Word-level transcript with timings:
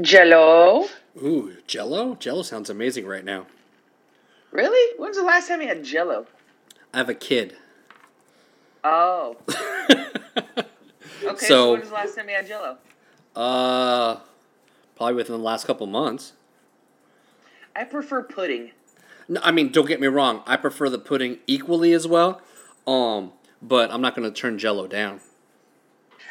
Jello. 0.00 0.86
Ooh, 1.22 1.56
Jello. 1.66 2.14
Jello 2.16 2.42
sounds 2.42 2.68
amazing 2.70 3.06
right 3.06 3.24
now. 3.24 3.46
Really? 4.50 4.94
When's 4.98 5.16
the 5.16 5.22
last 5.22 5.48
time 5.48 5.60
you 5.62 5.68
had 5.68 5.84
Jello? 5.84 6.26
I 6.92 6.98
have 6.98 7.08
a 7.08 7.14
kid. 7.14 7.56
Oh. 8.84 9.36
Okay. 11.24 11.46
So, 11.46 11.48
So- 11.48 11.70
when 11.72 11.80
was 11.80 11.88
the 11.88 11.94
last 11.94 12.14
time 12.14 12.28
you 12.28 12.34
had 12.36 12.46
Jello? 12.46 12.76
uh, 13.34 14.16
probably 14.96 15.14
within 15.14 15.36
the 15.38 15.42
last 15.42 15.66
couple 15.66 15.86
months. 15.86 16.34
I 17.74 17.84
prefer 17.84 18.22
pudding. 18.22 18.72
No, 19.28 19.40
I 19.42 19.50
mean, 19.50 19.72
don't 19.72 19.86
get 19.88 19.98
me 20.00 20.06
wrong. 20.06 20.42
I 20.46 20.56
prefer 20.56 20.88
the 20.88 20.98
pudding 20.98 21.38
equally 21.46 21.92
as 21.94 22.06
well. 22.06 22.40
Um, 22.86 23.32
but 23.62 23.90
I'm 23.90 24.00
not 24.02 24.14
going 24.14 24.30
to 24.30 24.40
turn 24.40 24.58
Jello 24.58 24.86
down. 24.86 25.20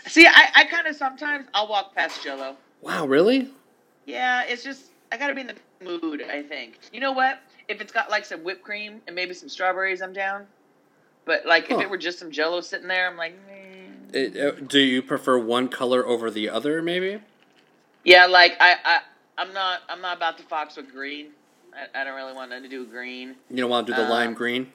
See, 0.08 0.26
I, 0.28 0.50
I 0.56 0.64
kind 0.66 0.88
of 0.88 0.96
sometimes 0.96 1.48
I'll 1.54 1.68
walk 1.68 1.94
past 1.96 2.24
Jello. 2.24 2.56
Wow, 2.86 3.08
really? 3.08 3.50
Yeah, 4.06 4.44
it's 4.44 4.64
just 4.64 4.86
I 5.12 5.18
gotta 5.18 5.34
be 5.34 5.42
in 5.42 5.48
the 5.48 5.56
mood. 5.84 6.22
I 6.22 6.44
think. 6.44 6.80
You 6.94 7.00
know 7.00 7.12
what? 7.12 7.40
If 7.68 7.82
it's 7.82 7.92
got 7.92 8.12
like 8.12 8.24
some 8.26 8.44
whipped 8.44 8.64
cream 8.64 9.02
and 9.08 9.16
maybe 9.16 9.34
some 9.34 9.50
strawberries, 9.50 10.02
I'm 10.04 10.14
down. 10.14 10.46
But 11.26 11.48
like 11.48 11.72
if 11.72 11.82
it 11.82 11.90
were 11.90 11.98
just 11.98 12.20
some 12.20 12.30
Jello 12.32 12.62
sitting 12.62 12.88
there, 12.88 13.10
I'm 13.10 13.18
like. 13.18 13.36
It, 14.14 14.38
uh, 14.38 14.52
do 14.52 14.80
you 14.80 15.02
prefer 15.02 15.38
one 15.38 15.68
color 15.68 16.06
over 16.06 16.30
the 16.30 16.48
other? 16.48 16.82
Maybe. 16.82 17.20
yeah, 18.06 18.28
like 18.28 18.54
I, 18.62 18.76
I 18.86 19.00
I'm 19.40 19.52
not 19.52 19.80
I'm 19.90 20.00
not 20.00 20.16
about 20.18 20.38
to 20.38 20.44
fox 20.44 20.78
with 20.78 20.92
green. 20.92 21.32
I, 21.74 22.02
I 22.02 22.04
don't 22.04 22.16
really 22.16 22.34
want 22.34 22.52
nothing 22.52 22.64
to 22.64 22.70
do 22.70 22.82
with 22.82 22.92
green. 22.92 23.36
You 23.50 23.58
don't 23.58 23.70
want 23.70 23.88
to 23.88 23.94
do 23.94 23.98
the 23.98 24.06
Uh, 24.06 24.12
lime 24.12 24.36
green. 24.36 24.72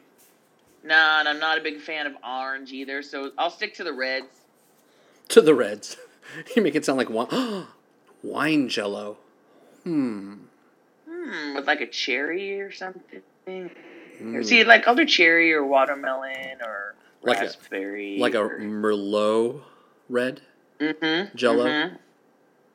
Nah, 0.83 1.21
and 1.21 1.29
I'm 1.29 1.39
not 1.39 1.59
a 1.59 1.61
big 1.61 1.81
fan 1.81 2.09
of 2.09 2.15
orange 2.27 2.73
either. 2.73 3.03
So 3.03 3.31
I'll 3.39 3.51
stick 3.51 3.75
to 3.75 3.85
the 3.85 3.93
reds. 3.93 4.27
To 5.29 5.41
the 5.41 5.55
reds. 5.55 5.97
you 6.57 6.63
make 6.63 6.75
it 6.75 6.85
sound 6.85 6.99
like 6.99 7.09
wine. 7.09 7.67
wine 8.23 8.69
Jello. 8.69 9.17
Hmm. 9.85 10.35
Hmm, 11.09 11.55
with 11.55 11.67
like 11.67 11.81
a 11.81 11.87
cherry 11.87 12.61
or 12.61 12.71
something. 12.73 13.23
Mm. 13.47 14.45
See, 14.45 14.65
like 14.65 14.87
I'll 14.87 14.97
cherry 15.07 15.53
or 15.53 15.65
watermelon 15.65 16.59
or 16.65 16.95
Like 17.23 17.39
a- 17.39 17.43
raspberry, 17.43 18.19
Like 18.19 18.35
a 18.35 18.39
Merlot 18.61 19.63
red. 20.09 20.43
mm-hmm, 20.79 21.35
Jell-O? 21.37 21.91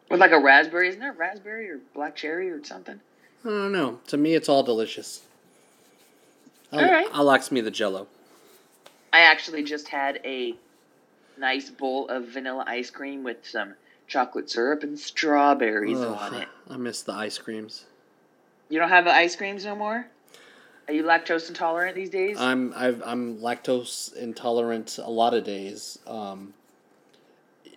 With 0.10 0.20
like 0.20 0.32
a 0.32 0.40
raspberry, 0.40 0.90
isn't 0.90 1.00
there 1.00 1.14
raspberry 1.14 1.70
or 1.70 1.80
black 1.94 2.16
cherry 2.16 2.50
or 2.50 2.64
something? 2.64 3.00
I 3.44 3.48
don't 3.48 3.72
know. 3.72 4.00
To 4.08 4.18
me, 4.18 4.34
it's 4.36 4.50
all 4.50 4.64
delicious. 4.64 5.22
I'll, 6.72 6.80
All 6.80 6.92
right. 6.92 7.08
I'll 7.14 7.32
ask 7.32 7.52
me 7.52 7.62
the 7.62 7.72
Jello. 7.72 8.08
I 9.14 9.20
actually 9.22 9.64
just 9.64 9.88
had 9.88 10.20
a 10.26 10.56
nice 11.38 11.70
bowl 11.70 12.08
of 12.10 12.26
vanilla 12.30 12.64
ice 12.68 12.90
cream 12.90 13.24
with 13.24 13.38
some 13.48 13.76
chocolate 14.08 14.50
syrup 14.50 14.84
and 14.84 14.98
strawberries 15.00 15.98
Ugh, 16.00 16.18
on 16.20 16.34
it. 16.36 16.48
I 16.70 16.78
miss 16.78 17.02
the 17.02 17.14
ice 17.14 17.38
creams. 17.38 17.86
You 18.70 18.80
don't 18.80 18.90
have 18.90 19.06
the 19.06 19.14
ice 19.14 19.36
creams 19.36 19.66
no 19.66 19.76
more? 19.76 20.08
Are 20.88 20.94
you 20.94 21.04
lactose 21.04 21.48
intolerant 21.50 21.96
these 21.96 22.10
days? 22.12 22.38
I'm 22.40 22.74
I've, 22.76 23.02
I'm 23.06 23.38
lactose 23.40 24.16
intolerant 24.16 25.00
a 25.02 25.10
lot 25.10 25.34
of 25.34 25.44
days. 25.44 25.98
Um, 26.06 26.54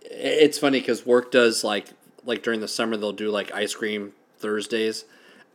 it's 0.02 0.58
funny 0.58 0.80
because 0.80 1.06
work 1.06 1.30
does 1.30 1.64
like 1.64 1.88
like 2.24 2.42
during 2.42 2.60
the 2.60 2.68
summer 2.68 2.96
they'll 2.96 3.12
do 3.12 3.30
like 3.30 3.52
ice 3.54 3.74
cream 3.74 4.12
Thursdays, 4.38 5.04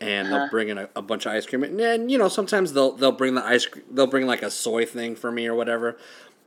and 0.01 0.27
Uh-huh. 0.27 0.37
they'll 0.39 0.49
bring 0.49 0.69
in 0.69 0.77
a, 0.77 0.89
a 0.95 1.01
bunch 1.01 1.25
of 1.25 1.31
ice 1.33 1.45
cream. 1.45 1.63
And, 1.63 1.79
and 1.79 2.11
you 2.11 2.17
know 2.17 2.27
sometimes 2.27 2.73
they'll 2.73 2.91
they'll 2.93 3.11
bring 3.11 3.35
the 3.35 3.45
ice 3.45 3.65
cream 3.65 3.85
they'll 3.91 4.07
bring 4.07 4.25
like 4.25 4.41
a 4.41 4.49
soy 4.51 4.85
thing 4.85 5.15
for 5.15 5.31
me 5.31 5.45
or 5.47 5.53
whatever. 5.53 5.97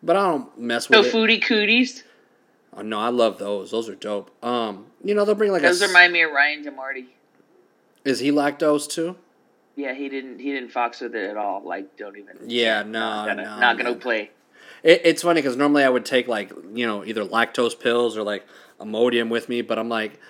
But 0.03 0.17
I 0.17 0.27
don't 0.27 0.59
mess 0.59 0.89
so 0.89 0.99
with 0.99 1.07
it. 1.09 1.15
foodie 1.15 1.43
cooties. 1.43 2.03
Oh, 2.77 2.83
no, 2.83 2.99
I 3.01 3.09
love 3.09 3.39
those. 3.39 3.71
Those 3.71 3.89
are 3.89 3.95
dope. 3.95 4.31
Um, 4.45 4.87
you 5.03 5.15
know 5.15 5.25
they'll 5.25 5.35
bring 5.35 5.53
like 5.53 5.63
Those 5.63 5.81
a. 5.83 5.87
remind 5.87 6.13
me 6.13 6.23
of 6.23 6.31
Ryan 6.33 6.65
DeMarty. 6.65 7.07
Is 8.05 8.21
he 8.21 8.31
lactose 8.31 8.89
too? 8.89 9.17
Yeah, 9.77 9.95
he 9.95 10.09
didn't 10.09 10.39
he 10.39 10.53
didn't 10.53 10.71
fox 10.71 11.01
with 11.01 11.15
it 11.15 11.29
at 11.31 11.37
all. 11.37 11.63
Like, 11.65 11.97
don't 11.97 12.17
even. 12.17 12.39
Yeah, 12.47 12.83
no, 12.83 12.99
not 13.01 13.27
gonna, 13.27 13.43
no, 13.43 13.59
not 13.59 13.79
gonna 13.79 13.95
play. 13.95 14.31
It, 14.83 15.03
it's 15.05 15.23
funny 15.23 15.41
because 15.41 15.57
normally 15.57 15.85
I 15.85 15.89
would 15.89 16.05
take 16.05 16.29
like 16.29 16.51
you 16.75 16.87
know 16.87 17.05
either 17.05 17.25
lactose 17.25 17.79
pills 17.79 18.17
or 18.17 18.23
like 18.23 18.47
Imodium 18.81 19.29
with 19.29 19.49
me, 19.49 19.63
but 19.63 19.79
I'm 19.79 19.89
like, 19.89 20.21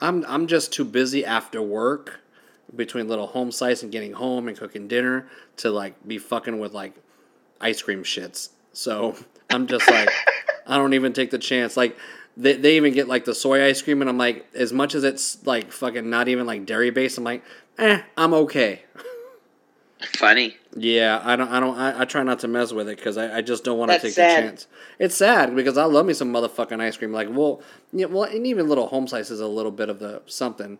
I'm 0.00 0.24
I'm 0.26 0.46
just 0.46 0.72
too 0.72 0.84
busy 0.84 1.24
after 1.24 1.60
work 1.62 2.20
between 2.74 3.08
little 3.08 3.26
home 3.26 3.52
sites 3.52 3.82
and 3.82 3.92
getting 3.92 4.12
home 4.12 4.48
and 4.48 4.56
cooking 4.58 4.88
dinner 4.88 5.26
to 5.58 5.70
like 5.70 6.06
be 6.06 6.18
fucking 6.18 6.58
with 6.58 6.72
like 6.72 6.94
ice 7.60 7.82
cream 7.82 8.02
shits. 8.04 8.50
So 8.72 9.16
I'm 9.50 9.66
just 9.66 9.88
like, 9.90 10.10
I 10.66 10.76
don't 10.76 10.94
even 10.94 11.12
take 11.12 11.30
the 11.30 11.38
chance. 11.38 11.76
Like 11.76 11.96
they 12.36 12.54
they 12.54 12.76
even 12.76 12.92
get 12.92 13.08
like 13.08 13.24
the 13.24 13.34
soy 13.34 13.64
ice 13.64 13.82
cream, 13.82 14.00
and 14.00 14.08
I'm 14.10 14.18
like, 14.18 14.46
as 14.54 14.72
much 14.72 14.94
as 14.94 15.04
it's 15.04 15.44
like 15.46 15.72
fucking 15.72 16.08
not 16.08 16.28
even 16.28 16.46
like 16.46 16.66
dairy 16.66 16.90
based, 16.90 17.18
I'm 17.18 17.24
like, 17.24 17.42
eh, 17.78 18.02
I'm 18.16 18.34
okay. 18.34 18.82
Funny. 20.16 20.56
Yeah, 20.76 21.20
I 21.24 21.36
don't. 21.36 21.48
I 21.48 21.60
don't. 21.60 21.78
I, 21.78 22.00
I 22.02 22.04
try 22.04 22.22
not 22.22 22.40
to 22.40 22.48
mess 22.48 22.72
with 22.72 22.88
it 22.88 22.98
because 22.98 23.16
I, 23.16 23.38
I 23.38 23.40
just 23.40 23.64
don't 23.64 23.78
want 23.78 23.90
to 23.92 23.98
take 23.98 24.12
sad. 24.12 24.30
the 24.42 24.48
chance. 24.48 24.66
It's 24.98 25.16
sad 25.16 25.54
because 25.56 25.78
I 25.78 25.84
love 25.84 26.04
me 26.04 26.12
some 26.12 26.32
motherfucking 26.32 26.80
ice 26.80 26.96
cream. 26.96 27.12
Like, 27.12 27.28
well, 27.30 27.62
yeah, 27.92 28.06
well, 28.06 28.24
and 28.24 28.46
even 28.46 28.68
little 28.68 28.88
home 28.88 29.06
slice 29.06 29.30
is 29.30 29.40
a 29.40 29.46
little 29.46 29.70
bit 29.72 29.88
of 29.88 30.00
the 30.00 30.20
something, 30.26 30.78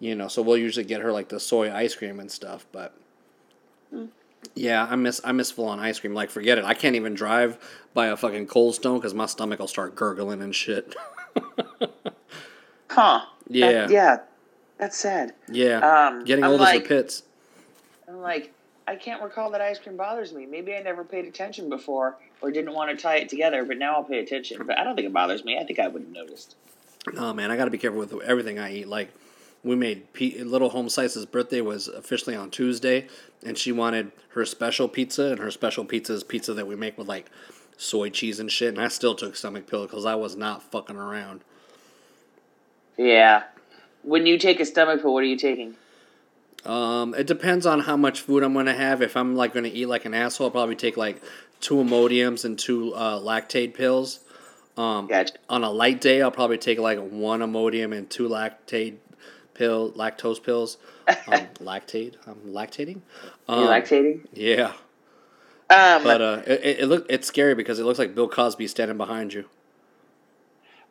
you 0.00 0.14
know. 0.16 0.28
So 0.28 0.42
we'll 0.42 0.56
usually 0.56 0.84
get 0.84 1.02
her 1.02 1.12
like 1.12 1.28
the 1.28 1.38
soy 1.38 1.72
ice 1.72 1.94
cream 1.94 2.18
and 2.18 2.30
stuff. 2.30 2.66
But 2.72 2.94
Hmm. 3.90 4.06
Yeah, 4.54 4.86
I 4.88 4.96
miss 4.96 5.20
I 5.24 5.32
miss 5.32 5.50
full 5.50 5.66
on 5.68 5.78
ice 5.80 5.98
cream. 6.00 6.14
Like, 6.14 6.30
forget 6.30 6.58
it. 6.58 6.64
I 6.64 6.74
can't 6.74 6.96
even 6.96 7.14
drive 7.14 7.58
by 7.94 8.06
a 8.06 8.16
fucking 8.16 8.46
Cold 8.46 8.74
Stone 8.74 8.98
because 8.98 9.14
my 9.14 9.26
stomach 9.26 9.58
will 9.60 9.68
start 9.68 9.94
gurgling 9.94 10.42
and 10.42 10.54
shit. 10.54 10.94
Huh. 12.90 13.24
Yeah. 13.48 13.70
That- 13.72 13.90
yeah. 13.90 14.16
That's 14.76 14.96
sad. 14.96 15.34
yeah, 15.48 15.78
Um, 16.08 16.24
getting 16.24 16.44
I'm 16.44 16.50
old 16.50 16.60
like, 16.60 16.76
as 16.76 16.82
the 16.82 16.88
pits. 16.88 17.22
I'm 18.08 18.20
like, 18.20 18.52
I 18.88 18.96
can't 18.96 19.22
recall 19.22 19.50
that 19.52 19.60
ice 19.60 19.78
cream 19.78 19.96
bothers 19.96 20.32
me. 20.32 20.46
Maybe 20.46 20.74
I 20.74 20.80
never 20.82 21.04
paid 21.04 21.26
attention 21.26 21.68
before 21.68 22.16
or 22.42 22.50
didn't 22.50 22.74
want 22.74 22.90
to 22.90 23.00
tie 23.00 23.16
it 23.16 23.28
together, 23.28 23.64
but 23.64 23.78
now 23.78 23.94
I'll 23.94 24.02
pay 24.04 24.18
attention. 24.18 24.60
But 24.66 24.76
I 24.76 24.82
don't 24.84 24.96
think 24.96 25.06
it 25.06 25.12
bothers 25.12 25.44
me. 25.44 25.56
I 25.58 25.64
think 25.64 25.78
I 25.78 25.86
would 25.86 26.02
have 26.02 26.10
noticed. 26.10 26.56
Oh 27.16 27.32
man, 27.32 27.50
I 27.52 27.56
got 27.56 27.66
to 27.66 27.70
be 27.70 27.78
careful 27.78 28.00
with 28.00 28.12
everything 28.22 28.58
I 28.58 28.74
eat. 28.74 28.88
Like, 28.88 29.10
we 29.64 29.74
made 29.74 30.12
P- 30.12 30.42
little 30.44 30.68
home 30.68 30.88
slice's 30.88 31.26
birthday 31.26 31.60
was 31.60 31.88
officially 31.88 32.36
on 32.36 32.50
Tuesday, 32.50 33.08
and 33.44 33.56
she 33.56 33.72
wanted 33.72 34.12
her 34.30 34.44
special 34.44 34.88
pizza, 34.88 35.24
and 35.24 35.38
her 35.38 35.50
special 35.50 35.84
pizza 35.84 36.12
is 36.12 36.22
pizza 36.22 36.54
that 36.54 36.66
we 36.66 36.76
make 36.76 36.98
with 36.98 37.08
like 37.08 37.30
soy 37.76 38.10
cheese 38.10 38.38
and 38.38 38.52
shit. 38.52 38.68
And 38.68 38.80
I 38.80 38.88
still 38.88 39.14
took 39.14 39.34
stomach 39.34 39.66
pill 39.66 39.86
because 39.86 40.04
I 40.04 40.14
was 40.14 40.36
not 40.36 40.62
fucking 40.62 40.96
around. 40.96 41.40
Yeah. 42.96 43.44
When 44.02 44.26
you 44.26 44.38
take 44.38 44.60
a 44.60 44.64
stomach 44.66 45.02
pill, 45.02 45.14
what 45.14 45.22
are 45.22 45.26
you 45.26 45.38
taking? 45.38 45.74
Um, 46.64 47.14
it 47.14 47.26
depends 47.26 47.66
on 47.66 47.80
how 47.80 47.96
much 47.96 48.20
food 48.20 48.42
I'm 48.42 48.54
gonna 48.54 48.74
have. 48.74 49.02
If 49.02 49.16
I'm 49.16 49.34
like 49.34 49.54
gonna 49.54 49.70
eat 49.72 49.86
like 49.86 50.04
an 50.04 50.14
asshole, 50.14 50.46
I'll 50.46 50.50
probably 50.50 50.76
take 50.76 50.96
like 50.96 51.22
two 51.60 51.76
Imodiums 51.76 52.44
and 52.44 52.58
two 52.58 52.94
uh, 52.94 53.18
lactate 53.20 53.74
pills. 53.74 54.20
Um, 54.76 55.06
Gotcha. 55.06 55.34
on 55.48 55.62
a 55.62 55.70
light 55.70 56.00
day, 56.00 56.20
I'll 56.20 56.30
probably 56.30 56.58
take 56.58 56.78
like 56.78 56.98
one 56.98 57.40
Imodium 57.40 57.96
and 57.96 58.08
two 58.10 58.28
lactate 58.28 58.96
pill 59.54 59.92
lactose 59.92 60.42
pills. 60.42 60.78
Um, 61.06 61.46
lactate, 61.60 62.14
I'm 62.26 62.36
lactating. 62.46 62.96
you 62.96 63.00
Um, 63.46 63.66
lactating? 63.66 64.26
Yeah, 64.32 64.72
Um, 65.68 66.02
but 66.02 66.22
uh, 66.22 66.42
it, 66.46 66.80
it, 66.80 66.88
look 66.88 67.04
it's 67.10 67.26
scary 67.26 67.54
because 67.54 67.78
it 67.78 67.84
looks 67.84 67.98
like 67.98 68.14
Bill 68.14 68.26
Cosby 68.28 68.66
standing 68.68 68.96
behind 68.96 69.34
you. 69.34 69.44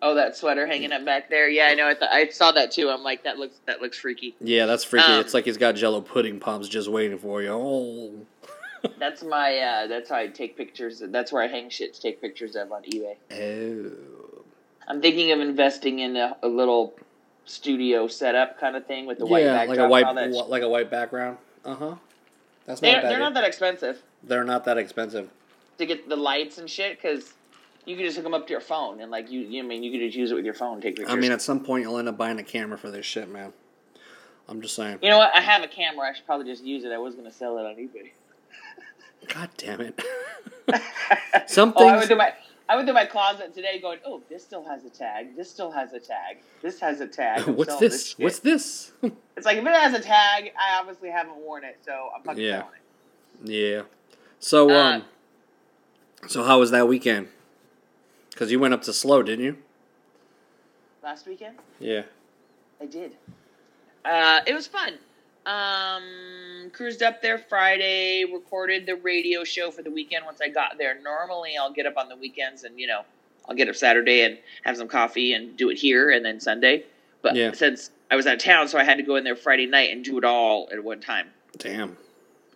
oh, 0.03 0.13
that 0.13 0.35
sweater 0.35 0.67
hanging 0.67 0.91
up 0.91 1.03
back 1.03 1.29
there. 1.31 1.49
Yeah, 1.49 1.65
I 1.65 1.73
know. 1.73 1.87
I, 1.87 1.93
th- 1.95 2.11
I 2.11 2.27
saw 2.29 2.51
that 2.51 2.69
too. 2.71 2.89
I'm 2.91 3.01
like, 3.01 3.23
that 3.23 3.37
looks 3.39 3.55
that 3.65 3.81
looks 3.81 3.97
freaky. 3.97 4.35
Yeah, 4.39 4.67
that's 4.67 4.83
freaky. 4.83 5.13
Um, 5.13 5.19
it's 5.21 5.33
like 5.33 5.45
he's 5.45 5.57
got 5.57 5.73
Jello 5.75 5.99
pudding 6.01 6.39
pops 6.39 6.67
just 6.67 6.89
waiting 6.89 7.17
for 7.17 7.41
you. 7.41 7.49
Oh, 7.49 8.11
That's 8.99 9.23
my. 9.23 9.57
Uh, 9.57 9.87
that's 9.87 10.09
how 10.09 10.17
I 10.17 10.27
take 10.27 10.55
pictures. 10.57 11.01
That's 11.03 11.31
where 11.31 11.41
I 11.41 11.47
hang 11.47 11.69
shit 11.69 11.93
to 11.95 12.01
take 12.01 12.21
pictures 12.21 12.55
of 12.55 12.71
on 12.71 12.83
eBay. 12.83 13.15
oh. 13.31 14.43
I'm 14.87 15.01
thinking 15.01 15.31
of 15.31 15.39
investing 15.39 15.99
in 15.99 16.17
a, 16.17 16.35
a 16.43 16.47
little 16.49 16.93
studio 17.45 18.07
setup 18.07 18.59
kind 18.59 18.75
of 18.75 18.85
thing 18.85 19.05
with 19.05 19.19
the 19.19 19.25
white 19.25 19.43
yeah, 19.43 19.65
backdrop. 19.65 19.77
like 19.77 19.85
a 19.85 19.89
white, 19.89 20.05
all 20.05 20.13
that 20.15 20.31
wh- 20.31 20.49
like 20.49 20.63
a 20.63 20.69
white 20.69 20.89
background. 20.89 21.37
Uh 21.65 21.75
huh. 21.75 21.95
That's 22.65 22.79
They're, 22.79 23.01
not 23.01 23.03
they're 23.09 23.19
not 23.19 23.33
that 23.33 23.43
expensive 23.43 24.01
They're 24.23 24.45
not 24.45 24.63
that 24.65 24.77
expensive. 24.77 25.29
to 25.77 25.85
get 25.85 26.07
the 26.07 26.15
lights 26.15 26.57
and 26.57 26.69
shit 26.69 26.97
because 27.01 27.33
you 27.85 27.97
can 27.97 28.05
just 28.05 28.15
hook 28.15 28.23
them 28.23 28.33
up 28.33 28.47
to 28.47 28.51
your 28.51 28.61
phone 28.61 29.01
and 29.01 29.11
like 29.11 29.29
you, 29.29 29.41
you 29.41 29.61
I 29.61 29.65
mean 29.67 29.83
you 29.83 29.91
can 29.91 29.99
just 29.99 30.15
use 30.15 30.31
it 30.31 30.35
with 30.35 30.45
your 30.45 30.53
phone 30.53 30.75
and 30.75 30.81
take 30.81 30.95
pictures. 30.95 31.13
I 31.13 31.17
mean, 31.17 31.31
at 31.33 31.41
some 31.41 31.59
point 31.59 31.83
you'll 31.83 31.97
end 31.97 32.07
up 32.07 32.17
buying 32.17 32.39
a 32.39 32.43
camera 32.43 32.77
for 32.77 32.89
this 32.89 33.05
shit, 33.05 33.29
man. 33.29 33.51
I'm 34.47 34.61
just 34.61 34.75
saying. 34.75 34.99
you 35.01 35.09
know 35.09 35.17
what? 35.17 35.31
I 35.35 35.41
have 35.41 35.63
a 35.63 35.67
camera. 35.67 36.07
I 36.09 36.13
should 36.13 36.25
probably 36.25 36.45
just 36.45 36.63
use 36.63 36.83
it. 36.85 36.91
I 36.91 36.97
was 36.97 37.15
gonna 37.15 37.31
sell 37.31 37.57
it 37.57 37.65
on 37.65 37.75
eBay. 37.75 38.11
God 39.27 39.49
damn 39.57 39.81
it. 39.81 40.01
Some 41.47 41.73
oh, 41.75 41.87
I 41.87 41.91
things- 41.91 41.97
went 41.97 42.07
through 42.07 42.17
my 42.17 42.33
I 42.69 42.75
went 42.75 42.87
through 42.87 42.93
my 42.95 43.05
closet 43.05 43.53
today, 43.53 43.79
going, 43.81 43.99
"Oh, 44.05 44.21
this 44.29 44.43
still 44.43 44.63
has 44.63 44.85
a 44.85 44.89
tag. 44.89 45.35
This 45.35 45.49
still 45.49 45.71
has 45.71 45.91
a 45.93 45.99
tag. 45.99 46.37
This 46.61 46.79
has 46.79 47.01
a 47.01 47.07
tag." 47.07 47.43
I'm 47.47 47.55
What's 47.57 47.71
selling 47.71 47.89
this? 47.89 48.17
What's 48.17 48.39
this? 48.39 48.91
It's 49.35 49.47
like 49.47 49.57
if 49.57 49.65
it 49.65 49.73
has 49.73 49.93
a 49.95 49.99
tag, 49.99 50.51
I 50.57 50.79
obviously 50.79 51.09
haven't 51.09 51.37
worn 51.37 51.63
it, 51.63 51.79
so 51.83 52.09
I'm 52.15 52.21
fucking 52.23 52.43
Yeah. 52.43 52.59
selling 52.61 52.79
it. 53.43 53.49
yeah. 53.49 53.81
So, 54.39 54.69
Uh, 54.69 54.73
um, 54.97 55.05
so 56.27 56.43
how 56.43 56.59
was 56.59 56.69
that 56.69 56.87
weekend? 56.87 57.29
Because 58.29 58.51
you 58.51 58.59
went 58.59 58.75
up 58.75 58.83
to 58.83 58.93
SLO, 58.93 59.23
didn't 59.23 59.43
you? 59.43 59.57
Last 61.01 61.25
weekend, 61.25 61.57
Yeah. 61.79 62.03
I 62.79 62.83
I 62.83 62.85
did. 62.87 63.17
Uh, 64.05 64.41
it 64.45 64.53
was 64.53 64.67
fun. 64.67 64.99
Um, 65.45 66.69
cruised 66.71 67.03
up 67.03 67.21
there 67.21 67.37
Friday, 67.37 68.23
recorded 68.23 68.85
the 68.85 68.95
radio 68.95 69.43
show 69.43 69.71
for 69.71 69.81
the 69.81 69.91
weekend 69.91 70.25
once 70.25 70.39
I 70.41 70.47
got 70.47 70.77
there. 70.77 70.97
Normally, 71.01 71.57
I'll 71.57 71.73
get 71.73 71.85
up 71.85 71.97
on 71.97 72.07
the 72.07 72.15
weekends 72.15 72.63
and, 72.63 72.79
you 72.79 72.87
know, 72.87 73.01
I'll 73.47 73.55
get 73.55 73.67
up 73.67 73.75
Saturday 73.75 74.21
and 74.21 74.37
have 74.63 74.77
some 74.77 74.87
coffee 74.87 75.33
and 75.33 75.57
do 75.57 75.69
it 75.69 75.77
here 75.77 76.11
and 76.11 76.23
then 76.23 76.39
Sunday. 76.39 76.85
But 77.21 77.35
Yeah. 77.35 77.51
since 77.51 77.91
I 78.09 78.15
was 78.15 78.25
out 78.25 78.35
of 78.35 78.39
town, 78.39 78.67
so 78.69 78.77
I 78.77 78.83
had 78.83 78.97
to 78.97 79.03
go 79.03 79.17
in 79.17 79.23
there 79.25 79.35
Friday 79.35 79.65
night 79.65 79.91
and 79.91 80.03
do 80.03 80.17
it 80.17 80.23
all 80.23 80.69
at 80.71 80.81
one 80.81 81.01
time. 81.01 81.33
Damn. 81.57 81.97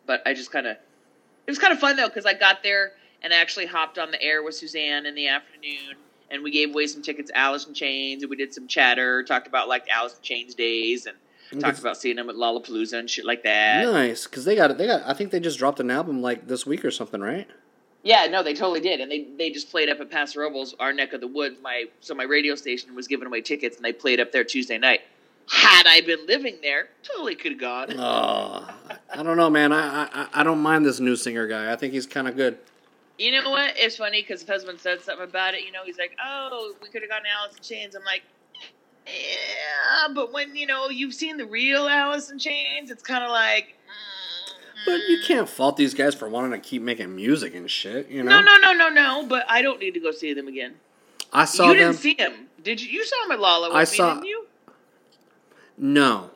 But 0.05 0.21
I 0.25 0.33
just 0.33 0.51
kind 0.51 0.65
of, 0.67 0.77
it 0.77 1.51
was 1.51 1.59
kind 1.59 1.73
of 1.73 1.79
fun 1.79 1.97
though, 1.97 2.07
because 2.07 2.25
I 2.25 2.33
got 2.33 2.63
there 2.63 2.93
and 3.21 3.33
actually 3.33 3.65
hopped 3.65 3.97
on 3.97 4.11
the 4.11 4.21
air 4.21 4.43
with 4.43 4.55
Suzanne 4.55 5.05
in 5.05 5.15
the 5.15 5.27
afternoon. 5.27 5.95
And 6.29 6.43
we 6.43 6.51
gave 6.51 6.69
away 6.69 6.87
some 6.87 7.01
tickets 7.01 7.29
to 7.31 7.37
Alice 7.37 7.67
in 7.67 7.73
Chains, 7.73 8.21
and 8.23 8.29
we 8.29 8.35
did 8.35 8.53
some 8.53 8.67
chatter, 8.67 9.23
talked 9.23 9.47
about 9.47 9.67
like 9.69 9.87
Alice 9.89 10.15
in 10.17 10.21
Chains 10.21 10.55
days, 10.55 11.05
and 11.05 11.15
talked 11.59 11.79
about 11.79 11.97
seeing 11.97 12.15
them 12.15 12.29
at 12.29 12.35
Lollapalooza 12.35 12.97
and 12.99 13.09
shit 13.09 13.25
like 13.25 13.43
that. 13.43 13.85
Nice, 13.85 14.25
because 14.25 14.45
they 14.45 14.55
got 14.55 14.71
it. 14.71 14.77
they 14.77 14.87
got. 14.87 15.03
I 15.05 15.13
think 15.13 15.31
they 15.31 15.39
just 15.39 15.57
dropped 15.59 15.79
an 15.79 15.89
album 15.91 16.21
like 16.21 16.47
this 16.47 16.65
week 16.65 16.83
or 16.85 16.91
something, 16.91 17.21
right? 17.21 17.47
Yeah, 18.03 18.27
no, 18.27 18.41
they 18.43 18.53
totally 18.53 18.79
did, 18.79 19.01
and 19.01 19.11
they 19.11 19.27
they 19.37 19.49
just 19.49 19.69
played 19.69 19.89
up 19.89 19.99
at 19.99 20.09
Paso 20.09 20.39
Robles, 20.39 20.75
our 20.79 20.93
neck 20.93 21.13
of 21.13 21.21
the 21.21 21.27
woods. 21.27 21.57
My 21.61 21.85
so 21.99 22.13
my 22.15 22.23
radio 22.23 22.55
station 22.55 22.95
was 22.95 23.07
giving 23.07 23.27
away 23.27 23.41
tickets, 23.41 23.75
and 23.75 23.83
they 23.83 23.91
played 23.93 24.19
up 24.19 24.31
there 24.31 24.43
Tuesday 24.43 24.77
night. 24.77 25.01
Had 25.49 25.87
I 25.87 26.01
been 26.01 26.25
living 26.27 26.57
there, 26.61 26.89
totally 27.03 27.35
could 27.35 27.53
have 27.53 27.61
gone. 27.61 27.93
Oh, 27.97 28.67
I 29.13 29.23
don't 29.23 29.37
know, 29.37 29.49
man. 29.49 29.71
I, 29.73 30.05
I 30.05 30.27
I 30.33 30.43
don't 30.43 30.59
mind 30.59 30.85
this 30.85 30.99
new 30.99 31.15
singer 31.15 31.47
guy. 31.47 31.71
I 31.71 31.75
think 31.75 31.93
he's 31.93 32.05
kind 32.05 32.27
of 32.27 32.35
good. 32.35 32.57
You 33.17 33.31
know 33.31 33.49
what? 33.49 33.73
It's 33.77 33.97
funny 33.97 34.21
because 34.21 34.47
husband 34.47 34.79
said 34.79 35.01
something 35.01 35.23
about 35.27 35.53
it. 35.55 35.63
You 35.63 35.71
know, 35.71 35.79
he's 35.85 35.97
like, 35.97 36.15
"Oh, 36.23 36.75
we 36.81 36.89
could 36.89 37.01
have 37.01 37.09
gone 37.09 37.23
to 37.23 37.29
Alice 37.29 37.55
in 37.57 37.63
Chains." 37.63 37.95
I'm 37.95 38.03
like, 38.05 38.21
"Yeah," 39.07 40.13
but 40.13 40.31
when 40.33 40.55
you 40.55 40.65
know 40.67 40.89
you've 40.89 41.13
seen 41.13 41.37
the 41.37 41.45
real 41.45 41.87
Alice 41.87 42.29
in 42.31 42.39
Chains, 42.39 42.91
it's 42.91 43.03
kind 43.03 43.23
of 43.23 43.29
like. 43.31 43.65
Mm-hmm. 43.65 44.91
But 44.91 44.99
you 45.09 45.19
can't 45.25 45.49
fault 45.49 45.75
these 45.77 45.93
guys 45.93 46.15
for 46.15 46.29
wanting 46.29 46.51
to 46.51 46.59
keep 46.59 46.81
making 46.81 47.15
music 47.15 47.55
and 47.55 47.69
shit. 47.69 48.09
You 48.09 48.23
know. 48.23 48.39
No, 48.39 48.41
no, 48.41 48.57
no, 48.57 48.73
no, 48.73 48.89
no. 48.89 49.25
But 49.27 49.45
I 49.49 49.61
don't 49.61 49.79
need 49.79 49.93
to 49.95 49.99
go 49.99 50.11
see 50.11 50.33
them 50.33 50.47
again. 50.47 50.75
I 51.33 51.45
saw 51.45 51.71
you 51.71 51.77
them. 51.79 51.91
didn't 51.91 52.01
see 52.01 52.13
them, 52.13 52.33
did 52.63 52.81
you? 52.81 52.89
You 52.89 53.03
saw 53.05 53.25
him 53.25 53.31
at 53.31 53.39
Lala 53.39 53.71
I 53.73 53.79
me, 53.81 53.85
saw- 53.85 54.13
didn't 54.13 54.27
you? 54.27 54.45
no, 55.77 56.29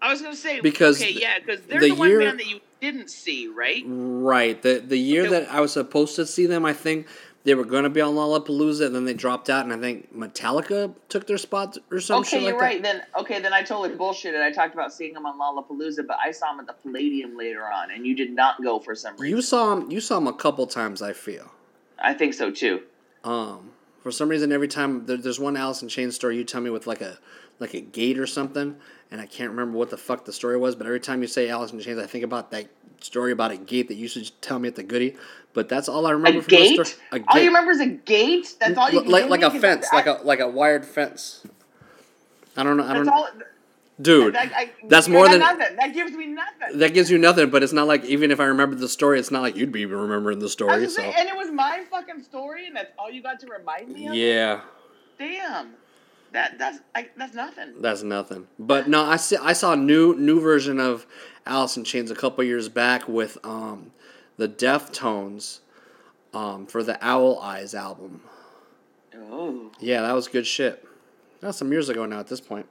I 0.00 0.10
was 0.10 0.22
gonna 0.22 0.34
say 0.34 0.60
Because 0.60 1.00
okay, 1.00 1.12
the- 1.12 1.20
yeah, 1.20 1.38
because 1.38 1.60
they're 1.62 1.80
the 1.80 1.90
the, 1.90 1.94
one 1.96 2.08
year- 2.08 2.20
band 2.20 2.40
that 2.40 2.46
you 2.46 2.60
didn't 2.80 3.10
see, 3.10 3.46
right? 3.48 3.82
right. 3.86 4.60
The 4.62 4.78
the 4.84 4.96
year 4.98 5.22
Okay. 5.26 5.30
that 5.40 5.50
I 5.52 5.60
was 5.60 5.72
supposed 5.72 6.16
to 6.16 6.26
see 6.26 6.46
them, 6.46 6.64
I 6.64 6.72
think 6.72 7.06
they 7.44 7.54
were 7.54 7.64
going 7.64 7.82
to 7.84 7.90
be 7.90 8.00
on 8.00 8.14
Lollapalooza, 8.14 8.86
and 8.86 8.94
then 8.94 9.04
they 9.04 9.14
dropped 9.14 9.50
out, 9.50 9.64
and 9.64 9.72
I 9.72 9.78
think 9.78 10.14
Metallica 10.16 10.94
took 11.08 11.26
their 11.26 11.38
spot 11.38 11.76
or 11.90 12.00
something. 12.00 12.38
Okay, 12.38 12.44
you're 12.44 12.52
like 12.52 12.62
right. 12.62 12.82
Then 12.82 13.02
okay, 13.18 13.40
then 13.40 13.52
I 13.52 13.62
totally 13.62 13.96
bullshitted. 13.96 14.40
I 14.40 14.52
talked 14.52 14.74
about 14.74 14.92
seeing 14.92 15.14
them 15.14 15.26
on 15.26 15.38
Lollapalooza, 15.38 16.06
but 16.06 16.18
I 16.24 16.30
saw 16.30 16.52
them 16.52 16.60
at 16.60 16.66
the 16.66 16.74
Palladium 16.74 17.36
later 17.36 17.64
on, 17.64 17.90
and 17.90 18.06
you 18.06 18.14
did 18.14 18.32
not 18.32 18.62
go 18.62 18.78
for 18.78 18.94
some 18.94 19.16
reason. 19.16 19.36
You 19.36 19.42
saw 19.42 19.72
him. 19.72 19.90
You 19.90 20.00
saw 20.00 20.18
him 20.18 20.28
a 20.28 20.32
couple 20.32 20.66
times. 20.66 21.02
I 21.02 21.12
feel. 21.12 21.52
I 21.98 22.14
think 22.14 22.34
so 22.34 22.50
too. 22.50 22.82
Um, 23.24 23.70
for 24.00 24.10
some 24.10 24.28
reason, 24.28 24.52
every 24.52 24.68
time 24.68 25.06
there, 25.06 25.16
there's 25.16 25.40
one 25.40 25.56
Alice 25.56 25.82
in 25.82 25.88
Chains 25.88 26.14
story, 26.14 26.36
you 26.36 26.44
tell 26.44 26.60
me 26.60 26.70
with 26.70 26.86
like 26.86 27.00
a 27.00 27.18
like 27.58 27.74
a 27.74 27.80
gate 27.80 28.18
or 28.18 28.26
something, 28.26 28.76
and 29.10 29.20
I 29.20 29.26
can't 29.26 29.50
remember 29.50 29.78
what 29.78 29.90
the 29.90 29.96
fuck 29.96 30.24
the 30.24 30.32
story 30.32 30.56
was. 30.56 30.74
But 30.74 30.86
every 30.86 31.00
time 31.00 31.22
you 31.22 31.28
say 31.28 31.48
Alice 31.48 31.72
in 31.72 31.80
Chains, 31.80 31.98
I 31.98 32.06
think 32.06 32.24
about 32.24 32.50
that 32.50 32.68
story 33.00 33.32
about 33.32 33.50
a 33.50 33.56
gate 33.56 33.88
that 33.88 33.94
you 33.94 34.08
should 34.08 34.30
tell 34.40 34.58
me 34.58 34.68
at 34.68 34.76
the 34.76 34.82
goodie. 34.82 35.16
But 35.54 35.68
that's 35.68 35.88
all 35.88 36.06
I 36.06 36.12
remember 36.12 36.38
A 36.38 36.42
from 36.42 36.50
the 36.50 36.56
gate? 36.56 36.86
story. 36.86 37.02
A 37.12 37.18
gate, 37.18 37.26
All 37.28 37.38
you 37.40 37.46
remember 37.48 37.72
is 37.72 37.80
a 37.80 37.86
gate. 37.86 38.54
That's 38.58 38.78
all 38.78 38.90
you 38.90 38.98
L- 38.98 39.02
can 39.04 39.12
like 39.12 39.28
like 39.28 39.42
a 39.42 39.50
fence, 39.50 39.86
I- 39.92 39.96
like 39.96 40.06
a 40.06 40.20
like 40.24 40.40
a 40.40 40.48
wired 40.48 40.84
fence. 40.86 41.44
I 42.56 42.62
don't 42.62 42.76
know. 42.76 42.84
I 42.84 42.92
don't. 42.94 43.08
all. 43.08 43.28
dude, 44.00 44.34
that, 44.34 44.52
I, 44.54 44.70
that's 44.88 45.08
more 45.08 45.28
than 45.28 45.40
nothing. 45.40 45.76
That 45.76 45.94
gives 45.94 46.12
me 46.12 46.26
nothing. 46.26 46.78
that 46.78 46.92
gives 46.94 47.10
you 47.10 47.18
nothing. 47.18 47.50
But 47.50 47.62
it's 47.62 47.72
not 47.72 47.86
like 47.86 48.04
even 48.04 48.30
if 48.30 48.40
I 48.40 48.44
remember 48.44 48.76
the 48.76 48.88
story, 48.88 49.18
it's 49.18 49.30
not 49.30 49.42
like 49.42 49.56
you'd 49.56 49.72
be 49.72 49.86
remembering 49.86 50.38
the 50.38 50.48
story. 50.48 50.86
So 50.88 50.96
saying, 51.02 51.14
and 51.18 51.28
it 51.28 51.36
was 51.36 51.50
my 51.50 51.84
fucking 51.90 52.22
story, 52.22 52.66
and 52.66 52.76
that's 52.76 52.92
all 52.98 53.10
you 53.10 53.22
got 53.22 53.40
to 53.40 53.46
remind 53.46 53.88
me 53.90 54.08
of. 54.08 54.14
yeah. 54.14 54.60
Damn. 55.18 55.74
That 56.32 56.58
that's 56.58 56.78
I, 56.94 57.08
that's 57.16 57.34
nothing. 57.34 57.74
That's 57.80 58.02
nothing. 58.02 58.46
But 58.58 58.88
no, 58.88 59.02
I 59.04 59.16
see, 59.16 59.36
I 59.36 59.52
saw 59.52 59.74
a 59.74 59.76
new 59.76 60.14
new 60.16 60.40
version 60.40 60.80
of 60.80 61.06
Alice 61.44 61.76
in 61.76 61.84
Chains 61.84 62.10
a 62.10 62.14
couple 62.14 62.42
years 62.44 62.70
back 62.70 63.06
with 63.06 63.36
um, 63.44 63.92
the 64.42 64.48
Deftones 64.48 65.60
um, 66.34 66.66
for 66.66 66.82
the 66.82 66.98
Owl 67.00 67.38
Eyes 67.38 67.76
album. 67.76 68.22
Oh. 69.16 69.70
Yeah, 69.78 70.02
that 70.02 70.14
was 70.14 70.26
good 70.26 70.48
shit. 70.48 70.84
That's 71.40 71.56
some 71.56 71.70
years 71.70 71.88
ago 71.88 72.06
now 72.06 72.18
at 72.18 72.26
this 72.26 72.40
point. 72.40 72.66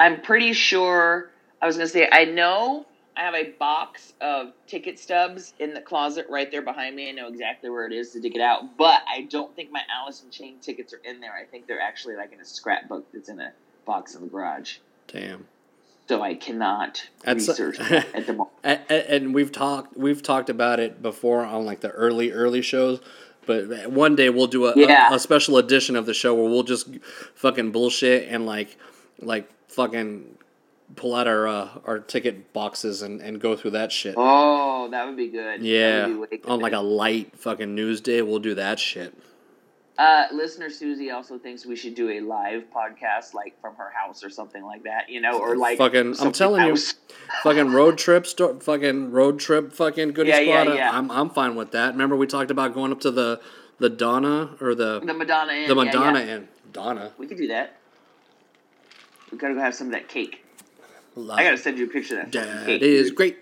I'm 0.00 0.20
pretty 0.22 0.52
sure. 0.52 1.30
I 1.62 1.66
was 1.66 1.76
gonna 1.76 1.88
say 1.88 2.08
I 2.10 2.24
know 2.24 2.84
I 3.16 3.20
have 3.20 3.34
a 3.34 3.52
box 3.52 4.12
of 4.20 4.54
ticket 4.66 4.98
stubs 4.98 5.54
in 5.60 5.72
the 5.72 5.80
closet 5.80 6.26
right 6.28 6.50
there 6.50 6.62
behind 6.62 6.96
me. 6.96 7.08
I 7.08 7.12
know 7.12 7.28
exactly 7.28 7.70
where 7.70 7.86
it 7.86 7.92
is 7.92 8.10
to 8.10 8.20
dig 8.20 8.34
it 8.34 8.42
out, 8.42 8.76
but 8.76 9.02
I 9.08 9.22
don't 9.22 9.54
think 9.54 9.70
my 9.70 9.82
Alice 9.88 10.24
in 10.24 10.30
Chain 10.30 10.58
tickets 10.60 10.92
are 10.92 11.00
in 11.04 11.20
there. 11.20 11.32
I 11.32 11.44
think 11.44 11.68
they're 11.68 11.80
actually 11.80 12.16
like 12.16 12.32
in 12.32 12.40
a 12.40 12.44
scrapbook 12.44 13.06
that's 13.12 13.28
in 13.28 13.38
a 13.38 13.52
box 13.84 14.16
in 14.16 14.22
the 14.22 14.26
garage. 14.26 14.78
Damn. 15.06 15.46
So 16.08 16.22
I 16.22 16.34
cannot 16.34 17.02
That's- 17.24 17.48
research 17.48 17.80
at 17.80 18.26
the 18.26 18.32
moment. 18.32 18.50
And, 18.62 18.80
and 18.90 19.34
we've 19.34 19.50
talked 19.52 19.96
we've 19.96 20.22
talked 20.22 20.48
about 20.50 20.78
it 20.80 21.02
before 21.02 21.44
on 21.44 21.64
like 21.64 21.80
the 21.80 21.90
early 21.90 22.32
early 22.32 22.62
shows. 22.62 23.00
But 23.46 23.90
one 23.92 24.16
day 24.16 24.28
we'll 24.28 24.48
do 24.48 24.66
a, 24.66 24.72
Yeah. 24.76 25.12
a, 25.12 25.14
a 25.14 25.18
special 25.20 25.56
edition 25.56 25.94
of 25.94 26.04
the 26.06 26.14
show 26.14 26.34
where 26.34 26.44
we'll 26.50 26.64
just 26.64 26.88
fucking 27.34 27.70
bullshit 27.70 28.28
and 28.28 28.44
like 28.46 28.76
like 29.20 29.48
fucking 29.68 30.36
pull 30.96 31.14
out 31.14 31.26
our 31.28 31.46
uh, 31.46 31.68
our 31.84 31.98
ticket 32.00 32.52
boxes 32.52 33.02
and, 33.02 33.20
and 33.20 33.40
go 33.40 33.56
through 33.56 33.72
that 33.72 33.92
shit. 33.92 34.14
Oh, 34.16 34.88
that 34.90 35.06
would 35.06 35.16
be 35.16 35.28
good. 35.28 35.62
Yeah, 35.62 36.06
be 36.06 36.14
good. 36.38 36.40
on 36.46 36.58
like 36.60 36.72
a 36.72 36.80
light 36.80 37.36
fucking 37.38 37.74
news 37.74 38.00
day, 38.00 38.20
we'll 38.22 38.38
do 38.40 38.54
that 38.54 38.78
shit. 38.80 39.12
Uh, 39.98 40.26
listener 40.32 40.68
Susie 40.68 41.10
also 41.10 41.38
thinks 41.38 41.64
we 41.64 41.74
should 41.74 41.94
do 41.94 42.10
a 42.10 42.20
live 42.20 42.64
podcast, 42.74 43.32
like 43.32 43.58
from 43.62 43.74
her 43.76 43.90
house 43.90 44.22
or 44.22 44.28
something 44.28 44.62
like 44.62 44.82
that, 44.84 45.08
you 45.08 45.20
know, 45.22 45.38
or 45.38 45.56
like 45.56 45.78
Fucking- 45.78 46.14
I'm 46.20 46.32
telling 46.32 46.66
you. 46.66 46.76
fucking 47.42 47.72
road 47.72 47.96
trip, 47.96 48.26
sto- 48.26 48.58
fucking 48.60 49.10
road 49.10 49.38
trip, 49.40 49.72
fucking 49.72 50.12
goody 50.12 50.28
Yeah, 50.30 50.40
yeah, 50.40 50.62
squad. 50.64 50.74
yeah. 50.76 50.90
I'm 50.92 51.10
I'm 51.10 51.30
fine 51.30 51.54
with 51.56 51.70
that. 51.72 51.92
Remember 51.92 52.14
we 52.14 52.26
talked 52.26 52.50
about 52.50 52.74
going 52.74 52.92
up 52.92 53.00
to 53.00 53.10
the 53.10 53.40
the 53.78 53.88
Donna 53.88 54.54
or 54.60 54.74
the 54.74 55.00
the 55.00 55.14
Madonna 55.14 55.52
Inn. 55.54 55.68
the 55.68 55.74
Madonna 55.74 56.20
yeah. 56.20 56.34
Inn. 56.36 56.48
Donna. 56.72 57.12
We 57.16 57.26
could 57.26 57.38
do 57.38 57.46
that. 57.48 57.76
We 59.32 59.38
gotta 59.38 59.54
go 59.54 59.60
have 59.60 59.74
some 59.74 59.86
of 59.88 59.92
that 59.94 60.08
cake. 60.08 60.44
Love 61.14 61.38
I 61.38 61.44
gotta 61.44 61.56
send 61.58 61.78
you 61.78 61.86
a 61.86 61.88
picture 61.88 62.20
of 62.20 62.30
that. 62.30 62.56
That 62.56 62.66
cake, 62.66 62.82
is 62.82 63.08
dude. 63.08 63.16
great. 63.16 63.38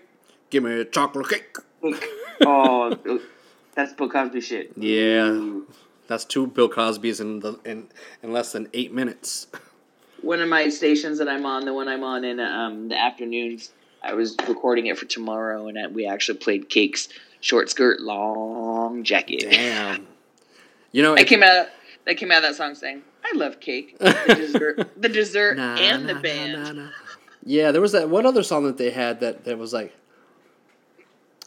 Give 0.49 0.63
me 0.63 0.71
a 0.79 0.85
chocolate 0.85 1.27
cake. 1.27 1.57
Cake. 1.83 2.05
oh, 2.45 3.19
that's 3.75 3.91
Bill 3.93 4.09
Cosby 4.09 4.39
shit. 4.39 4.71
Yeah, 4.77 5.25
Ooh. 5.27 5.67
That's 6.07 6.25
two 6.25 6.47
Bill 6.47 6.69
Cosby's 6.69 7.19
in 7.19 7.39
the 7.39 7.59
in 7.65 7.87
in 8.23 8.31
less 8.33 8.51
than 8.51 8.67
eight 8.73 8.93
minutes. 8.93 9.47
One 10.21 10.41
of 10.41 10.49
my 10.49 10.69
stations 10.69 11.19
that 11.19 11.27
I'm 11.29 11.45
on, 11.45 11.65
the 11.65 11.73
one 11.73 11.87
I'm 11.87 12.03
on 12.03 12.23
in 12.23 12.39
um, 12.39 12.87
the 12.89 12.99
afternoons, 12.99 13.71
I 14.01 14.13
was 14.13 14.35
recording 14.47 14.87
it 14.87 14.97
for 14.97 15.05
tomorrow, 15.05 15.67
and 15.67 15.93
we 15.93 16.07
actually 16.07 16.39
played 16.39 16.69
Cake's 16.69 17.09
short 17.41 17.69
skirt, 17.69 18.01
long 18.01 19.03
jacket. 19.03 19.41
Damn. 19.51 20.07
You 20.91 21.03
know, 21.03 21.15
I 21.15 21.21
it- 21.21 21.27
came 21.27 21.43
out. 21.43 21.67
I 22.07 22.13
came 22.13 22.31
out 22.31 22.37
of 22.37 22.43
that 22.43 22.55
song 22.55 22.75
saying, 22.75 23.01
"I 23.23 23.31
love 23.35 23.59
cake, 23.59 23.97
the 23.99 24.35
dessert, 24.35 24.89
the 25.01 25.09
dessert, 25.09 25.57
Na, 25.57 25.75
and 25.75 26.03
the 26.07 26.13
na, 26.13 26.19
na, 26.19 26.21
band." 26.21 26.53
na, 26.63 26.71
na. 26.83 26.89
Yeah, 27.43 27.71
there 27.71 27.81
was 27.81 27.91
that 27.91 28.09
one 28.09 28.25
other 28.25 28.41
song 28.43 28.63
that 28.65 28.77
they 28.77 28.89
had 28.91 29.19
that 29.19 29.43
that 29.45 29.57
was 29.57 29.73
like, 29.73 29.95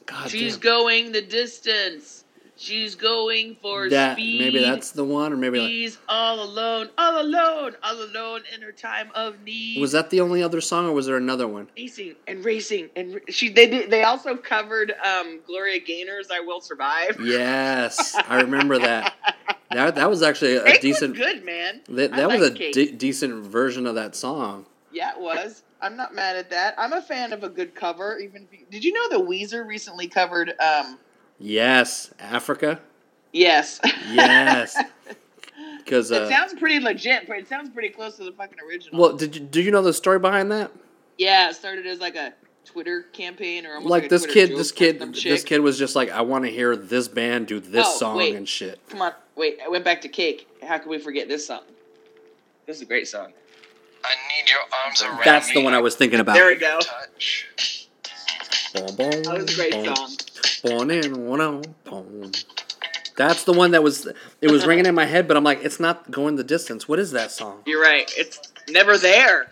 God 0.06 0.30
She's 0.30 0.52
damn. 0.54 0.60
going 0.60 1.12
the 1.12 1.22
distance. 1.22 2.24
She's 2.60 2.96
going 2.96 3.56
for 3.62 3.88
that 3.88 4.14
speed. 4.16 4.40
maybe 4.40 4.58
that's 4.58 4.90
the 4.90 5.04
one, 5.04 5.32
or 5.32 5.36
maybe 5.36 5.60
like, 5.60 5.68
She's 5.68 5.96
all 6.08 6.42
alone, 6.42 6.88
all 6.98 7.20
alone, 7.20 7.76
all 7.84 8.02
alone 8.02 8.42
in 8.52 8.62
her 8.62 8.72
time 8.72 9.10
of 9.14 9.40
need. 9.44 9.80
was 9.80 9.92
that 9.92 10.10
the 10.10 10.20
only 10.20 10.42
other 10.42 10.60
song, 10.60 10.86
or 10.86 10.92
was 10.92 11.06
there 11.06 11.16
another 11.16 11.46
one? 11.46 11.68
racing 11.76 12.16
and 12.26 12.44
racing 12.44 12.90
and 12.96 13.20
she 13.28 13.48
they 13.48 13.68
did, 13.68 13.90
they 13.90 14.02
also 14.02 14.36
covered 14.36 14.92
um, 15.04 15.38
Gloria 15.46 15.80
Gaynor's 15.80 16.28
"I 16.32 16.40
Will 16.40 16.60
Survive." 16.60 17.18
Yes, 17.22 18.16
I 18.28 18.40
remember 18.40 18.78
that. 18.80 19.14
That 19.70 19.94
that 19.94 20.10
was 20.10 20.22
actually 20.22 20.56
a 20.56 20.64
Cake 20.64 20.80
decent. 20.80 21.16
was 21.16 21.18
good, 21.26 21.44
man. 21.44 21.82
That, 21.90 22.10
that 22.12 22.28
was 22.28 22.40
like 22.50 22.60
a 22.60 22.72
de- 22.72 22.90
decent 22.92 23.44
version 23.44 23.86
of 23.86 23.94
that 23.94 24.16
song. 24.16 24.66
Yeah, 24.90 25.12
it 25.14 25.20
was. 25.20 25.62
I'm 25.80 25.96
not 25.96 26.12
mad 26.12 26.34
at 26.34 26.50
that. 26.50 26.74
I'm 26.76 26.92
a 26.92 27.02
fan 27.02 27.32
of 27.32 27.44
a 27.44 27.48
good 27.48 27.74
cover. 27.76 28.18
Even 28.18 28.48
if 28.50 28.58
you, 28.58 28.66
did 28.68 28.82
you 28.82 28.92
know 28.92 29.16
that 29.16 29.28
Weezer 29.28 29.64
recently 29.64 30.08
covered? 30.08 30.54
um 30.60 30.98
Yes, 31.38 32.12
Africa. 32.18 32.80
Yes. 33.32 33.80
Yes, 34.10 34.76
because 35.84 36.10
it 36.10 36.22
uh, 36.22 36.28
sounds 36.28 36.54
pretty 36.54 36.80
legit, 36.80 37.26
but 37.28 37.36
it 37.38 37.48
sounds 37.48 37.68
pretty 37.70 37.90
close 37.90 38.16
to 38.16 38.24
the 38.24 38.32
fucking 38.32 38.58
original. 38.66 38.98
well, 39.00 39.16
did 39.16 39.36
you 39.36 39.42
do 39.42 39.60
you 39.62 39.70
know 39.70 39.82
the 39.82 39.92
story 39.92 40.18
behind 40.18 40.50
that? 40.50 40.70
yeah, 41.18 41.50
it 41.50 41.54
started 41.54 41.86
as 41.86 42.00
like 42.00 42.16
a 42.16 42.32
Twitter 42.64 43.02
campaign 43.12 43.66
or 43.66 43.74
almost 43.74 43.90
Like 43.90 44.02
like, 44.04 44.06
a 44.06 44.14
this 44.14 44.22
Twitter 44.24 44.46
kid, 44.48 44.56
this 44.58 44.72
kid, 44.72 45.00
this 45.14 45.44
kid 45.44 45.60
was 45.60 45.78
just 45.78 45.96
like, 45.96 46.10
I 46.10 46.20
want 46.22 46.44
to 46.44 46.50
hear 46.50 46.76
this 46.76 47.08
band 47.08 47.46
do 47.46 47.60
this 47.60 47.86
Oh, 47.88 47.96
song 47.98 48.16
wait. 48.16 48.34
and 48.36 48.48
shit. 48.48 48.80
Come 48.88 49.02
on, 49.02 49.12
wait. 49.36 49.58
I 49.64 49.68
went 49.68 49.84
back 49.84 50.00
to 50.02 50.08
Cake. 50.08 50.46
How 50.62 50.78
can 50.78 50.90
we 50.90 50.98
forget 50.98 51.28
this 51.28 51.46
song? 51.46 51.62
This 52.66 52.76
is 52.76 52.82
a 52.82 52.86
great 52.86 53.08
song. 53.08 53.32
I 54.04 54.10
need 54.28 54.50
your 54.50 54.60
arms 54.84 55.02
around 55.02 55.22
That's 55.24 55.48
me. 55.48 55.54
the 55.54 55.64
one 55.64 55.74
I 55.74 55.80
was 55.80 55.96
thinking 55.96 56.20
about. 56.20 56.34
There 56.34 56.46
we 56.46 56.56
go. 56.56 56.78
Touch. 56.80 57.87
Boom, 58.74 58.96
boom, 58.96 59.22
That 59.22 59.34
was 59.42 59.52
a 59.52 59.56
great 59.56 59.72
boom, 59.72 59.94
song. 59.96 60.16
boom, 60.62 60.90
in, 60.90 61.26
one, 61.26 61.40
oh, 61.40 61.62
boom. 61.84 62.32
That's 63.16 63.44
the 63.44 63.52
one 63.52 63.72
that 63.72 63.82
was. 63.82 64.06
It 64.40 64.50
was 64.50 64.66
ringing 64.66 64.86
in 64.86 64.94
my 64.94 65.06
head, 65.06 65.26
but 65.26 65.36
I'm 65.36 65.42
like, 65.44 65.64
it's 65.64 65.80
not 65.80 66.10
going 66.10 66.36
the 66.36 66.44
distance. 66.44 66.86
What 66.88 66.98
is 66.98 67.10
that 67.12 67.32
song? 67.32 67.62
You're 67.66 67.82
right. 67.82 68.12
It's 68.16 68.40
never 68.68 68.96
there. 68.96 69.48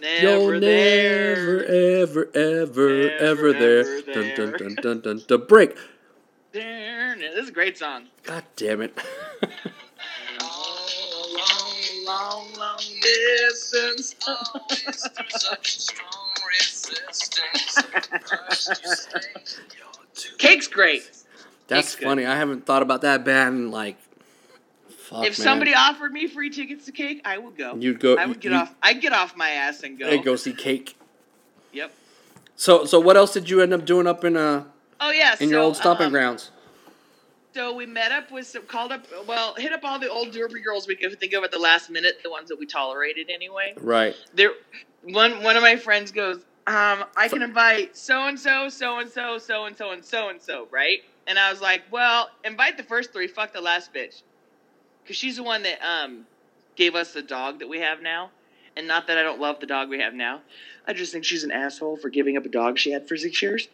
Never 0.00 0.52
You're 0.52 0.60
there. 0.60 1.36
never, 1.36 1.64
ever, 1.64 2.30
ever, 2.34 2.88
Never, 2.88 3.10
ever 3.18 3.52
there. 3.52 3.80
ever 3.80 4.00
Dun, 4.12 4.14
dun, 4.34 4.34
there. 4.34 4.58
dun, 4.58 4.76
dun, 4.80 5.00
dun, 5.00 5.22
dun, 5.26 5.46
break. 5.46 5.76
There. 6.52 7.16
This 7.16 7.34
is 7.34 7.48
a 7.48 7.52
great 7.52 7.76
song. 7.76 8.06
God 8.22 8.44
damn 8.56 8.80
it. 8.80 8.96
Long, 10.40 12.06
long, 12.06 12.52
long 12.58 12.78
distance. 13.02 14.14
Always 14.26 15.08
through 15.08 15.28
such 15.30 15.78
strong 15.80 16.23
resistance. 16.58 17.82
First 18.28 18.82
you 18.84 18.94
say 18.94 19.20
you're 19.76 19.86
too 20.14 20.36
Cake's 20.38 20.68
great. 20.68 21.02
That's 21.66 21.88
Cake's 21.88 21.94
good. 21.96 22.04
funny. 22.04 22.26
I 22.26 22.36
haven't 22.36 22.66
thought 22.66 22.82
about 22.82 23.02
that 23.02 23.24
band 23.24 23.56
in 23.56 23.70
like. 23.70 23.96
Fuck, 24.88 25.26
if 25.26 25.38
man. 25.38 25.44
somebody 25.44 25.74
offered 25.74 26.12
me 26.12 26.26
free 26.26 26.48
tickets 26.50 26.86
to 26.86 26.92
Cake, 26.92 27.20
I 27.24 27.36
would 27.36 27.56
go. 27.58 27.74
You'd 27.76 28.00
go. 28.00 28.16
I 28.16 28.24
would 28.26 28.40
get 28.40 28.52
you- 28.52 28.58
off. 28.58 28.74
I'd 28.82 29.00
get 29.02 29.12
off 29.12 29.36
my 29.36 29.50
ass 29.50 29.82
and 29.82 29.98
go. 29.98 30.08
Hey, 30.08 30.18
go 30.18 30.34
see 30.36 30.52
Cake. 30.54 30.96
Yep. 31.72 31.92
So, 32.56 32.84
so 32.84 33.00
what 33.00 33.16
else 33.16 33.32
did 33.32 33.50
you 33.50 33.60
end 33.60 33.72
up 33.74 33.84
doing 33.84 34.06
up 34.06 34.24
in 34.24 34.36
uh 34.36 34.64
Oh 35.00 35.10
yeah. 35.10 35.34
in 35.40 35.50
your 35.50 35.60
old 35.60 35.76
stomping 35.76 36.06
um, 36.06 36.12
grounds? 36.12 36.50
So 37.52 37.74
we 37.74 37.84
met 37.86 38.10
up 38.12 38.32
with 38.32 38.46
some 38.46 38.62
called 38.66 38.92
up. 38.92 39.06
Well, 39.28 39.54
hit 39.56 39.72
up 39.72 39.80
all 39.84 39.98
the 39.98 40.08
old 40.10 40.32
Derby 40.32 40.60
girls 40.60 40.88
we 40.88 40.96
could 40.96 41.18
think 41.20 41.32
of 41.34 41.44
at 41.44 41.52
the 41.52 41.58
last 41.58 41.90
minute, 41.90 42.18
the 42.24 42.30
ones 42.30 42.48
that 42.48 42.58
we 42.58 42.66
tolerated 42.66 43.28
anyway. 43.30 43.74
Right. 43.80 44.16
There, 44.34 44.52
one 45.04 45.42
one 45.42 45.56
of 45.56 45.62
my 45.62 45.76
friends 45.76 46.10
goes, 46.10 46.36
um, 46.66 47.04
I 47.16 47.28
can 47.28 47.42
invite 47.42 47.96
so 47.96 48.26
and 48.26 48.38
so, 48.38 48.68
so 48.68 48.98
and 48.98 49.10
so, 49.10 49.38
so 49.38 49.66
and 49.66 49.76
so, 49.76 49.90
and 49.92 50.04
so 50.04 50.28
and 50.28 50.40
so, 50.40 50.66
right? 50.70 51.00
And 51.26 51.38
I 51.38 51.50
was 51.50 51.60
like, 51.60 51.82
well, 51.90 52.30
invite 52.44 52.76
the 52.76 52.82
first 52.82 53.12
three. 53.12 53.26
Fuck 53.26 53.52
the 53.52 53.60
last 53.60 53.92
bitch, 53.94 54.22
because 55.02 55.16
she's 55.16 55.36
the 55.36 55.42
one 55.42 55.62
that 55.62 55.78
um 55.82 56.26
gave 56.76 56.94
us 56.94 57.12
the 57.12 57.22
dog 57.22 57.58
that 57.60 57.68
we 57.68 57.80
have 57.80 58.02
now. 58.02 58.30
And 58.76 58.88
not 58.88 59.06
that 59.06 59.16
I 59.16 59.22
don't 59.22 59.40
love 59.40 59.60
the 59.60 59.66
dog 59.66 59.88
we 59.88 60.00
have 60.00 60.14
now, 60.14 60.40
I 60.84 60.94
just 60.94 61.12
think 61.12 61.24
she's 61.24 61.44
an 61.44 61.52
asshole 61.52 61.96
for 61.96 62.08
giving 62.08 62.36
up 62.36 62.44
a 62.44 62.48
dog 62.48 62.76
she 62.76 62.90
had 62.90 63.06
for 63.06 63.16
six 63.16 63.40
years. 63.40 63.68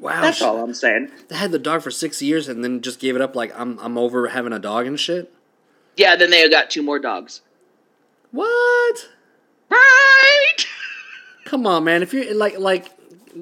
Wow. 0.00 0.22
That's 0.22 0.38
she- 0.38 0.44
all 0.44 0.62
I'm 0.62 0.72
saying. 0.72 1.10
They 1.28 1.36
had 1.36 1.50
the 1.52 1.58
dog 1.58 1.82
for 1.82 1.90
six 1.90 2.22
years 2.22 2.48
and 2.48 2.64
then 2.64 2.80
just 2.80 2.98
gave 2.98 3.14
it 3.14 3.20
up. 3.20 3.36
Like 3.36 3.52
I'm, 3.58 3.78
I'm 3.80 3.98
over 3.98 4.28
having 4.28 4.54
a 4.54 4.58
dog 4.58 4.86
and 4.86 4.98
shit. 4.98 5.30
Yeah, 5.98 6.16
then 6.16 6.30
they 6.30 6.48
got 6.48 6.70
two 6.70 6.82
more 6.82 6.98
dogs. 6.98 7.42
What? 8.30 9.08
Right. 9.70 10.56
Come 11.44 11.66
on, 11.66 11.84
man. 11.84 12.02
If 12.02 12.12
you're 12.12 12.34
like, 12.34 12.58
like, 12.58 12.90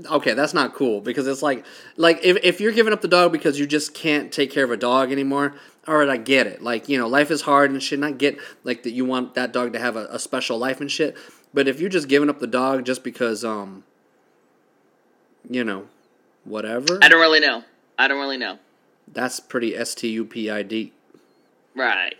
okay, 0.07 0.35
that's 0.35 0.55
not 0.55 0.75
cool 0.75 1.01
because 1.01 1.27
it's 1.27 1.43
like, 1.43 1.65
like 1.97 2.21
if 2.23 2.37
if 2.43 2.61
you're 2.61 2.73
giving 2.73 2.93
up 2.93 3.01
the 3.01 3.09
dog 3.09 3.33
because 3.33 3.59
you 3.59 3.67
just 3.67 3.95
can't 3.95 4.33
take 4.33 4.51
care 4.51 4.65
of 4.65 4.71
a 4.71 4.77
dog 4.77 5.13
anymore. 5.13 5.55
All 5.89 5.97
right, 5.99 6.09
I 6.09 6.17
get 6.17 6.49
it. 6.49 6.63
Like, 6.63 6.89
you 6.89 6.99
know, 6.99 7.07
life 7.07 7.31
is 7.31 7.43
hard 7.43 7.71
and 7.71 7.81
shit. 7.81 7.99
And 7.99 8.05
I 8.05 8.11
get 8.11 8.39
like 8.65 8.83
that 8.83 8.91
you 8.91 9.05
want 9.05 9.35
that 9.35 9.53
dog 9.53 9.73
to 9.75 9.79
have 9.79 9.95
a, 9.97 10.07
a 10.11 10.19
special 10.19 10.59
life 10.59 10.81
and 10.81 10.91
shit. 10.91 11.17
But 11.55 11.69
if 11.69 11.79
you're 11.81 11.91
just 11.91 12.09
giving 12.09 12.29
up 12.29 12.41
the 12.41 12.49
dog 12.49 12.85
just 12.85 13.05
because, 13.05 13.45
um, 13.45 13.85
you 15.49 15.63
know, 15.63 15.87
whatever, 16.45 16.99
I 17.03 17.09
don't 17.09 17.21
really 17.21 17.39
know. 17.41 17.63
I 17.99 18.09
don't 18.09 18.19
really 18.19 18.37
know. 18.37 18.59
that's 19.13 19.39
pretty 19.41 19.77
S 19.77 19.95
T 19.95 20.09
U 20.09 20.25
P 20.25 20.51
I 20.51 20.63
D. 20.63 20.93
Right. 21.77 22.17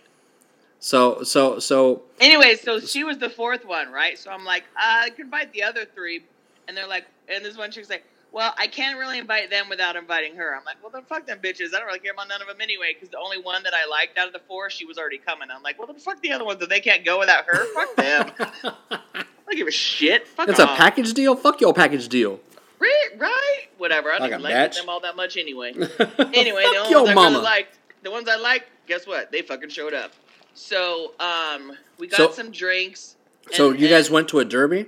So, 0.79 1.23
so, 1.23 1.59
so, 1.59 2.03
Anyway, 2.19 2.55
so 2.55 2.79
she 2.79 3.03
was 3.03 3.17
the 3.17 3.29
fourth 3.29 3.65
one, 3.65 3.91
right? 3.91 4.17
So 4.17 4.29
I'm 4.31 4.45
like, 4.45 4.63
uh, 4.75 5.05
I 5.05 5.09
can 5.09 5.25
invite 5.25 5.51
the 5.53 5.63
other 5.63 5.85
three, 5.85 6.23
and 6.67 6.77
they're 6.77 6.87
like, 6.87 7.05
and 7.27 7.43
this 7.43 7.57
one 7.57 7.71
chick's 7.71 7.89
like, 7.89 8.03
well, 8.31 8.53
I 8.57 8.67
can't 8.67 8.99
really 8.99 9.17
invite 9.17 9.49
them 9.49 9.69
without 9.69 9.95
inviting 9.95 10.35
her. 10.35 10.55
I'm 10.55 10.63
like, 10.65 10.75
well, 10.83 10.91
then 10.91 11.03
fuck 11.03 11.25
them 11.25 11.39
bitches. 11.39 11.73
I 11.73 11.79
don't 11.79 11.87
really 11.87 11.99
care 11.99 12.11
about 12.13 12.27
none 12.27 12.41
of 12.41 12.47
them 12.47 12.57
anyway, 12.61 12.93
because 12.93 13.09
the 13.09 13.17
only 13.17 13.39
one 13.39 13.63
that 13.63 13.73
I 13.73 13.89
liked 13.89 14.17
out 14.17 14.27
of 14.27 14.33
the 14.33 14.41
four, 14.47 14.69
she 14.69 14.85
was 14.85 14.97
already 14.97 15.17
coming. 15.17 15.49
I'm 15.51 15.63
like, 15.63 15.79
well, 15.79 15.87
then 15.87 15.95
fuck 15.97 16.21
the 16.21 16.31
other 16.31 16.45
ones 16.45 16.61
if 16.61 16.69
they 16.69 16.79
can't 16.81 17.03
go 17.03 17.17
without 17.19 17.45
her. 17.45 17.65
Fuck 17.73 17.95
them. 17.95 18.31
I 18.91 19.23
don't 19.47 19.55
give 19.57 19.67
a 19.67 19.71
shit. 19.71 20.27
Fuck 20.27 20.49
it's 20.49 20.59
a 20.59 20.67
package 20.67 21.13
deal. 21.13 21.35
Fuck 21.35 21.61
your 21.61 21.73
package 21.73 22.07
deal. 22.09 22.39
Right, 22.79 23.07
right. 23.17 23.61
Whatever. 23.79 24.09
I 24.11 24.19
don't 24.19 24.21
Like 24.21 24.31
even 24.31 24.43
like 24.43 24.53
match? 24.53 24.75
them 24.77 24.89
all 24.89 24.99
that 24.99 25.15
much 25.15 25.37
anyway. 25.37 25.71
anyway, 25.73 25.87
the 25.89 25.95
Fuck 25.95 26.75
only 26.77 26.89
your 26.91 26.99
ones 27.03 27.09
I 27.09 27.13
mama. 27.15 27.29
really 27.29 27.43
liked, 27.43 27.79
the 28.03 28.11
ones 28.11 28.29
I 28.29 28.35
liked, 28.35 28.65
guess 28.87 29.07
what? 29.07 29.31
They 29.31 29.41
fucking 29.41 29.69
showed 29.69 29.93
up. 29.95 30.11
So, 30.57 31.13
um, 31.19 31.77
we 31.99 32.07
got 32.07 32.17
So- 32.17 32.31
some 32.31 32.51
drinks. 32.51 33.15
So 33.51 33.71
you 33.71 33.87
guys 33.87 34.09
went 34.09 34.27
to 34.29 34.39
a 34.39 34.45
derby? 34.45 34.87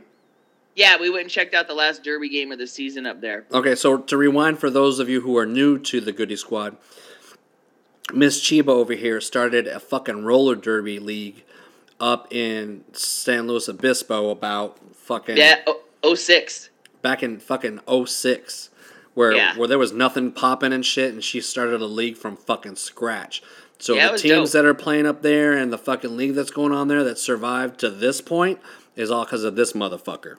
Yeah, 0.75 0.97
we 0.99 1.09
went 1.11 1.23
and 1.23 1.29
checked 1.31 1.53
out 1.53 1.67
the 1.67 1.73
last 1.75 2.03
Derby 2.03 2.27
game 2.29 2.51
of 2.51 2.57
the 2.57 2.65
season 2.67 3.05
up 3.05 3.21
there. 3.21 3.45
Okay, 3.53 3.75
so 3.75 3.97
to 3.97 4.17
rewind 4.17 4.59
for 4.59 4.69
those 4.69 4.97
of 4.99 5.09
you 5.09 5.21
who 5.21 5.37
are 5.37 5.45
new 5.45 5.77
to 5.77 5.99
the 6.01 6.11
Goody 6.11 6.35
Squad, 6.35 6.75
Miss 8.13 8.41
Cheeba 8.41 8.69
over 8.69 8.93
here 8.93 9.21
started 9.21 9.67
a 9.67 9.79
fucking 9.79 10.23
roller 10.23 10.55
derby 10.55 10.99
league 10.99 11.43
up 11.99 12.33
in 12.33 12.83
San 12.93 13.45
Luis 13.47 13.69
Obispo 13.69 14.29
about 14.31 14.77
fucking 14.95 15.37
Yeah, 15.37 15.61
oh, 15.67 15.81
06. 16.15 16.69
back 17.01 17.21
in 17.21 17.39
fucking 17.39 17.81
06 17.87 18.69
where 19.13 19.33
Yeah. 19.33 19.55
where 19.57 19.67
there 19.67 19.77
was 19.77 19.91
nothing 19.91 20.31
popping 20.31 20.73
and 20.73 20.85
shit 20.85 21.13
and 21.13 21.23
she 21.23 21.41
started 21.41 21.81
a 21.81 21.85
league 21.85 22.17
from 22.17 22.35
fucking 22.37 22.77
scratch. 22.77 23.43
So 23.79 23.95
Yeah, 23.95 24.11
the 24.11 24.17
teams 24.17 24.51
dope. 24.51 24.61
that 24.61 24.65
are 24.65 24.73
playing 24.73 25.07
up 25.07 25.21
there 25.21 25.53
and 25.53 25.71
the 25.73 25.77
fucking 25.77 26.15
league 26.17 26.35
that's 26.35 26.51
going 26.51 26.71
on 26.73 26.87
there 26.89 27.03
that 27.03 27.17
survived 27.17 27.79
to 27.79 27.89
this 27.89 28.21
point 28.21 28.59
is 28.95 29.09
all 29.09 29.25
cuz 29.25 29.43
of 29.43 29.55
this 29.55 29.73
motherfucker. 29.73 30.35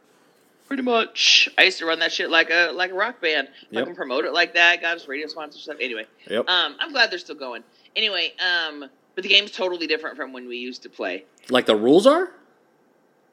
Pretty 0.68 0.82
much. 0.82 1.48
I 1.58 1.64
used 1.64 1.78
to 1.78 1.86
run 1.86 1.98
that 1.98 2.12
shit 2.12 2.30
like 2.30 2.50
a 2.50 2.70
like 2.72 2.90
a 2.92 2.94
rock 2.94 3.20
band. 3.20 3.48
Yep. 3.70 3.86
can 3.86 3.96
promote 3.96 4.24
it 4.24 4.32
like 4.32 4.54
that. 4.54 4.80
Got 4.80 4.96
us 4.96 5.08
radio 5.08 5.26
sponsor 5.26 5.58
stuff. 5.58 5.78
Anyway, 5.80 6.06
Yep. 6.28 6.48
um, 6.48 6.76
I'm 6.78 6.92
glad 6.92 7.10
they're 7.10 7.18
still 7.18 7.34
going. 7.34 7.64
Anyway, 7.96 8.34
um, 8.38 8.88
but 9.16 9.22
the 9.22 9.28
game's 9.28 9.50
totally 9.50 9.86
different 9.88 10.16
from 10.16 10.32
when 10.32 10.46
we 10.46 10.58
used 10.58 10.82
to 10.84 10.88
play. 10.88 11.24
like 11.48 11.66
the 11.66 11.74
rules 11.76 12.06
are? 12.06 12.30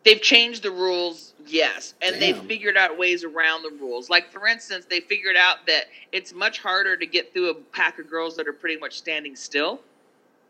they've 0.03 0.21
changed 0.21 0.63
the 0.63 0.71
rules, 0.71 1.33
yes, 1.45 1.93
and 2.01 2.15
they've 2.21 2.37
figured 2.43 2.77
out 2.77 2.97
ways 2.97 3.25
around 3.25 3.61
the 3.61 3.69
rules. 3.71 4.09
Like 4.09 4.31
for 4.31 4.47
instance, 4.47 4.85
they 4.89 5.01
figured 5.01 5.35
out 5.35 5.67
that 5.67 5.87
it's 6.13 6.33
much 6.33 6.59
harder 6.59 6.95
to 6.95 7.05
get 7.05 7.33
through 7.33 7.49
a 7.49 7.53
pack 7.53 7.99
of 7.99 8.09
girls 8.09 8.37
that 8.37 8.47
are 8.47 8.53
pretty 8.53 8.77
much 8.79 8.97
standing 8.97 9.35
still 9.35 9.81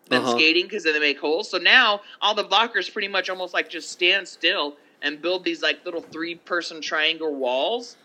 than 0.09 0.21
Uh-huh. 0.21 0.31
skating 0.31 0.65
because 0.65 0.83
then 0.83 0.93
they 0.93 0.99
make 0.99 1.19
holes. 1.19 1.49
So 1.49 1.57
now 1.57 2.01
all 2.21 2.33
the 2.35 2.43
blockers 2.43 2.91
pretty 2.91 3.07
much 3.07 3.29
almost 3.29 3.53
like 3.53 3.69
just 3.69 3.91
stand 3.91 4.27
still 4.27 4.77
and 5.01 5.21
build 5.21 5.43
these 5.43 5.61
like 5.61 5.83
little 5.85 6.01
three-person 6.01 6.81
triangle 6.81 7.35
walls. 7.35 7.97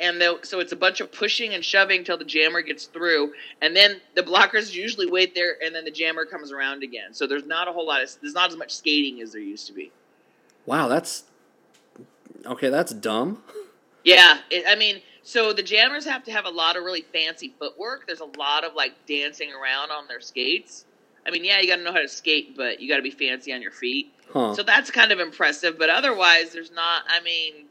And 0.00 0.22
so 0.44 0.60
it's 0.60 0.72
a 0.72 0.76
bunch 0.76 1.02
of 1.02 1.12
pushing 1.12 1.52
and 1.52 1.62
shoving 1.62 2.04
till 2.04 2.16
the 2.16 2.24
jammer 2.24 2.62
gets 2.62 2.86
through, 2.86 3.34
and 3.60 3.76
then 3.76 4.00
the 4.14 4.22
blockers 4.22 4.72
usually 4.72 5.10
wait 5.10 5.34
there, 5.34 5.56
and 5.62 5.74
then 5.74 5.84
the 5.84 5.90
jammer 5.90 6.24
comes 6.24 6.50
around 6.52 6.82
again. 6.82 7.12
So 7.12 7.26
there's 7.26 7.44
not 7.44 7.68
a 7.68 7.72
whole 7.72 7.86
lot 7.86 8.02
of 8.02 8.10
there's 8.22 8.32
not 8.32 8.48
as 8.50 8.56
much 8.56 8.74
skating 8.74 9.20
as 9.20 9.32
there 9.32 9.42
used 9.42 9.66
to 9.66 9.74
be. 9.74 9.92
Wow, 10.64 10.88
that's 10.88 11.24
okay. 12.46 12.70
That's 12.70 12.94
dumb. 12.94 13.42
Yeah, 14.02 14.38
it, 14.50 14.64
I 14.66 14.74
mean, 14.74 15.02
so 15.22 15.52
the 15.52 15.62
jammers 15.62 16.06
have 16.06 16.24
to 16.24 16.32
have 16.32 16.46
a 16.46 16.50
lot 16.50 16.76
of 16.78 16.84
really 16.84 17.04
fancy 17.12 17.52
footwork. 17.58 18.06
There's 18.06 18.20
a 18.20 18.38
lot 18.38 18.64
of 18.64 18.74
like 18.74 18.94
dancing 19.06 19.50
around 19.52 19.90
on 19.90 20.08
their 20.08 20.22
skates. 20.22 20.86
I 21.26 21.30
mean, 21.30 21.44
yeah, 21.44 21.60
you 21.60 21.66
got 21.68 21.76
to 21.76 21.82
know 21.82 21.92
how 21.92 22.00
to 22.00 22.08
skate, 22.08 22.56
but 22.56 22.80
you 22.80 22.88
got 22.88 22.96
to 22.96 23.02
be 23.02 23.10
fancy 23.10 23.52
on 23.52 23.62
your 23.62 23.72
feet. 23.72 24.12
Huh? 24.32 24.54
So 24.54 24.62
that's 24.62 24.90
kind 24.90 25.12
of 25.12 25.20
impressive. 25.20 25.78
But 25.78 25.90
otherwise, 25.90 26.52
there's 26.52 26.70
not. 26.72 27.02
I 27.08 27.20
mean, 27.22 27.66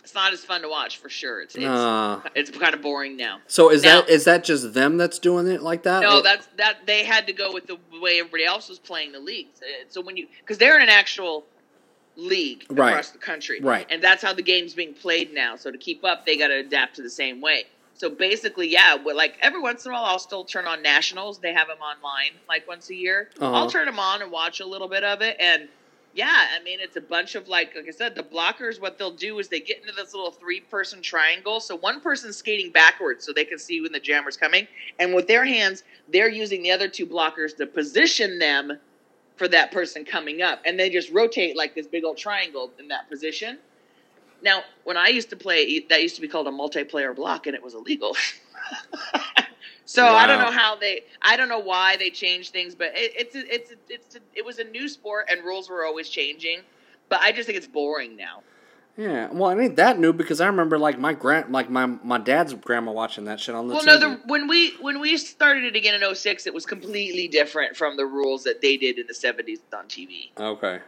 it's 0.00 0.14
not 0.14 0.32
as 0.32 0.44
fun 0.44 0.62
to 0.62 0.68
watch 0.68 0.96
for 0.98 1.08
sure. 1.08 1.40
It's 1.42 1.54
it's, 1.54 1.64
Uh, 1.64 2.20
it's 2.34 2.50
kind 2.50 2.74
of 2.74 2.82
boring 2.82 3.16
now. 3.16 3.40
so 3.46 3.70
is 3.70 3.82
Now- 3.84 4.00
that 4.02 4.10
is 4.10 4.24
that 4.24 4.42
just 4.44 4.74
them 4.74 4.96
that's 4.98 5.18
doing 5.20 5.46
it 5.46 5.62
like 5.62 5.84
that? 5.84 6.02
No, 6.02 6.18
Or- 6.18 6.22
that's 6.22 6.46
that 6.56 6.86
they 6.86 7.04
had 7.04 7.26
to 7.28 7.32
go 7.32 7.52
with 7.52 7.66
the 7.68 7.78
way 8.00 8.18
everybody 8.18 8.44
else 8.44 8.68
was 8.68 8.78
playing 8.80 9.12
the 9.12 9.20
leagues. 9.20 9.62
Uh, 9.62 9.84
So 9.88 10.00
when 10.00 10.16
you 10.16 10.26
because 10.40 10.58
they're 10.58 10.74
in 10.76 10.82
an 10.82 10.88
actual 10.88 11.46
league 12.16 12.66
Right. 12.68 12.90
across 12.90 13.10
the 13.10 13.18
country, 13.18 13.60
Right. 13.60 13.86
And 13.88 14.02
that's 14.02 14.22
how 14.22 14.32
the 14.34 14.42
game's 14.42 14.74
being 14.74 14.92
played 14.92 15.32
now. 15.32 15.56
So 15.56 15.70
to 15.70 15.78
keep 15.78 16.04
up, 16.04 16.26
they 16.26 16.36
got 16.36 16.48
to 16.48 16.56
adapt 16.56 16.96
to 16.96 17.02
the 17.02 17.08
same 17.08 17.40
way. 17.40 17.64
So 18.02 18.10
basically, 18.10 18.66
yeah, 18.66 18.96
like 19.14 19.38
every 19.40 19.60
once 19.60 19.86
in 19.86 19.92
a 19.92 19.94
while, 19.94 20.02
I'll 20.02 20.18
still 20.18 20.42
turn 20.42 20.66
on 20.66 20.82
nationals. 20.82 21.38
They 21.38 21.52
have 21.52 21.68
them 21.68 21.78
online 21.78 22.32
like 22.48 22.66
once 22.66 22.90
a 22.90 22.96
year. 22.96 23.30
Uh-huh. 23.38 23.54
I'll 23.54 23.70
turn 23.70 23.86
them 23.86 24.00
on 24.00 24.22
and 24.22 24.32
watch 24.32 24.58
a 24.58 24.66
little 24.66 24.88
bit 24.88 25.04
of 25.04 25.22
it, 25.22 25.36
and 25.38 25.68
yeah, 26.12 26.48
I 26.52 26.60
mean, 26.64 26.80
it's 26.80 26.96
a 26.96 27.00
bunch 27.00 27.36
of 27.36 27.46
like, 27.46 27.76
like 27.76 27.86
I 27.86 27.92
said, 27.92 28.16
the 28.16 28.24
blockers. 28.24 28.80
What 28.80 28.98
they'll 28.98 29.12
do 29.14 29.38
is 29.38 29.46
they 29.46 29.60
get 29.60 29.82
into 29.82 29.92
this 29.92 30.14
little 30.14 30.32
three-person 30.32 31.00
triangle. 31.00 31.60
So 31.60 31.76
one 31.76 32.00
person's 32.00 32.36
skating 32.36 32.72
backwards, 32.72 33.24
so 33.24 33.32
they 33.32 33.44
can 33.44 33.60
see 33.60 33.80
when 33.80 33.92
the 33.92 34.00
jammer's 34.00 34.36
coming, 34.36 34.66
and 34.98 35.14
with 35.14 35.28
their 35.28 35.44
hands, 35.44 35.84
they're 36.12 36.28
using 36.28 36.60
the 36.64 36.72
other 36.72 36.88
two 36.88 37.06
blockers 37.06 37.56
to 37.58 37.66
position 37.66 38.40
them 38.40 38.80
for 39.36 39.46
that 39.46 39.70
person 39.70 40.04
coming 40.04 40.42
up, 40.42 40.60
and 40.66 40.76
they 40.76 40.90
just 40.90 41.12
rotate 41.12 41.56
like 41.56 41.76
this 41.76 41.86
big 41.86 42.04
old 42.04 42.16
triangle 42.16 42.72
in 42.80 42.88
that 42.88 43.08
position. 43.08 43.58
Now, 44.42 44.62
when 44.84 44.96
I 44.96 45.08
used 45.08 45.30
to 45.30 45.36
play, 45.36 45.78
that 45.88 46.02
used 46.02 46.16
to 46.16 46.20
be 46.20 46.28
called 46.28 46.48
a 46.48 46.50
multiplayer 46.50 47.14
block, 47.14 47.46
and 47.46 47.54
it 47.54 47.62
was 47.62 47.74
illegal. 47.74 48.16
so 49.84 50.06
I 50.06 50.26
don't 50.26 50.40
know 50.40 50.50
how 50.50 50.76
they, 50.76 51.02
I 51.20 51.36
don't 51.36 51.48
know 51.48 51.58
why 51.58 51.96
they 51.96 52.10
changed 52.10 52.52
things, 52.52 52.74
but 52.74 52.92
it, 52.94 53.12
it's 53.16 53.34
a, 53.36 53.54
it's 53.54 53.70
a, 53.70 53.74
it's 53.88 54.16
a, 54.16 54.20
it 54.34 54.44
was 54.44 54.58
a 54.58 54.64
new 54.64 54.88
sport, 54.88 55.28
and 55.30 55.44
rules 55.44 55.68
were 55.68 55.84
always 55.84 56.08
changing. 56.08 56.60
but 57.08 57.20
I 57.20 57.32
just 57.32 57.46
think 57.46 57.56
it's 57.56 57.66
boring 57.66 58.16
now. 58.16 58.42
Yeah, 58.96 59.30
well, 59.32 59.50
I 59.50 59.62
ain't 59.62 59.76
that 59.76 59.98
new 59.98 60.12
because 60.12 60.40
I 60.42 60.46
remember 60.46 60.78
like 60.78 60.98
my 60.98 61.14
grand, 61.14 61.50
like 61.50 61.70
my 61.70 61.86
my 61.86 62.18
dad's 62.18 62.52
grandma 62.52 62.92
watching 62.92 63.24
that 63.24 63.40
shit 63.40 63.54
on 63.54 63.66
the 63.68 63.74
Well, 63.74 63.82
TV. 63.82 63.86
no, 63.86 63.98
the, 63.98 64.20
when 64.26 64.48
we 64.48 64.72
when 64.82 65.00
we 65.00 65.16
started 65.16 65.64
it 65.64 65.74
again 65.76 66.00
in 66.00 66.14
06, 66.14 66.46
it 66.46 66.52
was 66.52 66.66
completely 66.66 67.26
different 67.26 67.74
from 67.74 67.96
the 67.96 68.04
rules 68.04 68.44
that 68.44 68.60
they 68.60 68.76
did 68.76 68.98
in 68.98 69.06
the 69.06 69.14
70s 69.14 69.60
on 69.74 69.86
TV. 69.86 70.30
okay. 70.38 70.80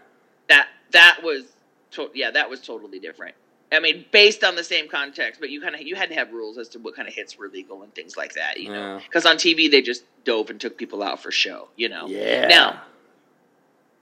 That 0.50 0.68
that 0.92 1.20
was 1.22 1.44
to, 1.92 2.10
yeah, 2.12 2.30
that 2.30 2.50
was 2.50 2.60
totally 2.60 2.98
different. 2.98 3.34
I 3.74 3.80
mean, 3.80 4.04
based 4.10 4.44
on 4.44 4.56
the 4.56 4.64
same 4.64 4.88
context, 4.88 5.40
but 5.40 5.50
you 5.50 5.60
kind 5.60 5.74
of 5.74 5.82
you 5.82 5.96
had 5.96 6.08
to 6.08 6.14
have 6.14 6.32
rules 6.32 6.58
as 6.58 6.68
to 6.70 6.78
what 6.78 6.94
kind 6.94 7.08
of 7.08 7.14
hits 7.14 7.36
were 7.36 7.48
legal 7.48 7.82
and 7.82 7.94
things 7.94 8.16
like 8.16 8.34
that, 8.34 8.60
you 8.60 8.70
know. 8.70 8.96
Yeah. 8.96 9.00
Because 9.04 9.26
on 9.26 9.36
TV 9.36 9.70
they 9.70 9.82
just 9.82 10.04
dove 10.24 10.50
and 10.50 10.60
took 10.60 10.76
people 10.76 11.02
out 11.02 11.20
for 11.20 11.30
show, 11.30 11.68
you 11.76 11.88
know. 11.88 12.06
Yeah. 12.06 12.46
Now, 12.48 12.82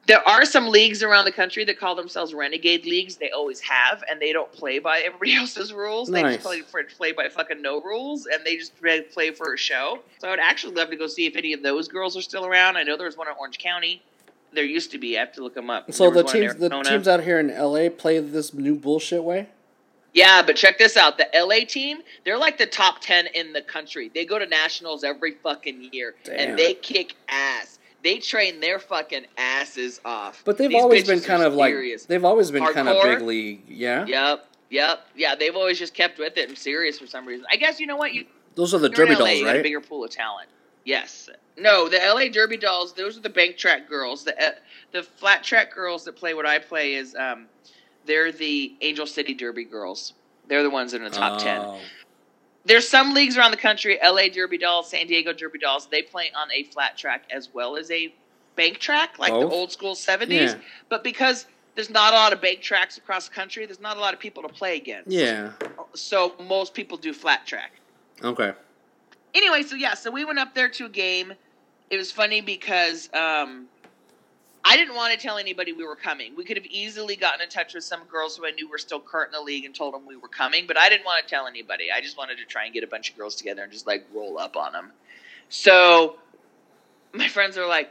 there 0.07 0.27
are 0.27 0.45
some 0.45 0.69
leagues 0.69 1.03
around 1.03 1.27
the 1.27 1.33
country 1.33 1.65
that 1.65 1.79
call 1.79 1.95
themselves 1.95 2.35
renegade 2.35 2.85
leagues. 2.85 3.17
They 3.17 3.31
always 3.31 3.61
have, 3.61 4.03
and 4.11 4.21
they 4.21 4.33
don't 4.33 4.51
play 4.53 4.79
by 4.79 5.01
everybody 5.07 5.37
else's 5.37 5.73
rules. 5.73 6.09
Nice. 6.09 6.23
They 6.23 6.33
just 6.33 6.45
play, 6.45 6.61
for, 6.63 6.85
play 6.85 7.13
by 7.13 7.29
fucking 7.29 7.63
no 7.63 7.81
rules, 7.81 8.27
and 8.27 8.45
they 8.45 8.57
just 8.57 8.79
play, 8.81 9.03
play 9.03 9.31
for 9.31 9.55
a 9.55 9.59
show. 9.59 10.01
So 10.19 10.29
I 10.29 10.31
would 10.31 10.41
actually 10.41 10.75
love 10.75 10.91
to 10.91 10.97
go 10.97 11.07
see 11.07 11.27
if 11.27 11.37
any 11.37 11.53
of 11.53 11.63
those 11.63 11.89
girls 11.89 12.17
are 12.17 12.23
still 12.23 12.47
around. 12.47 12.77
I 12.77 12.83
know 12.83 12.97
there 12.97 13.07
was 13.07 13.17
one 13.17 13.29
in 13.29 13.35
Orange 13.39 13.59
County. 13.59 14.03
There 14.53 14.65
used 14.65 14.91
to 14.93 14.99
be. 14.99 15.17
I 15.17 15.21
have 15.21 15.33
to 15.35 15.43
look 15.43 15.55
them 15.55 15.71
up. 15.71 15.91
So 15.93 16.11
the 16.11 16.25
was 16.25 16.35
one 16.35 16.43
in 16.43 16.49
teams, 16.49 16.61
the 16.61 16.69
teams 16.83 17.09
out 17.09 17.23
here 17.23 17.41
in 17.41 17.49
LA 17.49 17.89
play 17.89 18.19
this 18.19 18.53
new 18.53 18.75
bullshit 18.75 19.25
way. 19.25 19.49
Yeah, 20.15 20.43
but 20.43 20.57
check 20.57 20.79
this 20.79 20.97
out. 20.97 21.17
The 21.17 21.29
LA 21.35 21.65
team, 21.67 21.99
they're 22.25 22.39
like 22.39 22.59
the 22.59 22.67
top 22.67 23.01
10 23.01 23.29
in 23.29 23.53
the 23.53 23.63
country. 23.63 24.11
They 24.15 24.25
go 24.27 24.39
to 24.39 24.47
nationals 24.47 25.05
every 25.05 25.33
fucking 25.33 25.89
year 25.93 26.15
Damn. 26.25 26.51
and 26.51 26.59
they 26.59 26.75
kick 26.75 27.15
ass. 27.29 27.79
They 28.05 28.19
train 28.19 28.61
their 28.61 28.79
fucking 28.79 29.27
asses 29.39 30.01
off. 30.05 30.43
But 30.45 30.59
they've 30.59 30.71
These 30.71 30.83
always 30.83 31.07
been 31.07 31.21
kind 31.21 31.43
of 31.43 31.55
like 31.55 31.75
they've 32.09 32.25
always 32.25 32.51
been 32.51 32.67
kind 32.73 32.89
of 32.89 33.03
big 33.03 33.23
league. 33.23 33.63
Yeah. 33.69 34.05
Yep, 34.07 34.47
yep. 34.71 35.07
Yeah, 35.15 35.35
they've 35.35 35.55
always 35.55 35.79
just 35.79 35.95
kept 35.95 36.19
with 36.19 36.37
it 36.37 36.49
and 36.49 36.59
serious 36.59 36.99
for 36.99 37.07
some 37.07 37.27
reason. 37.27 37.47
I 37.51 37.57
guess 37.57 37.79
you 37.79 37.87
know 37.87 37.97
what? 37.97 38.13
You, 38.13 38.27
Those 38.57 38.75
are 38.75 38.79
the 38.79 38.89
Derby 38.89 39.13
LA, 39.13 39.19
dolls, 39.19 39.31
you 39.31 39.45
got 39.45 39.51
a 39.51 39.55
right? 39.55 39.63
bigger 39.63 39.81
pool 39.81 40.05
of 40.05 40.11
talent. 40.11 40.49
Yes. 40.85 41.31
No, 41.57 41.89
the 41.89 41.99
LA 41.99 42.29
Derby 42.29 42.57
dolls, 42.57 42.93
those 42.93 43.17
are 43.17 43.21
the 43.21 43.31
bank 43.31 43.57
track 43.57 43.89
girls. 43.89 44.25
The 44.25 44.37
uh, 44.43 44.51
the 44.91 45.03
flat 45.03 45.45
track 45.45 45.73
girls 45.73 46.05
that 46.05 46.17
play 46.17 46.35
what 46.35 46.45
I 46.47 46.59
play 46.59 46.95
is 46.95 47.15
um 47.15 47.47
they're 48.07 48.33
the 48.33 48.75
Angel 48.81 49.07
City 49.07 49.35
Derby 49.35 49.65
girls. 49.65 50.15
They're 50.49 50.63
the 50.63 50.71
ones 50.71 50.93
that 50.93 51.01
are 51.01 51.05
in 51.05 51.11
the 51.13 51.17
top 51.17 51.41
10. 51.41 51.61
Oh. 51.61 51.79
there's 52.65 52.89
some 52.89 53.15
leagues 53.15 53.37
around 53.37 53.51
the 53.53 53.57
country 53.57 53.99
la 54.05 54.29
derby 54.33 54.59
dolls 54.59 54.89
san 54.91 55.07
diego 55.07 55.33
derby 55.33 55.59
dolls 55.59 55.87
they 55.87 56.03
play 56.03 56.31
on 56.37 56.49
a 56.53 56.63
flat 56.65 56.97
track 56.97 57.25
as 57.31 57.49
well 57.55 57.77
as 57.77 57.91
a 57.91 58.13
bank 58.57 58.79
track 58.79 59.19
like 59.19 59.33
Both? 59.33 59.49
the 59.51 59.55
old 59.57 59.73
school 59.73 59.95
70s 59.95 60.29
Yeah. 60.31 60.55
but 60.89 61.03
because 61.03 61.47
there's 61.75 61.91
not 61.91 62.13
a 62.13 62.17
lot 62.17 62.33
of 62.33 62.41
bank 62.43 62.61
tracks 62.61 62.99
across 62.99 63.29
the 63.29 63.35
country 63.35 63.67
there's 63.67 63.81
not 63.81 63.97
a 63.97 64.01
lot 64.01 64.15
of 64.15 64.21
people 64.21 64.43
to 64.43 64.49
play 64.49 64.77
against 64.77 65.11
Yeah. 65.11 65.53
so 65.95 66.35
most 66.47 66.75
people 66.75 66.97
do 66.99 67.13
flat 67.13 67.47
track 67.47 67.73
Okay. 68.23 68.53
anyway 69.35 69.63
so 69.63 69.75
yeah 69.75 69.95
so 69.95 70.11
we 70.11 70.25
went 70.25 70.39
up 70.39 70.55
there 70.55 70.69
to 70.69 70.87
a 70.87 70.89
game 70.91 71.33
it 71.91 71.97
was 71.97 72.13
funny 72.13 72.41
because 72.41 73.09
um 73.15 73.67
I 74.65 74.77
didn't 74.77 74.95
want 74.95 75.13
to 75.13 75.19
tell 75.19 75.39
anybody 75.39 75.73
we 75.73 75.85
were 75.85 75.97
coming. 75.97 76.37
We 76.37 76.45
could 76.45 76.57
have 76.57 76.67
easily 76.67 77.17
gotten 77.17 77.41
in 77.41 77.49
touch 77.49 77.75
with 77.75 77.85
some 77.85 78.05
girls 78.05 78.37
who 78.37 78.47
I 78.47 78.53
knew 78.53 78.69
were 78.69 78.79
still 78.79 79.01
current 79.01 79.29
in 79.35 79.39
the 79.39 79.45
league 79.45 79.65
and 79.65 79.75
told 79.75 79.93
them 79.93 80.07
we 80.07 80.17
were 80.17 80.29
coming, 80.29 80.67
but 80.67 80.79
I 80.79 80.89
didn't 80.89 81.05
want 81.05 81.23
to 81.27 81.29
tell 81.29 81.47
anybody. 81.47 81.87
I 81.95 82.01
just 82.01 82.17
wanted 82.17 82.39
to 82.39 82.45
try 82.45 82.65
and 82.65 82.73
get 82.73 82.85
a 82.85 82.87
bunch 82.87 83.11
of 83.11 83.17
girls 83.17 83.35
together 83.35 83.63
and 83.65 83.73
just 83.73 83.87
like 83.87 84.07
roll 84.15 84.39
up 84.39 84.57
on 84.57 84.73
them. 84.73 84.93
So 85.49 86.17
my 87.13 87.29
friends 87.29 87.59
are 87.59 87.67
like, 87.67 87.91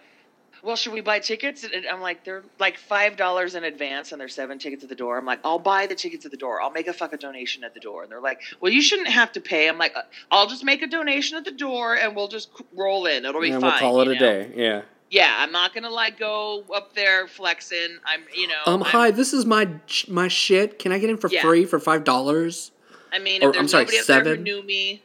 "Well, 0.64 0.76
should 0.76 0.94
we 0.94 1.02
buy 1.02 1.20
tickets?" 1.20 1.64
And 1.64 1.86
I'm 1.86 2.02
like, 2.02 2.24
"They're 2.24 2.44
like 2.58 2.78
five 2.78 3.18
dollars 3.18 3.54
in 3.54 3.64
advance, 3.64 4.12
and 4.12 4.22
there's 4.22 4.34
seven 4.34 4.58
tickets 4.58 4.82
at 4.82 4.90
the 4.90 4.96
door." 4.96 5.18
I'm 5.18 5.26
like, 5.26 5.42
"I'll 5.44 5.60
buy 5.60 5.88
the 5.88 5.96
tickets 5.96 6.26
at 6.26 6.32
the 6.32 6.38
door. 6.38 6.62
I'll 6.62 6.72
make 6.72 6.88
a 6.88 6.94
fucking 6.94 7.20
donation 7.20 7.64
at 7.64 7.74
the 7.74 7.80
door." 7.80 8.04
And 8.04 8.12
they're 8.12 8.22
like, 8.22 8.42
"Well, 8.62 8.72
you 8.72 8.82
shouldn't 8.82 9.10
have 9.10 9.32
to 9.34 9.42
pay." 9.42 9.68
I'm 9.68 9.78
like, 9.78 9.96
"Uh, 9.96 10.04
"I'll 10.32 10.48
just 10.48 10.64
make 10.64 10.82
a 10.82 10.88
donation 10.88 11.38
at 11.38 11.46
the 11.46 11.52
door, 11.52 11.96
and 11.96 12.16
we'll 12.16 12.30
just 12.30 12.50
roll 12.76 13.06
in. 13.06 13.26
It'll 13.26 13.42
be 13.42 13.52
and 13.52 13.62
fine." 13.62 13.72
we'll 13.72 13.80
call 13.80 14.02
it 14.02 14.08
a 14.08 14.14
know? 14.14 14.20
day. 14.20 14.52
Yeah. 14.56 14.82
Yeah, 15.12 15.36
I'm 15.40 15.52
not 15.52 15.74
gonna 15.76 15.90
like 15.90 16.18
go 16.18 16.64
up 16.74 16.96
there 16.96 17.28
flexing. 17.28 17.98
I'm, 18.06 18.22
you 18.34 18.48
know, 18.48 18.56
Um. 18.66 18.82
I'm- 18.82 18.92
Hi. 18.92 19.12
This 19.12 19.34
is 19.34 19.46
my 19.46 19.68
my 20.08 20.28
shit. 20.30 20.80
Can 20.80 20.92
I 20.94 20.98
get 21.00 21.10
in 21.10 21.18
for 21.18 21.28
Yeah. 21.30 21.42
free 21.42 21.66
for 21.66 21.80
five 21.80 22.04
dollars? 22.06 22.72
I 23.14 23.20
mean, 23.20 23.44
or, 23.44 23.50
if 23.52 23.58
I'm 23.60 23.68
sorry, 23.68 23.84
nobody 23.84 24.00
up 24.00 24.06
there 24.06 24.20
who 24.20 24.26
seven? 24.30 24.44
knew 24.44 24.64
me, 24.64 25.04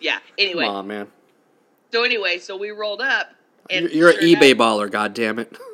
yeah. 0.00 0.20
Anyway, 0.38 0.64
Come 0.64 0.74
on, 0.74 0.86
man. 0.86 1.12
so 1.92 2.02
anyway, 2.02 2.38
so 2.38 2.56
we 2.56 2.70
rolled 2.70 3.02
up. 3.02 3.34
You're, 3.70 3.90
you're 3.90 4.08
an 4.10 4.16
eBay 4.16 4.54
baller. 4.54 4.90
God 4.90 5.14
damn 5.14 5.38
it. 5.38 5.56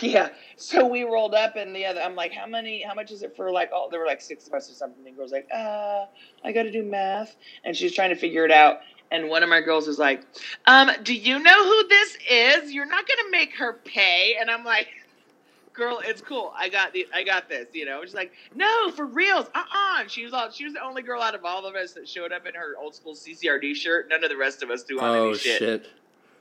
Yeah. 0.00 0.30
So 0.56 0.86
we 0.86 1.02
rolled 1.02 1.34
up, 1.34 1.56
and 1.56 1.76
the 1.76 1.84
other, 1.84 2.00
I'm 2.00 2.14
like, 2.14 2.32
how 2.32 2.46
many? 2.46 2.80
How 2.82 2.94
much 2.94 3.10
is 3.12 3.22
it 3.22 3.36
for? 3.36 3.50
Like, 3.52 3.68
oh, 3.74 3.88
there 3.90 4.00
were 4.00 4.06
like 4.06 4.22
six 4.22 4.46
of 4.46 4.54
us 4.54 4.70
or 4.70 4.72
something. 4.72 5.04
And 5.04 5.12
the 5.14 5.18
girl's 5.18 5.32
like, 5.32 5.46
uh, 5.54 6.06
I 6.42 6.50
got 6.52 6.62
to 6.62 6.70
do 6.72 6.82
math, 6.82 7.36
and 7.62 7.76
she's 7.76 7.94
trying 7.94 8.08
to 8.08 8.16
figure 8.16 8.46
it 8.46 8.50
out. 8.50 8.80
And 9.12 9.28
one 9.28 9.42
of 9.42 9.50
my 9.50 9.60
girls 9.60 9.88
is 9.88 9.98
like, 9.98 10.22
um, 10.66 10.90
do 11.02 11.14
you 11.14 11.38
know 11.38 11.64
who 11.64 11.88
this 11.88 12.16
is? 12.28 12.72
You're 12.72 12.86
not 12.86 13.06
gonna 13.06 13.30
make 13.30 13.54
her 13.56 13.74
pay. 13.84 14.36
And 14.40 14.50
I'm 14.50 14.64
like, 14.64 14.88
girl, 15.74 16.00
it's 16.02 16.22
cool. 16.22 16.52
I 16.56 16.70
got 16.70 16.94
the, 16.94 17.06
I 17.14 17.22
got 17.22 17.46
this. 17.46 17.68
You 17.74 17.84
know. 17.84 18.00
She's 18.04 18.14
like, 18.14 18.32
no, 18.54 18.90
for 18.90 19.04
reals. 19.04 19.46
Uh 19.54 19.58
uh 19.58 20.00
And 20.00 20.10
she 20.10 20.24
was 20.24 20.32
all, 20.32 20.50
she 20.50 20.64
was 20.64 20.72
the 20.72 20.82
only 20.82 21.02
girl 21.02 21.20
out 21.20 21.34
of 21.34 21.44
all 21.44 21.66
of 21.66 21.74
us 21.74 21.92
that 21.92 22.08
showed 22.08 22.32
up 22.32 22.46
in 22.46 22.54
her 22.54 22.74
old 22.80 22.94
school 22.94 23.14
CCRD 23.14 23.76
shirt. 23.76 24.08
None 24.08 24.24
of 24.24 24.30
the 24.30 24.36
rest 24.36 24.62
of 24.62 24.70
us 24.70 24.82
do 24.82 24.98
on 24.98 25.04
Oh 25.16 25.28
any 25.28 25.38
shit. 25.38 25.58
shit. 25.58 25.86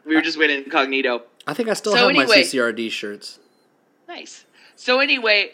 We 0.06 0.16
were 0.16 0.22
just 0.22 0.38
went 0.40 0.52
incognito. 0.52 1.24
I 1.46 1.54
think 1.54 1.68
I 1.68 1.74
still 1.74 1.92
So 1.92 2.08
have 2.08 2.16
my 2.16 2.26
CCRD 2.26 2.90
shirts. 2.90 3.38
Nice. 4.08 4.46
So 4.78 5.00
anyway, 5.00 5.52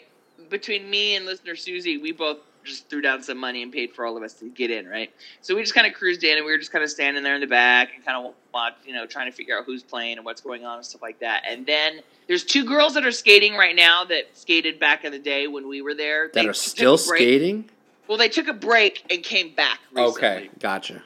between 0.48 0.88
me 0.88 1.16
and 1.16 1.26
listener 1.26 1.56
Susie, 1.56 1.98
we 1.98 2.12
both 2.12 2.38
just 2.68 2.88
threw 2.88 3.00
down 3.00 3.22
some 3.22 3.38
money 3.38 3.62
and 3.62 3.72
paid 3.72 3.92
for 3.92 4.06
all 4.06 4.16
of 4.16 4.22
us 4.22 4.34
to 4.34 4.48
get 4.50 4.70
in, 4.70 4.86
right? 4.86 5.10
So 5.40 5.56
we 5.56 5.62
just 5.62 5.74
kind 5.74 5.86
of 5.86 5.94
cruised 5.94 6.22
in, 6.22 6.36
and 6.36 6.46
we 6.46 6.52
were 6.52 6.58
just 6.58 6.70
kind 6.70 6.84
of 6.84 6.90
standing 6.90 7.22
there 7.22 7.34
in 7.34 7.40
the 7.40 7.46
back 7.46 7.94
and 7.94 8.04
kind 8.04 8.26
of 8.26 8.34
watch, 8.52 8.74
you 8.84 8.92
know, 8.92 9.06
trying 9.06 9.30
to 9.30 9.36
figure 9.36 9.58
out 9.58 9.64
who's 9.64 9.82
playing 9.82 10.16
and 10.16 10.24
what's 10.24 10.40
going 10.40 10.64
on 10.64 10.76
and 10.76 10.86
stuff 10.86 11.02
like 11.02 11.18
that. 11.20 11.42
And 11.48 11.66
then 11.66 12.00
there's 12.26 12.44
two 12.44 12.64
girls 12.64 12.94
that 12.94 13.04
are 13.04 13.12
skating 13.12 13.54
right 13.54 13.74
now 13.74 14.04
that 14.04 14.36
skated 14.36 14.78
back 14.78 15.04
in 15.04 15.12
the 15.12 15.18
day 15.18 15.46
when 15.48 15.68
we 15.68 15.82
were 15.82 15.94
there. 15.94 16.28
That 16.28 16.42
They 16.42 16.48
are 16.48 16.54
still 16.54 16.98
skating. 16.98 17.68
Well, 18.06 18.18
they 18.18 18.28
took 18.28 18.48
a 18.48 18.54
break 18.54 19.04
and 19.12 19.22
came 19.22 19.54
back. 19.54 19.80
Recently. 19.92 20.12
Okay, 20.12 20.50
gotcha. 20.60 21.02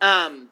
Um, 0.00 0.48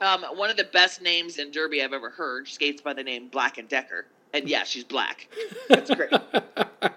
um, 0.00 0.24
one 0.34 0.50
of 0.50 0.56
the 0.56 0.64
best 0.64 1.00
names 1.00 1.38
in 1.38 1.50
Derby 1.50 1.82
I've 1.82 1.92
ever 1.92 2.10
heard 2.10 2.48
skates 2.48 2.82
by 2.82 2.92
the 2.92 3.02
name 3.02 3.28
Black 3.28 3.58
and 3.58 3.68
Decker, 3.68 4.06
and 4.34 4.48
yeah, 4.48 4.64
she's 4.64 4.84
black. 4.84 5.28
That's 5.68 5.94
great. 5.94 6.12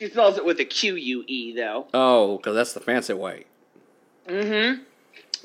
She 0.00 0.08
spells 0.08 0.36
it 0.36 0.44
with 0.44 0.60
a 0.60 0.64
Q 0.64 0.94
U 0.96 1.24
E 1.26 1.54
though. 1.54 1.86
oh, 1.94 2.36
because 2.36 2.54
that's 2.54 2.72
the 2.72 2.80
fancy 2.80 3.14
way. 3.14 3.44
Mm-hmm. 4.28 4.82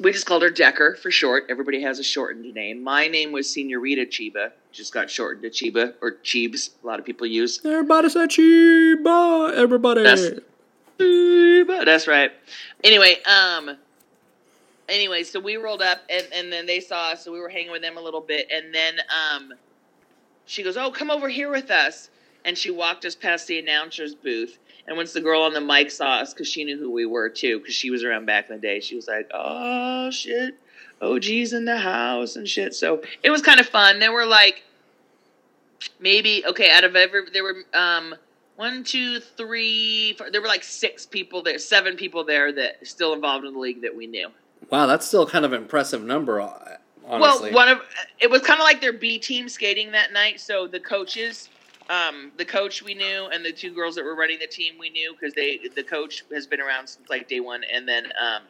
We 0.02 0.12
just 0.12 0.26
called 0.26 0.42
her 0.42 0.50
Decker 0.50 0.96
for 0.96 1.12
short. 1.12 1.46
Everybody 1.50 1.82
has 1.82 2.00
a 2.00 2.04
shortened 2.04 2.54
name. 2.56 2.84
My 2.84 3.08
name 3.08 3.32
was 3.32 3.50
Senorita 3.54 4.06
Cheeba. 4.06 4.52
Just 4.72 4.94
got 4.94 5.10
shortened 5.10 5.44
to 5.44 5.50
Cheeba 5.50 5.94
or 6.02 6.14
Cheebs. 6.24 6.72
A 6.84 6.88
lot 6.88 7.00
of 7.00 7.06
people 7.06 7.28
use. 7.28 7.62
Everybody 7.64 8.10
say 8.10 8.26
Cheeba. 8.28 9.54
Everybody. 9.56 10.04
That's- 10.04 10.40
Cheeba. 11.00 11.86
That's 11.86 12.08
right. 12.08 12.32
Anyway, 12.84 13.18
um. 13.24 13.78
Anyway, 14.90 15.24
so 15.24 15.40
we 15.40 15.56
rolled 15.56 15.82
up 15.82 16.00
and, 16.10 16.28
and 16.34 16.52
then 16.52 16.66
they 16.66 16.82
saw 16.82 17.12
us, 17.12 17.24
so 17.24 17.32
we 17.32 17.40
were 17.40 17.48
hanging 17.48 17.72
with 17.72 17.82
them 17.82 17.96
a 17.98 18.02
little 18.02 18.20
bit, 18.20 18.52
and 18.52 18.74
then 18.76 18.96
um, 19.34 19.54
she 20.46 20.64
goes, 20.64 20.76
"Oh, 20.76 20.92
come 20.92 21.10
over 21.10 21.30
here 21.30 21.50
with 21.50 21.72
us," 21.72 22.10
and 22.45 22.58
she 22.58 22.71
walked 22.71 23.06
us 23.06 23.15
past 23.15 23.47
the 23.47 23.60
announcer's 23.60 24.15
booth. 24.15 24.58
And 24.88 24.97
once 24.97 25.13
the 25.13 25.21
girl 25.21 25.41
on 25.43 25.54
the 25.54 25.62
mic 25.62 25.91
saw 25.91 26.15
us, 26.15 26.34
because 26.34 26.47
she 26.47 26.63
knew 26.63 26.77
who 26.77 26.91
we 26.91 27.06
were 27.06 27.30
too, 27.30 27.60
because 27.60 27.75
she 27.75 27.91
was 27.91 28.04
around 28.04 28.25
back 28.25 28.49
in 28.49 28.56
the 28.56 28.62
day, 28.62 28.80
she 28.80 28.95
was 28.95 29.08
like, 29.08 29.30
"Oh 29.34 30.10
shit, 30.10 30.56
OG's 31.01 31.54
in 31.54 31.65
the 31.65 31.77
house 31.77 32.36
and 32.36 32.47
shit." 32.47 32.73
So 32.73 33.01
it 33.23 33.30
was 33.30 33.41
kind 33.41 33.60
of 33.60 33.67
fun. 33.67 33.99
There 33.99 34.12
were 34.12 34.25
like 34.25 34.63
maybe 35.99 36.43
okay 36.45 36.69
out 36.71 36.84
of 36.84 36.95
every 36.95 37.30
there 37.32 37.43
were 37.43 37.63
um 37.73 38.15
one 38.56 38.84
two 38.84 39.19
three 39.19 40.13
four, 40.17 40.30
there 40.32 40.41
were 40.41 40.47
like 40.47 40.63
six 40.63 41.06
people 41.06 41.41
there, 41.41 41.58
seven 41.58 41.95
people 41.95 42.23
there 42.23 42.51
that 42.51 42.86
still 42.86 43.13
involved 43.13 43.45
in 43.45 43.54
the 43.54 43.60
league 43.60 43.82
that 43.82 43.95
we 43.95 44.08
knew. 44.08 44.30
Wow, 44.69 44.86
that's 44.88 45.08
still 45.08 45.25
kind 45.25 45.45
of 45.45 45.54
an 45.54 45.62
impressive 45.62 46.04
number. 46.04 46.41
uh, 46.41 46.77
Honestly. 47.08 47.51
Well, 47.51 47.54
one 47.54 47.67
of 47.69 47.82
it 48.19 48.30
was 48.30 48.41
kind 48.41 48.60
of 48.60 48.63
like 48.63 48.80
their 48.82 48.93
B 48.93 49.17
team 49.17 49.49
skating 49.49 49.91
that 49.91 50.13
night. 50.13 50.39
So 50.39 50.67
the 50.67 50.80
coaches, 50.80 51.49
um, 51.89 52.32
the 52.38 52.46
coach 52.46 52.82
we 52.82 52.94
knew, 52.94 53.30
and 53.34 53.44
the 53.44 53.52
two 53.52 53.72
girls 53.72 53.96
that 53.96 54.04
were 54.04 54.15
running 54.15 54.39
the 54.39 54.48
team 54.48 54.76
we 54.80 54.89
knew 54.89 55.13
because 55.13 55.34
they 55.34 55.60
the 55.76 55.84
coach 55.84 56.24
has 56.32 56.48
been 56.48 56.62
around 56.62 56.88
since 56.88 57.10
like 57.10 57.28
day 57.28 57.39
one, 57.39 57.63
and 57.72 57.88
then 57.88 58.06
um, 58.22 58.44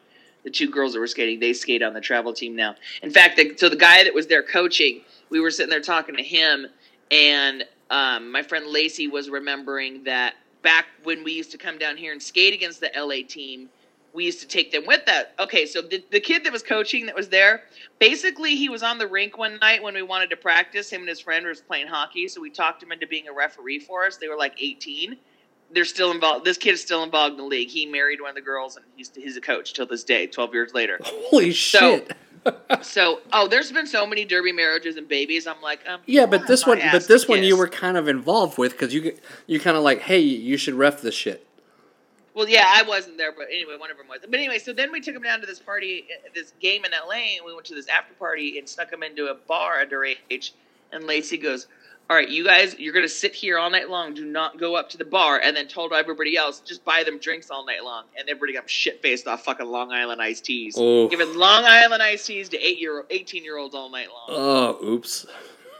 the 0.44 0.50
two 0.50 0.70
girls 0.70 0.94
that 0.94 1.00
were 1.00 1.08
skating 1.08 1.39
they 1.39 1.54
skate 1.54 1.82
on 1.82 1.94
the 1.94 2.02
travel 2.02 2.34
team 2.34 2.56
now. 2.56 2.76
In 3.02 3.12
fact, 3.12 3.38
the, 3.38 3.56
so 3.58 3.70
the 3.70 3.76
guy 3.76 4.04
that 4.04 4.13
was 4.13 4.28
there 4.28 4.44
coaching, 4.44 5.02
we 5.30 5.39
were 5.39 5.52
sitting 5.52 5.70
there 5.70 5.82
talking 5.82 6.15
to 6.15 6.24
him, 6.24 6.67
and 7.10 7.63
um, 7.89 8.32
my 8.32 8.41
friend 8.41 8.67
Lacey 8.67 9.08
was 9.08 9.30
remembering 9.30 10.04
that 10.06 10.36
back 10.62 10.88
when 11.04 11.24
we 11.24 11.34
used 11.34 11.52
to 11.52 11.58
come 11.58 11.78
down 11.78 11.98
here 11.98 12.12
and 12.12 12.22
skate 12.22 12.54
against 12.54 12.80
the 12.80 12.91
LA 12.96 13.28
team 13.28 13.70
we 14.13 14.26
used 14.26 14.41
to 14.41 14.47
take 14.47 14.71
them 14.71 14.86
with 14.86 15.06
that. 15.06 15.34
Okay, 15.39 15.65
so 15.65 15.82
the, 15.82 16.04
the 16.12 16.19
kid 16.19 16.43
that 16.43 16.52
was 16.52 16.63
coaching 16.63 17.06
that 17.06 17.15
was 17.15 17.30
there, 17.30 17.63
basically 18.00 18.56
he 18.56 18.67
was 18.69 18.84
on 18.84 18.97
the 18.97 19.08
rink 19.08 19.38
one 19.38 19.58
night 19.60 19.82
when 19.82 19.93
we 19.93 20.02
wanted 20.02 20.30
to 20.32 20.38
practice. 20.38 20.89
Him 20.89 21.02
and 21.02 21.10
his 21.10 21.19
friend 21.19 21.45
was 21.45 21.62
playing 21.62 21.88
hockey, 21.88 22.28
so 22.28 22.41
we 22.41 22.50
talked 22.50 22.84
him 22.84 22.91
into 22.91 23.08
being 23.08 23.28
a 23.28 23.34
referee 23.34 23.80
for 23.80 24.06
us. 24.06 24.17
They 24.17 24.28
were 24.28 24.38
like 24.38 24.62
18. 24.62 25.17
they're 25.74 25.86
still 25.86 26.12
involved. 26.12 26.43
This 26.45 26.58
kid's 26.58 26.82
still 26.82 27.04
involved 27.04 27.34
in 27.34 27.38
the 27.38 27.45
league. 27.45 27.69
He 27.69 27.86
married 27.86 28.19
one 28.19 28.30
of 28.30 28.36
the 28.36 28.41
girls, 28.41 28.76
and 28.76 28.86
he's 28.97 29.10
he's 29.15 29.38
a 29.38 29.41
coach 29.41 29.74
till 29.74 29.86
this 29.86 30.04
day. 30.04 30.28
Twelve 30.28 30.54
years 30.54 30.74
later. 30.74 31.00
Holy 31.04 31.52
shit! 31.52 32.12
So, 32.82 33.19
oh, 33.32 33.47
there's 33.47 33.71
been 33.71 33.86
so 33.86 34.08
many 34.08 34.26
derby 34.26 34.52
marriages 34.52 34.95
and 34.95 35.08
babies. 35.08 35.45
I'm 35.45 35.62
like, 35.62 35.88
um, 35.88 36.02
yeah, 36.08 36.26
but 36.26 36.47
this 36.47 36.65
one, 36.65 36.80
but 36.91 37.08
this 37.08 37.28
one, 37.28 37.43
you 37.43 37.56
were 37.56 37.67
kind 37.67 37.97
of 37.97 38.08
involved 38.08 38.58
with 38.58 38.71
because 38.71 38.95
you 38.95 39.15
you 39.45 39.60
kind 39.60 39.78
of 39.78 39.84
like, 39.84 40.00
hey, 40.00 40.17
you 40.17 40.58
should 40.58 40.74
ref 40.74 41.02
this 41.02 41.13
shit. 41.13 41.45
Well, 42.34 42.48
yeah, 42.48 42.65
I 42.67 42.84
wasn't 42.84 43.17
there, 43.17 43.34
but 43.34 43.48
anyway, 43.52 43.76
one 43.78 43.91
of 43.91 43.98
them 43.98 44.08
was. 44.08 44.20
But 44.22 44.36
anyway, 44.36 44.58
so 44.58 44.72
then 44.72 44.91
we 44.91 45.02
took 45.02 45.13
him 45.15 45.22
down 45.24 45.41
to 45.41 45.46
this 45.46 45.60
party, 45.60 46.06
this 46.34 46.54
game 46.62 46.86
in 46.86 46.91
LA, 46.91 47.36
and 47.38 47.46
we 47.46 47.54
went 47.54 47.65
to 47.67 47.76
this 47.76 47.88
after 47.89 48.13
party 48.13 48.58
and 48.58 48.67
snuck 48.70 48.91
him 48.91 49.04
into 49.04 49.28
a 49.28 49.36
bar 49.36 49.84
underage. 49.86 50.52
And 50.94 51.06
Lacey 51.06 51.38
goes, 51.38 51.67
"All 52.10 52.15
right, 52.15 52.30
you 52.30 52.46
guys, 52.46 52.78
you're 52.80 52.94
gonna 52.94 53.08
sit 53.10 53.34
here 53.36 53.58
all 53.58 53.70
night 53.70 53.89
long. 53.89 54.13
Do 54.13 54.24
not 54.26 54.58
go 54.58 54.76
up 54.76 54.89
to 54.91 54.98
the 54.98 55.04
bar." 55.06 55.39
And 55.39 55.56
then 55.58 55.67
told 55.67 55.91
everybody 55.91 56.38
else, 56.38 56.62
just 56.62 56.86
buy 56.86 57.04
them 57.04 57.17
drinks 57.17 57.50
all 57.52 57.65
night 57.65 57.84
long. 57.84 58.06
And 58.17 58.30
everybody 58.30 58.54
got 58.54 58.70
shit 58.70 59.02
faced 59.02 59.28
off 59.28 59.44
fucking 59.44 59.67
Long 59.67 59.91
Island 59.91 60.22
iced 60.22 60.46
teas, 60.46 60.76
Oh. 60.78 61.10
giving 61.10 61.34
Long 61.36 61.65
Island 61.65 62.02
iced 62.02 62.28
teas 62.28 62.48
to 62.50 62.58
eight 62.60 62.80
year, 62.80 63.06
eighteen 63.10 63.44
year 63.44 63.58
olds 63.58 63.76
all 63.76 63.89
night 63.89 64.08
long. 64.10 64.28
Oh, 64.30 64.86
oops. 64.86 65.26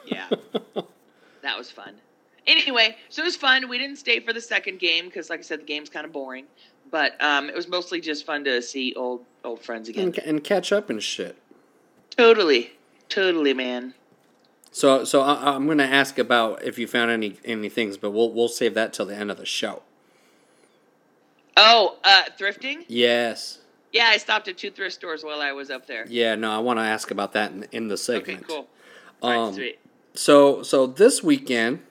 Yeah. 0.06 0.28
that 1.42 1.58
was 1.58 1.72
fun. 1.72 1.96
Anyway, 2.52 2.98
so 3.10 3.22
it 3.22 3.26
was 3.26 3.36
fun. 3.38 3.70
We 3.70 3.78
didn't 3.78 3.96
stay 3.98 4.20
for 4.20 4.34
the 4.34 4.42
second 4.42 4.80
game 4.80 5.06
because, 5.06 5.30
like 5.30 5.40
I 5.40 5.44
said, 5.44 5.62
the 5.62 5.66
game's 5.66 5.90
kind 5.90 6.06
of 6.06 6.12
boring. 6.12 6.46
But 6.90 7.22
um, 7.24 7.48
it 7.50 7.56
was 7.56 7.68
mostly 7.70 8.02
just 8.02 8.26
fun 8.26 8.44
to 8.44 8.62
see 8.62 8.94
old 8.96 9.24
old 9.46 9.62
friends 9.62 9.88
again. 9.88 10.06
and, 10.08 10.18
and 10.20 10.44
catch 10.44 10.72
up 10.74 10.90
and 10.90 11.02
shit. 11.02 11.38
Totally, 12.18 12.72
totally, 13.08 13.54
man. 13.54 13.94
So, 14.72 15.06
so 15.06 15.22
I, 15.22 15.56
I'm 15.56 15.66
gonna 15.68 15.84
ask 15.84 16.18
about 16.20 16.64
if 16.64 16.78
you 16.78 16.88
found 16.88 17.10
any 17.12 17.38
any 17.46 17.70
things, 17.70 17.96
but 17.96 18.12
we'll 18.12 18.32
we'll 18.32 18.50
save 18.50 18.74
that 18.74 18.92
till 18.92 19.06
the 19.06 19.16
end 19.16 19.32
of 19.32 19.38
the 19.38 19.46
show. 19.46 19.84
Oh, 21.58 21.98
uh, 22.04 22.24
thrifting? 22.40 22.84
Yes. 22.88 23.60
Yeah, 23.94 24.06
I 24.10 24.18
stopped 24.18 24.48
at 24.48 24.58
two 24.58 24.72
thrift 24.72 24.96
stores 24.96 25.24
while 25.24 25.42
I 25.42 25.52
was 25.52 25.70
up 25.70 25.86
there. 25.86 26.06
Yeah. 26.08 26.36
No, 26.36 26.52
I 26.52 26.60
want 26.60 26.80
to 26.80 26.84
ask 26.84 27.12
about 27.12 27.34
that 27.34 27.52
in, 27.52 27.64
in 27.72 27.88
the 27.90 27.96
Okay, 27.96 28.02
segment. 28.36 28.48
cool. 28.48 28.68
All 29.22 29.30
right, 29.30 29.38
Um, 29.38 29.54
sweet. 29.54 29.80
So, 30.14 30.64
so 30.64 30.88
this 30.88 31.22
weekend, 31.22 31.82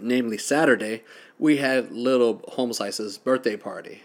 namely 0.00 0.38
Saturday, 0.38 1.02
we 1.38 1.58
had 1.58 1.92
little 1.92 2.42
home 2.48 2.72
slices 2.72 3.18
birthday 3.18 3.56
party. 3.56 4.02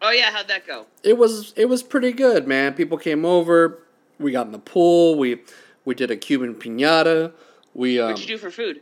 Oh 0.00 0.10
yeah, 0.10 0.30
how'd 0.30 0.48
that 0.48 0.66
go? 0.66 0.86
It 1.02 1.16
was 1.16 1.52
it 1.56 1.66
was 1.66 1.82
pretty 1.82 2.12
good, 2.12 2.48
man. 2.48 2.74
People 2.74 2.98
came 2.98 3.24
over. 3.24 3.78
We 4.18 4.32
got 4.32 4.46
in 4.46 4.52
the 4.52 4.58
pool. 4.58 5.16
We 5.16 5.42
we 5.84 5.94
did 5.94 6.10
a 6.10 6.16
Cuban 6.16 6.54
pinata. 6.54 7.32
We 7.74 8.00
um, 8.00 8.08
What'd 8.10 8.28
you 8.28 8.34
do 8.34 8.38
for 8.38 8.50
food? 8.50 8.80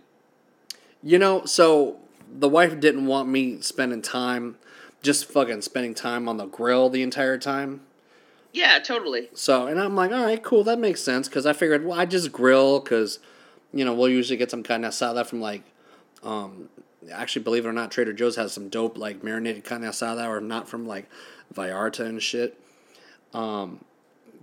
You 1.02 1.18
know, 1.18 1.44
so 1.44 1.98
the 2.30 2.48
wife 2.48 2.78
didn't 2.80 3.06
want 3.06 3.28
me 3.28 3.60
spending 3.60 4.02
time, 4.02 4.56
just 5.02 5.26
fucking 5.26 5.62
spending 5.62 5.94
time 5.94 6.28
on 6.28 6.36
the 6.36 6.46
grill 6.46 6.88
the 6.88 7.02
entire 7.02 7.38
time. 7.38 7.82
Yeah, 8.52 8.78
totally. 8.80 9.28
So, 9.32 9.66
and 9.66 9.80
I'm 9.80 9.94
like, 9.94 10.10
all 10.10 10.24
right, 10.24 10.42
cool, 10.42 10.64
that 10.64 10.78
makes 10.78 11.00
sense. 11.00 11.28
Because 11.28 11.46
I 11.46 11.52
figured, 11.52 11.84
well, 11.84 11.98
I 11.98 12.04
just 12.04 12.32
grill 12.32 12.80
because, 12.80 13.20
you 13.72 13.84
know, 13.84 13.94
we'll 13.94 14.08
usually 14.08 14.36
get 14.36 14.50
some 14.50 14.62
kind 14.62 14.84
of 14.84 14.92
salad 14.92 15.26
from 15.26 15.40
like, 15.40 15.62
um, 16.22 16.68
actually, 17.12 17.42
believe 17.42 17.64
it 17.64 17.68
or 17.68 17.72
not, 17.72 17.90
Trader 17.90 18.12
Joe's 18.12 18.36
has 18.36 18.52
some 18.52 18.68
dope 18.68 18.98
like 18.98 19.22
marinated 19.24 19.70
of 19.70 19.94
salad, 19.94 20.26
or 20.26 20.40
not 20.40 20.68
from 20.68 20.86
like 20.86 21.08
Vallarta 21.54 22.06
and 22.06 22.22
shit. 22.22 22.58
Um, 23.32 23.84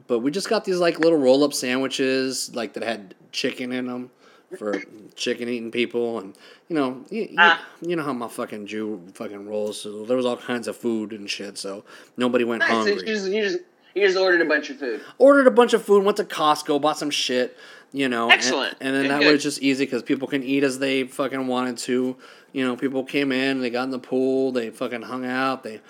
but 0.08 0.20
we 0.20 0.32
just 0.32 0.50
got 0.50 0.66
these 0.66 0.78
like 0.80 1.00
little 1.00 1.20
roll 1.20 1.44
up 1.44 1.54
sandwiches 1.54 2.56
like 2.56 2.74
that 2.74 2.84
had 2.84 3.16
chicken 3.32 3.72
in 3.72 3.88
them 3.88 4.10
for 4.58 4.82
chicken 5.16 5.50
eating 5.50 5.72
people, 5.72 6.20
and 6.20 6.34
you 6.70 6.76
know, 6.76 7.04
you, 7.10 7.24
you, 7.24 7.36
Ah. 7.38 7.66
you 7.82 7.96
know 7.96 8.04
how 8.04 8.14
my 8.14 8.30
fucking 8.30 8.66
Jew 8.68 9.02
fucking 9.14 9.48
rolls. 9.48 9.82
So 9.82 10.06
there 10.06 10.16
was 10.16 10.26
all 10.26 10.38
kinds 10.38 10.68
of 10.68 10.78
food 10.78 11.12
and 11.12 11.30
shit. 11.30 11.58
So 11.58 11.84
nobody 12.16 12.44
went 12.46 12.62
Nice. 12.62 12.70
Hungry 12.70 12.94
you 12.94 13.06
just, 13.06 13.28
you 13.28 13.42
just 13.44 13.58
you 13.94 14.06
just 14.06 14.18
ordered 14.18 14.42
a 14.42 14.46
bunch 14.46 14.70
of 14.70 14.78
food. 14.80 15.02
ordered 15.18 15.48
a 15.48 15.52
bunch 15.52 15.74
of 15.74 15.84
food, 15.84 16.04
went 16.06 16.18
to 16.18 16.24
Costco, 16.24 16.80
bought 16.80 16.98
some 16.98 17.10
shit, 17.10 17.58
you 17.94 18.10
know. 18.10 18.30
and- 18.30 18.44
And, 18.80 18.96
then 18.96 19.04
Good, 19.04 19.12
that 19.12 19.20
good. 19.22 19.34
was 19.34 19.44
just 19.44 19.62
easy 19.62 19.86
because 19.86 20.04
people 20.04 20.28
can 20.28 20.44
eat 20.44 20.64
as 20.64 20.80
they 20.80 21.04
fucking 21.06 21.48
wanted 21.48 21.78
to. 21.80 22.16
You 22.54 22.66
know, 22.66 22.76
people 22.76 23.04
came 23.04 23.32
in, 23.32 23.62
they 23.62 23.70
got 23.70 23.84
in 23.84 23.90
the 23.92 24.00
pool, 24.00 24.52
they 24.52 24.70
fucking 24.70 25.04
hung 25.04 25.26
out, 25.26 25.64
they. 25.64 25.82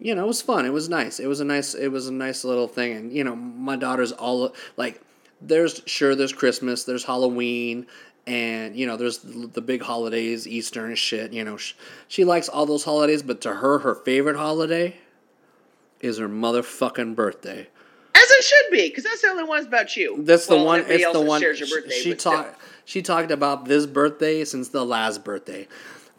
You 0.00 0.14
know, 0.14 0.24
it 0.24 0.28
was 0.28 0.40
fun. 0.42 0.64
It 0.64 0.72
was 0.72 0.88
nice. 0.88 1.18
It 1.18 1.26
was 1.26 1.40
a 1.40 1.44
nice. 1.44 1.74
It 1.74 1.88
was 1.88 2.06
a 2.06 2.12
nice 2.12 2.44
little 2.44 2.68
thing, 2.68 2.92
and 2.96 3.12
you 3.12 3.24
know, 3.24 3.34
my 3.34 3.74
daughter's 3.76 4.12
all 4.12 4.54
like, 4.76 5.00
there's 5.40 5.82
sure 5.86 6.14
there's 6.14 6.32
Christmas, 6.32 6.84
there's 6.84 7.02
Halloween, 7.04 7.84
and 8.24 8.76
you 8.76 8.86
know, 8.86 8.96
there's 8.96 9.18
the 9.18 9.60
big 9.60 9.82
holidays, 9.82 10.46
Easter 10.46 10.86
and 10.86 10.96
shit. 10.96 11.32
You 11.32 11.42
know, 11.44 11.56
she, 11.56 11.74
she 12.06 12.24
likes 12.24 12.48
all 12.48 12.64
those 12.64 12.84
holidays, 12.84 13.24
but 13.24 13.40
to 13.40 13.54
her, 13.54 13.80
her 13.80 13.96
favorite 13.96 14.36
holiday 14.36 14.96
is 16.00 16.18
her 16.18 16.28
motherfucking 16.28 17.16
birthday. 17.16 17.66
As 18.18 18.30
it 18.30 18.44
should 18.44 18.70
be, 18.72 18.88
because 18.88 19.04
that's 19.04 19.22
the 19.22 19.28
only 19.28 19.44
one's 19.44 19.66
about 19.66 19.96
you. 19.96 20.16
That's 20.22 20.46
the 20.46 20.56
Well, 20.56 20.64
one. 20.64 20.84
It's 20.88 21.12
the 21.12 21.20
one. 21.20 21.40
Shares 21.40 21.60
your 21.60 21.68
birthday, 21.68 21.94
she 21.94 22.14
talked. 22.14 22.60
She 22.84 23.02
talked 23.02 23.30
about 23.30 23.66
this 23.66 23.86
birthday 23.86 24.44
since 24.44 24.68
the 24.70 24.84
last 24.84 25.22
birthday. 25.22 25.68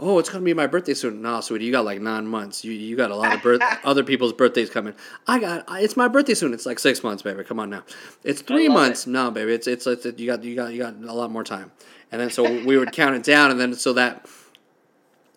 Oh, 0.02 0.18
it's 0.18 0.30
gonna 0.30 0.46
be 0.46 0.54
my 0.54 0.68
birthday 0.68 0.94
soon. 0.94 1.22
Nah, 1.22 1.42
sweetie, 1.42 1.66
you 1.66 1.74
got 1.74 1.84
like 1.84 2.00
nine 2.00 2.26
months. 2.26 2.64
You 2.64 2.72
you 2.72 2.96
got 2.96 3.12
a 3.12 3.16
lot 3.16 3.36
of 3.36 3.42
birth 3.42 3.62
other 3.84 4.04
people's 4.04 4.32
birthdays 4.32 4.70
coming. 4.70 4.94
I 5.28 5.40
got. 5.40 5.66
It's 5.72 5.98
my 5.98 6.08
birthday 6.08 6.36
soon. 6.36 6.54
It's 6.54 6.66
like 6.66 6.80
six 6.80 7.04
months, 7.04 7.22
baby. 7.22 7.44
Come 7.44 7.60
on 7.60 7.70
now. 7.70 7.84
It's 8.24 8.42
three 8.42 8.70
months. 8.70 9.06
No, 9.06 9.30
baby. 9.30 9.52
It's, 9.52 9.68
it's 9.68 9.86
it's 9.88 10.06
you 10.06 10.26
got 10.26 10.42
you 10.44 10.56
got 10.56 10.72
you 10.72 10.80
got 10.80 10.96
a 10.96 11.14
lot 11.14 11.32
more 11.32 11.44
time. 11.44 11.72
And 12.14 12.22
then 12.22 12.30
so 12.30 12.44
we 12.44 12.78
would 12.78 12.94
count 12.94 13.16
it 13.16 13.24
down, 13.24 13.52
and 13.52 13.60
then 13.60 13.74
so 13.74 13.92
that. 13.94 14.26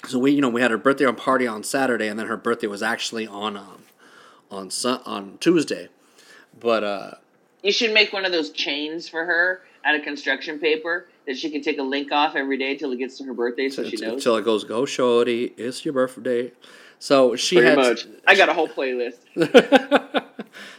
So 0.06 0.18
we, 0.18 0.32
you 0.32 0.40
know, 0.40 0.48
we 0.48 0.60
had 0.60 0.70
her 0.72 0.78
birthday 0.78 1.04
on 1.06 1.14
party 1.16 1.46
on 1.46 1.62
Saturday, 1.64 2.08
and 2.08 2.18
then 2.18 2.26
her 2.26 2.36
birthday 2.36 2.66
was 2.66 2.82
actually 2.82 3.26
on 3.26 3.56
um, 3.56 3.82
on 4.50 4.70
Sun 4.70 5.00
on 5.06 5.38
Tuesday, 5.40 5.88
but 6.58 6.84
uh, 6.84 7.10
You 7.62 7.72
should 7.72 7.92
make 7.92 8.12
one 8.12 8.24
of 8.24 8.32
those 8.32 8.50
chains 8.50 9.08
for 9.08 9.24
her 9.24 9.62
out 9.84 9.94
of 9.94 10.02
construction 10.02 10.58
paper 10.58 11.06
that 11.26 11.36
she 11.36 11.50
can 11.50 11.62
take 11.62 11.78
a 11.78 11.82
link 11.82 12.12
off 12.12 12.34
every 12.36 12.56
day 12.58 12.76
till 12.76 12.92
it 12.92 12.98
gets 12.98 13.18
to 13.18 13.24
her 13.24 13.34
birthday, 13.34 13.68
so 13.68 13.84
she 13.84 13.96
knows. 13.96 14.12
until 14.14 14.36
it 14.36 14.44
goes, 14.44 14.64
go 14.64 14.84
shorty, 14.84 15.52
it's 15.56 15.84
your 15.84 15.94
birthday. 15.94 16.52
So 16.98 17.34
she 17.34 17.56
Pretty 17.56 17.70
had, 17.70 17.78
much. 17.78 18.06
I 18.28 18.36
got 18.36 18.48
a 18.48 18.54
whole 18.54 18.68
playlist. 18.68 19.18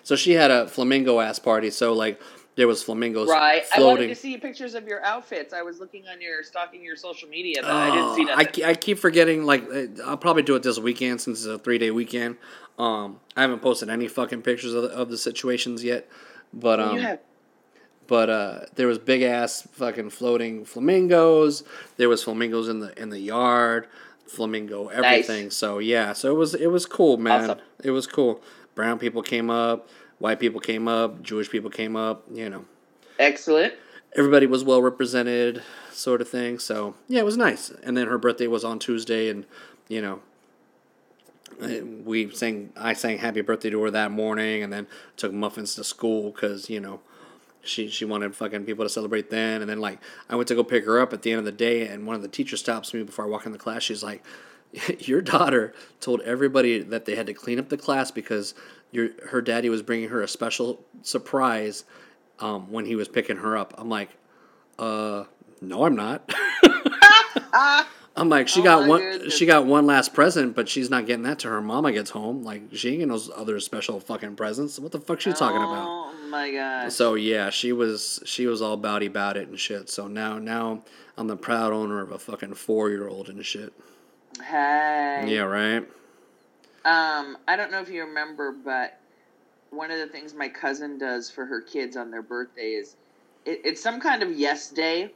so 0.03 0.15
she 0.15 0.31
had 0.33 0.51
a 0.51 0.67
flamingo 0.67 1.19
ass 1.19 1.37
party. 1.39 1.69
So 1.69 1.93
like 1.93 2.21
there 2.55 2.67
was 2.67 2.83
flamingos 2.83 3.29
Right. 3.29 3.63
I 3.75 3.79
wanted 3.79 3.95
floating. 3.95 4.09
to 4.09 4.15
see 4.15 4.37
pictures 4.37 4.75
of 4.75 4.87
your 4.87 5.03
outfits. 5.03 5.53
I 5.53 5.61
was 5.63 5.79
looking 5.79 6.07
on 6.07 6.21
your 6.21 6.43
stalking 6.43 6.83
your 6.83 6.95
social 6.95 7.29
media, 7.29 7.61
but 7.61 7.71
I 7.71 7.95
didn't 7.95 8.15
see 8.15 8.27
Oh, 8.29 8.67
I, 8.67 8.71
I 8.71 8.73
keep 8.75 8.99
forgetting. 8.99 9.43
Like 9.43 9.63
uh, 9.73 9.85
I'll 10.05 10.17
probably 10.17 10.43
do 10.43 10.55
it 10.55 10.63
this 10.63 10.79
weekend 10.79 11.21
since 11.21 11.39
it's 11.39 11.47
a 11.47 11.59
three 11.59 11.77
day 11.77 11.91
weekend. 11.91 12.37
Um, 12.77 13.19
I 13.35 13.41
haven't 13.41 13.61
posted 13.61 13.89
any 13.89 14.07
fucking 14.07 14.41
pictures 14.41 14.73
of 14.73 14.83
the, 14.83 14.89
of 14.89 15.09
the 15.09 15.17
situations 15.17 15.83
yet, 15.83 16.07
but 16.53 16.79
um, 16.79 16.95
you 16.95 17.01
have 17.01 17.19
but 18.07 18.29
uh, 18.29 18.59
there 18.75 18.87
was 18.87 18.99
big 18.99 19.21
ass 19.21 19.67
fucking 19.73 20.09
floating 20.09 20.65
flamingos. 20.65 21.63
There 21.97 22.09
was 22.09 22.23
flamingos 22.23 22.67
in 22.67 22.79
the 22.79 22.99
in 23.01 23.09
the 23.09 23.19
yard, 23.19 23.87
flamingo 24.27 24.89
everything. 24.89 25.51
So 25.51 25.79
yeah, 25.79 26.13
so 26.13 26.29
it 26.31 26.37
was 26.37 26.53
it 26.53 26.67
was 26.67 26.85
cool, 26.85 27.17
man. 27.17 27.49
Awesome. 27.49 27.59
It 27.83 27.91
was 27.91 28.07
cool. 28.07 28.41
Brown 28.75 28.97
people 28.99 29.21
came 29.21 29.49
up, 29.49 29.87
white 30.23 30.39
people 30.39 30.61
came 30.61 30.87
up, 30.87 31.21
Jewish 31.21 31.49
people 31.49 31.69
came 31.69 31.97
up. 31.97 32.23
You 32.33 32.49
know, 32.49 32.65
excellent. 33.19 33.73
everybody 34.15 34.45
was 34.45 34.63
well 34.63 34.81
represented, 34.81 35.61
sort 35.91 36.21
of 36.21 36.29
thing. 36.29 36.59
So 36.59 36.95
yeah, 37.09 37.19
it 37.19 37.25
was 37.25 37.35
nice. 37.35 37.71
And 37.83 37.97
then 37.97 38.07
her 38.07 38.17
birthday 38.17 38.47
was 38.47 38.63
on 38.63 38.79
Tuesday, 38.79 39.29
and 39.29 39.45
you 39.87 40.01
know. 40.01 40.21
We 42.03 42.31
sang. 42.31 42.73
I 42.75 42.93
sang 42.93 43.19
"Happy 43.19 43.41
Birthday" 43.41 43.69
to 43.69 43.83
her 43.83 43.91
that 43.91 44.09
morning, 44.09 44.63
and 44.63 44.73
then 44.73 44.87
took 45.17 45.31
muffins 45.31 45.75
to 45.75 45.83
school 45.83 46.31
because 46.31 46.67
you 46.67 46.79
know 46.79 46.99
she 47.61 47.87
she 47.89 48.05
wanted 48.05 48.35
fucking 48.35 48.65
people 48.65 48.83
to 48.83 48.89
celebrate 48.89 49.29
then 49.29 49.61
and 49.61 49.69
then 49.69 49.79
like 49.79 49.99
I 50.29 50.35
went 50.35 50.47
to 50.47 50.55
go 50.55 50.63
pick 50.63 50.83
her 50.85 50.99
up 50.99 51.13
at 51.13 51.21
the 51.21 51.31
end 51.31 51.39
of 51.39 51.45
the 51.45 51.51
day 51.51 51.87
and 51.87 52.07
one 52.07 52.15
of 52.15 52.23
the 52.23 52.27
teachers 52.27 52.59
stops 52.59 52.91
me 52.93 53.03
before 53.03 53.23
I 53.23 53.29
walk 53.29 53.45
in 53.45 53.53
the 53.53 53.57
class 53.57 53.83
she's 53.83 54.03
like 54.03 54.21
your 54.99 55.21
daughter 55.21 55.73
told 55.99 56.21
everybody 56.21 56.79
that 56.79 57.05
they 57.05 57.15
had 57.15 57.27
to 57.27 57.33
clean 57.33 57.59
up 57.59 57.69
the 57.69 57.77
class 57.77 58.11
because 58.11 58.53
your 58.91 59.09
her 59.29 59.41
daddy 59.41 59.69
was 59.69 59.81
bringing 59.81 60.09
her 60.09 60.21
a 60.21 60.27
special 60.27 60.83
surprise 61.01 61.83
um, 62.39 62.71
when 62.71 62.85
he 62.85 62.95
was 62.95 63.07
picking 63.07 63.37
her 63.37 63.55
up 63.57 63.73
I'm 63.77 63.89
like 63.89 64.09
uh 64.79 65.25
no 65.61 65.85
I'm 65.85 65.95
not 65.95 66.29
I'm 68.15 68.29
like 68.29 68.47
she 68.47 68.61
Oh 68.61 68.63
got 68.63 68.87
one 68.87 69.01
goodness. 69.01 69.33
she 69.35 69.45
got 69.45 69.65
one 69.65 69.85
last 69.85 70.13
present 70.13 70.55
but 70.55 70.69
she's 70.69 70.89
not 70.89 71.05
getting 71.05 71.23
that 71.23 71.39
to 71.39 71.49
her 71.49 71.61
mama 71.61 71.91
gets 71.91 72.11
home 72.11 72.43
like 72.43 72.63
she 72.73 72.89
ain't 72.89 72.97
getting 72.97 73.09
those 73.09 73.29
other 73.35 73.59
special 73.59 73.99
fucking 73.99 74.35
presents 74.35 74.79
what 74.79 74.91
the 74.91 74.99
fuck 74.99 75.19
she 75.21 75.31
talking 75.33 75.57
about 75.57 75.87
Oh 75.87 76.13
my 76.29 76.51
god. 76.51 76.91
so 76.91 77.13
yeah, 77.13 77.51
she 77.51 77.71
was 77.71 78.19
she 78.25 78.47
was 78.47 78.59
all 78.61 78.75
bowdy 78.77 79.05
about 79.05 79.37
it 79.37 79.47
and 79.49 79.59
shit. 79.59 79.87
So 79.87 80.07
now 80.07 80.39
now 80.39 80.81
I'm 81.15 81.27
the 81.27 81.35
proud 81.37 81.73
owner 81.73 82.01
of 82.01 82.11
a 82.11 82.17
fucking 82.17 82.55
four 82.55 82.89
year 82.89 83.07
old 83.07 83.29
and 83.29 83.45
shit. 83.45 83.71
Hey. 84.41 85.25
Yeah, 85.27 85.41
right. 85.41 85.83
Um, 86.85 87.37
I 87.47 87.55
don't 87.55 87.71
know 87.71 87.79
if 87.79 87.89
you 87.89 88.03
remember, 88.03 88.51
but 88.51 88.99
one 89.69 89.91
of 89.91 89.99
the 89.99 90.07
things 90.07 90.33
my 90.33 90.49
cousin 90.49 90.97
does 90.97 91.29
for 91.29 91.45
her 91.45 91.61
kids 91.61 91.95
on 91.97 92.11
their 92.11 92.21
birthday 92.21 92.71
is 92.71 92.95
it, 93.45 93.61
it's 93.63 93.81
some 93.81 93.99
kind 93.99 94.21
of 94.23 94.31
yes 94.37 94.69
day, 94.69 95.11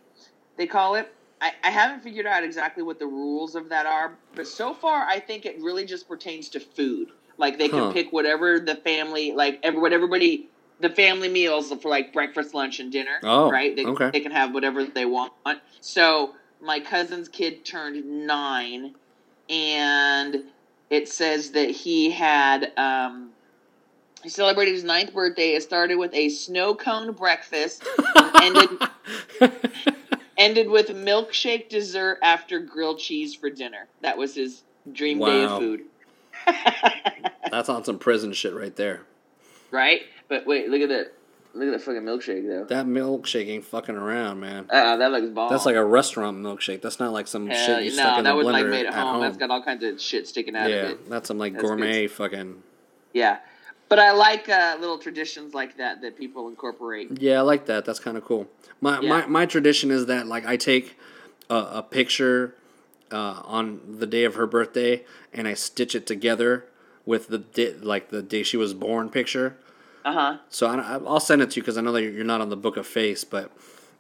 they 0.58 0.66
call 0.68 0.96
it, 0.96 1.12
I, 1.42 1.52
I 1.64 1.70
haven't 1.70 2.02
figured 2.02 2.26
out 2.26 2.44
exactly 2.44 2.84
what 2.84 3.00
the 3.00 3.06
rules 3.06 3.56
of 3.56 3.70
that 3.70 3.86
are, 3.86 4.18
but 4.36 4.48
so 4.48 4.74
far 4.74 5.06
I 5.06 5.20
think 5.20 5.46
it 5.46 5.58
really 5.62 5.86
just 5.86 6.08
pertains 6.08 6.50
to 6.50 6.60
food. 6.60 7.10
Like 7.38 7.58
they 7.60 7.68
can 7.70 7.80
Huh. 7.80 7.92
pick 7.94 8.12
whatever 8.12 8.60
the 8.60 8.76
family 8.76 9.32
like 9.34 9.60
every 9.62 9.80
what 9.80 9.94
everybody 9.94 10.48
the 10.80 10.90
family 10.90 11.30
meals 11.30 11.72
for 11.82 11.90
like 11.90 12.14
breakfast, 12.14 12.54
lunch, 12.54 12.80
and 12.80 12.92
dinner. 12.92 13.20
Oh, 13.24 13.50
right. 13.52 13.76
They, 13.76 13.86
okay. 13.86 14.10
they 14.12 14.20
can 14.20 14.32
have 14.32 14.54
whatever 14.54 14.86
they 14.86 15.06
want. 15.06 15.32
So 15.82 16.34
my 16.62 16.80
cousin's 16.80 17.28
kid 17.28 17.66
turned 17.66 18.26
nine, 18.28 18.94
and 19.50 20.44
it 20.90 21.10
says 21.10 21.52
that 21.52 21.70
he 21.70 22.12
had 22.12 22.72
um, 22.78 23.32
he 24.24 24.30
celebrated 24.30 24.74
his 24.74 24.84
ninth 24.84 25.14
birthday. 25.14 25.50
It 25.54 25.64
started 25.64 25.96
with 25.96 26.14
a 26.14 26.30
snow 26.30 26.76
cone 26.76 27.14
breakfast 27.14 27.86
and 28.16 28.58
ended 28.58 28.70
ended 30.38 30.70
with 30.70 30.90
milkshake 30.90 31.70
dessert 31.70 32.20
after 32.22 32.60
grilled 32.60 33.00
cheese 33.00 33.34
for 33.36 33.50
dinner. 33.50 33.88
That 34.02 34.18
was 34.18 34.36
his 34.36 34.64
dream 34.92 35.20
day 35.20 35.44
of 35.44 35.58
food. 35.60 35.82
That's 37.52 37.70
on 37.70 37.84
some 37.84 38.00
prison 38.00 38.34
shit 38.34 38.54
right 38.54 38.76
there. 38.76 39.02
right? 39.72 40.02
But 40.28 40.46
wait, 40.46 40.70
look 40.70 40.82
at 40.82 40.90
that. 40.90 41.14
Look 41.58 41.68
at 41.68 41.72
that 41.72 41.82
fucking 41.82 42.02
milkshake 42.04 42.48
though. 42.48 42.66
That 42.66 42.86
milkshake 42.86 43.48
ain't 43.48 43.66
fucking 43.66 43.96
around, 43.96 44.40
man. 44.40 44.68
Uh, 44.70 44.98
that 44.98 45.12
looks 45.12 45.28
bomb. 45.30 45.50
That's 45.50 45.66
like 45.66 45.76
a 45.76 45.84
restaurant 45.84 46.38
milkshake. 46.38 46.82
That's 46.82 47.00
not 47.00 47.12
like 47.14 47.28
some 47.28 47.48
Hell, 47.48 47.66
shit 47.66 47.84
you 47.86 47.90
no, 47.92 47.96
stuck 47.98 48.18
in 48.20 48.24
the 48.26 48.36
was 48.36 48.46
blender 48.48 48.52
like 48.52 48.66
made 48.68 48.86
at, 48.86 48.94
at 48.94 49.00
home. 49.02 49.14
home. 49.14 49.22
That's 49.22 49.38
got 49.38 49.50
all 49.50 49.64
kinds 49.64 49.84
of 49.84 50.00
shit 50.02 50.28
sticking 50.28 50.56
out 50.56 50.70
yeah, 50.70 50.76
of 50.78 50.90
it. 50.92 51.10
that's 51.10 51.28
some 51.28 51.38
like 51.38 51.54
That's 51.54 51.64
gourmet 51.66 52.08
fucking. 52.08 52.62
Yeah, 53.14 53.40
but 53.90 54.00
I 54.00 54.12
like 54.12 54.48
uh, 54.50 54.78
little 54.80 54.98
traditions 55.00 55.54
like 55.54 55.78
that 55.78 56.02
that 56.02 56.18
people 56.18 56.48
incorporate. 56.48 57.20
Yeah, 57.20 57.40
I 57.40 57.42
like 57.42 57.66
that. 57.66 57.86
That's 57.86 58.00
kind 58.00 58.18
of 58.18 58.24
cool. 58.26 58.48
My 58.80 59.00
Yeah. 59.00 59.10
my 59.10 59.26
my 59.26 59.46
tradition 59.46 59.90
is 59.92 60.06
that 60.06 60.28
like 60.28 60.46
I 60.46 60.58
take 60.58 60.98
a, 61.50 61.56
a 61.56 61.84
picture 61.84 62.54
uh, 63.12 63.42
on 63.46 63.80
the 64.00 64.06
day 64.06 64.26
of 64.26 64.36
her 64.36 64.46
birthday 64.46 65.04
and 65.34 65.48
I 65.48 65.54
stitch 65.56 65.96
it 65.96 66.06
together 66.06 66.66
with 67.06 67.30
the 67.30 67.38
di- 67.40 67.74
like 67.74 68.10
the 68.10 68.22
day 68.22 68.44
she 68.44 68.58
was 68.58 68.74
born 68.74 69.10
picture. 69.10 69.56
Uh 70.08 70.14
huh. 70.14 70.38
So 70.50 70.68
I, 70.68 70.94
I'll 71.06 71.20
send 71.20 71.42
it 71.42 71.52
to 71.52 71.56
you 71.58 71.62
because 71.62 71.78
I 71.78 71.82
know 71.82 71.92
that 71.92 72.02
you're 72.02 72.24
not 72.24 72.40
on 72.40 72.48
the 72.48 72.56
book 72.56 72.78
of 72.78 72.88
face, 72.88 73.26
but 73.26 73.52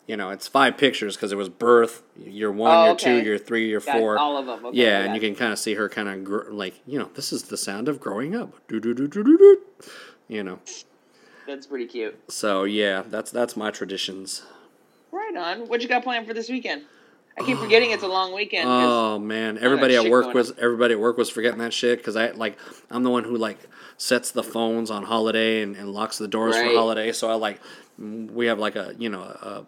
you 0.08 0.15
know 0.15 0.30
it's 0.30 0.48
five 0.48 0.78
pictures 0.78 1.17
because 1.17 1.34
it 1.34 1.36
was 1.36 1.50
birth, 1.50 2.02
year 2.17 2.50
one, 2.50 2.74
Oh, 2.74 2.84
year 2.84 2.91
okay. 2.93 3.20
two, 3.20 3.26
year 3.26 3.38
three, 3.38 3.67
year 3.67 3.82
Got 3.82 3.98
four. 3.98 4.17
all 4.17 4.38
of 4.38 4.46
them. 4.46 4.65
Okay, 4.67 4.78
yeah, 4.78 5.02
and 5.02 5.13
you 5.13 5.20
can 5.20 5.36
kind 5.36 5.52
of 5.52 5.60
see 5.60 5.74
her 5.74 5.89
kind 5.89 6.08
of 6.08 6.24
gr- 6.24 6.50
like 6.50 6.76
you 6.86 6.98
know 6.98 7.10
this 7.15 7.34
is 7.34 7.43
the 7.43 7.58
sound 7.58 7.89
of 7.89 8.00
growing 8.00 8.36
up. 8.36 8.54
Do 8.70 8.80
do 8.80 8.93
do 8.93 9.08
do 9.10 9.22
do 9.22 9.38
do. 9.38 9.62
You 10.30 10.43
know. 10.46 10.60
That's 11.46 11.67
pretty 11.67 11.88
cute. 11.88 12.17
So 12.32 12.63
yeah, 12.63 13.04
that's 13.06 13.30
that's 13.32 13.58
my 13.58 13.70
traditions. 13.70 14.43
Right 15.12 15.36
on. 15.36 15.67
What 15.67 15.82
you 15.82 15.89
got 15.89 16.04
planned 16.04 16.26
for 16.26 16.34
this 16.34 16.48
weekend? 16.50 16.84
I 17.39 17.43
keep 17.43 17.58
forgetting 17.58 17.91
it's 17.91 18.04
a 18.04 18.08
long 18.08 18.34
weekend. 18.34 18.67
Oh 18.67 19.19
man, 19.19 19.58
everybody 19.60 19.95
at 19.95 20.10
work 20.10 20.34
was 20.34 20.54
everybody 20.58 20.93
at 20.93 21.00
work 21.00 21.17
was 21.17 21.30
forgetting 21.30 21.60
that 21.60 21.73
shit 21.73 22.00
because 22.00 22.15
I 22.15 22.32
like 22.32 22.58
I'm 22.89 23.04
the 23.04 23.12
one 23.12 23.23
who 23.23 23.38
like 23.38 23.60
sets 23.97 24.32
the 24.32 24.43
phones 24.43 24.89
on 24.89 25.04
holiday 25.04 25.62
and, 25.62 25.76
and 25.76 25.93
locks 25.93 26.17
the 26.17 26.28
doors 26.28 26.56
for 26.56 26.65
holiday. 26.65 27.12
So 27.12 27.30
I 27.30 27.36
like 27.36 27.60
we 27.97 28.47
have 28.47 28.58
like 28.60 28.76
a 28.76 28.95
you 28.97 29.10
know 29.10 29.21
a, 29.21 29.65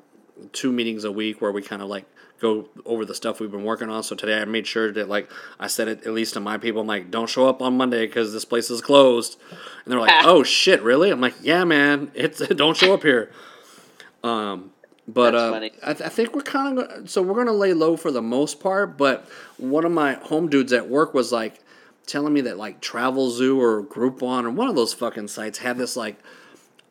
two 0.51 0.71
meetings 0.71 1.03
a 1.03 1.11
week 1.11 1.41
where 1.41 1.51
we 1.51 1.61
kind 1.61 1.81
of 1.81 1.89
like 1.89 2.05
go 2.39 2.69
over 2.85 3.05
the 3.05 3.13
stuff 3.13 3.39
we've 3.39 3.51
been 3.51 3.63
working 3.65 3.89
on. 3.89 4.01
So 4.01 4.15
today 4.15 4.41
I 4.41 4.45
made 4.45 4.65
sure 4.65 4.91
that 4.93 5.07
like 5.07 5.29
I 5.59 5.67
said 5.67 5.87
it 5.87 6.07
at 6.07 6.13
least 6.13 6.33
to 6.33 6.39
my 6.39 6.57
people. 6.57 6.81
I'm 6.81 6.87
like, 6.87 7.11
don't 7.11 7.29
show 7.29 7.47
up 7.47 7.61
on 7.61 7.77
Monday 7.77 8.07
because 8.07 8.33
this 8.33 8.45
place 8.45 8.71
is 8.71 8.81
closed. 8.81 9.37
And 9.83 9.91
they're 9.91 9.99
like, 9.99 10.13
oh 10.25 10.41
shit, 10.41 10.81
really? 10.81 11.11
I'm 11.11 11.21
like, 11.21 11.35
yeah, 11.41 11.63
man, 11.65 12.11
it's 12.15 12.39
don't 12.47 12.77
show 12.77 12.93
up 12.93 13.03
here. 13.03 13.31
Um, 14.23 14.71
but 15.13 15.35
uh. 15.35 15.53
I, 15.83 15.93
th- 15.93 16.01
I 16.01 16.09
think 16.09 16.35
we're 16.35 16.41
kind 16.41 16.79
of 16.79 17.09
so 17.09 17.21
we're 17.21 17.35
gonna 17.35 17.57
lay 17.57 17.73
low 17.73 17.95
for 17.97 18.11
the 18.11 18.21
most 18.21 18.59
part. 18.59 18.97
But 18.97 19.27
one 19.57 19.85
of 19.85 19.91
my 19.91 20.13
home 20.13 20.49
dudes 20.49 20.73
at 20.73 20.89
work 20.89 21.13
was 21.13 21.31
like 21.31 21.59
telling 22.05 22.33
me 22.33 22.41
that 22.41 22.57
like 22.57 22.81
Travelzoo 22.81 23.57
or 23.57 23.83
Groupon 23.83 24.45
or 24.45 24.49
one 24.51 24.67
of 24.67 24.75
those 24.75 24.93
fucking 24.93 25.27
sites 25.27 25.59
had 25.59 25.77
this 25.77 25.95
like 25.95 26.17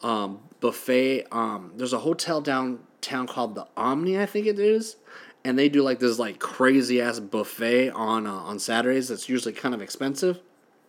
um, 0.02 0.40
buffet. 0.60 1.26
Um, 1.32 1.72
there's 1.76 1.92
a 1.92 1.98
hotel 1.98 2.40
downtown 2.40 3.26
called 3.26 3.54
the 3.54 3.66
Omni, 3.76 4.18
I 4.18 4.26
think 4.26 4.46
it 4.46 4.58
is, 4.58 4.96
and 5.44 5.58
they 5.58 5.68
do 5.68 5.82
like 5.82 5.98
this 5.98 6.18
like 6.18 6.38
crazy 6.38 7.00
ass 7.00 7.20
buffet 7.20 7.90
on 7.90 8.26
uh, 8.26 8.32
on 8.32 8.58
Saturdays. 8.58 9.08
That's 9.08 9.28
usually 9.28 9.54
kind 9.54 9.74
of 9.74 9.82
expensive 9.82 10.40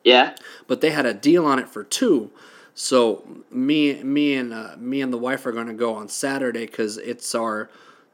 yeah. 0.03 0.35
but 0.67 0.81
they 0.81 0.91
had 0.91 1.05
a 1.05 1.13
deal 1.13 1.45
on 1.45 1.59
it 1.59 1.69
for 1.69 1.83
two. 1.83 2.31
So 2.81 3.25
me, 3.51 4.01
me 4.03 4.35
and 4.35 4.53
uh, 4.53 4.75
me 4.77 5.01
and 5.01 5.11
the 5.11 5.17
wife 5.17 5.45
are 5.45 5.51
going 5.51 5.67
to 5.67 5.73
go 5.73 5.95
on 5.95 6.07
Saturday 6.07 6.65
because 6.65 6.97
it's 6.97 7.35
our 7.35 7.69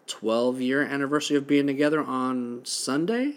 twelve 0.08 0.60
year 0.60 0.82
anniversary 0.82 1.38
of 1.38 1.45
being 1.45 1.67
together 1.67 2.01
on 2.01 2.62
Sunday. 2.63 3.34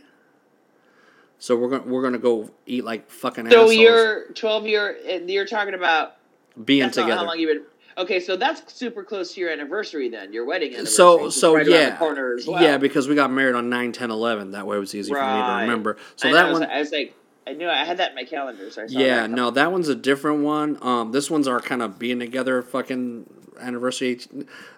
So 1.39 1.55
we're 1.55 1.69
going 1.69 1.91
we're 1.91 2.01
gonna 2.03 2.17
go 2.17 2.49
eat 2.65 2.83
like 2.83 3.11
fucking 3.11 3.51
So 3.51 3.65
assholes. 3.65 3.77
you're 3.77 4.33
12 4.33 4.67
year. 4.69 5.21
You're 5.27 5.45
talking 5.45 5.75
about 5.75 6.17
being 6.65 6.91
together. 6.91 7.15
how 7.15 7.27
long 7.27 7.39
you've 7.39 7.55
been. 7.55 7.67
Okay, 7.99 8.21
so 8.21 8.35
that's 8.35 8.73
super 8.73 9.05
close 9.05 9.35
to 9.35 9.41
your 9.41 9.51
anniversary 9.51 10.09
then, 10.09 10.33
your 10.33 10.47
wedding 10.47 10.71
anniversary. 10.71 10.95
so 10.95 11.29
so 11.29 11.55
right 11.57 11.67
yeah 11.69 11.91
the 11.91 11.97
corner 11.97 12.37
as 12.37 12.47
well. 12.47 12.63
yeah 12.63 12.79
because 12.79 13.07
we 13.07 13.15
got 13.15 13.31
married 13.31 13.55
on 13.55 13.69
9 13.69 13.93
10 13.93 14.11
11 14.11 14.53
that 14.53 14.67
way 14.67 14.79
it 14.79 14.81
was 14.81 14.95
easy 14.95 15.13
for 15.13 15.21
me 15.21 15.43
to 15.43 15.57
remember 15.61 15.99
so 16.17 16.29
I 16.31 16.33
that 16.33 16.47
know, 16.47 16.53
one 16.55 16.63
I 16.65 16.79
was 16.79 16.91
like, 16.91 17.15
I 17.49 17.53
knew 17.55 17.69
I 17.69 17.85
had 17.85 17.97
that 17.97 18.11
in 18.11 18.15
my 18.15 18.25
calendar, 18.25 18.71
so 18.71 18.83
I 18.83 18.87
saw 18.87 18.99
Yeah, 18.99 19.23
that. 19.23 19.31
no, 19.31 19.51
that 19.51 19.73
one's 19.73 19.89
a 19.89 19.95
different 19.95 20.43
one. 20.43 20.79
Um, 20.83 21.13
this 21.13 21.31
one's 21.31 21.49
our 21.49 21.61
kind 21.61 21.81
of 21.83 21.99
being 21.99 22.19
together 22.19 22.63
fucking 22.63 23.29
anniversary. 23.59 24.21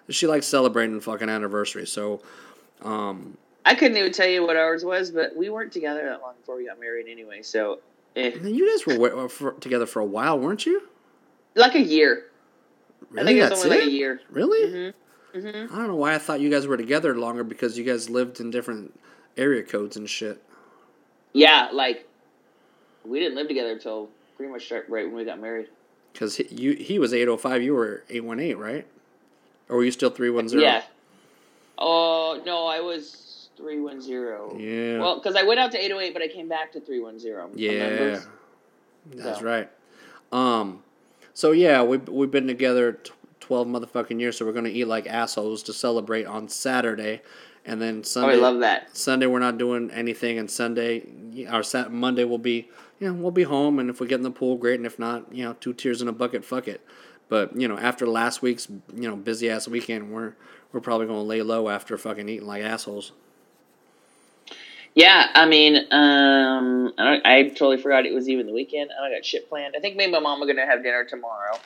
She 0.09 0.27
likes 0.27 0.47
celebrating 0.47 0.99
fucking 1.01 1.29
anniversary. 1.29 1.85
So, 1.85 2.21
um, 2.81 3.37
I 3.65 3.75
couldn't 3.75 3.97
even 3.97 4.11
tell 4.11 4.27
you 4.27 4.45
what 4.45 4.55
ours 4.55 4.85
was, 4.85 5.11
but 5.11 5.35
we 5.35 5.49
weren't 5.49 5.71
together 5.71 6.03
that 6.05 6.21
long 6.21 6.35
before 6.39 6.55
we 6.55 6.65
got 6.65 6.79
married 6.79 7.07
anyway. 7.09 7.41
So, 7.41 7.79
eh. 8.15 8.31
you 8.41 8.71
guys 8.71 8.97
were 8.97 9.29
for, 9.29 9.51
together 9.53 9.85
for 9.85 9.99
a 9.99 10.05
while, 10.05 10.39
weren't 10.39 10.65
you? 10.65 10.81
like 11.55 11.75
a 11.75 11.81
year. 11.81 12.27
Really? 13.09 13.21
I 13.21 13.25
think 13.25 13.39
it 13.39 13.49
was 13.49 13.65
only 13.65 13.75
it? 13.75 13.79
like 13.81 13.89
a 13.89 13.91
year. 13.91 14.21
Really? 14.31 14.93
hmm 15.33 15.39
hmm 15.39 15.73
I 15.73 15.77
don't 15.77 15.87
know 15.87 15.95
why 15.95 16.15
I 16.15 16.17
thought 16.17 16.39
you 16.39 16.49
guys 16.49 16.67
were 16.67 16.77
together 16.77 17.15
longer 17.17 17.43
because 17.43 17.77
you 17.77 17.83
guys 17.83 18.09
lived 18.09 18.39
in 18.39 18.51
different 18.51 18.97
area 19.37 19.63
codes 19.63 19.97
and 19.97 20.09
shit. 20.09 20.41
Yeah, 21.33 21.69
like 21.71 22.07
we 23.05 23.19
didn't 23.19 23.35
live 23.35 23.47
together 23.47 23.71
until 23.71 24.09
pretty 24.37 24.51
much 24.51 24.69
right 24.71 24.89
right 24.89 25.05
when 25.05 25.15
we 25.15 25.25
got 25.25 25.39
married. 25.39 25.67
Because 26.13 26.35
he, 26.35 26.45
you, 26.49 26.73
he 26.73 26.99
was 26.99 27.13
805, 27.13 27.63
you 27.63 27.73
were 27.73 28.03
818, 28.09 28.57
right? 28.57 28.85
Or 29.69 29.77
were 29.77 29.83
you 29.85 29.91
still 29.91 30.09
310? 30.09 30.59
Yeah. 30.59 30.83
Oh 31.77 32.41
no, 32.45 32.67
I 32.67 32.79
was 32.79 33.49
three 33.57 33.79
one 33.79 34.01
zero. 34.01 34.55
Yeah. 34.57 34.99
Well, 34.99 35.15
because 35.15 35.35
I 35.35 35.43
went 35.43 35.59
out 35.59 35.71
to 35.71 35.83
eight 35.83 35.91
oh 35.91 35.99
eight, 35.99 36.13
but 36.13 36.21
I 36.21 36.27
came 36.27 36.47
back 36.47 36.71
to 36.73 36.79
three 36.79 36.99
one 36.99 37.19
zero. 37.19 37.49
Yeah, 37.55 38.19
that's 39.15 39.41
right. 39.41 39.69
Um, 40.31 40.83
so 41.33 41.51
yeah, 41.51 41.81
we 41.83 41.97
we've 41.97 42.31
been 42.31 42.47
together 42.47 42.93
t- 42.93 43.11
twelve 43.39 43.67
motherfucking 43.67 44.19
years, 44.19 44.37
so 44.37 44.45
we're 44.45 44.53
gonna 44.53 44.69
eat 44.69 44.85
like 44.85 45.07
assholes 45.07 45.63
to 45.63 45.73
celebrate 45.73 46.25
on 46.25 46.49
Saturday, 46.49 47.21
and 47.65 47.81
then 47.81 48.03
Sunday. 48.03 48.35
Oh. 48.35 48.37
I 48.37 48.41
love 48.41 48.59
that. 48.59 48.95
Sunday 48.95 49.25
we're 49.25 49.39
not 49.39 49.57
doing 49.57 49.89
anything, 49.91 50.37
and 50.37 50.49
Sunday, 50.49 51.03
our 51.49 51.63
Monday 51.89 52.23
will 52.25 52.37
be, 52.37 52.69
you 53.01 53.07
know, 53.07 53.13
we'll 53.13 53.31
be 53.31 53.43
home, 53.43 53.79
and 53.79 53.89
if 53.89 53.99
we 53.99 54.05
get 54.05 54.17
in 54.17 54.21
the 54.21 54.29
pool, 54.29 54.57
great, 54.57 54.79
and 54.79 54.85
if 54.85 54.99
not, 54.99 55.33
you 55.33 55.43
know, 55.43 55.53
two 55.59 55.73
tears 55.73 56.03
in 56.03 56.07
a 56.07 56.11
bucket, 56.11 56.45
fuck 56.45 56.67
it. 56.67 56.85
But 57.29 57.59
you 57.59 57.67
know, 57.67 57.77
after 57.77 58.05
last 58.05 58.43
week's, 58.43 58.69
you 58.69 59.09
know, 59.09 59.15
busy 59.15 59.49
ass 59.49 59.67
weekend, 59.67 60.11
we're 60.11 60.35
we're 60.71 60.81
probably 60.81 61.07
gonna 61.07 61.23
lay 61.23 61.41
low 61.41 61.67
after 61.67 61.97
fucking 61.97 62.29
eating 62.29 62.45
like 62.45 62.61
assholes. 62.61 63.11
Yeah, 64.93 65.29
I 65.33 65.47
mean, 65.47 65.77
um, 65.91 66.93
I, 66.97 67.03
don't, 67.03 67.25
I 67.25 67.43
totally 67.47 67.77
forgot 67.77 68.05
it 68.05 68.13
was 68.13 68.29
even 68.29 68.45
the 68.45 68.53
weekend. 68.53 68.91
I 68.91 69.01
don't 69.01 69.17
got 69.17 69.25
shit 69.25 69.49
planned. 69.49 69.73
I 69.75 69.79
think 69.79 69.95
me 69.95 70.03
and 70.03 70.13
my 70.13 70.19
mom 70.19 70.43
are 70.43 70.45
gonna 70.45 70.67
have 70.67 70.83
dinner 70.83 71.03
tomorrow. 71.03 71.57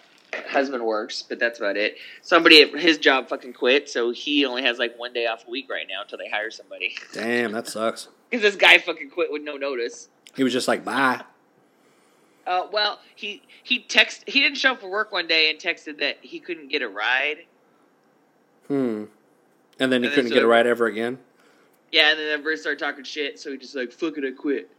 Husband 0.48 0.86
works, 0.86 1.22
but 1.22 1.38
that's 1.40 1.60
about 1.60 1.76
it. 1.76 1.98
Somebody 2.22 2.62
at 2.62 2.80
his 2.80 2.98
job 2.98 3.28
fucking 3.28 3.54
quit, 3.54 3.90
so 3.90 4.12
he 4.12 4.46
only 4.46 4.64
has 4.64 4.80
like 4.80 4.98
one 4.98 5.12
day 5.12 5.26
off 5.26 5.46
a 5.48 5.50
week 5.50 5.70
right 5.70 5.86
now 5.90 6.04
until 6.04 6.18
they 6.18 6.30
hire 6.30 6.52
somebody. 6.52 6.96
Damn, 7.14 7.52
that 7.52 7.68
sucks. 7.68 8.08
Because 8.30 8.42
this 8.42 8.56
guy 8.56 8.78
fucking 8.80 9.10
quit 9.12 9.32
with 9.32 9.44
no 9.44 9.56
notice. 9.58 10.10
He 10.36 10.44
was 10.44 10.52
just 10.54 10.68
like, 10.68 10.84
bye. 10.84 11.22
Uh, 12.48 12.68
well, 12.72 13.00
he 13.16 13.42
he 13.64 13.80
text 13.80 14.24
he 14.28 14.40
didn't 14.42 14.58
show 14.58 14.74
up 14.74 14.82
for 14.82 14.90
work 14.90 15.12
one 15.12 15.28
day 15.28 15.50
and 15.50 15.58
texted 15.60 16.00
that 16.00 16.18
he 16.22 16.40
couldn't 16.40 16.68
get 16.70 16.82
a 16.82 16.88
ride. 16.90 17.38
Hmm. 18.68 19.06
And 19.80 19.92
then 19.92 20.02
he 20.04 20.08
And 20.08 20.16
couldn't 20.16 20.30
so- 20.30 20.36
get 20.36 20.44
a 20.44 20.48
ride 20.48 20.68
ever 20.68 20.86
again. 20.86 21.18
Yeah, 21.92 22.10
and 22.12 22.20
then 22.20 22.30
everybody 22.30 22.58
started 22.58 22.80
talking 22.80 23.04
shit, 23.04 23.40
so 23.40 23.52
he 23.52 23.58
just 23.58 23.76
like 23.76 23.92
fuck 23.92 24.18
it, 24.18 24.24
I 24.26 24.32
quit. 24.32 24.70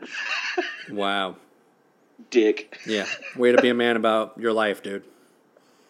Wow. 0.90 1.36
Dick. 2.30 2.78
Yeah. 2.86 3.06
Way 3.36 3.52
to 3.52 3.60
be 3.60 3.68
a 3.68 3.74
man 3.74 3.96
about 3.96 4.38
your 4.38 4.52
life, 4.52 4.82
dude. 4.82 5.04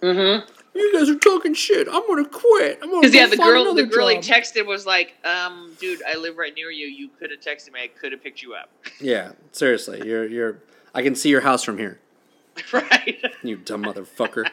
Mm-hmm. 0.02 0.50
You 0.78 0.92
guys 0.92 1.08
are 1.08 1.18
talking 1.18 1.54
shit. 1.54 1.88
I'm 1.90 2.06
gonna 2.06 2.28
quit. 2.28 2.78
I'm 2.82 2.88
gonna 2.90 3.00
Because 3.00 3.14
yeah, 3.14 3.26
the 3.26 3.36
find 3.36 3.48
girl 3.50 3.64
the 3.64 3.70
another 3.70 3.86
girl 3.86 4.08
he 4.08 4.18
texted 4.18 4.66
was 4.66 4.86
like, 4.86 5.14
um, 5.24 5.72
dude, 5.80 6.00
I 6.08 6.16
live 6.16 6.36
right 6.36 6.54
near 6.54 6.70
you. 6.70 6.86
You 6.86 7.08
could 7.18 7.30
have 7.30 7.40
texted 7.40 7.72
me. 7.72 7.80
I 7.82 7.88
could 7.88 8.12
have 8.12 8.22
picked 8.22 8.42
you 8.42 8.54
up. 8.54 8.70
Yeah, 9.00 9.32
seriously. 9.52 10.06
You're 10.06 10.26
you're. 10.26 10.58
I 10.94 11.02
can 11.02 11.14
see 11.14 11.28
your 11.28 11.42
house 11.42 11.62
from 11.62 11.78
here. 11.78 12.00
right. 12.72 13.22
You 13.42 13.56
dumb 13.56 13.84
motherfucker. 13.84 14.48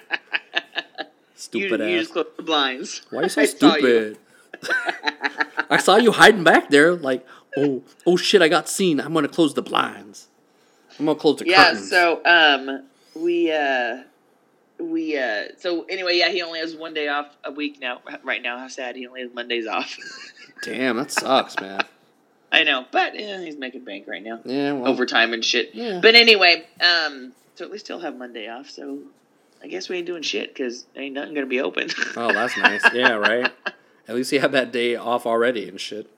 Stupid 1.35 1.79
you 1.79 1.97
ass. 1.97 2.01
just 2.01 2.13
closed 2.13 2.37
the 2.37 2.43
blinds. 2.43 3.01
Why 3.09 3.19
are 3.19 3.23
you 3.23 3.29
so 3.29 3.41
I 3.41 3.45
saw 3.45 3.75
you. 3.75 3.81
stupid? 3.81 4.17
I 5.69 5.77
saw 5.77 5.97
you 5.97 6.11
hiding 6.11 6.43
back 6.43 6.69
there. 6.69 6.93
Like, 6.95 7.25
oh, 7.57 7.83
oh 8.05 8.17
shit, 8.17 8.41
I 8.41 8.47
got 8.47 8.69
seen. 8.69 8.99
I'm 8.99 9.13
gonna 9.13 9.27
close 9.27 9.53
the 9.53 9.61
blinds. 9.61 10.27
I'm 10.99 11.05
gonna 11.05 11.19
close 11.19 11.39
the 11.39 11.47
yeah. 11.47 11.69
curtains. 11.69 11.91
Yeah. 11.91 11.97
So 11.97 12.21
um, 12.25 12.83
we 13.15 13.51
uh, 13.51 14.03
we 14.79 15.17
uh, 15.17 15.45
so 15.57 15.83
anyway, 15.83 16.17
yeah. 16.17 16.29
He 16.29 16.41
only 16.41 16.59
has 16.59 16.75
one 16.75 16.93
day 16.93 17.07
off 17.07 17.27
a 17.43 17.51
week 17.51 17.79
now. 17.79 18.01
Right 18.23 18.41
now, 18.41 18.57
how 18.57 18.67
sad. 18.67 18.95
He 18.95 19.07
only 19.07 19.21
has 19.21 19.33
Mondays 19.33 19.67
off. 19.67 19.97
Damn, 20.63 20.97
that 20.97 21.11
sucks, 21.11 21.59
man. 21.59 21.81
I 22.51 22.63
know, 22.63 22.85
but 22.91 23.15
eh, 23.15 23.41
he's 23.43 23.57
making 23.57 23.83
bank 23.83 24.05
right 24.07 24.23
now, 24.23 24.39
Yeah, 24.45 24.73
well, 24.73 24.87
overtime 24.89 25.33
and 25.33 25.43
shit. 25.43 25.75
Yeah. 25.75 25.99
But 26.01 26.15
anyway, 26.15 26.65
um, 26.79 27.33
so 27.55 27.65
at 27.65 27.71
least 27.71 27.87
he'll 27.87 27.99
have 27.99 28.15
Monday 28.17 28.47
off. 28.47 28.69
So 28.69 28.99
I 29.61 29.67
guess 29.67 29.89
we 29.89 29.97
ain't 29.97 30.05
doing 30.05 30.21
shit 30.21 30.53
because 30.53 30.85
ain't 30.95 31.15
nothing 31.15 31.33
gonna 31.33 31.47
be 31.47 31.59
open. 31.59 31.89
Oh, 32.15 32.31
that's 32.31 32.57
nice. 32.57 32.83
Yeah, 32.93 33.11
right. 33.13 33.51
At 34.07 34.15
least 34.15 34.31
he 34.31 34.37
had 34.37 34.51
that 34.53 34.71
day 34.71 34.95
off 34.95 35.25
already 35.25 35.67
and 35.67 35.81
shit. 35.81 36.09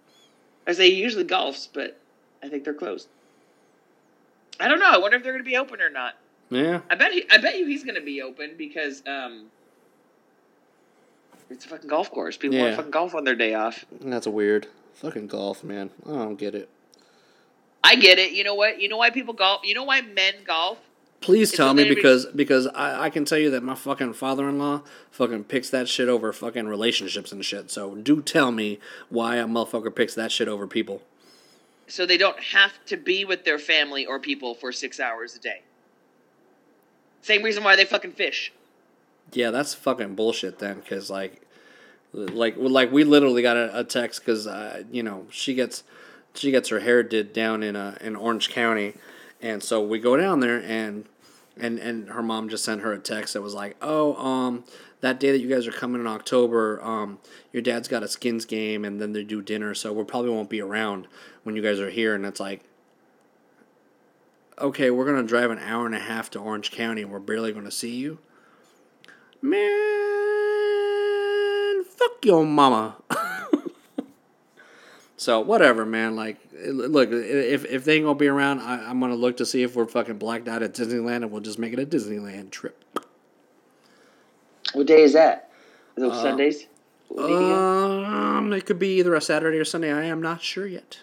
I 0.67 0.73
say 0.73 0.91
he 0.91 0.97
usually 0.97 1.23
golfs, 1.23 1.67
but 1.73 1.99
I 2.43 2.49
think 2.49 2.65
they're 2.65 2.73
closed. 2.73 3.07
I 4.59 4.67
don't 4.67 4.79
know. 4.79 4.91
I 4.91 4.97
wonder 4.97 5.17
if 5.17 5.23
they're 5.23 5.33
gonna 5.33 5.43
be 5.43 5.57
open 5.57 5.81
or 5.81 5.89
not. 5.89 6.15
Yeah. 6.49 6.81
I 6.89 6.95
bet 6.95 7.11
he, 7.11 7.25
I 7.29 7.37
bet 7.37 7.57
you 7.57 7.65
he's 7.65 7.83
gonna 7.83 8.01
be 8.01 8.21
open 8.21 8.55
because 8.57 9.03
um, 9.05 9.47
it's 11.49 11.65
a 11.65 11.69
fucking 11.69 11.89
golf 11.89 12.11
course. 12.11 12.37
People 12.37 12.59
want 12.59 12.71
to 12.71 12.75
fucking 12.77 12.91
golf 12.91 13.15
on 13.15 13.23
their 13.23 13.35
day 13.35 13.53
off. 13.53 13.85
That's 14.01 14.27
a 14.27 14.31
weird. 14.31 14.67
Fucking 14.93 15.27
golf, 15.27 15.63
man. 15.63 15.91
I 16.05 16.09
don't 16.09 16.35
get 16.35 16.55
it. 16.55 16.69
I 17.83 17.95
get 17.95 18.19
it. 18.19 18.31
You 18.31 18.43
know 18.43 18.55
what? 18.55 18.81
You 18.81 18.89
know 18.89 18.97
why 18.97 19.09
people 19.09 19.33
golf? 19.33 19.61
You 19.63 19.75
know 19.75 19.83
why 19.83 20.01
men 20.01 20.33
golf? 20.45 20.79
Please 21.19 21.49
It's 21.49 21.57
tell 21.57 21.73
me 21.73 21.87
because 21.87 22.25
because 22.27 22.67
I, 22.67 23.05
I 23.05 23.09
can 23.09 23.25
tell 23.25 23.37
you 23.37 23.49
that 23.51 23.63
my 23.63 23.75
fucking 23.75 24.13
father 24.13 24.47
in 24.47 24.59
law 24.59 24.83
fucking 25.09 25.45
picks 25.45 25.69
that 25.71 25.87
shit 25.87 26.09
over 26.09 26.31
fucking 26.31 26.67
relationships 26.67 27.31
and 27.31 27.43
shit. 27.43 27.71
So 27.71 27.95
do 27.95 28.21
tell 28.21 28.51
me 28.51 28.79
why 29.09 29.37
a 29.37 29.45
motherfucker 29.45 29.93
picks 29.93 30.13
that 30.15 30.31
shit 30.31 30.47
over 30.47 30.67
people. 30.67 31.01
So 31.87 32.05
they 32.05 32.17
don't 32.17 32.39
have 32.39 32.73
to 32.87 32.97
be 32.97 33.25
with 33.25 33.45
their 33.45 33.57
family 33.57 34.05
or 34.05 34.19
people 34.19 34.53
for 34.53 34.71
six 34.71 34.99
hours 34.99 35.35
a 35.35 35.39
day. 35.39 35.61
Same 37.21 37.43
reason 37.43 37.63
why 37.63 37.75
they 37.75 37.85
fucking 37.85 38.13
fish. 38.13 38.51
Yeah, 39.33 39.51
that's 39.51 39.73
fucking 39.73 40.15
bullshit 40.15 40.59
then, 40.59 40.79
because 40.79 41.09
like, 41.09 41.41
like, 42.13 42.55
like 42.57 42.91
we 42.91 43.03
literally 43.03 43.41
got 43.41 43.57
a, 43.57 43.79
a 43.79 43.83
text 43.83 44.21
because 44.21 44.47
uh, 44.47 44.83
you 44.91 45.03
know 45.03 45.27
she 45.29 45.53
gets 45.53 45.83
she 46.33 46.51
gets 46.51 46.69
her 46.69 46.79
hair 46.79 47.03
did 47.03 47.33
down 47.33 47.63
in 47.63 47.75
uh, 47.75 47.97
in 47.99 48.15
Orange 48.15 48.49
County, 48.49 48.93
and 49.41 49.61
so 49.61 49.83
we 49.83 49.99
go 49.99 50.15
down 50.15 50.39
there 50.39 50.61
and 50.63 51.05
and 51.57 51.79
and 51.79 52.09
her 52.09 52.23
mom 52.23 52.47
just 52.49 52.63
sent 52.63 52.81
her 52.81 52.93
a 52.93 52.99
text 52.99 53.33
that 53.33 53.41
was 53.41 53.53
like, 53.53 53.75
oh, 53.81 54.15
um, 54.15 54.63
that 55.01 55.19
day 55.19 55.31
that 55.31 55.39
you 55.39 55.49
guys 55.49 55.67
are 55.67 55.71
coming 55.71 55.99
in 55.99 56.07
October, 56.07 56.81
um, 56.81 57.19
your 57.51 57.61
dad's 57.61 57.87
got 57.87 58.03
a 58.03 58.07
skins 58.07 58.45
game 58.45 58.85
and 58.85 59.01
then 59.01 59.11
they 59.11 59.23
do 59.23 59.41
dinner, 59.41 59.73
so 59.73 59.91
we 59.91 60.03
probably 60.03 60.31
won't 60.31 60.49
be 60.49 60.61
around 60.61 61.07
when 61.43 61.55
you 61.55 61.61
guys 61.61 61.79
are 61.79 61.89
here, 61.89 62.15
and 62.15 62.25
it's 62.25 62.39
like. 62.39 62.61
Okay, 64.59 64.89
we're 64.89 65.05
gonna 65.05 65.27
drive 65.27 65.51
an 65.51 65.59
hour 65.59 65.85
and 65.85 65.93
a 65.93 65.99
half 65.99 66.31
to 66.31 66.39
Orange 66.39 66.71
County, 66.71 67.03
and 67.03 67.11
we're 67.11 67.19
barely 67.19 67.51
gonna 67.51 67.69
see 67.71 67.95
you. 67.95 68.17
Man, 69.41 69.59
fuck 71.85 72.23
your 72.25 72.43
mama. 72.45 72.95
so 75.17 75.39
whatever, 75.41 75.85
man. 75.85 76.15
Like, 76.15 76.37
look, 76.65 77.09
if 77.11 77.65
if 77.65 77.85
they 77.85 77.95
ain't 77.97 78.05
gonna 78.05 78.17
be 78.17 78.27
around, 78.27 78.61
I, 78.61 78.89
I'm 78.89 78.99
gonna 78.99 79.15
look 79.15 79.37
to 79.37 79.45
see 79.45 79.61
if 79.61 79.75
we're 79.75 79.85
fucking 79.85 80.17
blacked 80.17 80.47
out 80.47 80.63
at 80.63 80.73
Disneyland, 80.73 81.17
and 81.17 81.31
we'll 81.31 81.41
just 81.41 81.59
make 81.59 81.73
it 81.73 81.79
a 81.79 81.85
Disneyland 81.85 82.49
trip. 82.49 82.83
What 84.73 84.87
day 84.87 85.03
is 85.03 85.13
that? 85.13 85.51
Is 85.95 86.03
it 86.03 86.11
Uh, 86.11 86.21
Sundays? 86.21 86.65
Um, 87.15 88.51
it 88.53 88.65
could 88.65 88.79
be 88.79 88.97
either 88.99 89.13
a 89.15 89.21
Saturday 89.21 89.57
or 89.59 89.65
Sunday. 89.65 89.93
I 89.93 90.03
am 90.05 90.21
not 90.21 90.41
sure 90.41 90.65
yet. 90.67 90.97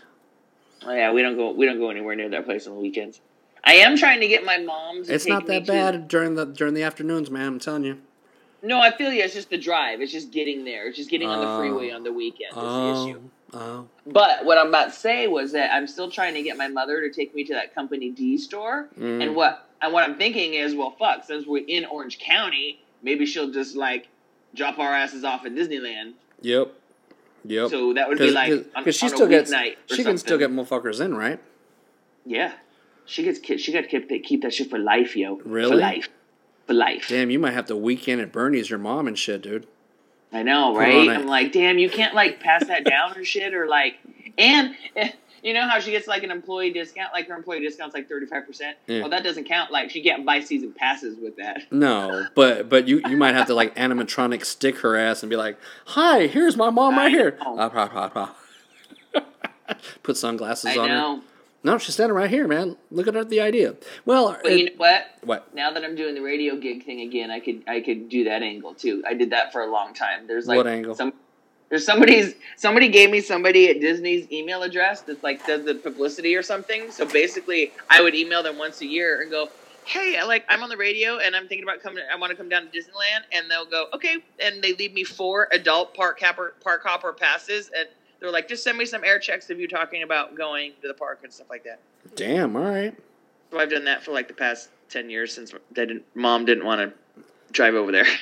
oh 0.85 0.93
yeah, 0.93 1.12
we 1.12 1.23
don't 1.23 1.37
go. 1.37 1.53
We 1.53 1.67
don't 1.67 1.79
go 1.79 1.90
anywhere 1.90 2.17
near 2.17 2.29
that 2.31 2.45
place 2.47 2.67
on 2.67 2.75
the 2.75 2.81
weekends. 2.81 3.21
I 3.66 3.74
am 3.74 3.96
trying 3.96 4.20
to 4.20 4.29
get 4.29 4.44
my 4.44 4.59
mom. 4.59 5.05
To 5.05 5.14
It's 5.14 5.27
not 5.27 5.46
that 5.46 5.64
to- 5.66 5.72
bad 5.72 6.09
during 6.09 6.35
the 6.35 6.44
during 6.44 6.74
the 6.74 6.83
afternoons, 6.83 7.31
man. 7.31 7.46
I'm 7.46 7.59
telling 7.59 7.85
you. 7.85 7.98
No, 8.62 8.81
I 8.81 8.90
feel 8.96 9.12
you. 9.12 9.22
It's 9.22 9.35
just 9.35 9.50
the 9.50 9.59
drive. 9.59 10.00
It's 10.00 10.12
just 10.12 10.31
getting 10.31 10.64
there. 10.64 10.88
It's 10.88 10.96
just 10.96 11.11
getting 11.11 11.29
on 11.29 11.40
the 11.40 11.46
Oh. 11.46 11.59
freeway 11.59 11.90
on 11.90 12.03
the 12.03 12.12
weekend. 12.12 12.50
Is 12.50 12.55
the 12.57 12.61
Oh, 12.62 13.09
issue. 13.09 13.20
oh, 13.53 13.87
But 14.07 14.44
what 14.46 14.57
I'm 14.57 14.68
about 14.68 14.87
to 14.92 14.98
say 14.98 15.27
was 15.27 15.53
that 15.53 15.72
I'm 15.74 15.87
still 15.87 16.11
trying 16.11 16.33
to 16.35 16.42
get 16.42 16.57
my 16.57 16.68
mother 16.68 17.00
to 17.03 17.11
take 17.14 17.35
me 17.35 17.44
to 17.44 17.53
that 17.55 17.74
Company 17.74 18.09
D 18.11 18.38
store. 18.38 18.88
Mm. 18.98 19.22
And 19.22 19.37
what 19.37 19.66
and 19.83 19.92
what 19.92 20.05
I'm 20.05 20.16
thinking 20.16 20.55
is, 20.55 20.74
well, 20.74 20.92
fuck, 20.98 21.24
since 21.24 21.46
we're 21.46 21.64
in 21.66 21.85
Orange 21.85 22.18
County, 22.18 22.81
maybe 23.03 23.27
she'll 23.27 23.50
just 23.50 23.77
like 23.77 24.09
drop 24.55 24.79
our 24.79 24.94
asses 24.94 25.24
off 25.24 25.44
at 25.44 25.53
Disneyland. 25.55 26.14
yep, 26.40 26.72
yep. 27.44 27.68
So 27.70 27.92
that 27.92 28.09
would 28.09 28.18
be 28.18 28.31
like 28.31 28.72
because 28.74 28.96
she 28.96 29.09
still 29.11 29.27
gets 29.27 29.53
she 29.87 30.05
can 30.05 30.16
still 30.16 30.38
get 30.38 30.50
motherfuckers 30.50 31.00
in, 31.05 31.14
right? 31.14 31.38
yeah. 32.24 32.53
She 33.07 33.23
gets 33.23 33.38
ki- 33.38 33.59
she 33.59 33.73
got 33.73 33.83
to 33.83 33.87
keep 33.88 34.09
keep 34.25 34.43
that 34.43 34.55
shit 34.55 34.71
for 34.71 34.79
life, 34.79 35.17
yo. 35.17 35.37
Really? 35.45 35.71
For 35.71 35.77
life. 35.77 36.09
For 36.67 36.75
life. 36.75 37.07
Damn, 37.09 37.31
you 37.31 37.38
might 37.38 37.53
have 37.53 37.67
to 37.67 37.77
weekend 37.77 38.21
at 38.21 38.33
Bernie's 38.33 38.71
your 38.71 38.79
mom 38.79 39.07
and 39.07 39.19
shit, 39.19 39.43
dude. 39.43 39.67
I 40.33 40.43
know, 40.43 40.75
right? 40.75 41.09
I'm 41.11 41.27
like, 41.27 41.53
damn, 41.53 41.79
you 41.79 41.88
can't 41.88 42.14
like 42.14 42.40
pass 42.40 42.67
that 42.67 42.85
down 42.85 43.17
or 43.17 43.25
shit, 43.25 43.55
or 43.55 43.69
like, 43.69 43.95
and 44.37 44.75
you 45.45 45.53
know 45.53 45.69
how 45.69 45.79
she 45.79 45.93
gets 45.93 46.09
like 46.09 46.25
an 46.25 46.31
employee 46.33 46.73
discount, 46.73 47.12
like 47.12 47.29
her 47.29 47.37
employee 47.37 47.61
discount's 47.61 47.95
like 47.95 48.09
thirty 48.09 48.27
five 48.27 48.47
percent. 48.47 48.77
Yeah. 48.87 49.01
Well, 49.01 49.11
that 49.11 49.23
doesn't 49.23 49.45
count. 49.45 49.71
Like 49.71 49.90
she 49.90 50.03
can't 50.03 50.25
buy 50.27 50.40
season 50.40 50.73
passes 50.73 51.19
with 51.19 51.37
that. 51.37 51.62
No, 51.71 52.27
but 52.35 52.69
but 52.69 52.88
you 52.88 53.01
you 53.09 53.17
might 53.17 53.35
have 53.35 53.47
to 53.49 53.55
like 53.55 53.77
animatronic 53.77 54.45
stick 54.45 54.79
her 54.79 54.97
ass 54.97 55.23
and 55.23 55.31
be 55.31 55.37
like, 55.37 55.59
"Hi, 55.88 56.27
here's 56.27 56.57
my 56.57 56.71
mom 56.71 56.97
right 56.97 57.07
I 57.07 57.11
here." 57.11 57.38
know. 57.40 57.57
Ah. 57.59 58.35
Put 60.03 60.17
sunglasses 60.17 60.77
I 60.77 60.79
on 60.79 60.88
her. 60.88 61.23
No, 61.64 61.79
she's 61.79 61.94
standing 61.94 62.14
right 62.14 62.29
here, 62.29 62.46
man. 62.46 62.77
Look 62.90 63.09
at 63.09 63.14
her, 63.14 63.24
the 63.24 63.40
idea. 63.40 63.74
Well, 64.05 64.37
it- 64.44 64.59
you 64.59 64.64
know 64.66 64.72
what? 64.77 65.07
what? 65.22 65.55
Now 65.55 65.72
that 65.72 65.83
I'm 65.83 65.96
doing 65.96 66.14
the 66.14 66.20
radio 66.20 66.57
gig 66.57 66.85
thing 66.85 67.00
again, 67.00 67.31
I 67.31 67.40
could 67.40 67.62
I 67.66 67.81
could 67.81 68.11
do 68.11 68.24
that 68.24 68.42
angle 68.42 68.74
too. 68.74 69.03
I 69.07 69.14
did 69.14 69.31
that 69.31 69.50
for 69.50 69.62
a 69.62 69.66
long 69.70 69.94
time. 69.94 70.27
There's 70.27 70.46
like 70.46 70.59
What 70.59 70.66
angle? 70.66 70.94
some. 70.94 71.14
There's 71.70 71.87
somebody's 71.87 72.35
somebody 72.57 72.88
gave 72.88 73.11
me 73.11 73.20
somebody 73.20 73.70
at 73.70 73.81
Disney's 73.81 74.31
email 74.31 74.62
address 74.62 75.00
that's 75.00 75.22
like 75.24 75.44
does 75.46 75.64
the 75.64 75.74
publicity 75.74 76.37
or 76.37 76.42
something. 76.42 76.90
So 76.90 77.07
basically, 77.07 77.72
I 77.88 78.03
would 78.03 78.14
email 78.14 78.42
them 78.42 78.59
once 78.59 78.83
a 78.83 78.87
year 78.87 79.22
and 79.22 79.31
go, 79.31 79.48
"Hey, 79.87 80.18
I 80.18 80.24
like 80.24 80.44
I'm 80.50 80.62
on 80.62 80.68
the 80.68 80.77
radio 80.77 81.16
and 81.18 81.35
I'm 81.35 81.48
thinking 81.48 81.64
about 81.64 81.83
coming. 81.83 82.05
I 82.12 82.16
want 82.18 82.31
to 82.31 82.37
come 82.37 82.50
down 82.50 82.68
to 82.70 82.79
Disneyland." 82.79 83.22
And 83.33 83.50
they'll 83.50 83.64
go, 83.64 83.87
"Okay," 83.94 84.18
and 84.38 84.62
they 84.62 84.74
leave 84.74 84.92
me 84.92 85.03
four 85.03 85.48
adult 85.50 85.94
park 85.94 86.20
hopper 86.20 86.55
park 86.62 86.83
hopper 86.85 87.14
passes, 87.14 87.70
and 87.77 87.88
they're 88.25 88.33
like, 88.33 88.49
"Just 88.49 88.65
send 88.65 88.79
me 88.79 88.87
some 88.87 89.05
air 89.05 89.19
checks 89.19 89.51
of 89.51 89.61
you 89.61 89.69
talking 89.69 90.03
about 90.03 90.35
going 90.35 90.73
to 90.81 90.89
the 90.89 90.95
park 90.95 91.21
and 91.23 91.33
stuff 91.33 91.51
like 91.51 91.63
that." 91.65 91.79
Damn. 92.17 92.57
All 92.57 92.63
right. 92.65 92.97
So 93.51 93.59
I've 93.59 93.71
done 93.71 93.85
that 93.85 94.03
for 94.03 94.13
like 94.13 94.29
the 94.29 94.35
past 94.35 94.71
ten 94.89 95.11
years 95.11 95.33
since 95.35 95.53
they 95.73 95.87
didn't, 95.87 96.05
mom 96.15 96.45
didn't 96.47 96.65
want 96.65 96.81
to 96.81 97.23
drive 97.53 97.75
over 97.75 97.93
there. 97.93 98.07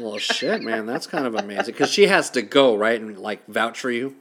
Well, 0.00 0.18
shit, 0.18 0.62
man. 0.62 0.84
That's 0.84 1.06
kind 1.06 1.26
of 1.26 1.36
amazing 1.36 1.72
because 1.72 1.92
she 1.92 2.08
has 2.08 2.30
to 2.30 2.42
go 2.42 2.76
right 2.76 3.00
and 3.00 3.16
like 3.20 3.46
vouch 3.46 3.78
for 3.78 3.90
you. 3.90 4.16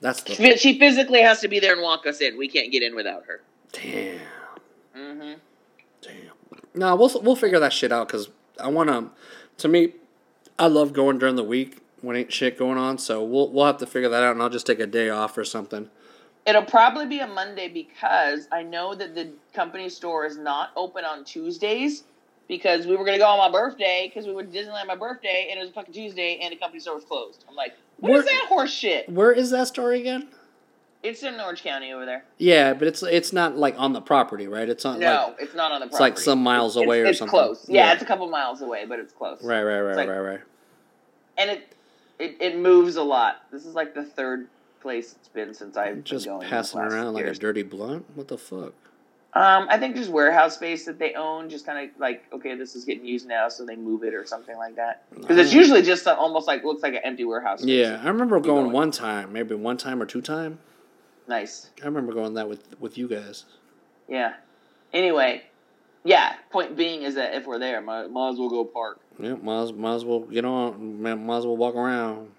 That's 0.00 0.22
the 0.22 0.34
Phy- 0.34 0.54
she 0.56 0.78
physically 0.78 1.20
has 1.20 1.40
to 1.40 1.48
be 1.48 1.60
there 1.60 1.74
and 1.74 1.82
walk 1.82 2.06
us 2.06 2.22
in. 2.22 2.38
We 2.38 2.48
can't 2.48 2.72
get 2.72 2.82
in 2.82 2.94
without 2.94 3.24
her. 3.26 3.42
damn. 3.72 4.20
Mm-hmm. 4.96 5.32
Damn. 6.00 6.12
No, 6.74 6.96
we'll 6.96 7.20
we'll 7.20 7.36
figure 7.36 7.60
that 7.60 7.74
shit 7.74 7.92
out 7.92 8.08
because 8.08 8.30
I 8.58 8.68
want 8.68 8.88
to. 8.88 9.10
To 9.58 9.68
me, 9.68 9.92
I 10.58 10.68
love 10.68 10.94
going 10.94 11.18
during 11.18 11.36
the 11.36 11.44
week 11.44 11.82
when 12.02 12.16
ain't 12.16 12.32
shit 12.32 12.58
going 12.58 12.78
on. 12.78 12.98
So 12.98 13.22
we'll 13.22 13.50
we'll 13.50 13.66
have 13.66 13.78
to 13.78 13.86
figure 13.86 14.08
that 14.08 14.22
out, 14.22 14.32
and 14.32 14.42
I'll 14.42 14.50
just 14.50 14.66
take 14.66 14.80
a 14.80 14.86
day 14.86 15.08
off 15.10 15.36
or 15.38 15.44
something. 15.44 15.90
It'll 16.46 16.62
probably 16.62 17.06
be 17.06 17.18
a 17.20 17.26
Monday 17.26 17.68
because 17.68 18.48
I 18.50 18.62
know 18.62 18.94
that 18.94 19.14
the 19.14 19.30
company 19.52 19.88
store 19.90 20.24
is 20.24 20.38
not 20.38 20.70
open 20.76 21.04
on 21.04 21.24
Tuesdays 21.24 22.04
because 22.48 22.86
we 22.86 22.92
were 22.96 23.04
going 23.04 23.18
to 23.18 23.22
go 23.22 23.26
on 23.28 23.36
my 23.38 23.50
birthday 23.50 24.08
because 24.08 24.26
we 24.26 24.32
went 24.32 24.50
to 24.50 24.58
Disneyland 24.58 24.86
my 24.86 24.94
birthday 24.96 25.48
and 25.50 25.58
it 25.58 25.60
was 25.60 25.68
a 25.68 25.72
fucking 25.74 25.92
Tuesday 25.92 26.38
and 26.40 26.50
the 26.50 26.56
company 26.56 26.80
store 26.80 26.94
was 26.94 27.04
closed. 27.04 27.44
I'm 27.46 27.54
like, 27.54 27.74
what 28.00 28.12
is 28.12 28.24
Where- 28.24 28.32
that 28.32 28.46
horse 28.48 28.72
shit? 28.72 29.08
Where 29.10 29.30
is 29.32 29.50
that 29.50 29.66
store 29.68 29.92
again? 29.92 30.28
It's 31.02 31.22
in 31.22 31.38
Orange 31.38 31.62
County 31.62 31.92
over 31.92 32.06
there. 32.06 32.24
Yeah, 32.38 32.72
but 32.74 32.88
it's 32.88 33.02
it's 33.02 33.32
not 33.32 33.56
like 33.58 33.74
on 33.78 33.92
the 33.92 34.00
property, 34.00 34.48
right? 34.48 34.68
It's 34.68 34.84
not 34.84 34.98
No, 34.98 35.26
like 35.28 35.36
it's 35.42 35.54
not 35.54 35.70
on 35.70 35.80
the 35.80 35.86
property. 35.86 35.94
it's 35.94 36.00
like 36.00 36.18
some 36.18 36.42
miles 36.42 36.76
It's- 36.76 36.86
away 36.86 37.02
or 37.02 37.06
it's 37.06 37.18
something. 37.18 37.38
It's 37.38 37.46
close. 37.60 37.68
Yeah, 37.68 37.86
Yeah. 37.88 37.92
it's 37.92 38.02
a 38.02 38.06
couple 38.06 38.26
miles 38.28 38.62
away, 38.62 38.86
but 38.86 38.98
it's 38.98 39.12
close. 39.12 39.44
right, 39.44 39.62
right, 39.62 39.80
right, 39.80 39.96
like- 39.96 40.08
right, 40.08 40.18
right. 40.18 40.40
and 41.36 41.50
it, 41.50 41.72
it 42.18 42.36
it 42.40 42.58
moves 42.58 42.96
a 42.96 43.02
lot. 43.02 43.42
This 43.50 43.64
is 43.66 43.74
like 43.74 43.94
the 43.94 44.04
third 44.04 44.48
place 44.80 45.14
it's 45.18 45.28
been 45.28 45.54
since 45.54 45.76
I've 45.76 46.04
Just 46.04 46.26
been 46.26 46.38
going. 46.38 46.48
passing 46.48 46.80
in 46.80 46.88
the 46.88 46.94
last 46.94 47.04
around 47.04 47.14
like 47.14 47.26
a 47.26 47.34
dirty 47.34 47.62
blunt. 47.62 48.06
What 48.14 48.28
the 48.28 48.38
fuck? 48.38 48.72
Um, 49.34 49.66
I 49.68 49.78
think 49.78 49.94
just 49.94 50.10
warehouse 50.10 50.54
space 50.54 50.86
that 50.86 50.98
they 50.98 51.12
own, 51.14 51.50
just 51.50 51.66
kind 51.66 51.90
of 51.90 52.00
like 52.00 52.24
okay, 52.32 52.54
this 52.54 52.74
is 52.74 52.84
getting 52.84 53.04
used 53.04 53.28
now, 53.28 53.48
so 53.48 53.64
they 53.64 53.76
move 53.76 54.02
it 54.02 54.14
or 54.14 54.24
something 54.24 54.56
like 54.56 54.76
that. 54.76 55.02
Because 55.14 55.36
it's 55.36 55.52
usually 55.52 55.82
just 55.82 56.06
a, 56.06 56.16
almost 56.16 56.46
like 56.46 56.64
looks 56.64 56.82
like 56.82 56.94
an 56.94 57.00
empty 57.04 57.24
warehouse. 57.24 57.60
Space. 57.62 57.70
Yeah, 57.86 58.00
I 58.02 58.08
remember 58.08 58.40
going 58.40 58.64
going. 58.64 58.72
one 58.72 58.90
time, 58.90 59.32
maybe 59.32 59.54
one 59.54 59.76
time 59.76 60.00
or 60.02 60.06
two 60.06 60.22
time. 60.22 60.58
nice. 61.28 61.70
I 61.82 61.86
remember 61.86 62.12
going 62.14 62.34
that 62.34 62.48
with 62.48 62.80
with 62.80 62.96
you 62.96 63.06
guys. 63.06 63.44
Yeah. 64.08 64.34
Anyway, 64.94 65.42
yeah. 66.08 66.34
Point 66.50 66.76
being 66.76 67.02
is 67.02 67.14
that 67.16 67.34
if 67.34 67.46
we're 67.46 67.58
there, 67.58 67.80
might, 67.82 68.08
might 68.10 68.30
as 68.30 68.38
well 68.38 68.48
go 68.48 68.64
park. 68.64 69.00
Yeah, 69.20 69.34
might 69.34 69.62
as, 69.64 69.72
might 69.72 69.94
as 69.96 70.04
well 70.04 70.20
get 70.20 70.44
on. 70.44 71.02
Might 71.02 71.12
as 71.38 71.44
well 71.46 71.56
walk 71.56 71.74
around, 71.74 72.30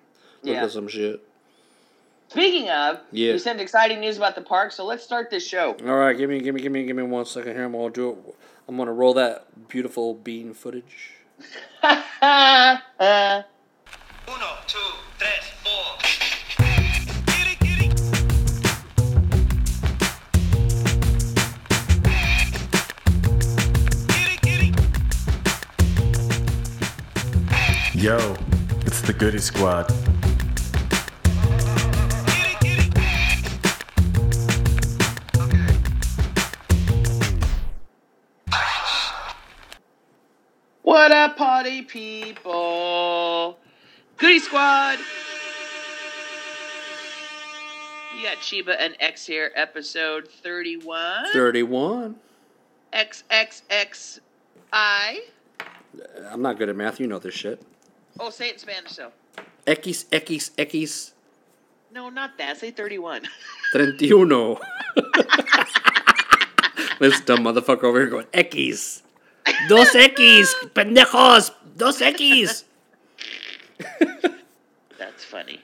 look 0.44 0.56
Yeah. 0.56 0.64
at 0.64 0.72
some 0.72 0.88
shit. 0.88 1.22
Speaking 2.30 2.70
of, 2.70 3.00
Yeah. 3.12 3.34
we 3.34 3.40
sent 3.40 3.60
exciting 3.62 4.00
news 4.00 4.18
about 4.18 4.36
the 4.36 4.42
park, 4.42 4.72
so 4.72 4.86
let's 4.86 5.04
start 5.04 5.30
this 5.30 5.46
show. 5.48 5.76
All 5.86 5.96
right, 5.96 6.18
give 6.18 6.30
me, 6.30 6.40
give 6.40 6.54
me, 6.56 6.62
give 6.62 6.72
me, 6.72 6.84
give 6.86 6.96
me 6.96 7.04
one 7.04 7.26
second 7.26 7.54
here. 7.56 7.66
I'm 7.66 7.72
gonna 7.74 7.90
do 7.92 8.10
it. 8.12 8.36
I'm 8.68 8.78
gonna 8.78 8.94
roll 8.94 9.14
that 9.16 9.68
beautiful 9.68 10.14
bean 10.14 10.54
footage. 10.54 11.12
uh, 11.84 12.78
Uno, 14.28 14.48
two, 14.68 14.78
tres, 15.18 15.46
four. 15.64 16.39
Yo, 28.00 28.34
it's 28.86 29.02
the 29.02 29.12
Goody 29.12 29.40
Squad. 29.40 29.92
what 40.82 41.12
up, 41.12 41.36
party 41.36 41.82
people? 41.82 43.60
Goody 44.16 44.40
Squad. 44.40 45.00
You 48.18 48.24
got 48.24 48.38
Cheeba 48.38 48.78
and 48.80 48.96
X 49.02 49.26
here, 49.26 49.52
episode 49.56 50.30
31. 50.30 51.34
Thirty-one. 51.34 52.16
XXXI. 52.94 54.22
I'm 56.32 56.42
not 56.42 56.58
good 56.58 56.70
at 56.70 56.78
math. 56.78 57.02
You 57.02 57.08
know 57.08 57.20
this 57.20 57.34
shit. 57.34 57.62
Oh, 58.20 58.30
say 58.30 58.50
it 58.50 58.54
in 58.54 58.60
Spanish, 58.60 58.96
though. 58.96 59.12
X 59.66 60.06
X 60.12 60.52
X 60.58 61.14
No, 61.92 62.10
not 62.10 62.38
that. 62.38 62.58
Say 62.58 62.72
31. 62.72 63.24
treinta 63.72 64.58
This 67.00 67.22
dumb 67.22 67.40
motherfucker 67.40 67.86
over 67.86 68.00
here 68.00 68.10
going 68.10 68.28
X. 68.34 69.04
Dos 69.68 69.96
X, 69.96 70.54
pendejos, 70.76 71.52
dos 71.78 72.02
X. 72.02 72.66
That's 74.98 75.24
funny. 75.24 75.62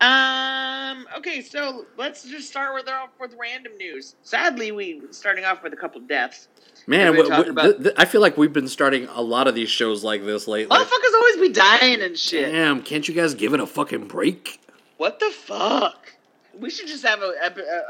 Um. 0.00 1.06
Okay, 1.16 1.40
so 1.40 1.86
let's 1.96 2.24
just 2.24 2.48
start 2.48 2.74
with 2.74 2.88
off 2.88 3.08
with 3.18 3.34
random 3.40 3.74
news. 3.78 4.16
Sadly, 4.22 4.70
we 4.70 5.00
starting 5.10 5.46
off 5.46 5.62
with 5.62 5.72
a 5.72 5.76
couple 5.76 6.00
deaths. 6.02 6.48
Man, 6.88 7.12
We've 7.16 7.24
w- 7.28 7.30
w- 7.30 7.50
about- 7.50 7.62
th- 7.64 7.82
th- 7.82 7.94
I 7.98 8.04
feel 8.04 8.20
like 8.20 8.36
we've 8.36 8.52
been 8.52 8.68
starting 8.68 9.08
a 9.12 9.20
lot 9.20 9.48
of 9.48 9.54
these 9.56 9.68
shows 9.68 10.04
like 10.04 10.24
this 10.24 10.46
lately. 10.46 10.76
Motherfuckers 10.76 11.14
always 11.16 11.36
be 11.38 11.48
dying 11.48 12.00
and 12.00 12.16
shit. 12.16 12.52
Damn, 12.52 12.80
can't 12.82 13.08
you 13.08 13.14
guys 13.14 13.34
give 13.34 13.54
it 13.54 13.60
a 13.60 13.66
fucking 13.66 14.06
break? 14.06 14.60
What 14.96 15.18
the 15.18 15.30
fuck? 15.30 16.12
We 16.58 16.70
should 16.70 16.86
just 16.86 17.04
have 17.04 17.20
a, 17.22 17.32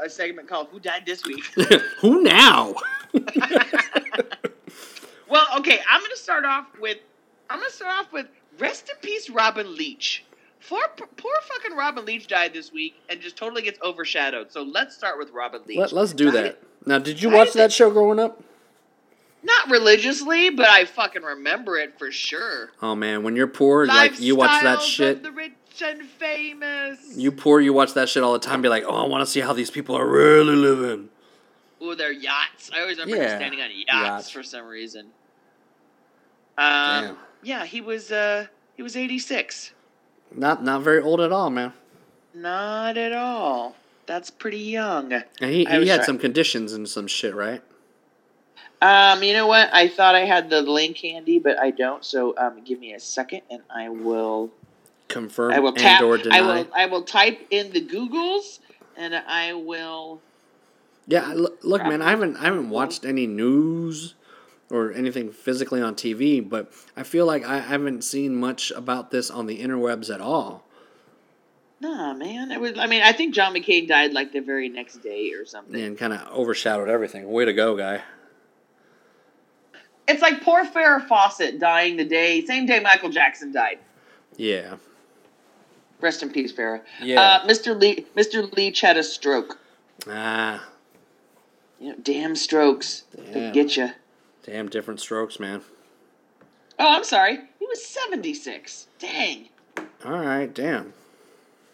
a, 0.01 0.05
a 0.05 0.09
segment 0.09 0.47
called 0.49 0.67
"Who 0.71 0.79
Died 0.79 1.03
This 1.05 1.23
Week." 1.25 1.43
Who 2.01 2.21
now? 2.23 2.73
well, 5.29 5.45
okay, 5.59 5.79
I'm 5.89 6.01
gonna 6.01 6.15
start 6.15 6.43
off 6.45 6.65
with 6.79 6.97
I'm 7.49 7.59
gonna 7.59 7.69
start 7.71 7.99
off 8.05 8.11
with 8.11 8.27
rest 8.59 8.89
in 8.89 8.95
peace, 9.01 9.29
Robin 9.29 9.75
Leach. 9.75 10.23
Poor, 10.67 10.81
poor 10.97 11.31
fucking 11.43 11.77
Robin 11.77 12.03
Leach 12.03 12.27
died 12.27 12.51
this 12.53 12.73
week 12.73 12.95
and 13.09 13.21
just 13.21 13.37
totally 13.37 13.61
gets 13.61 13.79
overshadowed. 13.81 14.51
So 14.51 14.63
let's 14.63 14.95
start 14.97 15.17
with 15.17 15.29
Robin 15.31 15.61
Leach. 15.65 15.77
Let, 15.77 15.93
us 15.93 16.11
do 16.11 16.25
Died- 16.25 16.33
that. 16.43 16.59
Now, 16.85 16.99
did 16.99 17.21
you 17.21 17.29
Died 17.29 17.37
watch 17.37 17.47
it- 17.49 17.53
that 17.53 17.71
show 17.71 17.89
growing 17.89 18.19
up? 18.19 18.43
Not 19.47 19.71
religiously, 19.71 20.49
but 20.49 20.67
I 20.67 20.83
fucking 20.85 21.23
remember 21.23 21.77
it 21.77 21.97
for 21.97 22.11
sure. 22.11 22.69
Oh 22.81 22.95
man, 22.95 23.23
when 23.23 23.35
you're 23.37 23.47
poor, 23.47 23.85
like 23.87 24.19
you 24.19 24.35
watch 24.35 24.61
that 24.63 24.81
shit. 24.81 25.23
The 25.23 25.31
rich 25.31 25.53
and 25.83 26.03
famous. 26.03 26.99
You 27.15 27.31
poor, 27.31 27.61
you 27.61 27.71
watch 27.71 27.93
that 27.93 28.09
shit 28.09 28.23
all 28.23 28.33
the 28.33 28.39
time. 28.39 28.61
Be 28.61 28.67
like, 28.69 28.83
oh, 28.85 28.95
I 28.95 29.07
want 29.07 29.21
to 29.21 29.25
see 29.25 29.39
how 29.39 29.53
these 29.53 29.71
people 29.71 29.95
are 29.97 30.05
really 30.07 30.55
living. 30.55 31.09
Ooh, 31.81 31.95
their 31.95 32.11
yachts. 32.11 32.69
I 32.75 32.81
always 32.81 32.97
remember 32.97 33.15
Yeah, 33.23 33.31
him 33.33 33.37
standing 33.39 33.61
on 33.61 33.69
yachts, 33.71 33.87
yachts. 33.89 34.29
for 34.31 34.43
some 34.43 34.65
reason. 34.65 35.05
Um, 36.57 37.03
Damn. 37.03 37.17
yeah, 37.43 37.65
he 37.65 37.81
was. 37.81 38.11
Uh, 38.11 38.47
he 38.75 38.83
was 38.83 38.97
eighty 38.97 39.19
six. 39.19 39.71
Not 40.35 40.63
not 40.63 40.81
very 40.81 41.01
old 41.01 41.21
at 41.21 41.31
all, 41.31 41.49
man. 41.49 41.71
Not 42.33 42.97
at 42.97 43.13
all. 43.13 43.75
That's 44.07 44.29
pretty 44.29 44.59
young. 44.59 45.13
And 45.13 45.25
he, 45.51 45.65
he 45.65 45.87
had 45.87 45.97
try- 45.97 46.05
some 46.05 46.17
conditions 46.17 46.73
and 46.73 46.87
some 46.87 47.07
shit, 47.07 47.33
right? 47.35 47.61
Um, 48.81 49.23
you 49.23 49.33
know 49.33 49.47
what? 49.47 49.73
I 49.73 49.87
thought 49.87 50.13
I 50.15 50.25
had 50.25 50.49
the 50.49 50.61
link 50.61 50.97
handy, 50.97 51.39
but 51.39 51.57
I 51.59 51.71
don't. 51.71 52.05
So, 52.05 52.35
um, 52.37 52.63
give 52.63 52.79
me 52.79 52.93
a 52.93 52.99
second, 52.99 53.41
and 53.49 53.63
I 53.69 53.89
will. 53.89 54.51
Confirm 55.07 55.53
I 55.53 55.59
will 55.59 55.73
tap. 55.73 56.01
I 56.01 56.41
will. 56.41 56.67
I 56.75 56.85
will 56.85 57.03
type 57.03 57.39
in 57.49 57.71
the 57.71 57.81
Googles, 57.81 58.59
and 58.95 59.15
I 59.15 59.53
will. 59.53 60.21
Yeah, 61.07 61.31
l- 61.31 61.55
look, 61.63 61.81
man, 61.83 62.01
I 62.01 62.09
haven't 62.09 62.35
I 62.35 62.43
haven't 62.43 62.69
watched 62.69 63.05
any 63.05 63.25
news 63.25 64.15
or 64.69 64.91
anything 64.91 65.31
physically 65.31 65.81
on 65.81 65.95
TV, 65.95 66.47
but 66.47 66.71
I 66.95 67.03
feel 67.03 67.25
like 67.25 67.45
I 67.45 67.59
haven't 67.59 68.03
seen 68.03 68.35
much 68.35 68.71
about 68.71 69.11
this 69.11 69.31
on 69.31 69.45
the 69.47 69.59
interwebs 69.59 70.13
at 70.13 70.19
all. 70.19 70.65
Nah, 71.79 72.13
man. 72.13 72.51
It 72.51 72.59
was. 72.59 72.77
I 72.77 72.87
mean, 72.87 73.01
I 73.03 73.11
think 73.13 73.33
John 73.33 73.53
McCain 73.53 73.87
died 73.87 74.11
like 74.11 74.33
the 74.33 74.39
very 74.41 74.67
next 74.67 74.97
day 74.97 75.31
or 75.33 75.45
something. 75.45 75.79
And 75.79 75.97
kind 75.97 76.11
of 76.11 76.27
overshadowed 76.29 76.89
everything. 76.89 77.31
Way 77.31 77.45
to 77.45 77.53
go, 77.53 77.77
guy. 77.77 78.01
It's 80.07 80.21
like 80.21 80.41
poor 80.41 80.63
Farrah 80.65 81.05
Fawcett 81.07 81.59
dying 81.59 81.97
the 81.97 82.05
day, 82.05 82.43
same 82.45 82.65
day 82.65 82.79
Michael 82.79 83.09
Jackson 83.09 83.51
died. 83.51 83.79
Yeah. 84.37 84.75
Rest 85.99 86.21
in 86.23 86.31
peace, 86.31 86.53
Farrah. 86.53 86.81
Yeah. 87.01 87.21
Uh, 87.21 87.47
Mr. 87.47 87.79
Lee, 87.79 88.05
Mr. 88.15 88.51
Leach 88.55 88.81
had 88.81 88.97
a 88.97 89.03
stroke. 89.03 89.57
Ah, 90.07 90.67
You 91.79 91.89
know, 91.89 91.95
damn 92.01 92.35
strokes. 92.35 93.03
They 93.13 93.33
Damn. 93.33 93.51
get 93.53 93.75
you. 93.77 93.89
damn 94.45 94.69
different 94.69 94.99
strokes, 94.99 95.39
man. 95.39 95.61
Oh, 96.79 96.87
I'm 96.95 97.03
sorry. 97.03 97.39
He 97.59 97.65
was 97.65 97.83
76. 97.83 98.87
Dang. 98.99 99.49
All 100.05 100.11
right, 100.19 100.53
damn. 100.53 100.93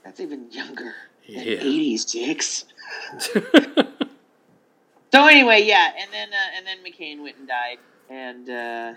That's 0.06 0.20
even 0.22 0.50
younger. 0.52 0.96
Yeah. 1.28 1.42
86. 1.42 2.66
So 5.14 5.28
anyway, 5.28 5.64
yeah, 5.64 5.92
and 6.02 6.12
then 6.12 6.30
uh, 6.30 6.58
and 6.58 6.66
then 6.66 6.78
McCain 6.84 7.22
went 7.22 7.38
and 7.38 7.48
died, 7.48 7.78
and 8.14 8.50
uh, 8.50 8.94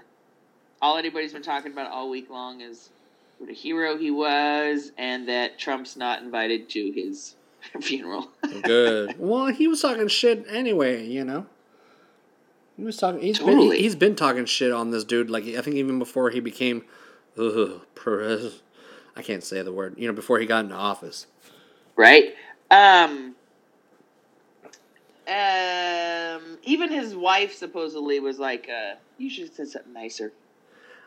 all 0.82 0.98
anybody's 0.98 1.32
been 1.32 1.42
talking 1.42 1.72
about 1.72 1.90
all 1.90 2.10
week 2.10 2.28
long 2.28 2.60
is 2.60 2.90
what 3.38 3.48
a 3.50 3.52
hero 3.54 3.96
he 3.96 4.10
was, 4.10 4.92
and 4.98 5.26
that 5.28 5.58
Trump's 5.58 5.96
not 5.96 6.22
invited 6.22 6.68
to 6.70 6.90
his 6.92 7.36
funeral. 7.80 8.28
Good. 8.62 9.14
Well, 9.18 9.46
he 9.46 9.66
was 9.68 9.80
talking 9.80 10.08
shit 10.08 10.44
anyway, 10.48 11.06
you 11.06 11.24
know. 11.24 11.46
He 12.76 12.84
was 12.84 12.98
talking. 12.98 13.22
He's 13.22 13.38
Totally. 13.38 13.70
been. 13.70 13.78
He's 13.78 13.94
been 13.96 14.16
talking 14.16 14.44
shit 14.44 14.70
on 14.72 14.90
this 14.90 15.04
dude. 15.04 15.30
Like 15.30 15.44
I 15.44 15.62
think 15.62 15.76
even 15.76 15.98
before 15.98 16.28
he 16.30 16.40
became, 16.40 16.84
ugh, 17.38 17.80
Perez. 17.94 18.60
I 19.16 19.22
can't 19.22 19.42
say 19.42 19.62
the 19.62 19.72
word. 19.72 19.94
You 19.96 20.08
know, 20.08 20.12
before 20.12 20.38
he 20.40 20.44
got 20.46 20.64
into 20.64 20.74
office. 20.76 21.26
right? 21.96 22.34
Um, 22.70 23.35
um, 25.28 26.58
even 26.62 26.90
his 26.90 27.14
wife 27.14 27.54
supposedly 27.54 28.20
was 28.20 28.38
like, 28.38 28.68
uh, 28.68 28.94
"You 29.18 29.28
should 29.28 29.46
have 29.46 29.54
said 29.54 29.68
something 29.68 29.92
nicer." 29.92 30.32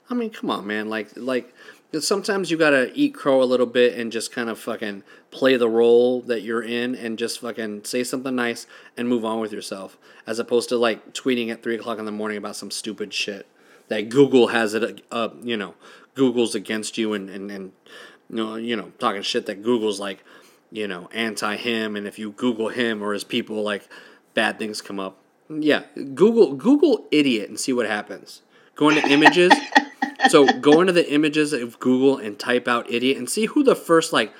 I 0.09 0.15
mean, 0.15 0.31
come 0.31 0.49
on, 0.49 0.65
man. 0.65 0.89
Like, 0.89 1.09
like 1.15 1.53
sometimes 1.99 2.49
you 2.49 2.57
gotta 2.57 2.91
eat 2.93 3.13
crow 3.13 3.41
a 3.41 3.45
little 3.45 3.65
bit 3.65 3.97
and 3.97 4.11
just 4.11 4.31
kind 4.31 4.49
of 4.49 4.59
fucking 4.59 5.03
play 5.31 5.55
the 5.55 5.69
role 5.69 6.21
that 6.21 6.41
you're 6.41 6.63
in 6.63 6.95
and 6.95 7.17
just 7.17 7.39
fucking 7.39 7.83
say 7.85 8.03
something 8.03 8.35
nice 8.35 8.65
and 8.97 9.07
move 9.07 9.23
on 9.23 9.39
with 9.39 9.51
yourself, 9.53 9.97
as 10.25 10.39
opposed 10.39 10.69
to 10.69 10.77
like 10.77 11.13
tweeting 11.13 11.49
at 11.49 11.61
three 11.61 11.75
o'clock 11.75 11.99
in 11.99 12.05
the 12.05 12.11
morning 12.11 12.37
about 12.37 12.55
some 12.55 12.71
stupid 12.71 13.13
shit 13.13 13.47
that 13.87 14.09
Google 14.09 14.47
has 14.47 14.73
it. 14.73 15.01
Uh, 15.11 15.29
you 15.41 15.55
know, 15.55 15.75
Google's 16.15 16.55
against 16.55 16.97
you 16.97 17.13
and 17.13 17.29
and 17.29 17.51
and 17.51 17.71
you 18.29 18.35
know, 18.35 18.55
you 18.55 18.75
know, 18.75 18.91
talking 18.99 19.21
shit 19.21 19.45
that 19.47 19.63
Google's 19.63 19.99
like, 19.99 20.23
you 20.71 20.87
know, 20.87 21.09
anti 21.11 21.55
him, 21.55 21.95
and 21.95 22.07
if 22.07 22.19
you 22.19 22.31
Google 22.31 22.69
him 22.69 23.01
or 23.01 23.13
his 23.13 23.23
people, 23.23 23.61
like 23.63 23.87
bad 24.33 24.59
things 24.59 24.81
come 24.81 24.99
up. 24.99 25.17
Yeah, 25.49 25.83
Google 25.95 26.53
Google 26.53 27.07
idiot 27.11 27.49
and 27.49 27.59
see 27.59 27.73
what 27.73 27.87
happens. 27.87 28.41
Go 28.75 28.89
into 28.89 29.07
images. 29.07 29.51
so 30.29 30.45
go 30.59 30.81
into 30.81 30.93
the 30.93 31.11
images 31.11 31.53
of 31.53 31.79
Google 31.79 32.17
and 32.17 32.37
type 32.37 32.67
out 32.67 32.89
idiot 32.91 33.17
and 33.17 33.29
see 33.29 33.45
who 33.45 33.63
the 33.63 33.75
first 33.75 34.13
like 34.13 34.31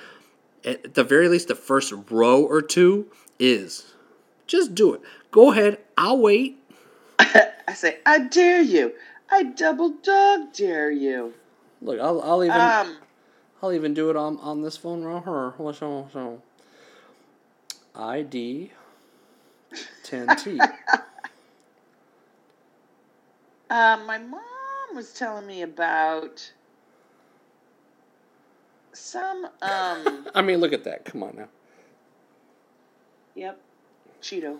at 0.64 0.94
the 0.94 1.04
very 1.04 1.28
least 1.28 1.48
the 1.48 1.54
first 1.54 1.92
row 2.10 2.42
or 2.42 2.62
two 2.62 3.10
is. 3.38 3.92
Just 4.46 4.74
do 4.74 4.94
it. 4.94 5.00
Go 5.30 5.52
ahead. 5.52 5.78
I'll 5.96 6.18
wait. 6.18 6.58
I 7.18 7.74
say, 7.74 7.98
"I 8.04 8.18
dare 8.20 8.62
you! 8.62 8.92
I 9.30 9.44
double 9.44 9.90
dog 10.02 10.52
dare 10.52 10.90
you!" 10.90 11.34
Look, 11.82 12.00
I'll, 12.00 12.20
I'll 12.22 12.44
even 12.44 12.60
Um, 12.60 12.96
I'll 13.62 13.72
even 13.72 13.94
do 13.94 14.10
it 14.10 14.16
on 14.16 14.38
on 14.38 14.62
this 14.62 14.76
phone 14.76 15.02
right 15.02 15.22
here. 15.22 15.50
What's 15.56 15.78
so 15.78 16.08
so? 16.12 16.42
ID 17.94 18.70
10T. 20.04 20.58
uh, 23.70 23.98
my 24.06 24.18
mom 24.18 24.40
was 24.94 25.12
telling 25.12 25.46
me 25.46 25.62
about 25.62 26.50
some 28.92 29.44
um. 29.62 30.26
I 30.34 30.42
mean, 30.42 30.58
look 30.58 30.72
at 30.72 30.84
that. 30.84 31.04
Come 31.04 31.22
on 31.22 31.36
now. 31.36 31.48
Yep. 33.34 33.60
Cheeto. 34.22 34.58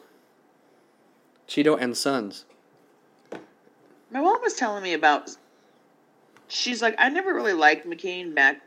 Cheeto 1.49 1.81
and 1.81 1.97
Sons. 1.97 2.45
My 4.11 4.21
mom 4.21 4.41
was 4.43 4.55
telling 4.55 4.83
me 4.83 4.93
about. 4.93 5.31
She's 6.49 6.83
like, 6.83 6.97
I 6.99 7.09
never 7.09 7.33
really 7.33 7.53
liked 7.53 7.87
McCain 7.87 8.35
back 8.35 8.61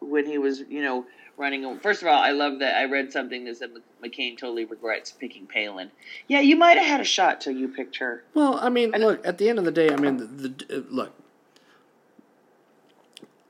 when 0.00 0.26
he 0.26 0.38
was, 0.38 0.60
you 0.60 0.82
know, 0.82 1.06
running. 1.36 1.78
First 1.80 2.02
of 2.02 2.08
all, 2.08 2.18
I 2.18 2.30
love 2.30 2.58
that 2.60 2.76
I 2.76 2.84
read 2.84 3.12
something 3.12 3.44
that 3.44 3.56
said 3.58 3.70
McCain 4.02 4.38
totally 4.38 4.64
regrets 4.64 5.12
picking 5.12 5.46
Palin. 5.46 5.90
Yeah, 6.28 6.40
you 6.40 6.56
might 6.56 6.76
have 6.78 6.86
had 6.86 7.00
a 7.00 7.04
shot 7.04 7.40
till 7.40 7.54
you 7.54 7.68
picked 7.68 7.96
her. 7.96 8.24
Well, 8.34 8.58
I 8.60 8.68
mean, 8.68 8.92
look. 8.92 9.26
At 9.26 9.38
the 9.38 9.48
end 9.48 9.58
of 9.58 9.64
the 9.64 9.72
day, 9.72 9.90
I 9.90 9.96
mean, 9.96 10.16
the, 10.16 10.48
the 10.48 10.78
uh, 10.78 10.82
look. 10.90 11.12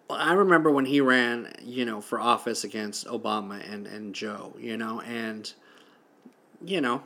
I 0.09 0.35
remember 0.35 0.71
when 0.71 0.85
he 0.85 1.01
ran, 1.01 1.53
you 1.63 1.85
know, 1.85 2.01
for 2.01 2.21
office 2.21 2.63
against 2.63 3.07
Obama 3.07 3.61
and 3.73 3.87
and 3.87 4.15
Joe, 4.15 4.55
you 4.59 4.77
know, 4.77 5.01
and 5.01 5.53
you 6.65 6.81
know, 6.81 7.03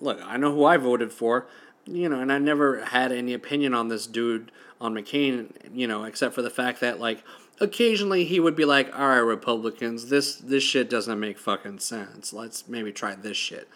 look, 0.00 0.20
I 0.24 0.36
know 0.36 0.52
who 0.52 0.64
I 0.64 0.76
voted 0.76 1.12
for, 1.12 1.46
you 1.84 2.08
know, 2.08 2.20
and 2.20 2.32
I 2.32 2.38
never 2.38 2.84
had 2.84 3.12
any 3.12 3.34
opinion 3.34 3.74
on 3.74 3.88
this 3.88 4.06
dude 4.06 4.52
on 4.80 4.94
McCain, 4.94 5.50
you 5.72 5.86
know, 5.86 6.04
except 6.04 6.34
for 6.34 6.42
the 6.42 6.50
fact 6.50 6.80
that 6.80 7.00
like 7.00 7.24
occasionally 7.60 8.24
he 8.24 8.40
would 8.40 8.56
be 8.56 8.64
like, 8.64 8.96
"All 8.98 9.08
right, 9.08 9.18
Republicans, 9.18 10.08
this 10.08 10.36
this 10.36 10.62
shit 10.62 10.90
doesn't 10.90 11.18
make 11.20 11.38
fucking 11.38 11.78
sense. 11.80 12.32
Let's 12.32 12.68
maybe 12.68 12.92
try 12.92 13.14
this 13.14 13.36
shit." 13.36 13.68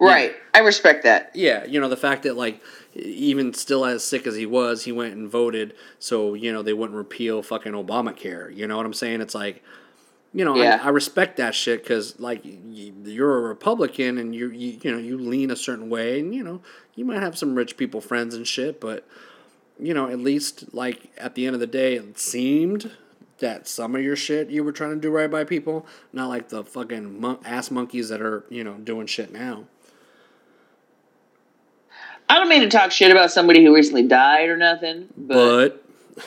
Right. 0.00 0.34
I 0.52 0.58
respect 0.58 1.04
that. 1.04 1.30
Yeah, 1.34 1.64
you 1.64 1.80
know 1.80 1.88
the 1.88 1.96
fact 1.96 2.24
that 2.24 2.36
like 2.36 2.60
even 2.94 3.54
still 3.54 3.84
as 3.84 4.04
sick 4.04 4.26
as 4.26 4.36
he 4.36 4.46
was, 4.46 4.84
he 4.84 4.92
went 4.92 5.14
and 5.14 5.28
voted 5.28 5.74
so 5.98 6.34
you 6.34 6.52
know 6.52 6.62
they 6.62 6.72
wouldn't 6.72 6.96
repeal 6.96 7.42
fucking 7.42 7.72
Obamacare. 7.72 8.54
You 8.54 8.66
know 8.66 8.76
what 8.76 8.86
I'm 8.86 8.92
saying? 8.92 9.20
It's 9.20 9.34
like, 9.34 9.62
you 10.32 10.44
know, 10.44 10.56
Yeah. 10.56 10.80
I, 10.82 10.86
I 10.86 10.90
respect 10.90 11.36
that 11.38 11.54
shit 11.54 11.82
because 11.82 12.18
like 12.20 12.42
you're 12.44 13.38
a 13.38 13.40
Republican 13.48 14.18
and 14.18 14.34
you, 14.34 14.50
you 14.50 14.78
you 14.82 14.92
know 14.92 14.98
you 14.98 15.16
lean 15.18 15.50
a 15.50 15.56
certain 15.56 15.88
way 15.88 16.20
and 16.20 16.34
you 16.34 16.42
know 16.44 16.60
you 16.94 17.04
might 17.04 17.22
have 17.22 17.38
some 17.38 17.54
rich 17.54 17.76
people 17.76 18.00
friends 18.00 18.34
and 18.34 18.46
shit, 18.46 18.80
but 18.80 19.06
you 19.78 19.94
know 19.94 20.08
at 20.10 20.18
least 20.18 20.74
like 20.74 21.10
at 21.16 21.34
the 21.34 21.46
end 21.46 21.54
of 21.54 21.60
the 21.60 21.66
day, 21.66 21.94
it 21.94 22.18
seemed 22.18 22.90
that 23.44 23.68
some 23.68 23.94
of 23.94 24.02
your 24.02 24.16
shit 24.16 24.48
you 24.48 24.64
were 24.64 24.72
trying 24.72 24.90
to 24.90 24.96
do 24.96 25.10
right 25.10 25.30
by 25.30 25.44
people, 25.44 25.86
not 26.14 26.30
like 26.30 26.48
the 26.48 26.64
fucking 26.64 27.20
mon- 27.20 27.38
ass 27.44 27.70
monkeys 27.70 28.08
that 28.08 28.22
are 28.22 28.44
you 28.48 28.64
know 28.64 28.74
doing 28.74 29.06
shit 29.06 29.32
now. 29.32 29.64
I 32.26 32.38
don't 32.38 32.48
mean 32.48 32.62
to 32.62 32.70
talk 32.70 32.90
shit 32.90 33.10
about 33.10 33.30
somebody 33.30 33.62
who 33.62 33.74
recently 33.74 34.04
died 34.04 34.48
or 34.48 34.56
nothing, 34.56 35.08
but, 35.14 35.84
but 36.16 36.24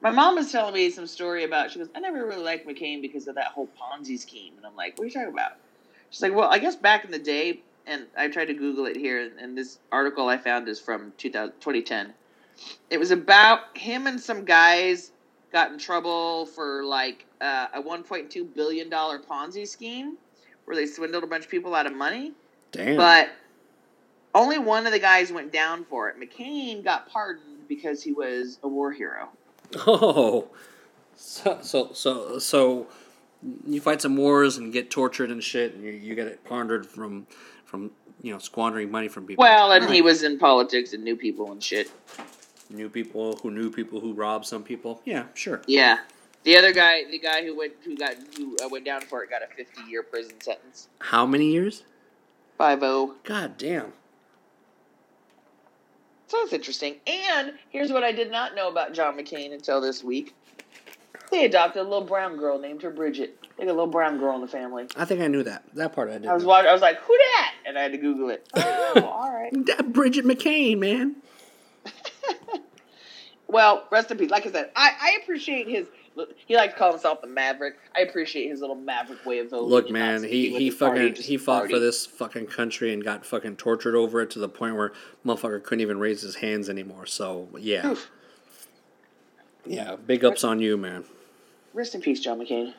my 0.00 0.10
mom 0.10 0.36
was 0.36 0.50
telling 0.50 0.72
me 0.72 0.88
some 0.88 1.06
story 1.06 1.44
about. 1.44 1.70
She 1.70 1.78
goes, 1.78 1.90
"I 1.94 2.00
never 2.00 2.24
really 2.26 2.42
liked 2.42 2.66
McCain 2.66 3.02
because 3.02 3.28
of 3.28 3.34
that 3.34 3.48
whole 3.48 3.68
Ponzi 3.78 4.18
scheme," 4.18 4.54
and 4.56 4.64
I'm 4.64 4.74
like, 4.74 4.96
"What 4.96 5.04
are 5.04 5.06
you 5.08 5.12
talking 5.12 5.28
about?" 5.28 5.52
She's 6.08 6.22
like, 6.22 6.34
"Well, 6.34 6.48
I 6.50 6.58
guess 6.58 6.74
back 6.74 7.04
in 7.04 7.10
the 7.10 7.18
day." 7.18 7.60
And 7.88 8.06
I 8.16 8.28
tried 8.28 8.46
to 8.46 8.54
Google 8.54 8.86
it 8.86 8.96
here, 8.96 9.30
and- 9.38 9.56
this 9.56 9.78
article 9.92 10.26
I 10.26 10.38
found 10.38 10.66
is 10.68 10.80
from 10.80 11.12
2000, 11.18 11.52
2010. 11.60 12.14
It 12.90 12.98
was 12.98 13.10
about 13.12 13.76
him 13.76 14.08
and 14.08 14.18
some 14.18 14.44
guys 14.44 15.12
got 15.52 15.72
in 15.72 15.78
trouble 15.78 16.46
for 16.46 16.84
like 16.84 17.26
uh, 17.40 17.68
a 17.74 17.82
1.2 17.82 18.54
billion 18.54 18.88
dollar 18.88 19.18
Ponzi 19.18 19.66
scheme 19.66 20.16
where 20.64 20.76
they 20.76 20.86
swindled 20.86 21.24
a 21.24 21.26
bunch 21.26 21.44
of 21.44 21.50
people 21.50 21.74
out 21.74 21.86
of 21.86 21.94
money. 21.94 22.32
Damn. 22.72 22.96
But 22.96 23.30
only 24.34 24.58
one 24.58 24.86
of 24.86 24.92
the 24.92 24.98
guys 24.98 25.32
went 25.32 25.52
down 25.52 25.84
for 25.84 26.08
it. 26.08 26.16
McCain 26.20 26.84
got 26.84 27.08
pardoned 27.08 27.68
because 27.68 28.02
he 28.02 28.12
was 28.12 28.58
a 28.62 28.68
war 28.68 28.92
hero. 28.92 29.28
oh, 29.86 30.48
so 31.16 31.58
so 31.62 31.92
so 31.92 32.38
so 32.38 32.86
you 33.66 33.80
fight 33.80 34.02
some 34.02 34.16
wars 34.16 34.58
and 34.58 34.72
get 34.72 34.90
tortured 34.90 35.30
and 35.30 35.42
shit, 35.42 35.74
and 35.74 35.82
you, 35.82 35.90
you 35.90 36.14
get 36.14 36.26
it 36.26 36.44
pondered 36.44 36.86
from 36.86 37.26
from 37.64 37.90
you 38.22 38.32
know 38.32 38.38
squandering 38.38 38.90
money 38.90 39.08
from 39.08 39.26
people. 39.26 39.42
Well, 39.42 39.72
and 39.72 39.88
he 39.90 40.02
was 40.02 40.22
in 40.22 40.38
politics 40.38 40.92
and 40.92 41.02
knew 41.02 41.16
people 41.16 41.50
and 41.52 41.62
shit. 41.62 41.90
Knew 42.70 42.88
people 42.88 43.38
who 43.42 43.50
knew 43.50 43.70
people 43.70 44.00
who 44.00 44.12
robbed 44.12 44.46
some 44.46 44.62
people. 44.62 45.00
Yeah, 45.04 45.24
sure. 45.34 45.62
Yeah. 45.66 45.98
The 46.44 46.56
other 46.56 46.72
guy, 46.72 47.04
the 47.10 47.18
guy 47.18 47.44
who 47.44 47.56
went 47.56 47.72
who 47.84 47.96
got 47.96 48.14
who 48.36 48.56
uh, 48.64 48.68
went 48.68 48.84
down 48.84 49.00
for 49.00 49.22
it, 49.24 49.30
got 49.30 49.42
a 49.42 49.46
fifty 49.46 49.82
year 49.88 50.02
prison 50.02 50.40
sentence. 50.40 50.88
How 51.00 51.26
many 51.26 51.50
years? 51.50 51.82
Five 52.56 52.82
oh. 52.82 53.14
God 53.24 53.58
damn. 53.58 53.92
So 56.28 56.38
that's 56.40 56.52
interesting. 56.52 56.96
And 57.06 57.52
here's 57.70 57.92
what 57.92 58.02
I 58.02 58.12
did 58.12 58.30
not 58.30 58.54
know 58.54 58.68
about 58.68 58.94
John 58.94 59.16
McCain 59.16 59.52
until 59.52 59.80
this 59.80 60.02
week. 60.02 60.34
They 61.30 61.44
adopted 61.44 61.82
a 61.82 61.84
little 61.84 62.06
brown 62.06 62.36
girl 62.36 62.58
named 62.58 62.82
her 62.82 62.90
Bridget. 62.90 63.38
They 63.56 63.64
got 63.64 63.70
a 63.70 63.74
little 63.74 63.86
brown 63.86 64.18
girl 64.18 64.34
in 64.34 64.40
the 64.40 64.48
family. 64.48 64.86
I 64.96 65.04
think 65.04 65.20
I 65.20 65.28
knew 65.28 65.42
that. 65.42 65.64
That 65.74 65.92
part 65.92 66.10
I 66.10 66.18
did. 66.18 66.26
I 66.26 66.34
was 66.34 66.44
watching, 66.44 66.68
I 66.68 66.72
was 66.72 66.82
like, 66.82 66.98
"Who 67.00 67.16
that?" 67.16 67.54
And 67.66 67.78
I 67.78 67.82
had 67.82 67.92
to 67.92 67.98
Google 67.98 68.30
it. 68.30 68.48
Oh, 68.56 69.02
all 69.04 69.32
right. 69.32 69.52
That 69.66 69.92
Bridget 69.92 70.24
McCain, 70.24 70.78
man. 70.78 71.16
Well, 73.48 73.86
rest 73.90 74.10
in 74.10 74.18
peace. 74.18 74.30
Like 74.30 74.46
I 74.46 74.50
said, 74.50 74.70
I, 74.74 74.90
I 75.00 75.18
appreciate 75.22 75.68
his. 75.68 75.86
He 76.46 76.56
likes 76.56 76.72
to 76.72 76.78
call 76.78 76.92
himself 76.92 77.20
the 77.20 77.26
Maverick. 77.26 77.76
I 77.94 78.00
appreciate 78.00 78.48
his 78.48 78.60
little 78.60 78.74
Maverick 78.74 79.24
way 79.26 79.38
of 79.38 79.50
voting. 79.50 79.68
Look, 79.68 79.90
man, 79.90 80.22
he 80.22 80.48
he 80.56 80.66
his 80.66 80.74
party, 80.74 81.10
fucking 81.10 81.22
he 81.22 81.36
fought 81.36 81.58
party. 81.58 81.74
for 81.74 81.78
this 81.78 82.06
fucking 82.06 82.46
country 82.46 82.92
and 82.92 83.04
got 83.04 83.24
fucking 83.26 83.56
tortured 83.56 83.94
over 83.94 84.22
it 84.22 84.30
to 84.30 84.38
the 84.38 84.48
point 84.48 84.76
where 84.76 84.92
motherfucker 85.24 85.62
couldn't 85.62 85.82
even 85.82 85.98
raise 85.98 86.22
his 86.22 86.36
hands 86.36 86.70
anymore. 86.70 87.06
So 87.06 87.48
yeah, 87.58 87.86
Oof. 87.86 88.10
yeah, 89.66 89.96
big 89.96 90.24
ups 90.24 90.42
on 90.42 90.58
you, 90.58 90.76
man. 90.76 91.04
Rest 91.74 91.94
in 91.94 92.00
peace, 92.00 92.20
John 92.20 92.40
McCain. 92.40 92.72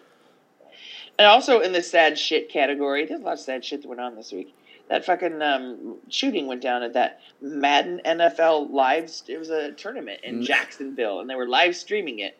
And 1.19 1.27
also 1.27 1.61
in 1.61 1.71
the 1.71 1.81
sad 1.81 2.17
shit 2.17 2.49
category, 2.49 3.05
there's 3.05 3.21
a 3.21 3.23
lot 3.23 3.33
of 3.33 3.39
sad 3.39 3.63
shit 3.63 3.83
that 3.83 3.87
went 3.87 4.01
on 4.01 4.15
this 4.15 4.31
week. 4.31 4.55
That 4.89 5.05
fucking 5.05 5.41
um, 5.41 5.97
shooting 6.09 6.47
went 6.47 6.61
down 6.61 6.81
at 6.81 6.93
that 6.93 7.19
Madden 7.41 7.99
NFL 8.05 8.71
live. 8.71 9.11
It 9.27 9.37
was 9.37 9.49
a 9.49 9.71
tournament 9.73 10.21
in 10.23 10.39
Mm. 10.39 10.43
Jacksonville, 10.43 11.19
and 11.19 11.29
they 11.29 11.35
were 11.35 11.47
live 11.47 11.75
streaming 11.75 12.19
it. 12.19 12.37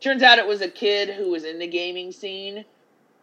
Turns 0.00 0.22
out 0.22 0.38
it 0.38 0.46
was 0.46 0.60
a 0.60 0.68
kid 0.68 1.10
who 1.10 1.30
was 1.30 1.44
in 1.44 1.58
the 1.58 1.66
gaming 1.66 2.12
scene. 2.12 2.64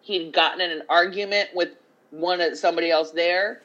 He'd 0.01 0.31
gotten 0.33 0.61
in 0.61 0.71
an 0.71 0.83
argument 0.89 1.49
with 1.53 1.69
one 2.11 2.41
of 2.41 2.57
somebody 2.57 2.89
else 2.89 3.11
there. 3.11 3.61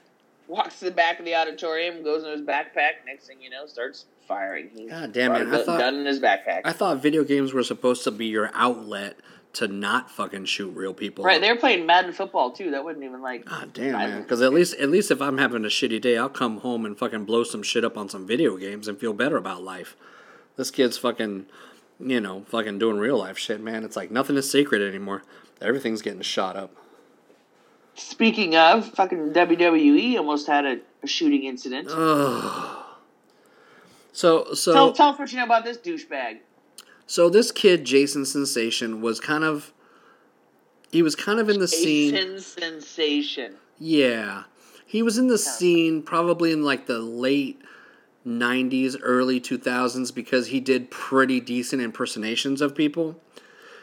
Walks 0.48 0.80
to 0.80 0.86
the 0.86 0.90
back 0.90 1.18
of 1.18 1.24
the 1.24 1.34
auditorium, 1.36 2.02
goes 2.02 2.24
in 2.24 2.30
his 2.30 2.42
backpack. 2.42 3.04
Next 3.06 3.26
thing 3.26 3.40
you 3.40 3.48
know, 3.48 3.66
starts 3.66 4.06
firing. 4.28 4.70
He 4.76 4.86
God 4.88 5.12
damn 5.12 5.34
it, 5.36 5.48
I 5.48 5.62
thought- 5.64 5.78
gun 5.78 5.94
in 6.00 6.04
his 6.06 6.20
backpack. 6.20 6.62
I 6.64 6.72
thought 6.72 6.98
video 6.98 7.24
games 7.24 7.54
were 7.54 7.62
supposed 7.62 8.04
to 8.04 8.10
be 8.10 8.26
your 8.26 8.50
outlet 8.52 9.16
to 9.54 9.68
not 9.68 10.10
fucking 10.10 10.46
shoot 10.46 10.70
real 10.74 10.94
people. 10.94 11.24
Right, 11.24 11.40
they're 11.40 11.56
playing 11.56 11.84
Madden 11.84 12.12
football 12.12 12.52
too. 12.52 12.70
That 12.70 12.84
wasn't 12.84 13.04
even 13.04 13.20
like. 13.20 13.44
God 13.44 13.72
damn, 13.72 13.92
man. 13.92 14.22
Because 14.22 14.40
at 14.40 14.52
least, 14.52 14.74
at 14.76 14.90
least 14.90 15.10
if 15.10 15.20
I'm 15.20 15.38
having 15.38 15.64
a 15.64 15.68
shitty 15.68 16.00
day, 16.00 16.16
I'll 16.16 16.28
come 16.28 16.58
home 16.58 16.86
and 16.86 16.98
fucking 16.98 17.24
blow 17.24 17.44
some 17.44 17.62
shit 17.62 17.84
up 17.84 17.98
on 17.98 18.08
some 18.08 18.26
video 18.26 18.56
games 18.56 18.88
and 18.88 18.98
feel 18.98 19.12
better 19.12 19.36
about 19.36 19.62
life. 19.62 19.96
This 20.56 20.70
kid's 20.70 20.96
fucking, 20.98 21.46
you 22.00 22.20
know, 22.20 22.44
fucking 22.48 22.78
doing 22.78 22.98
real 22.98 23.18
life 23.18 23.38
shit, 23.38 23.60
man. 23.60 23.84
It's 23.84 23.96
like 23.96 24.10
nothing 24.10 24.36
is 24.36 24.50
sacred 24.50 24.82
anymore. 24.82 25.22
Everything's 25.60 26.02
getting 26.02 26.22
shot 26.22 26.56
up. 26.56 26.74
Speaking 27.94 28.56
of, 28.56 28.88
fucking 28.94 29.32
WWE 29.32 30.16
almost 30.16 30.46
had 30.46 30.64
a, 30.64 30.80
a 31.02 31.06
shooting 31.06 31.44
incident. 31.44 31.90
So, 34.14 34.52
so, 34.54 34.72
tell, 34.72 34.92
tell 34.92 35.08
us 35.10 35.18
what 35.18 35.30
you 35.32 35.38
know 35.38 35.44
about 35.44 35.64
this 35.64 35.78
douchebag. 35.78 36.38
So 37.06 37.28
this 37.28 37.50
kid, 37.50 37.84
Jason 37.84 38.24
Sensation, 38.24 39.00
was 39.00 39.20
kind 39.20 39.44
of, 39.44 39.72
he 40.90 41.02
was 41.02 41.14
kind 41.16 41.38
of 41.40 41.48
in 41.48 41.58
the 41.58 41.68
scene. 41.68 42.14
Jason 42.14 42.40
sensation. 42.40 43.54
Yeah. 43.78 44.44
He 44.86 45.02
was 45.02 45.18
in 45.18 45.26
the 45.28 45.38
scene 45.38 46.02
probably 46.02 46.52
in 46.52 46.62
like 46.62 46.86
the 46.86 46.98
late 46.98 47.60
90s, 48.26 48.96
early 49.02 49.40
2000s 49.40 50.14
because 50.14 50.48
he 50.48 50.60
did 50.60 50.90
pretty 50.90 51.40
decent 51.40 51.82
impersonations 51.82 52.60
of 52.60 52.74
people. 52.74 53.18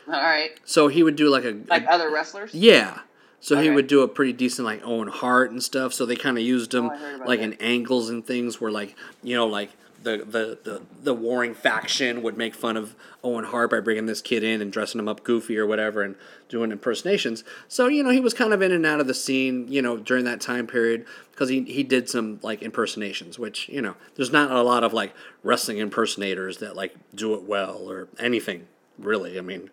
All 0.07 0.13
right, 0.21 0.51
So 0.65 0.87
he 0.87 1.03
would 1.03 1.15
do 1.15 1.29
like 1.29 1.43
a. 1.45 1.59
like 1.67 1.83
a- 1.85 1.91
other 1.91 2.11
wrestlers. 2.11 2.53
yeah. 2.53 2.99
So 3.41 3.61
he 3.61 3.69
would 3.69 3.87
do 3.87 4.01
a 4.01 4.07
pretty 4.09 4.33
decent 4.33 4.65
like 4.65 4.81
Owen 4.83 5.07
Hart 5.07 5.51
and 5.51 5.63
stuff. 5.63 5.93
So 5.93 6.05
they 6.05 6.17
kind 6.17 6.37
of 6.37 6.43
used 6.43 6.73
him 6.73 6.87
Oh, 6.87 6.89
I 6.93 6.97
heard 6.97 7.15
about 7.15 7.27
like 7.29 7.39
that. 7.39 7.45
in 7.45 7.53
angles 7.61 8.09
and 8.09 8.25
things 8.25 8.59
where 8.59 8.69
like 8.71 8.95
you 9.23 9.33
know 9.35 9.47
like 9.47 9.69
the, 10.03 10.17
the 10.17 10.59
the 10.63 10.81
the 11.03 11.13
warring 11.13 11.53
faction 11.53 12.21
would 12.21 12.37
make 12.37 12.53
fun 12.53 12.77
of 12.77 12.95
Owen 13.23 13.45
Hart 13.45 13.71
by 13.71 13.79
bringing 13.79 14.05
this 14.05 14.21
kid 14.21 14.43
in 14.43 14.61
and 14.61 14.71
dressing 14.71 14.99
him 14.99 15.07
up 15.07 15.23
goofy 15.23 15.57
or 15.57 15.65
whatever 15.65 16.01
and 16.01 16.15
doing 16.47 16.71
impersonations. 16.71 17.43
So 17.67 17.87
you 17.87 18.03
know 18.03 18.09
he 18.09 18.19
was 18.19 18.33
kind 18.33 18.53
of 18.53 18.61
in 18.61 18.71
and 18.71 18.85
out 18.85 18.99
of 18.99 19.07
the 19.07 19.13
scene 19.13 19.67
you 19.69 19.81
know 19.81 19.97
during 19.97 20.25
that 20.25 20.41
time 20.41 20.67
period 20.67 21.05
because 21.31 21.49
he 21.49 21.63
he 21.63 21.83
did 21.83 22.09
some 22.09 22.39
like 22.41 22.61
impersonations, 22.61 23.37
which 23.37 23.69
you 23.69 23.81
know 23.81 23.95
there's 24.15 24.31
not 24.31 24.51
a 24.51 24.61
lot 24.61 24.83
of 24.83 24.93
like 24.93 25.13
wrestling 25.43 25.77
impersonators 25.77 26.57
that 26.57 26.75
like 26.75 26.95
do 27.13 27.33
it 27.33 27.43
well 27.43 27.89
or 27.89 28.07
anything 28.19 28.67
really. 28.97 29.37
I 29.37 29.41
mean. 29.41 29.69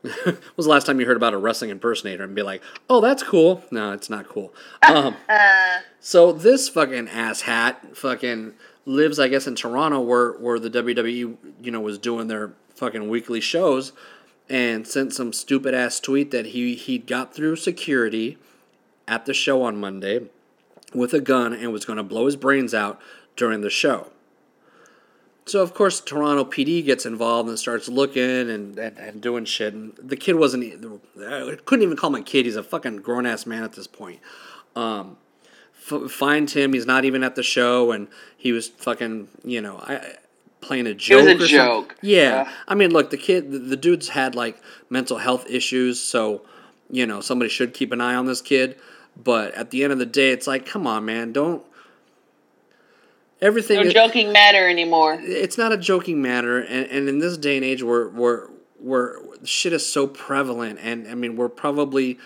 when 0.22 0.38
was 0.56 0.66
the 0.66 0.70
last 0.70 0.86
time 0.86 1.00
you 1.00 1.06
heard 1.06 1.16
about 1.16 1.34
a 1.34 1.38
wrestling 1.38 1.70
impersonator 1.70 2.22
and 2.22 2.32
be 2.32 2.42
like, 2.42 2.62
"Oh, 2.88 3.00
that's 3.00 3.24
cool"? 3.24 3.64
No, 3.72 3.92
it's 3.92 4.08
not 4.08 4.28
cool. 4.28 4.54
Um, 4.88 5.16
so 6.00 6.32
this 6.32 6.68
fucking 6.68 7.08
ass 7.08 7.42
hat 7.42 7.96
fucking 7.96 8.54
lives, 8.88 9.18
I 9.18 9.28
guess, 9.28 9.46
in 9.46 9.54
Toronto, 9.54 10.00
where 10.00 10.32
where 10.32 10.58
the 10.58 10.70
WWE, 10.70 11.36
you 11.62 11.70
know, 11.70 11.80
was 11.80 11.98
doing 11.98 12.26
their 12.26 12.52
fucking 12.74 13.08
weekly 13.08 13.40
shows, 13.40 13.92
and 14.48 14.86
sent 14.86 15.12
some 15.12 15.32
stupid 15.32 15.74
ass 15.74 16.00
tweet 16.00 16.30
that 16.32 16.46
he 16.46 16.74
he 16.74 16.98
got 16.98 17.34
through 17.34 17.56
security, 17.56 18.38
at 19.08 19.26
the 19.26 19.34
show 19.34 19.62
on 19.62 19.80
Monday 19.80 20.20
with 20.94 21.12
a 21.12 21.20
gun 21.20 21.52
and 21.52 21.72
was 21.72 21.84
going 21.84 21.96
to 21.96 22.02
blow 22.02 22.26
his 22.26 22.36
brains 22.36 22.74
out 22.74 23.00
during 23.36 23.62
the 23.62 23.70
show. 23.70 24.08
So 25.46 25.62
of 25.62 25.72
course 25.72 26.00
Toronto 26.00 26.44
PD 26.44 26.84
gets 26.84 27.06
involved 27.06 27.48
and 27.48 27.58
starts 27.58 27.88
looking 27.88 28.22
and, 28.22 28.78
and, 28.78 28.98
and 28.98 29.20
doing 29.20 29.46
shit. 29.46 29.72
And 29.72 29.94
the 29.96 30.16
kid 30.16 30.34
wasn't. 30.34 30.84
I 31.18 31.56
couldn't 31.64 31.82
even 31.82 31.96
call 31.96 32.14
him 32.14 32.20
a 32.20 32.22
kid. 32.22 32.44
He's 32.44 32.56
a 32.56 32.62
fucking 32.62 32.96
grown 32.98 33.24
ass 33.24 33.46
man 33.46 33.64
at 33.64 33.72
this 33.72 33.86
point. 33.86 34.20
Um, 34.76 35.16
f- 35.90 36.10
find 36.10 36.50
him. 36.50 36.72
He's 36.72 36.86
not 36.86 37.04
even 37.04 37.22
at 37.22 37.34
the 37.34 37.42
show, 37.42 37.92
and 37.92 38.08
he 38.36 38.52
was 38.52 38.68
fucking. 38.68 39.28
You 39.44 39.60
know, 39.60 39.78
I, 39.78 40.16
playing 40.60 40.86
a 40.86 40.94
joke. 40.94 41.28
It 41.28 41.38
was 41.38 41.44
a 41.44 41.48
joke. 41.48 41.96
Yeah. 42.02 42.22
Yeah. 42.22 42.52
I 42.66 42.74
mean, 42.74 42.90
look, 42.90 43.10
the 43.10 43.16
kid, 43.16 43.50
the, 43.50 43.58
the 43.58 43.76
dude's 43.76 44.08
had 44.10 44.34
like 44.34 44.60
mental 44.90 45.18
health 45.18 45.48
issues, 45.48 46.00
so 46.00 46.42
you 46.90 47.06
know 47.06 47.20
somebody 47.20 47.48
should 47.48 47.74
keep 47.74 47.92
an 47.92 48.00
eye 48.00 48.14
on 48.14 48.26
this 48.26 48.40
kid. 48.40 48.78
But 49.16 49.54
at 49.54 49.70
the 49.70 49.82
end 49.82 49.92
of 49.92 49.98
the 49.98 50.06
day, 50.06 50.30
it's 50.30 50.46
like, 50.46 50.64
come 50.64 50.86
on, 50.86 51.04
man, 51.04 51.32
don't. 51.32 51.64
Everything. 53.40 53.76
No 53.76 53.82
is- 53.82 53.94
joking 53.94 54.32
matter 54.32 54.68
anymore. 54.68 55.18
it's 55.20 55.58
not 55.58 55.72
a 55.72 55.76
joking 55.76 56.20
matter, 56.22 56.58
and, 56.60 56.86
and 56.90 57.08
in 57.08 57.18
this 57.18 57.36
day 57.36 57.56
and 57.56 57.64
age, 57.64 57.82
where 57.82 58.08
where 58.08 58.48
where 58.80 59.18
shit 59.44 59.72
is 59.72 59.90
so 59.90 60.06
prevalent, 60.06 60.78
and 60.82 61.08
I 61.08 61.14
mean, 61.14 61.36
we're 61.36 61.48
probably 61.48 62.18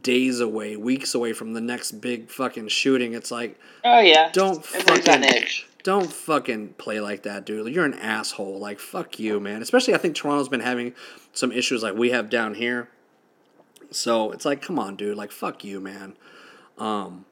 days 0.00 0.40
away, 0.40 0.76
weeks 0.76 1.14
away 1.14 1.32
from 1.32 1.52
the 1.52 1.60
next 1.60 1.92
big 2.00 2.30
fucking 2.30 2.68
shooting. 2.68 3.12
It's 3.12 3.30
like, 3.30 3.58
Oh 3.84 4.00
yeah. 4.00 4.30
Don't 4.32 4.64
fucking- 4.64 5.44
don't 5.82 6.12
fucking 6.12 6.70
play 6.78 6.98
like 6.98 7.22
that, 7.22 7.44
dude. 7.46 7.72
You're 7.72 7.84
an 7.84 7.94
asshole. 7.94 8.58
Like, 8.58 8.80
fuck 8.80 9.20
you, 9.20 9.38
man. 9.38 9.62
Especially, 9.62 9.94
I 9.94 9.98
think 9.98 10.16
Toronto's 10.16 10.48
been 10.48 10.58
having 10.60 10.94
some 11.32 11.52
issues 11.52 11.82
like 11.82 11.94
we 11.94 12.10
have 12.10 12.28
down 12.28 12.54
here. 12.54 12.88
So 13.92 14.32
it's 14.32 14.44
like, 14.44 14.60
come 14.60 14.80
on, 14.80 14.96
dude. 14.96 15.16
Like, 15.16 15.30
fuck 15.30 15.62
you, 15.62 15.78
man. 15.78 16.16
Um, 16.76 17.24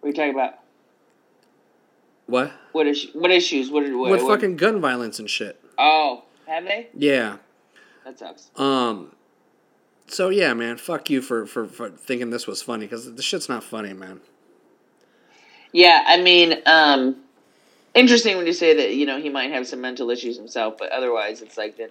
What 0.00 0.06
are 0.06 0.08
you 0.08 0.14
talking 0.14 0.34
about? 0.34 0.60
what? 2.26 2.52
What 2.72 2.86
is 2.86 3.08
what 3.12 3.30
issues? 3.30 3.70
What, 3.70 3.82
what 3.92 4.10
With 4.12 4.22
what- 4.22 4.30
fucking 4.40 4.56
gun 4.56 4.80
violence 4.80 5.18
and 5.18 5.28
shit. 5.28 5.60
Oh, 5.76 6.24
have 6.46 6.64
they? 6.64 6.88
Yeah. 6.94 7.36
That 8.04 8.18
sucks. 8.18 8.50
Um. 8.56 9.12
So 10.06 10.28
yeah, 10.28 10.54
man. 10.54 10.76
Fuck 10.76 11.10
you 11.10 11.22
for 11.22 11.46
for, 11.46 11.66
for 11.66 11.90
thinking 11.90 12.30
this 12.30 12.46
was 12.46 12.62
funny 12.62 12.86
because 12.86 13.14
the 13.14 13.22
shit's 13.22 13.48
not 13.48 13.64
funny, 13.64 13.92
man. 13.92 14.20
Yeah, 15.72 16.04
I 16.06 16.22
mean, 16.22 16.62
um, 16.66 17.16
interesting 17.94 18.36
when 18.36 18.46
you 18.46 18.52
say 18.52 18.74
that. 18.74 18.94
You 18.94 19.06
know, 19.06 19.20
he 19.20 19.28
might 19.28 19.50
have 19.50 19.66
some 19.66 19.80
mental 19.80 20.10
issues 20.10 20.36
himself, 20.36 20.76
but 20.78 20.90
otherwise, 20.92 21.42
it's 21.42 21.56
like 21.56 21.76
then 21.76 21.90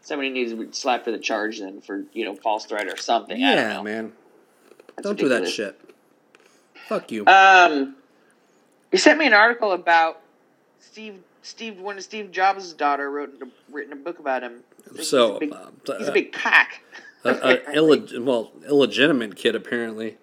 somebody 0.00 0.30
needs 0.30 0.52
to 0.52 0.72
slapped 0.72 1.04
for 1.04 1.10
the 1.10 1.18
charge 1.18 1.60
then 1.60 1.80
for 1.80 2.04
you 2.12 2.24
know 2.24 2.34
false 2.34 2.64
threat 2.64 2.86
or 2.86 2.96
something. 2.96 3.42
I 3.42 3.54
don't 3.54 3.64
Yeah, 3.64 3.72
know. 3.74 3.82
man. 3.82 4.12
That's 4.96 5.06
Don't 5.06 5.18
do 5.18 5.28
that 5.28 5.48
shit. 5.48 5.80
Fuck 6.88 7.12
you. 7.12 7.26
Um, 7.26 7.96
you 8.90 8.98
sent 8.98 9.18
me 9.18 9.26
an 9.26 9.34
article 9.34 9.72
about 9.72 10.20
Steve. 10.80 11.16
Steve, 11.42 11.78
one 11.80 11.96
of 11.96 12.02
Steve 12.02 12.30
Jobs' 12.30 12.72
daughter, 12.72 13.10
wrote 13.10 13.42
written 13.70 13.92
a 13.92 13.96
book 13.96 14.18
about 14.18 14.42
him. 14.42 14.60
He's 14.96 15.08
so, 15.08 15.36
a 15.36 15.40
big, 15.40 15.52
uh, 15.52 15.70
he's 15.98 16.08
a 16.08 16.12
big 16.12 16.32
cock. 16.32 16.68
a, 17.24 17.30
a 17.30 17.56
illeg- 17.74 18.24
well, 18.24 18.52
illegitimate 18.68 19.36
kid 19.36 19.54
apparently. 19.54 20.18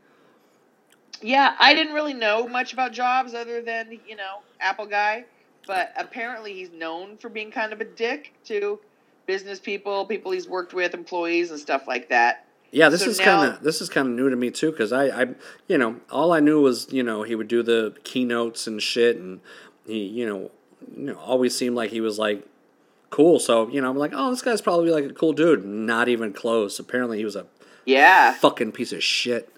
Yeah, 1.21 1.55
I 1.59 1.73
didn't 1.73 1.93
really 1.93 2.13
know 2.13 2.47
much 2.47 2.73
about 2.73 2.91
Jobs 2.91 3.33
other 3.33 3.61
than, 3.61 3.99
you 4.07 4.15
know, 4.15 4.41
Apple 4.59 4.85
guy. 4.85 5.25
But 5.67 5.93
apparently 5.97 6.53
he's 6.53 6.69
known 6.71 7.17
for 7.17 7.29
being 7.29 7.49
kind 7.49 7.73
of 7.73 7.81
a 7.81 7.85
dick 7.85 8.33
to 8.45 8.79
business 9.25 9.59
people, 9.59 10.05
people 10.05 10.31
he's 10.31 10.47
worked 10.47 10.73
with, 10.73 10.93
employees 10.93 11.49
and 11.49 11.59
stuff 11.59 11.87
like 11.87 12.09
that. 12.09 12.45
Yeah, 12.71 12.89
this 12.89 13.03
So 13.03 13.09
is 13.09 13.19
kind 13.19 13.51
of 13.53 13.63
this 13.63 13.81
is 13.81 13.89
kind 13.89 14.07
of 14.07 14.13
new 14.13 14.29
to 14.29 14.35
me 14.35 14.51
too 14.51 14.69
because 14.69 14.91
I, 14.91 15.05
I, 15.05 15.25
you 15.67 15.77
know, 15.77 16.01
all 16.11 16.33
I 16.33 16.39
knew 16.39 16.61
was 16.61 16.91
you 16.91 17.03
know 17.03 17.23
he 17.23 17.33
would 17.33 17.47
do 17.47 17.63
the 17.63 17.95
keynotes 18.03 18.67
and 18.67 18.81
shit, 18.81 19.17
and 19.17 19.39
he, 19.87 20.05
you 20.05 20.25
know, 20.27 20.51
you 20.95 21.03
know, 21.05 21.15
always 21.15 21.55
seemed 21.55 21.75
like 21.75 21.91
he 21.91 22.01
was 22.01 22.19
like 22.19 22.45
cool. 23.09 23.39
So 23.39 23.67
you 23.69 23.81
know, 23.81 23.89
I'm 23.89 23.97
like, 23.97 24.11
oh, 24.13 24.29
this 24.29 24.41
guy's 24.41 24.61
probably 24.61 24.91
like 24.91 25.05
a 25.05 25.13
cool 25.13 25.33
dude. 25.33 25.65
Not 25.65 26.07
even 26.09 26.33
close. 26.33 26.79
Apparently, 26.79 27.17
he 27.17 27.25
was 27.25 27.35
a 27.35 27.45
Yeah. 27.85 28.33
fucking 28.33 28.71
piece 28.73 28.91
of 28.93 29.03
shit. 29.03 29.49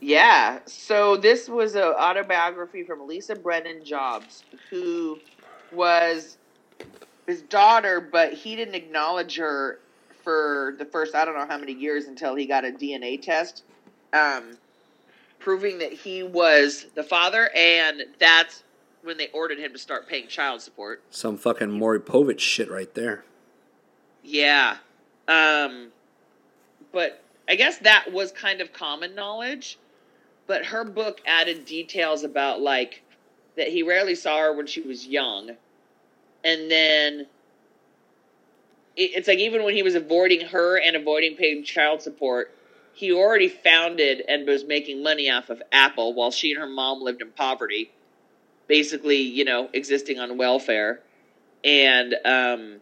Yeah. 0.00 0.58
So 0.66 1.16
this 1.16 1.48
was 1.48 1.74
an 1.74 1.82
autobiography 1.82 2.82
from 2.82 3.06
Lisa 3.06 3.36
Brennan 3.36 3.84
Jobs, 3.84 4.44
who 4.70 5.18
was 5.70 6.36
his 7.26 7.42
daughter, 7.42 8.00
but 8.00 8.32
he 8.32 8.56
didn't 8.56 8.74
acknowledge 8.74 9.36
her 9.36 9.78
for 10.24 10.74
the 10.78 10.84
first 10.84 11.14
I 11.14 11.24
don't 11.24 11.34
know 11.36 11.46
how 11.46 11.58
many 11.58 11.72
years 11.72 12.06
until 12.06 12.34
he 12.34 12.46
got 12.46 12.64
a 12.64 12.70
DNA 12.70 13.20
test, 13.20 13.62
um, 14.12 14.56
proving 15.38 15.78
that 15.78 15.92
he 15.92 16.22
was 16.22 16.86
the 16.94 17.02
father, 17.02 17.50
and 17.56 18.02
that's 18.18 18.62
when 19.02 19.16
they 19.16 19.28
ordered 19.28 19.58
him 19.58 19.72
to 19.72 19.78
start 19.78 20.08
paying 20.08 20.28
child 20.28 20.60
support. 20.62 21.02
Some 21.10 21.36
fucking 21.36 21.70
Maury 21.70 22.00
Povich 22.00 22.40
shit 22.40 22.70
right 22.70 22.92
there. 22.94 23.24
Yeah. 24.22 24.76
Um 25.28 25.92
but 26.92 27.22
I 27.48 27.54
guess 27.54 27.78
that 27.78 28.12
was 28.12 28.32
kind 28.32 28.60
of 28.60 28.72
common 28.72 29.14
knowledge. 29.14 29.78
But 30.46 30.66
her 30.66 30.84
book 30.84 31.20
added 31.26 31.64
details 31.64 32.24
about 32.24 32.60
like 32.60 33.02
that 33.56 33.68
he 33.68 33.82
rarely 33.82 34.14
saw 34.14 34.38
her 34.38 34.52
when 34.52 34.66
she 34.66 34.80
was 34.80 35.06
young. 35.06 35.50
And 36.44 36.70
then 36.70 37.26
it's 38.96 39.28
like 39.28 39.38
even 39.38 39.64
when 39.64 39.74
he 39.74 39.82
was 39.82 39.94
avoiding 39.94 40.48
her 40.48 40.78
and 40.78 40.96
avoiding 40.96 41.36
paying 41.36 41.64
child 41.64 42.02
support, 42.02 42.54
he 42.92 43.12
already 43.12 43.48
founded 43.48 44.22
and 44.28 44.46
was 44.46 44.64
making 44.64 45.02
money 45.02 45.30
off 45.30 45.50
of 45.50 45.62
Apple 45.72 46.12
while 46.14 46.30
she 46.30 46.52
and 46.52 46.60
her 46.60 46.68
mom 46.68 47.00
lived 47.02 47.22
in 47.22 47.30
poverty, 47.30 47.90
basically, 48.72 49.18
you 49.18 49.44
know, 49.44 49.68
existing 49.74 50.18
on 50.18 50.38
welfare. 50.38 51.00
And 51.62 52.16
um 52.24 52.80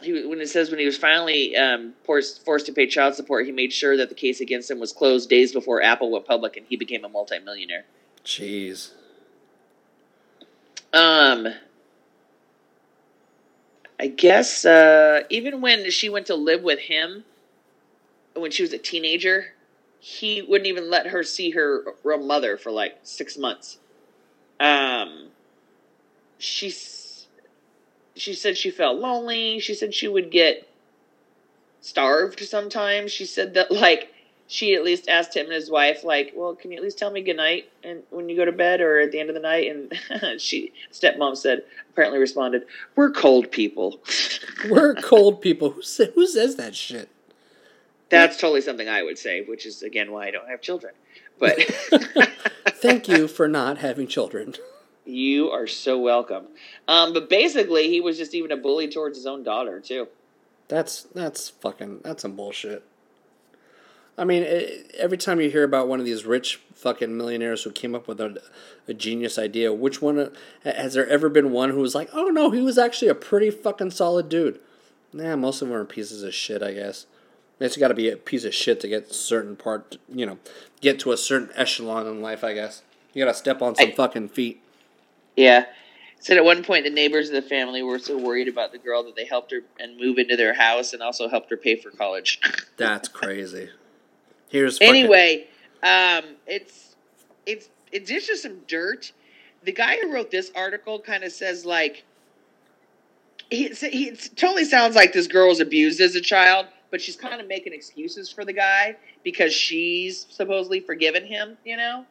he 0.00 0.24
when 0.24 0.40
it 0.40 0.48
says 0.48 0.70
when 0.70 0.78
he 0.78 0.86
was 0.86 0.96
finally 0.96 1.56
um, 1.56 1.94
forced 2.04 2.44
forced 2.44 2.66
to 2.66 2.72
pay 2.72 2.86
child 2.86 3.16
support, 3.16 3.44
he 3.44 3.50
made 3.50 3.72
sure 3.72 3.96
that 3.96 4.08
the 4.08 4.14
case 4.14 4.40
against 4.40 4.70
him 4.70 4.78
was 4.78 4.92
closed 4.92 5.28
days 5.28 5.52
before 5.52 5.82
Apple 5.82 6.12
went 6.12 6.26
public, 6.26 6.56
and 6.56 6.64
he 6.68 6.76
became 6.76 7.04
a 7.04 7.08
multimillionaire. 7.08 7.84
Jeez. 8.24 8.92
Um, 10.92 11.48
I 13.98 14.06
guess 14.06 14.64
uh, 14.64 15.24
even 15.28 15.60
when 15.60 15.90
she 15.90 16.08
went 16.08 16.26
to 16.26 16.36
live 16.36 16.62
with 16.62 16.78
him, 16.78 17.24
when 18.34 18.52
she 18.52 18.62
was 18.62 18.72
a 18.72 18.78
teenager, 18.78 19.54
he 19.98 20.40
wouldn't 20.40 20.68
even 20.68 20.88
let 20.88 21.08
her 21.08 21.24
see 21.24 21.50
her 21.50 21.82
real 22.04 22.24
mother 22.24 22.56
for 22.56 22.70
like 22.70 22.98
six 23.02 23.36
months. 23.36 23.79
Um, 24.60 25.28
she 26.38 26.72
she 28.14 28.34
said 28.34 28.56
she 28.56 28.70
felt 28.70 28.98
lonely. 28.98 29.58
She 29.58 29.74
said 29.74 29.94
she 29.94 30.06
would 30.06 30.30
get 30.30 30.68
starved 31.80 32.40
sometimes. 32.40 33.10
She 33.10 33.24
said 33.24 33.54
that 33.54 33.72
like 33.72 34.12
she 34.46 34.74
at 34.74 34.84
least 34.84 35.08
asked 35.08 35.34
him 35.34 35.46
and 35.46 35.54
his 35.54 35.70
wife 35.70 36.04
like, 36.04 36.32
"Well, 36.36 36.54
can 36.54 36.70
you 36.72 36.76
at 36.76 36.82
least 36.82 36.98
tell 36.98 37.10
me 37.10 37.22
goodnight 37.22 37.70
and 37.82 38.02
when 38.10 38.28
you 38.28 38.36
go 38.36 38.44
to 38.44 38.52
bed 38.52 38.82
or 38.82 39.00
at 39.00 39.12
the 39.12 39.18
end 39.20 39.30
of 39.30 39.34
the 39.34 39.40
night?" 39.40 39.70
And 39.70 40.40
she 40.40 40.72
stepmom 40.92 41.36
said 41.36 41.64
apparently 41.90 42.18
responded, 42.18 42.66
"We're 42.96 43.10
cold 43.10 43.50
people." 43.50 44.00
We're 44.68 44.94
cold 44.96 45.40
people. 45.40 45.70
Who, 45.70 45.80
sa- 45.80 46.12
who 46.14 46.26
says 46.26 46.56
that 46.56 46.76
shit? 46.76 47.08
That's 48.10 48.36
totally 48.36 48.60
something 48.60 48.88
I 48.90 49.02
would 49.02 49.16
say, 49.16 49.42
which 49.42 49.64
is 49.64 49.82
again 49.82 50.12
why 50.12 50.26
I 50.26 50.30
don't 50.30 50.48
have 50.48 50.60
children. 50.60 50.92
But 51.40 51.58
Thank 52.68 53.08
you 53.08 53.26
for 53.26 53.48
not 53.48 53.78
having 53.78 54.06
children. 54.06 54.54
you 55.04 55.50
are 55.50 55.66
so 55.66 55.98
welcome. 55.98 56.46
Um, 56.86 57.12
but 57.12 57.28
basically, 57.28 57.88
he 57.88 58.00
was 58.00 58.16
just 58.16 58.34
even 58.34 58.52
a 58.52 58.56
bully 58.56 58.88
towards 58.88 59.16
his 59.18 59.26
own 59.26 59.42
daughter 59.42 59.80
too. 59.80 60.06
That's 60.68 61.02
that's 61.02 61.48
fucking 61.48 62.00
that's 62.04 62.22
some 62.22 62.36
bullshit. 62.36 62.84
I 64.16 64.24
mean, 64.24 64.42
it, 64.42 64.94
every 64.98 65.16
time 65.16 65.40
you 65.40 65.50
hear 65.50 65.64
about 65.64 65.88
one 65.88 65.98
of 65.98 66.04
these 66.04 66.26
rich 66.26 66.60
fucking 66.74 67.16
millionaires 67.16 67.62
who 67.62 67.70
came 67.72 67.94
up 67.94 68.06
with 68.06 68.20
a, 68.20 68.40
a 68.86 68.92
genius 68.92 69.38
idea, 69.38 69.72
which 69.72 70.02
one 70.02 70.32
has 70.62 70.92
there 70.92 71.08
ever 71.08 71.30
been 71.30 71.52
one 71.52 71.70
who 71.70 71.80
was 71.80 71.94
like, 71.94 72.10
"Oh 72.12 72.28
no, 72.28 72.50
he 72.50 72.60
was 72.60 72.76
actually 72.78 73.08
a 73.08 73.14
pretty 73.14 73.50
fucking 73.50 73.92
solid 73.92 74.28
dude"? 74.28 74.60
Nah, 75.12 75.36
most 75.36 75.60
of 75.62 75.68
them 75.68 75.76
are 75.76 75.84
pieces 75.84 76.22
of 76.22 76.34
shit, 76.34 76.62
I 76.62 76.74
guess. 76.74 77.06
It's 77.60 77.76
got 77.76 77.88
to 77.88 77.94
be 77.94 78.08
a 78.08 78.16
piece 78.16 78.44
of 78.44 78.54
shit 78.54 78.80
to 78.80 78.88
get 78.88 79.12
certain 79.12 79.54
part, 79.54 79.98
you 80.08 80.24
know, 80.24 80.38
get 80.80 80.98
to 81.00 81.12
a 81.12 81.16
certain 81.16 81.50
echelon 81.54 82.06
in 82.06 82.22
life. 82.22 82.42
I 82.42 82.54
guess 82.54 82.82
you 83.12 83.22
got 83.24 83.30
to 83.30 83.36
step 83.36 83.60
on 83.62 83.76
some 83.76 83.88
I- 83.88 83.92
fucking 83.92 84.30
feet. 84.30 84.62
Yeah. 85.36 85.66
Said 86.22 86.36
at 86.36 86.44
one 86.44 86.62
point 86.62 86.84
the 86.84 86.90
neighbors 86.90 87.28
of 87.28 87.34
the 87.34 87.42
family 87.48 87.82
were 87.82 87.98
so 87.98 88.16
worried 88.18 88.48
about 88.48 88.72
the 88.72 88.78
girl 88.78 89.02
that 89.04 89.16
they 89.16 89.24
helped 89.24 89.52
her 89.52 89.60
and 89.78 89.98
move 89.98 90.18
into 90.18 90.36
their 90.36 90.52
house 90.52 90.92
and 90.92 91.02
also 91.02 91.28
helped 91.28 91.50
her 91.50 91.56
pay 91.56 91.76
for 91.76 91.90
college. 91.90 92.40
That's 92.76 93.08
crazy. 93.08 93.70
Here's 94.48 94.78
fucking- 94.78 94.94
anyway, 94.94 95.46
um, 95.82 96.24
it's 96.46 96.96
it's 97.46 97.68
it's 97.92 98.10
just 98.10 98.42
some 98.42 98.60
dirt. 98.66 99.12
The 99.62 99.72
guy 99.72 99.96
who 100.00 100.12
wrote 100.12 100.30
this 100.30 100.50
article 100.54 100.98
kind 100.98 101.24
of 101.24 101.32
says 101.32 101.64
like 101.64 102.04
he, 103.50 103.68
he 103.68 104.12
totally 104.36 104.64
sounds 104.64 104.94
like 104.96 105.12
this 105.12 105.26
girl 105.26 105.48
was 105.48 105.60
abused 105.60 106.00
as 106.00 106.14
a 106.14 106.20
child, 106.20 106.66
but 106.90 107.00
she's 107.00 107.16
kind 107.16 107.40
of 107.40 107.46
making 107.48 107.72
excuses 107.72 108.30
for 108.30 108.44
the 108.44 108.52
guy 108.52 108.96
because 109.24 109.52
she's 109.52 110.26
supposedly 110.30 110.80
forgiven 110.80 111.24
him, 111.24 111.56
you 111.64 111.76
know. 111.76 112.04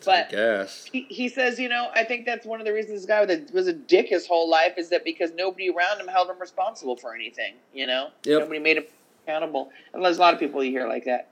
I 0.00 0.04
But 0.04 0.30
guess. 0.30 0.84
he, 0.92 1.02
he 1.08 1.28
says, 1.28 1.58
you 1.58 1.68
know, 1.68 1.88
I 1.94 2.02
think 2.04 2.26
that's 2.26 2.44
one 2.44 2.60
of 2.60 2.66
the 2.66 2.72
reasons 2.72 3.00
this 3.00 3.06
guy 3.06 3.24
was 3.52 3.68
a, 3.68 3.72
dick 3.72 4.08
his 4.08 4.26
whole 4.26 4.50
life 4.50 4.74
is 4.76 4.88
that 4.90 5.04
because 5.04 5.32
nobody 5.34 5.70
around 5.70 6.00
him 6.00 6.08
held 6.08 6.28
him 6.28 6.38
responsible 6.40 6.96
for 6.96 7.14
anything, 7.14 7.54
you 7.72 7.86
know. 7.86 8.08
Yep. 8.24 8.40
Nobody 8.40 8.58
made 8.58 8.76
him 8.78 8.84
accountable. 9.24 9.70
And 9.92 10.04
there's 10.04 10.18
a 10.18 10.20
lot 10.20 10.34
of 10.34 10.40
people 10.40 10.62
you 10.64 10.70
hear 10.72 10.88
like 10.88 11.04
that. 11.04 11.28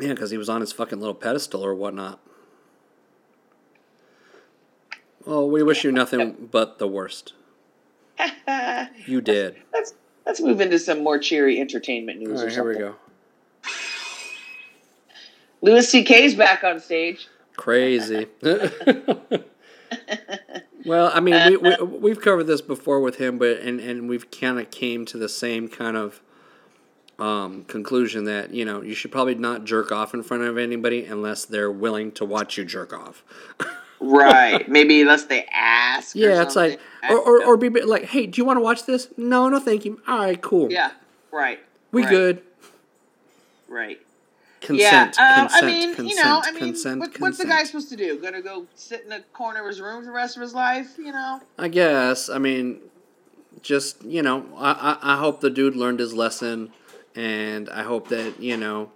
Yeah, 0.00 0.08
because 0.08 0.30
he 0.30 0.36
was 0.36 0.48
on 0.48 0.60
his 0.60 0.72
fucking 0.72 0.98
little 0.98 1.14
pedestal 1.14 1.64
or 1.64 1.74
whatnot. 1.74 2.18
Well, 5.24 5.48
we 5.48 5.62
wish 5.62 5.84
you 5.84 5.92
nothing 5.92 6.48
but 6.50 6.78
the 6.78 6.88
worst. 6.88 7.34
You 9.06 9.20
did. 9.20 9.56
let's 9.72 9.94
let's 10.26 10.40
move 10.40 10.60
into 10.60 10.78
some 10.78 11.02
more 11.02 11.18
cheery 11.18 11.60
entertainment 11.60 12.20
news. 12.20 12.40
All 12.40 12.44
or 12.44 12.46
right, 12.46 12.52
here 12.52 12.68
we 12.68 12.74
go. 12.76 12.94
Louis 15.60 15.88
C.K.'s 15.88 16.34
back 16.34 16.64
on 16.64 16.80
stage. 16.80 17.28
Crazy. 17.56 18.26
well, 20.84 21.10
I 21.14 21.20
mean, 21.20 21.34
we, 21.50 21.56
we 21.56 21.76
we've 21.84 22.20
covered 22.20 22.44
this 22.44 22.60
before 22.60 23.00
with 23.00 23.16
him, 23.16 23.38
but 23.38 23.58
and 23.58 23.80
and 23.80 24.08
we've 24.08 24.30
kind 24.30 24.58
of 24.58 24.70
came 24.70 25.04
to 25.06 25.18
the 25.18 25.28
same 25.28 25.68
kind 25.68 25.96
of 25.96 26.20
um, 27.18 27.64
conclusion 27.64 28.24
that 28.24 28.52
you 28.52 28.64
know 28.64 28.82
you 28.82 28.94
should 28.94 29.12
probably 29.12 29.34
not 29.34 29.64
jerk 29.64 29.92
off 29.92 30.14
in 30.14 30.22
front 30.22 30.42
of 30.42 30.58
anybody 30.58 31.04
unless 31.04 31.44
they're 31.44 31.70
willing 31.70 32.12
to 32.12 32.24
watch 32.24 32.58
you 32.58 32.64
jerk 32.64 32.92
off. 32.92 33.24
Right. 34.02 34.68
Maybe 34.68 35.00
unless 35.00 35.26
they 35.26 35.44
ask. 35.52 36.16
or 36.16 36.18
yeah, 36.18 36.42
it's 36.42 36.56
like 36.56 36.80
or 37.08 37.18
or, 37.18 37.44
or 37.44 37.56
be 37.56 37.68
like, 37.70 38.04
hey, 38.04 38.26
do 38.26 38.40
you 38.40 38.44
want 38.44 38.56
to 38.56 38.60
watch 38.62 38.84
this? 38.84 39.08
No, 39.16 39.48
no, 39.48 39.60
thank 39.60 39.84
you. 39.84 40.00
All 40.06 40.18
right, 40.18 40.40
cool. 40.40 40.70
yeah. 40.70 40.92
Right. 41.30 41.60
we 41.92 42.02
right, 42.02 42.10
good. 42.10 42.42
Right. 43.68 44.00
Consent. 44.60 45.16
yeah. 45.18 45.34
um, 45.34 45.48
consent. 45.48 45.64
I 45.64 45.66
mean, 45.66 45.94
consent, 45.94 46.08
you 46.08 46.22
know, 46.22 46.42
I 46.44 46.50
mean, 46.52 46.60
consent, 46.60 47.00
what, 47.00 47.20
what's 47.20 47.38
the 47.38 47.46
guy 47.46 47.64
supposed 47.64 47.88
to 47.88 47.96
do? 47.96 48.18
Gonna 48.18 48.42
go 48.42 48.66
sit 48.74 49.04
in 49.04 49.12
a 49.12 49.20
corner 49.32 49.60
of 49.60 49.66
his 49.66 49.80
room 49.80 50.00
for 50.00 50.06
the 50.06 50.12
rest 50.12 50.36
of 50.36 50.42
his 50.42 50.54
life? 50.54 50.96
You 50.98 51.12
know. 51.12 51.40
I 51.58 51.68
guess. 51.68 52.28
I 52.28 52.38
mean, 52.38 52.80
just 53.62 54.02
you 54.04 54.22
know, 54.22 54.46
I, 54.56 54.98
I 55.02 55.14
I 55.14 55.16
hope 55.16 55.40
the 55.40 55.50
dude 55.50 55.74
learned 55.74 55.98
his 55.98 56.14
lesson, 56.14 56.70
and 57.16 57.68
I 57.70 57.82
hope 57.82 58.08
that 58.08 58.40
you 58.40 58.56
know, 58.56 58.90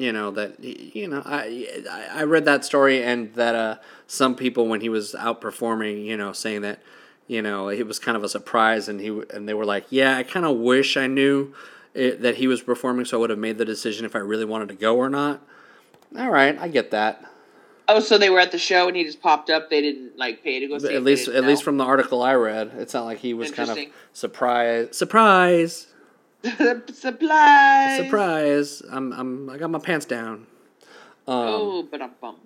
you 0.00 0.12
know 0.12 0.30
that 0.30 0.62
you 0.62 1.06
know 1.06 1.22
I 1.24 1.84
I 2.12 2.22
read 2.24 2.44
that 2.46 2.64
story 2.64 3.02
and 3.02 3.34
that 3.34 3.54
uh 3.54 3.76
some 4.06 4.34
people 4.34 4.66
when 4.66 4.80
he 4.80 4.88
was 4.88 5.14
out 5.14 5.40
performing, 5.40 6.04
you 6.04 6.16
know, 6.16 6.32
saying 6.32 6.62
that 6.62 6.80
you 7.26 7.42
know 7.42 7.68
it 7.68 7.86
was 7.86 7.98
kind 7.98 8.16
of 8.16 8.24
a 8.24 8.28
surprise 8.28 8.88
and 8.88 9.00
he 9.00 9.08
and 9.34 9.48
they 9.48 9.54
were 9.54 9.66
like, 9.66 9.86
yeah, 9.90 10.16
I 10.16 10.22
kind 10.22 10.46
of 10.46 10.56
wish 10.56 10.96
I 10.96 11.06
knew. 11.06 11.54
It, 11.92 12.22
that 12.22 12.36
he 12.36 12.46
was 12.46 12.62
performing, 12.62 13.04
so 13.04 13.16
I 13.16 13.20
would 13.20 13.30
have 13.30 13.38
made 13.40 13.58
the 13.58 13.64
decision 13.64 14.06
if 14.06 14.14
I 14.14 14.20
really 14.20 14.44
wanted 14.44 14.68
to 14.68 14.76
go 14.76 14.96
or 14.96 15.10
not. 15.10 15.42
All 16.16 16.30
right, 16.30 16.56
I 16.56 16.68
get 16.68 16.92
that. 16.92 17.24
Oh, 17.88 17.98
so 17.98 18.16
they 18.16 18.30
were 18.30 18.38
at 18.38 18.52
the 18.52 18.58
show 18.58 18.86
and 18.86 18.96
he 18.96 19.02
just 19.02 19.20
popped 19.20 19.50
up. 19.50 19.70
They 19.70 19.80
didn't 19.82 20.16
like 20.16 20.44
pay 20.44 20.60
to 20.60 20.68
go 20.68 20.78
see. 20.78 20.94
At 20.94 21.02
least, 21.02 21.26
at 21.26 21.44
least 21.44 21.64
from 21.64 21.78
the 21.78 21.84
article 21.84 22.22
I 22.22 22.34
read, 22.34 22.70
it's 22.76 22.94
not 22.94 23.06
like 23.06 23.18
he 23.18 23.34
was 23.34 23.50
kind 23.50 23.68
of 23.68 23.76
Interesting. 23.76 23.92
surprised. 24.12 24.94
Surprise, 26.92 27.96
surprise! 27.98 28.82
I'm, 28.90 29.12
I'm, 29.12 29.50
I 29.50 29.58
got 29.58 29.70
my 29.70 29.78
pants 29.78 30.06
down. 30.06 30.46
Um, 31.26 31.36
Oh, 31.36 31.88
but 31.90 32.00
I'm 32.00 32.12
bummed. 32.20 32.38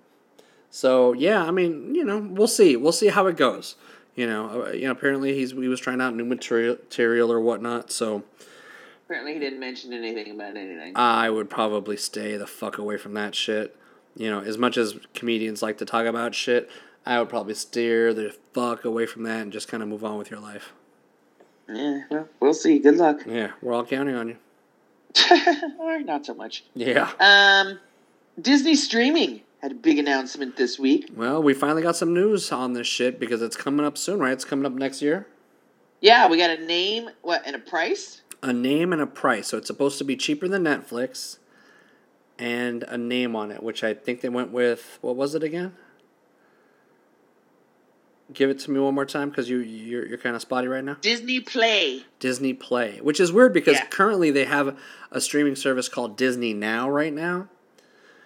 So 0.69 1.13
yeah, 1.13 1.43
I 1.45 1.51
mean, 1.51 1.95
you 1.95 2.03
know, 2.03 2.19
we'll 2.19 2.47
see. 2.49 2.75
We'll 2.75 2.91
see 2.91 3.07
how 3.07 3.27
it 3.27 3.37
goes. 3.37 3.75
You 4.15 4.27
know, 4.27 4.65
uh, 4.65 4.71
you 4.71 4.85
know. 4.85 4.91
Apparently, 4.91 5.33
he's 5.33 5.51
he 5.51 5.67
was 5.69 5.79
trying 5.79 6.01
out 6.01 6.13
new 6.15 6.25
material, 6.25 6.75
material 6.75 7.31
or 7.31 7.39
whatnot. 7.39 7.91
So 7.91 8.23
Apparently, 9.05 9.33
he 9.33 9.39
didn't 9.39 9.59
mention 9.59 9.93
anything 9.93 10.31
about 10.31 10.57
anything. 10.57 10.93
I 10.95 11.29
would 11.29 11.49
probably 11.49 11.95
stay 11.95 12.37
the 12.37 12.47
fuck 12.47 12.77
away 12.77 12.97
from 12.97 13.13
that 13.13 13.35
shit. 13.35 13.75
You 14.17 14.29
know, 14.29 14.41
as 14.41 14.57
much 14.57 14.77
as 14.77 14.97
comedians 15.13 15.61
like 15.61 15.77
to 15.77 15.85
talk 15.85 16.05
about 16.05 16.35
shit, 16.35 16.69
I 17.05 17.19
would 17.19 17.29
probably 17.29 17.53
steer 17.53 18.13
the 18.13 18.35
fuck 18.53 18.83
away 18.83 19.05
from 19.05 19.23
that 19.23 19.41
and 19.41 19.53
just 19.53 19.67
kind 19.67 19.83
of 19.83 19.89
move 19.89 20.03
on 20.03 20.17
with 20.17 20.31
your 20.31 20.39
life. 20.39 20.73
Yeah, 21.69 22.03
well, 22.09 22.27
we'll 22.39 22.53
see. 22.53 22.79
Good 22.79 22.97
luck. 22.97 23.21
Yeah, 23.25 23.51
we're 23.61 23.73
all 23.73 23.85
counting 23.85 24.15
on 24.15 24.29
you. 24.29 24.37
or 25.79 25.99
not 26.01 26.25
so 26.25 26.33
much. 26.33 26.63
Yeah. 26.73 27.11
Um, 27.19 27.79
Disney 28.39 28.75
streaming 28.75 29.41
had 29.61 29.71
a 29.71 29.75
big 29.75 29.97
announcement 29.97 30.57
this 30.57 30.77
week. 30.77 31.09
Well, 31.15 31.41
we 31.41 31.53
finally 31.53 31.81
got 31.81 31.95
some 31.95 32.13
news 32.13 32.51
on 32.51 32.73
this 32.73 32.87
shit 32.87 33.19
because 33.19 33.41
it's 33.41 33.55
coming 33.55 33.85
up 33.85 33.97
soon, 33.97 34.19
right? 34.19 34.33
It's 34.33 34.45
coming 34.45 34.65
up 34.65 34.73
next 34.73 35.01
year. 35.01 35.27
Yeah, 36.01 36.27
we 36.27 36.37
got 36.37 36.51
a 36.51 36.63
name, 36.63 37.09
what, 37.21 37.41
and 37.45 37.55
a 37.55 37.59
price. 37.59 38.21
A 38.43 38.53
name 38.53 38.93
and 38.93 39.01
a 39.01 39.07
price. 39.07 39.47
So 39.47 39.57
it's 39.57 39.67
supposed 39.67 39.97
to 39.97 40.03
be 40.03 40.15
cheaper 40.15 40.47
than 40.47 40.63
Netflix 40.63 41.39
and 42.37 42.83
a 42.83 42.97
name 42.97 43.35
on 43.35 43.51
it, 43.51 43.63
which 43.63 43.83
I 43.83 43.93
think 43.93 44.21
they 44.21 44.29
went 44.29 44.51
with 44.51 44.99
what 45.01 45.15
was 45.15 45.33
it 45.35 45.43
again? 45.43 45.73
Give 48.33 48.49
it 48.49 48.59
to 48.61 48.71
me 48.71 48.79
one 48.79 48.95
more 48.95 49.05
time 49.05 49.29
because 49.29 49.49
you 49.49 49.59
you're, 49.59 50.07
you're 50.07 50.17
kind 50.17 50.35
of 50.35 50.41
spotty 50.41 50.67
right 50.67 50.83
now. 50.83 50.97
Disney 51.01 51.39
Play. 51.41 52.03
Disney 52.19 52.53
Play, 52.53 52.99
which 53.01 53.19
is 53.19 53.31
weird 53.31 53.53
because 53.53 53.75
Yeah. 53.75 53.85
currently 53.85 54.31
they 54.31 54.45
have 54.45 54.77
a 55.11 55.21
streaming 55.21 55.55
service 55.55 55.87
called 55.89 56.17
Disney 56.17 56.51
Now 56.53 56.89
right 56.89 57.13
now, 57.13 57.47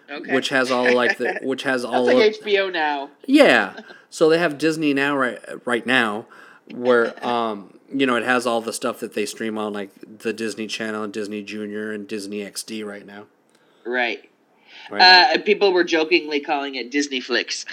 Okay. 0.10 0.34
which 0.34 0.50
has 0.50 0.72
all 0.72 0.94
like 0.94 1.18
the 1.18 1.40
which 1.44 1.64
has 1.64 1.84
all 1.84 2.06
like 2.06 2.34
of, 2.36 2.42
HBO 2.44 2.72
now. 2.72 3.10
Yeah. 3.26 3.74
So 4.12 4.28
they 4.28 4.40
have 4.40 4.58
Disney 4.58 4.96
now 4.96 5.16
right 5.16 5.40
right 5.66 5.86
now 5.86 6.26
where 6.74 7.14
um 7.28 7.78
you 7.94 8.08
know 8.08 8.16
it 8.16 8.24
has 8.24 8.48
all 8.48 8.60
the 8.62 8.74
stuff 8.74 9.00
that 9.02 9.14
they 9.14 9.26
stream 9.28 9.58
on 9.60 9.72
like 9.74 9.92
the 10.20 10.34
Disney 10.34 10.66
Channel 10.66 11.04
and 11.04 11.14
Disney 11.14 11.44
Junior 11.44 11.92
and 11.92 12.08
Disney 12.08 12.40
XD 12.40 12.84
right 12.86 13.06
now. 13.06 13.26
Right. 13.86 14.28
Right 14.90 14.98
now. 15.00 15.34
Uh, 15.34 15.44
people 15.44 15.74
were 15.74 15.84
jokingly 15.84 16.40
calling 16.40 16.74
it 16.74 16.90
Disney 16.90 17.20
Flix. 17.20 17.66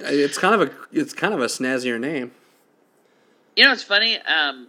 It's 0.00 0.38
kind 0.38 0.60
of 0.60 0.68
a 0.68 0.72
it's 0.92 1.12
kind 1.12 1.34
of 1.34 1.40
a 1.40 1.46
snazzier 1.46 2.00
name. 2.00 2.32
you 3.56 3.64
know 3.64 3.72
it's 3.72 3.82
funny? 3.82 4.18
Um, 4.18 4.68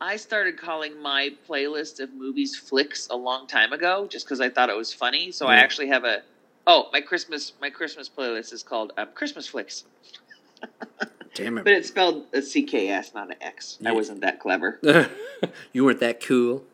I 0.00 0.16
started 0.16 0.58
calling 0.58 1.00
my 1.00 1.30
playlist 1.48 2.00
of 2.00 2.12
movies 2.12 2.56
flicks 2.56 3.08
a 3.10 3.16
long 3.16 3.46
time 3.46 3.72
ago, 3.72 4.06
just 4.08 4.26
because 4.26 4.40
I 4.40 4.50
thought 4.50 4.68
it 4.70 4.76
was 4.76 4.92
funny. 4.92 5.30
So 5.32 5.46
I 5.46 5.56
actually 5.56 5.88
have 5.88 6.04
a 6.04 6.22
oh 6.66 6.88
my 6.92 7.00
Christmas 7.00 7.52
my 7.60 7.70
Christmas 7.70 8.08
playlist 8.08 8.52
is 8.52 8.62
called 8.62 8.92
um, 8.98 9.08
Christmas 9.14 9.46
Flicks, 9.46 9.84
Damn 11.34 11.58
it! 11.58 11.64
but 11.64 11.72
it. 11.72 11.78
it's 11.78 11.88
spelled 11.88 12.26
a 12.32 12.38
CKS, 12.38 13.14
not 13.14 13.28
an 13.30 13.36
X. 13.40 13.78
I 13.84 13.88
Yeah. 13.90 13.94
wasn't 13.94 14.20
that 14.22 14.40
clever. 14.40 14.80
you 15.72 15.84
weren't 15.84 16.00
that 16.00 16.22
cool. 16.22 16.64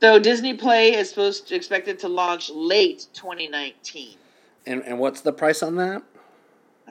So 0.00 0.18
Disney 0.18 0.54
Play 0.54 0.94
is 0.96 1.08
supposed 1.10 1.46
to 1.48 1.54
expected 1.54 2.00
to 2.00 2.08
launch 2.08 2.50
late 2.50 3.06
2019. 3.14 4.16
And 4.66 4.82
and 4.84 4.98
what's 4.98 5.20
the 5.20 5.32
price 5.32 5.62
on 5.62 5.76
that? 5.76 6.02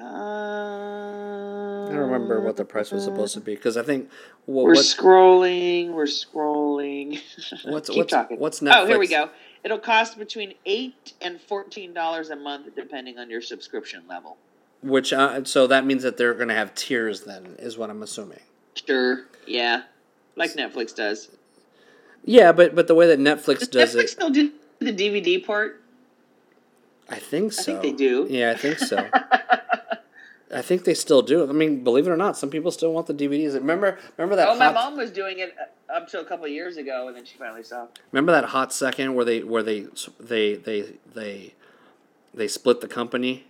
Uh, 0.01 1.85
I 1.85 1.89
don't 1.89 1.99
remember 1.99 2.41
what 2.41 2.57
the 2.57 2.65
price 2.65 2.91
was 2.91 3.03
supposed 3.03 3.33
to 3.35 3.39
be 3.41 3.55
because 3.55 3.77
I 3.77 3.83
think 3.83 4.09
what, 4.45 4.65
We're 4.65 4.73
scrolling. 4.73 5.91
We're 5.91 6.05
scrolling. 6.05 7.19
What's- 7.65 7.89
Keep 7.89 7.97
what's- 7.97 8.11
talking. 8.11 8.39
what's 8.39 8.61
Oh, 8.63 8.85
here 8.87 8.99
we 8.99 9.07
go. 9.07 9.29
It'll 9.63 9.77
cost 9.79 10.17
between 10.17 10.55
eight 10.65 11.13
and 11.21 11.39
fourteen 11.39 11.93
dollars 11.93 12.31
a 12.31 12.35
month, 12.35 12.75
depending 12.75 13.19
on 13.19 13.29
your 13.29 13.41
subscription 13.41 14.01
level. 14.09 14.37
which 14.81 15.13
uh, 15.13 15.43
so 15.43 15.67
that 15.67 15.85
means 15.85 16.01
that 16.01 16.17
they're 16.17 16.33
going 16.33 16.47
to 16.47 16.55
have 16.55 16.73
tiers 16.73 17.21
then 17.21 17.55
is 17.59 17.77
what 17.77 17.91
I'm 17.91 18.01
assuming. 18.01 18.39
Sure. 18.73 19.25
Yeah. 19.45 19.83
Like 20.35 20.53
Netflix 20.53 20.95
does. 20.95 21.29
Yeah, 22.25 22.51
but 22.53 22.73
but 22.73 22.87
the 22.87 22.95
way 22.95 23.05
that 23.07 23.19
Netflix 23.19 23.59
Does 23.59 23.67
does 23.69 23.95
Netflix 23.95 24.03
it, 24.03 24.09
still 24.09 24.29
do 24.31 24.51
the 24.79 24.93
DVD 24.93 25.45
port? 25.45 25.83
I 27.09 27.17
think 27.19 27.51
so. 27.53 27.77
I 27.77 27.81
think 27.81 27.97
they 27.97 28.03
do. 28.05 28.25
Yeah, 28.29 28.51
I 28.51 28.55
think 28.57 28.79
so. 28.79 29.07
I 30.53 30.61
think 30.61 30.83
they 30.83 30.93
still 30.93 31.21
do. 31.21 31.47
I 31.49 31.53
mean, 31.53 31.83
believe 31.83 32.07
it 32.07 32.09
or 32.11 32.17
not, 32.17 32.37
some 32.37 32.49
people 32.49 32.71
still 32.71 32.91
want 32.93 33.07
the 33.07 33.13
DVDs. 33.13 33.53
Remember, 33.53 33.97
remember 34.17 34.35
that 34.35 34.49
Oh, 34.49 34.55
my 34.57 34.71
mom 34.71 34.97
was 34.97 35.09
doing 35.11 35.39
it 35.39 35.55
uh, 35.89 35.93
up 35.93 36.07
to 36.09 36.19
a 36.19 36.25
couple 36.25 36.45
of 36.45 36.51
years 36.51 36.77
ago, 36.77 37.07
and 37.07 37.15
then 37.15 37.25
she 37.25 37.37
finally 37.37 37.63
stopped. 37.63 37.99
remember 38.11 38.31
that 38.33 38.45
hot 38.45 38.73
second 38.73 39.13
where 39.15 39.23
they 39.25 39.43
where 39.43 39.63
they 39.63 39.87
they 40.19 40.55
they 40.55 40.93
they 41.13 41.53
they 42.33 42.47
split 42.47 42.81
the 42.81 42.87
company 42.87 43.45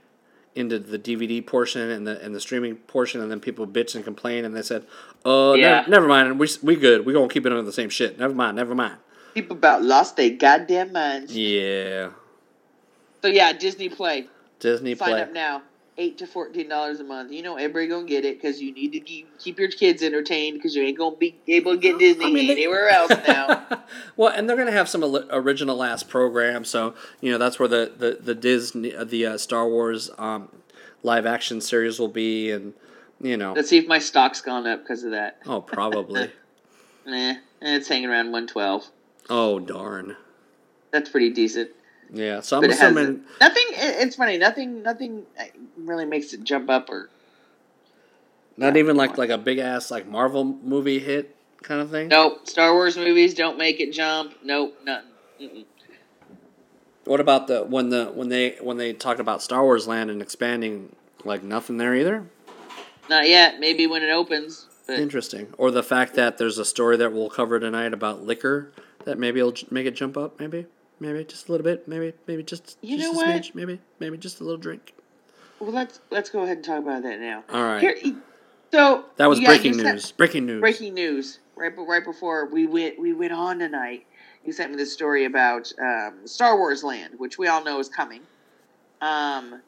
into 0.53 0.77
the 0.77 0.99
DVD 0.99 1.45
portion 1.45 1.89
and 1.89 2.05
the 2.05 2.21
and 2.23 2.35
the 2.35 2.41
streaming 2.41 2.75
portion, 2.75 3.21
and 3.21 3.31
then 3.31 3.39
people 3.39 3.65
bitched 3.65 3.95
and 3.95 4.03
complained, 4.03 4.45
and 4.45 4.55
they 4.55 4.61
said, 4.61 4.85
"Oh, 5.25 5.53
Yeah. 5.53 5.77
never, 5.81 5.89
never 5.91 6.07
mind, 6.07 6.39
we 6.39 6.47
we 6.61 6.75
good. 6.75 7.05
We 7.05 7.13
gonna 7.13 7.29
keep 7.29 7.45
it 7.45 7.51
under 7.51 7.63
the 7.63 7.71
same 7.73 7.89
shit. 7.89 8.19
Never 8.19 8.33
mind, 8.33 8.57
never 8.57 8.75
mind." 8.75 8.97
People 9.33 9.55
about 9.55 9.81
lost 9.81 10.17
their 10.17 10.29
goddamn 10.31 10.91
minds. 10.91 11.35
Yeah, 11.35 12.09
So 13.21 13.29
yeah, 13.29 13.53
Disney 13.53 13.87
Play. 13.87 14.27
Disney 14.59 14.93
Sign 14.93 15.09
Play. 15.09 15.21
up 15.21 15.31
now. 15.31 15.61
Eight 15.97 16.17
to 16.19 16.25
fourteen 16.27 16.69
dollars 16.69 16.99
a 17.01 17.03
month. 17.03 17.31
You 17.31 17.43
know 17.43 17.57
everybody 17.57 17.87
gonna 17.87 18.07
get 18.07 18.23
it 18.23 18.37
because 18.41 18.61
you 18.61 18.73
need 18.73 18.93
to 18.93 18.99
keep, 19.01 19.37
keep 19.37 19.59
your 19.59 19.69
kids 19.69 20.01
entertained 20.01 20.57
because 20.57 20.73
you 20.73 20.83
ain't 20.83 20.97
gonna 20.97 21.17
be 21.17 21.35
able 21.47 21.73
to 21.73 21.77
get 21.77 21.99
Disney 21.99 22.25
I 22.25 22.29
mean, 22.31 22.47
they- 22.47 22.53
anywhere 22.53 22.87
else 22.89 23.11
now. 23.27 23.83
well, 24.15 24.33
and 24.33 24.49
they're 24.49 24.55
gonna 24.57 24.71
have 24.71 24.87
some 24.87 25.03
original 25.29 25.83
ass 25.83 26.01
program, 26.01 26.63
so 26.63 26.95
you 27.19 27.29
know 27.31 27.37
that's 27.37 27.59
where 27.59 27.67
the 27.67 27.91
the 27.95 28.17
the 28.21 28.33
Disney 28.33 28.95
uh, 28.95 29.03
the 29.03 29.25
uh, 29.25 29.37
Star 29.37 29.67
Wars 29.67 30.09
um, 30.17 30.47
live 31.03 31.25
action 31.25 31.59
series 31.59 31.99
will 31.99 32.07
be, 32.07 32.51
and 32.51 32.73
you 33.19 33.35
know, 33.35 33.51
Let's 33.53 33.69
see 33.69 33.77
if 33.77 33.87
my 33.87 33.99
stock's 33.99 34.39
gone 34.41 34.65
up 34.65 34.79
because 34.83 35.03
of 35.03 35.11
that. 35.11 35.39
oh, 35.45 35.61
probably. 35.61 36.31
Eh, 37.07 37.35
it's 37.61 37.87
hanging 37.87 38.09
around 38.09 38.31
one 38.31 38.47
twelve. 38.47 38.85
Oh 39.29 39.59
darn. 39.59 40.15
That's 40.91 41.09
pretty 41.09 41.31
decent. 41.31 41.71
Yeah, 42.13 42.41
so 42.41 42.57
I'm 42.57 42.61
But 42.61 42.71
it 42.71 42.77
has 42.79 42.91
assuming. 42.91 43.23
nothing. 43.39 43.63
It's 43.69 44.15
funny. 44.17 44.37
Nothing. 44.37 44.83
Nothing 44.83 45.25
really 45.77 46.05
makes 46.05 46.33
it 46.33 46.43
jump 46.43 46.69
up 46.69 46.89
or 46.89 47.09
Not 48.57 48.75
even 48.77 48.95
like 48.97 49.17
like 49.17 49.29
a 49.29 49.37
big 49.37 49.59
ass 49.59 49.89
like 49.91 50.07
Marvel 50.07 50.43
movie 50.43 50.99
hit 50.99 51.35
kind 51.63 51.79
of 51.81 51.89
thing. 51.89 52.09
nope. 52.09 52.47
Star 52.49 52.73
Wars 52.73 52.97
movies 52.97 53.33
don't 53.33 53.57
make 53.57 53.79
it 53.79 53.93
jump. 53.93 54.33
Nope. 54.43 54.77
Nothing. 54.83 55.07
Mm-mm. 55.41 55.65
What 57.05 57.19
about 57.19 57.47
the 57.47 57.63
when 57.63 57.89
the 57.89 58.05
when 58.13 58.29
they 58.29 58.57
when 58.61 58.77
they 58.77 58.93
talked 58.93 59.19
about 59.19 59.41
Star 59.41 59.63
Wars 59.63 59.87
Land 59.87 60.09
and 60.11 60.21
expanding? 60.21 60.95
Like 61.23 61.43
nothing 61.43 61.77
there 61.77 61.93
either. 61.95 62.25
Not 63.09 63.27
yet. 63.29 63.59
Maybe 63.59 63.85
when 63.87 64.01
it 64.03 64.09
opens. 64.11 64.67
But 64.87 64.99
Interesting. 64.99 65.53
Or 65.57 65.69
the 65.71 65.83
fact 65.83 66.15
that 66.15 66.37
there's 66.39 66.57
a 66.57 66.65
story 66.65 66.97
that 66.97 67.13
we'll 67.13 67.29
cover 67.29 67.59
tonight 67.59 67.93
about 67.93 68.23
liquor 68.23 68.71
that 69.05 69.19
maybe 69.19 69.39
j- 69.51 69.67
make 69.69 69.85
it 69.85 69.91
jump 69.95 70.17
up. 70.17 70.39
Maybe, 70.39 70.65
maybe 71.01 71.23
just 71.25 71.49
a 71.49 71.51
little 71.51 71.65
bit. 71.65 71.87
Maybe, 71.87 72.13
maybe 72.27 72.43
just 72.43 72.77
You 72.81 72.97
just 72.97 73.11
know 73.13 73.19
a 73.19 73.25
what? 73.25 73.27
smidge. 73.43 73.53
Maybe, 73.55 73.79
maybe 73.99 74.17
just 74.17 74.39
a 74.39 74.43
little 74.45 74.57
drink. 74.59 74.93
well, 75.59 75.71
let's 75.71 75.99
let's 76.11 76.29
go 76.29 76.43
ahead 76.43 76.57
and 76.57 76.65
talk 76.65 76.79
about 76.79 77.03
that 77.03 77.19
now. 77.19 77.43
All 77.51 77.63
right. 77.63 77.81
Here, 77.81 78.15
so 78.71 79.05
that 79.17 79.27
was 79.27 79.39
breaking 79.41 79.73
sent- 79.73 79.85
news. 79.87 80.11
breaking 80.13 80.45
news. 80.45 80.61
breaking 80.61 80.93
news 80.93 81.39
right 81.57 81.75
be- 81.75 81.83
right 81.83 82.05
before 82.05 82.45
we 82.45 82.65
went 82.67 82.97
we 82.97 83.11
went 83.11 83.33
on 83.33 83.59
tonight 83.59 84.05
you 84.45 84.53
sent 84.53 84.71
me 84.71 84.77
this 84.77 84.93
story 84.93 85.25
about 85.25 85.69
um, 85.79 86.19
star 86.25 86.57
wars 86.57 86.81
land 86.83 87.13
which 87.17 87.37
we 87.37 87.47
all 87.47 87.61
know 87.65 87.79
is 87.79 87.89
coming 87.89 88.21
um, 89.01 89.61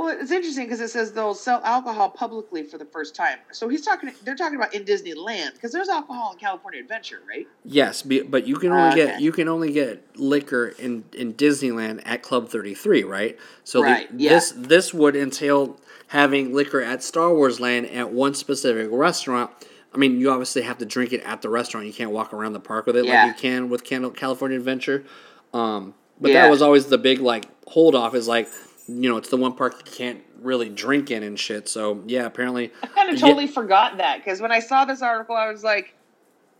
well 0.00 0.16
it's 0.18 0.30
interesting 0.30 0.64
because 0.64 0.80
it 0.80 0.88
says 0.88 1.12
they'll 1.12 1.34
sell 1.34 1.60
alcohol 1.64 2.08
publicly 2.08 2.62
for 2.62 2.78
the 2.78 2.84
first 2.86 3.14
time 3.14 3.38
so 3.52 3.68
he's 3.68 3.82
talking 3.84 4.10
they're 4.24 4.34
talking 4.34 4.56
about 4.56 4.72
in 4.74 4.82
disneyland 4.84 5.52
because 5.54 5.72
there's 5.72 5.88
alcohol 5.88 6.32
in 6.32 6.38
california 6.38 6.80
adventure 6.80 7.20
right 7.28 7.46
Yes, 7.64 8.02
but 8.02 8.46
you 8.46 8.56
can 8.56 8.72
only 8.72 8.96
get 8.96 9.10
Okay. 9.14 9.22
you 9.22 9.32
can 9.32 9.46
only 9.48 9.72
get 9.72 10.16
liquor 10.18 10.68
in, 10.78 11.04
in 11.12 11.34
Disneyland 11.34 12.02
at 12.06 12.22
Club 12.22 12.48
Thirty 12.48 12.74
Three, 12.74 13.04
right? 13.04 13.38
So 13.64 13.82
the- 13.82 14.06
yeah. 14.16 14.30
this 14.30 14.52
this 14.56 14.94
would 14.94 15.14
entail 15.14 15.78
having 16.08 16.54
liquor 16.54 16.80
at 16.80 17.02
Star 17.02 17.32
Wars 17.34 17.60
Land 17.60 17.86
at 17.90 18.10
one 18.10 18.34
specific 18.34 18.88
restaurant. 18.90 19.50
I 19.94 19.98
mean, 19.98 20.18
you 20.18 20.30
obviously 20.30 20.62
have 20.62 20.78
to 20.78 20.86
drink 20.86 21.12
it 21.12 21.20
at 21.22 21.42
the 21.42 21.48
restaurant. 21.50 21.86
You 21.86 21.92
can't 21.92 22.10
walk 22.10 22.32
around 22.32 22.54
the 22.54 22.60
park 22.60 22.86
with 22.86 22.96
it 22.96 23.04
Yeah. 23.04 23.26
like 23.26 23.36
you 23.36 23.40
can 23.50 23.68
with 23.68 23.84
California 23.84 24.56
Adventure. 24.58 25.04
Um, 25.52 25.94
but 26.20 26.30
Yeah. 26.30 26.42
that 26.42 26.50
was 26.50 26.62
always 26.62 26.86
the 26.86 26.98
big 26.98 27.20
like 27.20 27.44
hold 27.68 27.94
off 27.94 28.14
is 28.14 28.26
like 28.26 28.48
you 28.88 29.08
know 29.08 29.16
it's 29.16 29.28
the 29.28 29.36
one 29.36 29.52
park 29.54 29.74
you 29.84 29.92
can't 29.92 30.22
really 30.42 30.68
drink 30.68 31.10
in 31.10 31.22
and 31.22 31.38
shit. 31.38 31.68
So 31.68 32.02
yeah, 32.06 32.24
apparently 32.26 32.72
i 32.82 32.86
kind 32.86 33.08
of 33.10 33.14
Yeah. 33.16 33.20
totally 33.28 33.46
forgot 33.46 33.98
that 33.98 34.18
because 34.18 34.40
when 34.40 34.50
i 34.52 34.58
saw 34.60 34.84
this 34.84 35.02
article 35.02 35.36
i 35.36 35.50
was 35.50 35.62
like 35.62 35.94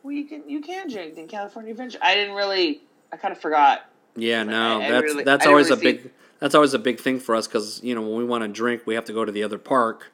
well 0.02 0.12
you 0.12 0.24
can 0.24 0.48
you 0.48 0.60
can 0.60 0.88
drink 0.88 1.16
in 1.16 1.26
california 1.28 1.70
adventure 1.72 1.98
i 2.02 2.14
didn't 2.14 2.34
really 2.34 2.82
i 3.12 3.16
kind 3.16 3.32
of 3.32 3.40
forgot 3.40 3.86
Yeah, 4.16 4.42
no, 4.42 4.80
I- 4.80 4.86
I 4.86 4.90
that's 4.90 5.04
really- 5.04 5.24
that's 5.24 5.46
always 5.46 5.70
really 5.70 5.76
a 5.78 5.80
see- 5.96 6.02
big 6.02 6.12
that's 6.40 6.54
always 6.54 6.72
a 6.74 6.78
big 6.78 7.00
thing 7.00 7.20
for 7.20 7.34
us 7.34 7.46
because 7.46 7.82
you 7.82 7.94
know 7.94 8.00
when 8.02 8.16
we 8.16 8.24
want 8.24 8.42
to 8.44 8.48
drink, 8.48 8.82
we 8.86 8.94
have 8.94 9.04
to 9.06 9.12
go 9.12 9.24
to 9.26 9.32
the 9.32 9.42
other 9.42 9.58
park, 9.58 10.10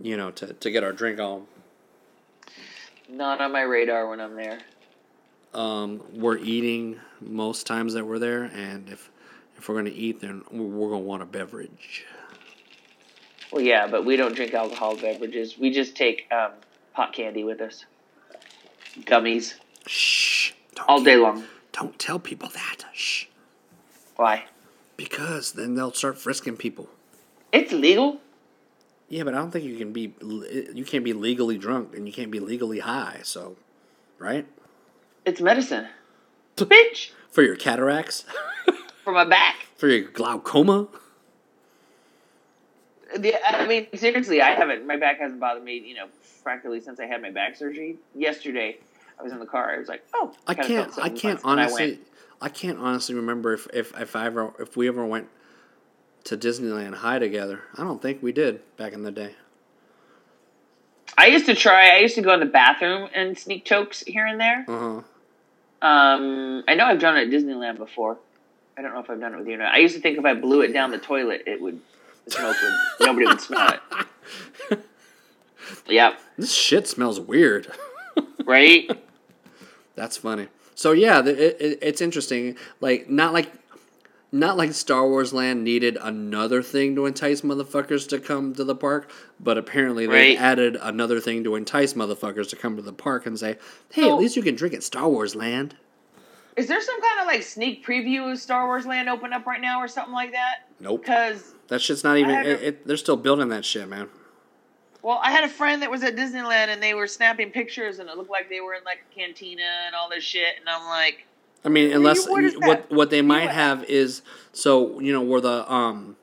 you 0.00 0.16
know, 0.16 0.30
to, 0.30 0.52
to 0.52 0.70
get 0.70 0.84
our 0.84 0.92
drink 0.92 1.18
on. 1.18 1.46
not 3.08 3.40
on 3.40 3.50
my 3.52 3.62
radar 3.62 4.08
when 4.08 4.20
i'm 4.20 4.34
there 4.36 4.58
Um, 5.54 6.02
we're 6.12 6.36
eating 6.38 7.00
most 7.20 7.66
times 7.66 7.94
that 7.94 8.04
we're 8.04 8.18
there, 8.18 8.44
and 8.44 8.88
if 8.90 9.10
if 9.56 9.68
we're 9.68 9.76
gonna 9.76 9.90
eat, 9.90 10.20
then 10.20 10.42
we're 10.50 10.64
we're 10.64 10.90
gonna 10.90 11.00
want 11.00 11.22
a 11.22 11.26
beverage. 11.26 12.04
Well, 13.52 13.62
yeah, 13.62 13.86
but 13.86 14.04
we 14.04 14.16
don't 14.16 14.34
drink 14.34 14.54
alcohol 14.54 14.96
beverages. 14.96 15.58
We 15.58 15.70
just 15.70 15.96
take 15.96 16.26
um, 16.32 16.52
pot 16.94 17.12
candy 17.12 17.44
with 17.44 17.60
us, 17.60 17.86
gummies 19.00 19.54
Shh! 19.86 20.52
All 20.88 21.02
day 21.02 21.16
long. 21.16 21.44
Don't 21.72 21.98
tell 21.98 22.18
people 22.18 22.48
that. 22.50 22.84
Shh! 22.92 23.26
Why? 24.16 24.44
Because 24.96 25.52
then 25.52 25.74
they'll 25.74 25.92
start 25.92 26.18
frisking 26.18 26.56
people. 26.56 26.88
It's 27.52 27.72
legal. 27.72 28.20
Yeah, 29.08 29.22
but 29.22 29.34
I 29.34 29.38
don't 29.38 29.50
think 29.50 29.64
you 29.64 29.76
can 29.76 29.92
be 29.92 30.14
you 30.20 30.84
can't 30.84 31.04
be 31.04 31.12
legally 31.12 31.58
drunk 31.58 31.94
and 31.94 32.06
you 32.06 32.12
can't 32.12 32.30
be 32.30 32.40
legally 32.40 32.80
high. 32.80 33.20
So, 33.22 33.56
right? 34.18 34.46
It's 35.24 35.40
medicine, 35.40 35.88
bitch, 36.56 37.10
For 37.30 37.42
your 37.42 37.56
cataracts, 37.56 38.24
for 39.06 39.12
my 39.12 39.24
back. 39.24 39.66
for 39.76 39.88
your 39.88 40.08
glaucoma. 40.08 40.88
The, 43.16 43.34
I 43.46 43.68
mean, 43.68 43.86
seriously, 43.94 44.42
I 44.42 44.50
haven't. 44.50 44.84
My 44.84 44.96
back 44.96 45.20
hasn't 45.20 45.38
bothered 45.38 45.62
me, 45.62 45.78
you 45.78 45.94
know, 45.94 46.08
frankly, 46.42 46.80
since 46.80 46.98
I 46.98 47.06
had 47.06 47.22
my 47.22 47.30
back 47.30 47.54
surgery. 47.54 47.98
Yesterday, 48.16 48.78
I 49.18 49.22
was 49.22 49.30
in 49.30 49.38
the 49.38 49.46
car. 49.46 49.72
I 49.72 49.78
was 49.78 49.86
like, 49.86 50.04
oh, 50.12 50.34
I 50.48 50.54
can't. 50.54 50.92
I 50.98 51.08
can't 51.08 51.38
I 51.44 51.50
honestly. 51.50 51.90
went, 51.90 52.00
I, 52.40 52.48
can't 52.48 52.80
honestly 52.80 53.14
remember 53.14 53.52
if, 53.54 53.68
if 53.72 53.98
if 53.98 54.16
I 54.16 54.26
ever 54.26 54.52
if 54.58 54.76
we 54.76 54.88
ever 54.88 55.06
went 55.06 55.28
to 56.24 56.36
Disneyland 56.36 56.94
high 56.94 57.20
together. 57.20 57.62
I 57.78 57.84
don't 57.84 58.02
think 58.02 58.24
we 58.24 58.32
did 58.32 58.60
back 58.76 58.92
in 58.92 59.04
the 59.04 59.12
day. 59.12 59.36
I 61.16 61.28
used 61.28 61.46
to 61.46 61.54
try. 61.54 61.94
I 61.94 61.98
used 61.98 62.16
to 62.16 62.22
go 62.22 62.34
in 62.34 62.40
the 62.40 62.46
bathroom 62.46 63.08
and 63.14 63.38
sneak 63.38 63.64
chokes 63.64 64.00
here 64.00 64.26
and 64.26 64.40
there. 64.40 64.64
Uh 64.66 64.78
huh. 64.78 65.02
Um, 65.86 66.64
I 66.66 66.74
know 66.74 66.86
I've 66.86 66.98
done 66.98 67.16
it 67.16 67.28
at 67.28 67.30
Disneyland 67.32 67.78
before. 67.78 68.18
I 68.78 68.82
don't 68.82 68.92
know 68.92 69.00
if 69.00 69.08
I've 69.08 69.20
done 69.20 69.34
it 69.34 69.38
with 69.38 69.46
you 69.48 69.54
or 69.54 69.58
not. 69.58 69.74
I 69.74 69.78
used 69.78 69.94
to 69.94 70.00
think 70.00 70.18
if 70.18 70.24
I 70.24 70.34
blew 70.34 70.60
it 70.60 70.72
down 70.72 70.90
the 70.90 70.98
toilet, 70.98 71.42
it 71.46 71.60
would 71.60 71.80
the 72.26 72.30
smoke 72.32 72.56
would 72.62 73.06
nobody 73.06 73.26
would 73.26 73.40
smell 73.40 73.70
it. 74.70 74.78
Yep. 75.88 76.20
This 76.38 76.52
shit 76.52 76.86
smells 76.86 77.20
weird. 77.20 77.68
Right. 78.44 78.88
That's 79.96 80.16
funny. 80.16 80.46
So 80.76 80.92
yeah, 80.92 81.20
the, 81.20 81.32
it, 81.32 81.56
it, 81.60 81.78
it's 81.82 82.00
interesting. 82.00 82.56
Like 82.80 83.10
not 83.10 83.32
like 83.32 83.50
not 84.30 84.56
like 84.56 84.72
Star 84.72 85.08
Wars 85.08 85.32
Land 85.32 85.64
needed 85.64 85.98
another 86.00 86.62
thing 86.62 86.94
to 86.94 87.06
entice 87.06 87.40
motherfuckers 87.40 88.08
to 88.10 88.20
come 88.20 88.54
to 88.54 88.62
the 88.62 88.76
park, 88.76 89.10
but 89.40 89.58
apparently 89.58 90.06
they 90.06 90.36
added 90.36 90.76
another 90.80 91.18
thing 91.18 91.42
to 91.42 91.56
entice 91.56 91.94
motherfuckers 91.94 92.48
to 92.50 92.56
come 92.56 92.76
to 92.76 92.82
the 92.82 92.92
park 92.92 93.26
and 93.26 93.36
say, 93.36 93.58
"Hey, 93.90 94.02
So- 94.02 94.12
at 94.14 94.20
least 94.20 94.36
you 94.36 94.42
can 94.42 94.54
drink 94.54 94.72
at 94.74 94.84
Star 94.84 95.08
Wars 95.08 95.34
Land." 95.34 95.74
Is 96.56 96.66
there 96.68 96.80
some 96.80 97.00
kind 97.02 97.20
of 97.20 97.26
like 97.26 97.42
sneak 97.42 97.84
preview 97.84 98.32
of 98.32 98.38
Star 98.38 98.66
Wars 98.66 98.86
Land 98.86 99.08
open 99.08 99.32
up 99.32 99.46
right 99.46 99.60
now 99.60 99.80
or 99.80 99.88
something 99.88 100.14
like 100.14 100.32
that? 100.32 100.68
Nope. 100.80 101.02
Because 101.02 101.54
That 101.68 101.80
shit's 101.82 102.02
not 102.04 102.16
even. 102.16 102.30
It, 102.34 102.46
a- 102.46 102.68
it, 102.68 102.86
they're 102.86 102.96
still 102.96 103.16
building 103.16 103.48
that 103.50 103.64
shit, 103.64 103.88
man. 103.88 104.08
well, 105.02 105.20
I 105.22 105.30
had 105.30 105.44
a 105.44 105.48
friend 105.48 105.82
that 105.82 105.90
was 105.90 106.02
at 106.02 106.16
Disneyland 106.16 106.68
and 106.68 106.82
they 106.82 106.94
were 106.94 107.06
snapping 107.06 107.50
pictures 107.50 107.98
and 107.98 108.08
it 108.08 108.16
looked 108.16 108.30
like 108.30 108.48
they 108.48 108.60
were 108.60 108.74
in 108.74 108.84
like 108.84 109.04
a 109.10 109.14
cantina 109.14 109.62
and 109.86 109.94
all 109.94 110.08
this 110.08 110.24
shit 110.24 110.54
and 110.58 110.68
I'm 110.68 110.86
like, 110.88 111.26
I 111.64 111.68
mean, 111.68 111.92
unless 111.92 112.28
what 112.28 112.44
what 112.64 112.90
what 112.92 113.10
they 113.10 113.22
might 113.22 113.50
have 113.50 113.84
is 113.84 114.22
so 114.52 115.00
you 115.00 115.12
know 115.12 115.20
where 115.22 115.40
the 115.40 115.70
um, 115.72 116.16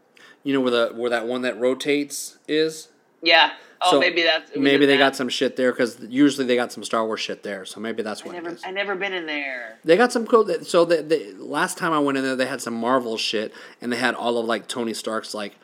you 0.44 0.54
know 0.54 0.62
where 0.62 0.72
the 0.72 0.94
where 0.96 1.10
that 1.10 1.28
one 1.28 1.42
that 1.42 1.60
rotates 1.60 2.38
is. 2.48 2.88
yeah. 3.22 3.52
Oh, 3.86 3.92
So, 3.92 4.00
maybe 4.00 4.24
that's 4.24 4.52
Maybe 4.56 4.86
they 4.86 4.94
that. 4.98 4.98
got 5.10 5.16
some 5.16 5.30
shit 5.30 5.56
there 5.56 5.72
because 5.72 6.00
usually 6.08 6.46
they 6.48 6.56
got 6.56 6.72
some 6.72 6.84
Star 6.84 7.06
Wars 7.06 7.20
shit 7.20 7.44
there. 7.44 7.66
So 7.66 7.80
maybe 7.80 8.02
that's 8.04 8.22
I 8.22 8.26
what 8.28 8.36
it 8.36 8.44
never, 8.44 8.56
is. 8.56 8.62
I 8.66 8.72
never 8.72 8.96
been 8.96 9.14
in 9.14 9.26
there. 9.26 9.78
They 9.84 9.98
got 9.98 10.12
some 10.12 10.26
cool. 10.26 10.48
So 10.64 10.86
the, 10.86 11.02
the 11.04 11.36
last 11.38 11.78
time 11.78 11.92
I 11.92 12.00
went 12.00 12.18
in 12.18 12.24
there, 12.24 12.36
they 12.36 12.46
had 12.46 12.62
some 12.62 12.74
Marvel 12.76 13.18
shit, 13.18 13.54
and 13.82 13.92
they 13.92 13.98
had 13.98 14.16
all 14.16 14.38
of 14.38 14.46
like 14.46 14.68
Tony 14.68 14.94
Stark's 14.94 15.34
like 15.34 15.56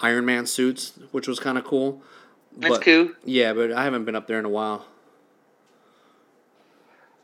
Iron 0.00 0.24
Man 0.26 0.46
suits, 0.46 0.92
which 1.12 1.28
was 1.28 1.38
kind 1.40 1.56
of 1.58 1.64
cool. 1.64 2.02
That's 2.56 2.76
But- 2.78 2.84
cool. 2.84 3.10
Yeah, 3.24 3.52
but 3.52 3.70
I 3.72 3.84
haven't 3.84 4.04
been 4.04 4.16
up 4.16 4.26
there 4.26 4.38
in 4.38 4.44
a 4.44 4.48
while. 4.50 4.86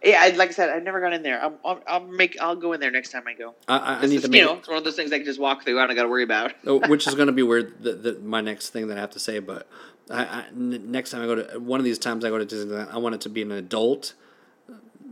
Yeah, 0.02 0.18
I, 0.20 0.28
like 0.36 0.50
I 0.50 0.52
said, 0.52 0.68
I've 0.68 0.82
never 0.82 1.00
gone 1.00 1.14
in 1.14 1.22
there. 1.22 1.40
I'll, 1.42 1.58
I'll, 1.64 1.80
I'll 1.86 2.00
make. 2.00 2.36
I'll 2.38 2.56
go 2.56 2.74
in 2.74 2.80
there 2.80 2.90
next 2.90 3.10
time 3.10 3.22
I 3.26 3.32
go. 3.32 3.54
I, 3.66 3.78
I, 3.78 3.94
I 3.94 4.00
need 4.02 4.10
just, 4.12 4.26
to 4.26 4.30
make. 4.30 4.40
you 4.42 4.46
know, 4.46 4.56
it's 4.58 4.68
one 4.68 4.76
of 4.76 4.84
those 4.84 4.96
things 4.96 5.10
I 5.12 5.16
can 5.16 5.24
just 5.24 5.40
walk 5.40 5.64
through. 5.64 5.80
I 5.80 5.86
don't 5.86 5.96
got 5.96 6.02
to 6.02 6.10
worry 6.10 6.24
about. 6.24 6.52
Oh, 6.66 6.86
which 6.90 7.06
is 7.06 7.14
going 7.14 7.28
to 7.28 7.32
be 7.32 7.42
weird. 7.50 7.82
The, 7.82 7.94
the, 7.94 8.18
my 8.20 8.42
next 8.42 8.68
thing 8.68 8.88
that 8.88 8.98
I 8.98 9.00
have 9.00 9.12
to 9.12 9.18
say, 9.18 9.38
but 9.38 9.66
I, 10.10 10.24
I, 10.24 10.44
n- 10.48 10.90
next 10.90 11.10
time 11.10 11.22
I 11.22 11.26
go 11.26 11.34
to 11.36 11.58
one 11.60 11.80
of 11.80 11.84
these 11.84 11.98
times 11.98 12.24
I 12.24 12.28
go 12.30 12.38
to 12.38 12.46
Disneyland, 12.46 12.92
I 12.92 12.98
want 12.98 13.14
it 13.14 13.20
to 13.22 13.28
be 13.28 13.42
an 13.42 13.52
adult 13.52 14.14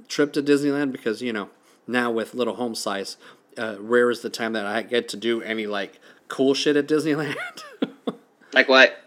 trip 0.08 0.32
to 0.34 0.42
Disneyland 0.42 0.92
because 0.92 1.22
you 1.22 1.32
know 1.32 1.48
now 1.86 2.10
with 2.10 2.34
little 2.34 2.56
home 2.56 2.74
size, 2.74 3.16
uh, 3.56 3.76
rare 3.78 4.10
is 4.10 4.20
the 4.20 4.30
time 4.30 4.52
that 4.52 4.66
I 4.66 4.82
get 4.82 5.08
to 5.08 5.16
do 5.16 5.42
any 5.42 5.66
like 5.66 5.98
cool 6.28 6.54
shit 6.54 6.76
at 6.76 6.86
Disneyland. 6.86 7.36
Like 8.54 8.68
what? 8.68 8.98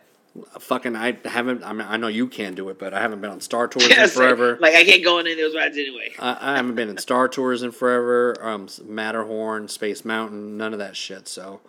Fucking, 0.59 0.95
I 0.95 1.17
haven't. 1.23 1.63
I 1.63 1.71
mean, 1.71 1.87
I 1.87 1.97
know 1.97 2.07
you 2.07 2.27
can't 2.27 2.55
do 2.55 2.67
it, 2.69 2.77
but 2.77 2.93
I 2.93 2.99
haven't 2.99 3.21
been 3.21 3.29
on 3.29 3.39
Star 3.41 3.67
Tours 3.69 3.87
in 3.89 4.09
forever. 4.09 4.57
Like 4.59 4.75
I 4.75 4.83
can't 4.83 5.03
go 5.03 5.19
on 5.19 5.27
any 5.27 5.33
of 5.33 5.37
those 5.37 5.55
rides 5.55 5.77
anyway. 5.77 6.13
I, 6.19 6.53
I 6.53 6.55
haven't 6.57 6.75
been 6.75 6.89
in 6.89 6.97
Star 6.97 7.27
Tours 7.29 7.63
in 7.63 7.71
forever. 7.71 8.35
Um, 8.41 8.67
Matterhorn, 8.83 9.67
Space 9.67 10.03
Mountain, 10.03 10.57
none 10.57 10.73
of 10.73 10.79
that 10.79 10.95
shit. 10.95 11.27
So, 11.27 11.61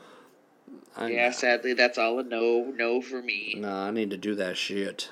I, 0.96 1.08
Yeah, 1.08 1.30
sadly, 1.30 1.74
that's 1.74 1.98
all 1.98 2.18
a 2.18 2.22
no, 2.22 2.72
no 2.74 3.00
for 3.00 3.20
me. 3.20 3.54
Nah, 3.58 3.86
I 3.86 3.90
need 3.90 4.10
to 4.10 4.16
do 4.16 4.34
that 4.36 4.56
shit. 4.56 5.10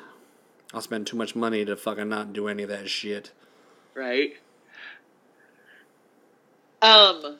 I'll 0.72 0.80
spend 0.80 1.06
too 1.06 1.16
much 1.16 1.36
money 1.36 1.64
to 1.64 1.76
fucking 1.76 2.08
not 2.08 2.32
do 2.32 2.48
any 2.48 2.62
of 2.62 2.68
that 2.70 2.88
shit. 2.88 3.32
Right. 3.94 4.34
Um. 6.82 7.38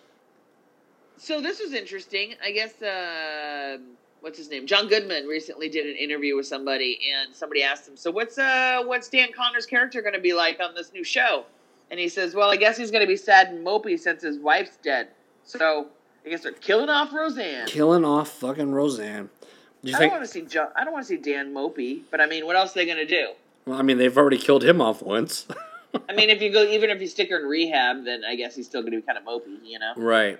So 1.17 1.41
this 1.41 1.61
was 1.61 1.73
interesting. 1.73 2.35
I 2.43 2.53
guess. 2.53 2.81
Uh, 2.81 3.79
what's 4.21 4.39
his 4.39 4.51
name? 4.51 4.67
John 4.67 4.89
Goodman 4.89 5.27
recently 5.27 5.69
did 5.69 5.87
an 5.87 5.97
interview 5.97 6.37
with 6.37 6.47
somebody, 6.47 7.01
and 7.13 7.35
somebody 7.35 7.63
asked 7.63 7.89
him, 7.89 7.97
"So 7.97 8.11
what's 8.11 8.39
uh 8.39 8.83
what's 8.85 9.09
Dan 9.09 9.29
Conner's 9.35 9.67
character 9.67 10.01
going 10.01 10.15
to 10.15 10.21
be 10.21 10.33
like 10.33 10.61
on 10.61 10.75
this 10.75 10.93
new 10.93 11.05
show?" 11.05 11.45
and 11.91 12.01
he 12.01 12.09
says, 12.09 12.35
"Well, 12.35 12.51
I 12.51 12.57
guess 12.57 12.77
he's 12.77 12.91
gonna 12.91 13.07
be 13.07 13.17
sad 13.17 13.49
and 13.49 13.67
mopey 13.67 13.99
since 13.99 14.23
his 14.23 14.39
wife's 14.39 14.77
dead. 14.79 15.09
So 15.45 15.89
I 16.25 16.31
guess 16.31 16.43
they're 16.43 16.53
killing 16.53 16.89
off 16.89 17.13
Roseanne." 17.13 17.67
Killing 17.67 18.05
off 18.05 18.31
fucking 18.31 18.73
Roseanne. 18.73 19.29
Do 19.85 19.91
you 19.91 19.97
I 19.97 19.99
think? 20.01 20.13
don't 20.13 20.21
want 20.21 20.27
to 20.27 20.33
see 20.33 20.43
John. 20.43 20.69
I 20.75 20.85
don't 20.85 20.93
want 20.93 21.05
to 21.05 21.09
see 21.09 21.17
Dan 21.19 21.53
mopey, 21.53 22.01
but 22.11 22.21
I 22.21 22.27
mean, 22.27 22.47
what 22.47 22.57
else 22.57 22.71
are 22.73 22.75
they 22.81 22.87
gonna 22.87 23.05
do? 23.05 23.29
Well, 23.67 23.79
I 23.79 23.83
mean, 23.83 23.99
they've 23.99 24.17
already 24.17 24.39
killed 24.39 24.65
him 24.65 24.81
off 24.81 25.03
once. 25.03 25.47
I 26.09 26.13
mean, 26.15 26.31
if 26.31 26.41
you 26.43 26.51
go, 26.53 26.63
even 26.65 26.91
if 26.91 27.01
you 27.01 27.07
stick 27.07 27.31
her 27.31 27.39
in 27.39 27.47
rehab, 27.47 28.05
then 28.05 28.25
I 28.25 28.35
guess 28.37 28.57
he's 28.57 28.67
still 28.67 28.83
gonna 28.83 28.97
be 28.97 29.03
kind 29.03 29.19
of 29.19 29.25
mopey, 29.25 29.59
you 29.65 29.79
know. 29.79 29.93
right. 29.97 30.39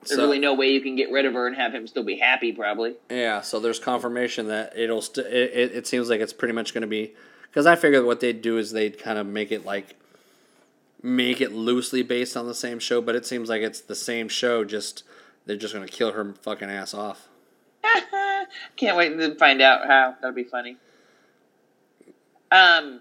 There's 0.00 0.16
So- 0.18 0.22
really 0.26 0.38
no 0.38 0.52
way 0.54 0.68
you 0.70 0.80
can 0.82 0.96
get 0.96 1.10
rid 1.10 1.24
of 1.24 1.32
her 1.32 1.46
and 1.46 1.56
have 1.56 1.74
him 1.74 1.86
still 1.86 2.02
be 2.02 2.16
happy, 2.16 2.52
probably. 2.52 2.94
Yeah, 3.10 3.40
so 3.40 3.58
there's 3.58 3.78
confirmation 3.78 4.48
that 4.48 4.76
it'll. 4.76 5.00
St- 5.02 5.26
it, 5.26 5.52
it, 5.54 5.72
it 5.76 5.86
seems 5.86 6.10
like 6.10 6.20
it's 6.20 6.32
pretty 6.34 6.52
much 6.54 6.74
going 6.74 6.82
to 6.82 6.86
be 6.88 7.14
because 7.44 7.64
I 7.66 7.74
figured 7.76 8.04
what 8.04 8.20
they'd 8.20 8.42
do 8.42 8.58
is 8.58 8.72
they'd 8.72 8.98
kind 8.98 9.18
of 9.18 9.26
make 9.26 9.50
it 9.50 9.64
like 9.64 9.96
make 11.04 11.42
it 11.42 11.52
loosely 11.52 12.02
based 12.02 12.34
on 12.34 12.46
the 12.46 12.54
same 12.54 12.78
show, 12.78 13.02
but 13.02 13.14
it 13.14 13.26
seems 13.26 13.50
like 13.50 13.60
it's 13.60 13.82
the 13.82 13.94
same 13.94 14.26
show. 14.26 14.64
Just 14.64 15.04
they're 15.44 15.56
just 15.56 15.74
to 15.74 15.86
kill 15.86 16.12
her 16.12 16.34
fucking 16.42 16.70
ass 16.70 16.94
off. 16.94 17.28
Can't 18.76 18.96
wait 18.96 19.16
to 19.18 19.34
find 19.34 19.60
out 19.60 19.86
how. 19.86 20.16
That'll 20.20 20.34
be 20.34 20.44
funny. 20.44 20.78
Um, 22.50 23.00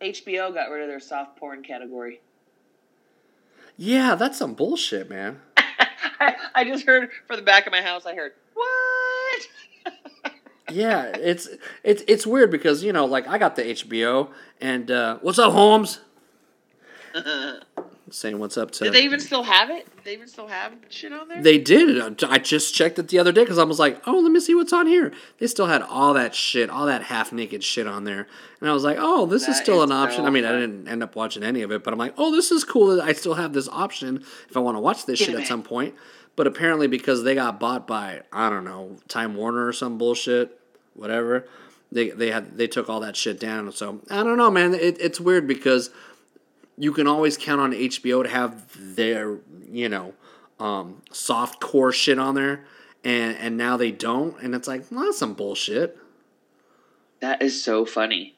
HBO 0.00 0.52
got 0.52 0.68
rid 0.70 0.82
of 0.82 0.88
their 0.88 1.00
soft 1.00 1.38
porn 1.38 1.62
category. 1.62 2.20
Yeah, 3.78 4.14
that's 4.14 4.38
some 4.38 4.52
bullshit, 4.54 5.08
man. 5.08 5.40
I, 5.56 6.34
I 6.54 6.64
just 6.64 6.84
heard 6.84 7.10
from 7.26 7.36
the 7.36 7.42
back 7.42 7.66
of 7.66 7.72
my 7.72 7.80
house. 7.80 8.04
I 8.04 8.14
heard 8.14 8.32
what? 8.54 9.48
Yeah, 10.68 11.12
it's 11.14 11.48
it's 11.84 12.02
it's 12.08 12.26
weird 12.26 12.50
because 12.50 12.82
you 12.82 12.92
know, 12.92 13.04
like 13.04 13.28
I 13.28 13.38
got 13.38 13.54
the 13.54 13.62
HBO 13.62 14.30
and 14.60 14.90
uh, 14.90 15.18
what's 15.22 15.38
up, 15.38 15.52
Holmes? 15.52 16.00
Saying 18.10 18.38
what's 18.38 18.56
up 18.56 18.70
to. 18.72 18.84
Did 18.84 18.92
they 18.92 19.02
even 19.02 19.18
still 19.18 19.42
have 19.42 19.68
it? 19.68 19.84
Did 19.96 20.04
they 20.04 20.12
even 20.12 20.28
still 20.28 20.46
have 20.46 20.72
shit 20.90 21.12
on 21.12 21.26
there? 21.26 21.42
They 21.42 21.58
did. 21.58 22.22
I 22.22 22.38
just 22.38 22.72
checked 22.72 23.00
it 23.00 23.08
the 23.08 23.18
other 23.18 23.32
day 23.32 23.42
because 23.42 23.58
I 23.58 23.64
was 23.64 23.80
like, 23.80 24.00
oh, 24.06 24.20
let 24.20 24.30
me 24.30 24.38
see 24.38 24.54
what's 24.54 24.72
on 24.72 24.86
here. 24.86 25.12
They 25.38 25.48
still 25.48 25.66
had 25.66 25.82
all 25.82 26.14
that 26.14 26.32
shit, 26.32 26.70
all 26.70 26.86
that 26.86 27.02
half 27.02 27.32
naked 27.32 27.64
shit 27.64 27.88
on 27.88 28.04
there. 28.04 28.28
And 28.60 28.70
I 28.70 28.72
was 28.72 28.84
like, 28.84 28.96
oh, 29.00 29.26
this 29.26 29.48
is 29.48 29.56
still 29.56 29.82
is 29.82 29.90
an 29.90 29.92
option. 29.92 30.20
so 30.20 30.26
I 30.26 30.30
mean, 30.30 30.44
I 30.44 30.52
didn't 30.52 30.86
end 30.86 31.02
up 31.02 31.16
watching 31.16 31.42
any 31.42 31.62
of 31.62 31.72
it, 31.72 31.82
but 31.82 31.92
I'm 31.92 31.98
like, 31.98 32.14
oh, 32.16 32.30
this 32.30 32.52
is 32.52 32.62
cool 32.62 33.00
I 33.02 33.12
still 33.12 33.34
have 33.34 33.52
this 33.52 33.68
option 33.68 34.24
if 34.48 34.56
I 34.56 34.60
want 34.60 34.76
to 34.76 34.80
watch 34.80 35.04
this 35.04 35.18
shit 35.18 35.34
it, 35.34 35.40
at 35.40 35.46
some 35.48 35.64
point. 35.64 35.94
But 36.36 36.46
apparently, 36.46 36.86
because 36.86 37.24
they 37.24 37.34
got 37.34 37.58
bought 37.58 37.88
by, 37.88 38.22
I 38.32 38.50
don't 38.50 38.64
know, 38.64 38.98
Time 39.08 39.34
Warner 39.34 39.66
or 39.66 39.72
some 39.72 39.98
bullshit, 39.98 40.60
whatever, 40.94 41.48
they, 41.90 42.10
they 42.10 42.30
had 42.30 42.56
they 42.56 42.68
took 42.68 42.88
all 42.88 43.00
that 43.00 43.16
shit 43.16 43.40
down. 43.40 43.72
So 43.72 44.00
I 44.10 44.22
don't 44.22 44.36
know, 44.36 44.50
man. 44.50 44.74
It, 44.74 45.00
it's 45.00 45.18
weird 45.18 45.48
because 45.48 45.90
you 46.78 46.92
can 46.92 47.06
always 47.06 47.36
count 47.36 47.60
on 47.60 47.72
HBO 47.72 48.22
to 48.22 48.28
have 48.28 48.96
their, 48.96 49.38
you 49.70 49.88
know, 49.88 50.14
um, 50.58 51.02
soft 51.12 51.60
core 51.60 51.92
shit 51.92 52.18
on 52.18 52.34
there, 52.34 52.64
and 53.04 53.36
and 53.36 53.56
now 53.56 53.76
they 53.76 53.90
don't, 53.90 54.40
and 54.40 54.54
it's 54.54 54.68
like, 54.68 54.84
well, 54.90 55.04
that's 55.04 55.18
some 55.18 55.34
bullshit. 55.34 55.98
that 57.20 57.42
is 57.42 57.62
so 57.62 57.84
funny. 57.84 58.34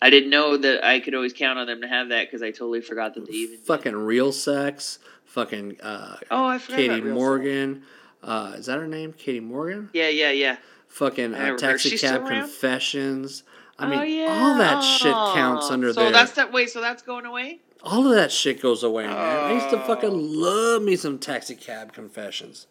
I 0.00 0.10
didn't 0.10 0.30
know 0.30 0.56
that 0.56 0.84
I 0.84 1.00
could 1.00 1.14
always 1.14 1.32
count 1.32 1.58
on 1.58 1.66
them 1.66 1.80
to 1.80 1.88
have 1.88 2.10
that 2.10 2.26
because 2.28 2.42
I 2.42 2.50
totally 2.50 2.80
forgot 2.80 3.14
that 3.14 3.26
they 3.26 3.32
even. 3.32 3.56
did. 3.56 3.66
Fucking 3.66 3.96
real 3.96 4.30
sex, 4.30 5.00
fucking 5.24 5.80
uh, 5.80 6.16
Oh, 6.30 6.46
I 6.46 6.58
forgot 6.58 6.76
Katie 6.76 6.94
about 6.94 7.02
Real 7.04 7.14
Morgan. 7.14 7.82
Uh, 8.22 8.54
is 8.56 8.66
that 8.66 8.78
her 8.78 8.86
name? 8.86 9.12
Katie 9.12 9.40
Morgan. 9.40 9.90
Yeah, 9.92 10.08
yeah, 10.08 10.30
yeah. 10.30 10.56
Fucking 10.88 11.34
uh, 11.34 11.56
taxi 11.56 11.98
cab 11.98 12.26
confessions. 12.26 13.42
I 13.78 13.88
mean, 13.88 13.98
oh, 13.98 14.02
yeah. 14.02 14.26
all 14.28 14.58
that 14.58 14.80
shit 14.82 15.12
counts 15.12 15.70
under 15.70 15.92
so 15.92 16.02
there. 16.02 16.12
that's 16.12 16.32
that. 16.32 16.52
Wait, 16.52 16.70
so 16.70 16.80
that's 16.80 17.02
going 17.02 17.26
away? 17.26 17.60
All 17.82 18.06
of 18.06 18.14
that 18.14 18.32
shit 18.32 18.60
goes 18.60 18.82
away, 18.82 19.06
man. 19.06 19.16
I 19.16 19.52
used 19.54 19.70
to 19.70 19.82
Oh. 19.82 19.86
fucking 19.86 20.10
love 20.12 20.82
me 20.82 20.96
some 20.96 21.18
taxi 21.18 21.54
cab 21.54 21.92
confessions. 21.92 22.66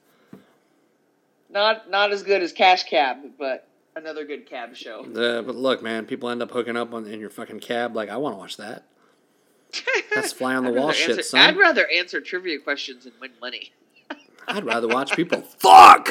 Not 1.50 1.90
not 1.90 2.12
as 2.12 2.24
good 2.24 2.42
as 2.42 2.52
Cash 2.52 2.84
Cab, 2.84 3.18
but 3.40 3.68
another 3.96 4.26
good 4.26 4.46
cab 4.46 4.76
show. 4.76 5.02
Uh, 5.06 5.42
but 5.42 5.56
look, 5.56 5.82
man, 5.82 6.06
people 6.06 6.30
end 6.30 6.42
up 6.44 6.52
hooking 6.52 6.76
up 6.76 6.94
on 6.94 7.08
in 7.08 7.20
your 7.22 7.30
fucking 7.30 7.62
cab. 7.62 7.96
Like, 7.96 8.10
I 8.10 8.18
want 8.18 8.36
to 8.36 8.38
watch 8.40 8.58
that. 8.58 8.84
That's 10.14 10.34
fly 10.34 10.56
on 10.56 10.64
the 10.66 10.72
wall 10.74 10.92
shit, 10.92 11.12
answer, 11.12 11.24
son. 11.24 11.40
I'd 11.42 11.58
rather 11.58 11.88
answer 11.90 12.20
trivia 12.22 12.60
questions 12.60 13.06
and 13.06 13.14
win 13.22 13.32
money. 13.42 13.72
I'd 14.48 14.66
rather 14.66 14.88
watch 14.88 15.16
people 15.16 15.42
fuck. 15.60 16.10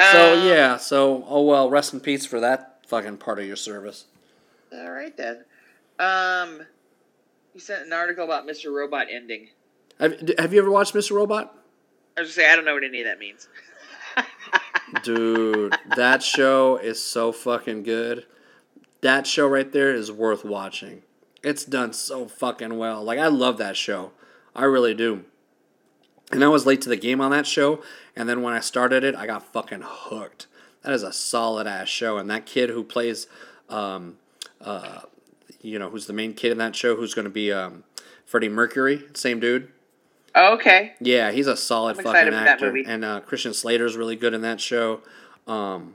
so 0.00 0.32
Um, 0.34 0.46
yeah, 0.46 0.76
so 0.76 1.24
oh 1.28 1.42
well, 1.44 1.70
rest 1.70 1.92
in 1.94 2.00
peace 2.00 2.26
for 2.26 2.40
that 2.40 2.80
fucking 2.86 3.18
part 3.18 3.38
of 3.38 3.46
your 3.46 3.56
service. 3.56 4.06
All 4.72 4.90
right 4.90 5.16
then. 5.16 5.44
Um, 5.98 6.60
you 7.54 7.60
sent 7.60 7.86
an 7.86 7.92
article 7.92 8.24
about 8.24 8.46
Mr. 8.46 8.72
Robot 8.72 9.08
ending. 9.10 9.48
Have, 9.98 10.20
have 10.38 10.52
you 10.52 10.60
ever 10.60 10.70
watched 10.70 10.94
Mr. 10.94 11.12
Robot? 11.12 11.54
I 12.16 12.20
was 12.20 12.30
gonna 12.30 12.46
say 12.46 12.52
I 12.52 12.56
don't 12.56 12.64
know 12.64 12.74
what 12.74 12.84
any 12.84 13.00
of 13.00 13.06
that 13.06 13.18
means. 13.18 13.48
Dude, 15.02 15.76
that 15.96 16.22
show 16.22 16.76
is 16.76 17.02
so 17.04 17.32
fucking 17.32 17.82
good. 17.82 18.26
That 19.00 19.26
show 19.26 19.46
right 19.46 19.70
there 19.70 19.94
is 19.94 20.10
worth 20.10 20.44
watching. 20.44 21.02
It's 21.42 21.64
done 21.64 21.92
so 21.92 22.26
fucking 22.26 22.76
well. 22.76 23.02
Like 23.02 23.18
I 23.18 23.28
love 23.28 23.58
that 23.58 23.76
show. 23.76 24.12
I 24.54 24.64
really 24.64 24.94
do. 24.94 25.24
And 26.30 26.44
I 26.44 26.48
was 26.48 26.66
late 26.66 26.80
to 26.82 26.88
the 26.88 26.96
game 26.96 27.20
on 27.20 27.30
that 27.30 27.46
show, 27.46 27.82
and 28.14 28.28
then 28.28 28.42
when 28.42 28.52
I 28.52 28.60
started 28.60 29.02
it, 29.04 29.14
I 29.14 29.26
got 29.26 29.52
fucking 29.52 29.82
hooked. 29.82 30.46
That 30.82 30.92
is 30.92 31.02
a 31.02 31.12
solid 31.12 31.66
ass 31.66 31.88
show, 31.88 32.18
and 32.18 32.28
that 32.30 32.44
kid 32.44 32.70
who 32.70 32.84
plays, 32.84 33.26
um, 33.68 34.18
uh, 34.60 35.02
you 35.60 35.78
know, 35.78 35.90
who's 35.90 36.06
the 36.06 36.12
main 36.12 36.34
kid 36.34 36.52
in 36.52 36.58
that 36.58 36.74
show, 36.76 36.96
who's 36.96 37.14
going 37.14 37.24
to 37.24 37.30
be 37.30 37.52
um, 37.52 37.84
Freddie 38.26 38.48
Mercury, 38.48 39.04
same 39.14 39.40
dude. 39.40 39.70
Oh, 40.34 40.54
okay. 40.54 40.92
Yeah, 41.00 41.30
he's 41.32 41.46
a 41.46 41.56
solid 41.56 41.98
I'm 41.98 42.04
fucking 42.04 42.34
actor, 42.34 42.76
and 42.86 43.04
uh, 43.04 43.20
Christian 43.20 43.54
Slater's 43.54 43.96
really 43.96 44.14
good 44.16 44.34
in 44.34 44.42
that 44.42 44.60
show. 44.60 45.00
Um, 45.46 45.94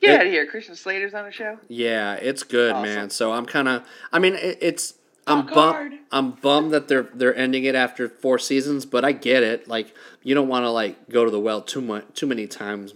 Get 0.00 0.10
It- 0.14 0.20
out 0.20 0.26
of 0.26 0.32
here. 0.32 0.46
Christian 0.46 0.74
Slater's 0.74 1.14
on 1.14 1.24
the 1.24 1.32
show. 1.32 1.58
yeah, 1.68 2.14
it's 2.14 2.42
good, 2.42 2.72
Awesome. 2.72 2.82
man. 2.94 3.10
So 3.10 3.32
I'm 3.32 3.46
kind 3.46 3.68
of, 3.68 3.84
I 4.12 4.18
mean, 4.18 4.34
it, 4.34 4.58
it's 4.60 4.94
I'm 5.26 5.46
bummed. 5.46 5.94
I'm 6.10 6.32
bummed 6.32 6.72
that 6.72 6.88
they're 6.88 7.08
they're 7.14 7.36
ending 7.36 7.62
it 7.64 7.74
after 7.76 8.08
four 8.08 8.38
seasons, 8.40 8.84
but 8.84 9.04
I 9.04 9.12
get 9.12 9.42
it. 9.44 9.68
Like 9.68 9.94
you 10.24 10.34
don't 10.34 10.48
want 10.48 10.64
to 10.64 10.70
like 10.70 11.08
go 11.08 11.24
to 11.24 11.30
the 11.30 11.38
well 11.38 11.60
too 11.60 11.80
much 11.80 12.04
too 12.14 12.26
many 12.26 12.48
times, 12.48 12.94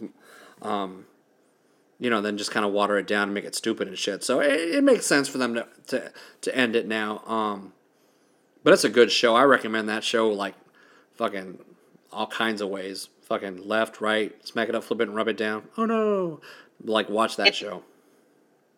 um, 0.62 1.04
you 1.98 2.10
know, 2.10 2.20
then 2.20 2.36
just 2.36 2.50
kind 2.50 2.66
of 2.66 2.72
water 2.72 2.98
it 2.98 3.06
down 3.06 3.24
and 3.24 3.34
make 3.34 3.44
it 3.44 3.54
stupid 3.54 3.88
and 3.88 3.98
shit. 3.98 4.22
So 4.22 4.40
it, 4.40 4.52
it 4.52 4.84
makes 4.84 5.06
sense 5.06 5.28
for 5.28 5.38
them 5.38 5.54
to, 5.54 5.66
to 5.88 6.12
to 6.42 6.56
end 6.56 6.76
it 6.76 6.86
now. 6.86 7.22
Um, 7.26 7.72
but 8.62 8.72
it's 8.72 8.84
a 8.84 8.90
good 8.90 9.10
show. 9.10 9.34
I 9.34 9.44
recommend 9.44 9.88
that 9.88 10.04
show 10.04 10.28
like 10.28 10.54
fucking 11.14 11.58
all 12.12 12.26
kinds 12.26 12.60
of 12.60 12.68
ways. 12.68 13.08
Fucking 13.22 13.66
left, 13.66 14.00
right, 14.00 14.32
smack 14.46 14.68
it 14.68 14.76
up, 14.76 14.84
flip 14.84 15.00
it, 15.00 15.08
and 15.08 15.16
rub 15.16 15.26
it 15.26 15.36
down. 15.36 15.64
Oh 15.76 15.84
no! 15.84 16.40
Like 16.84 17.08
watch 17.08 17.36
that 17.36 17.54
show. 17.54 17.82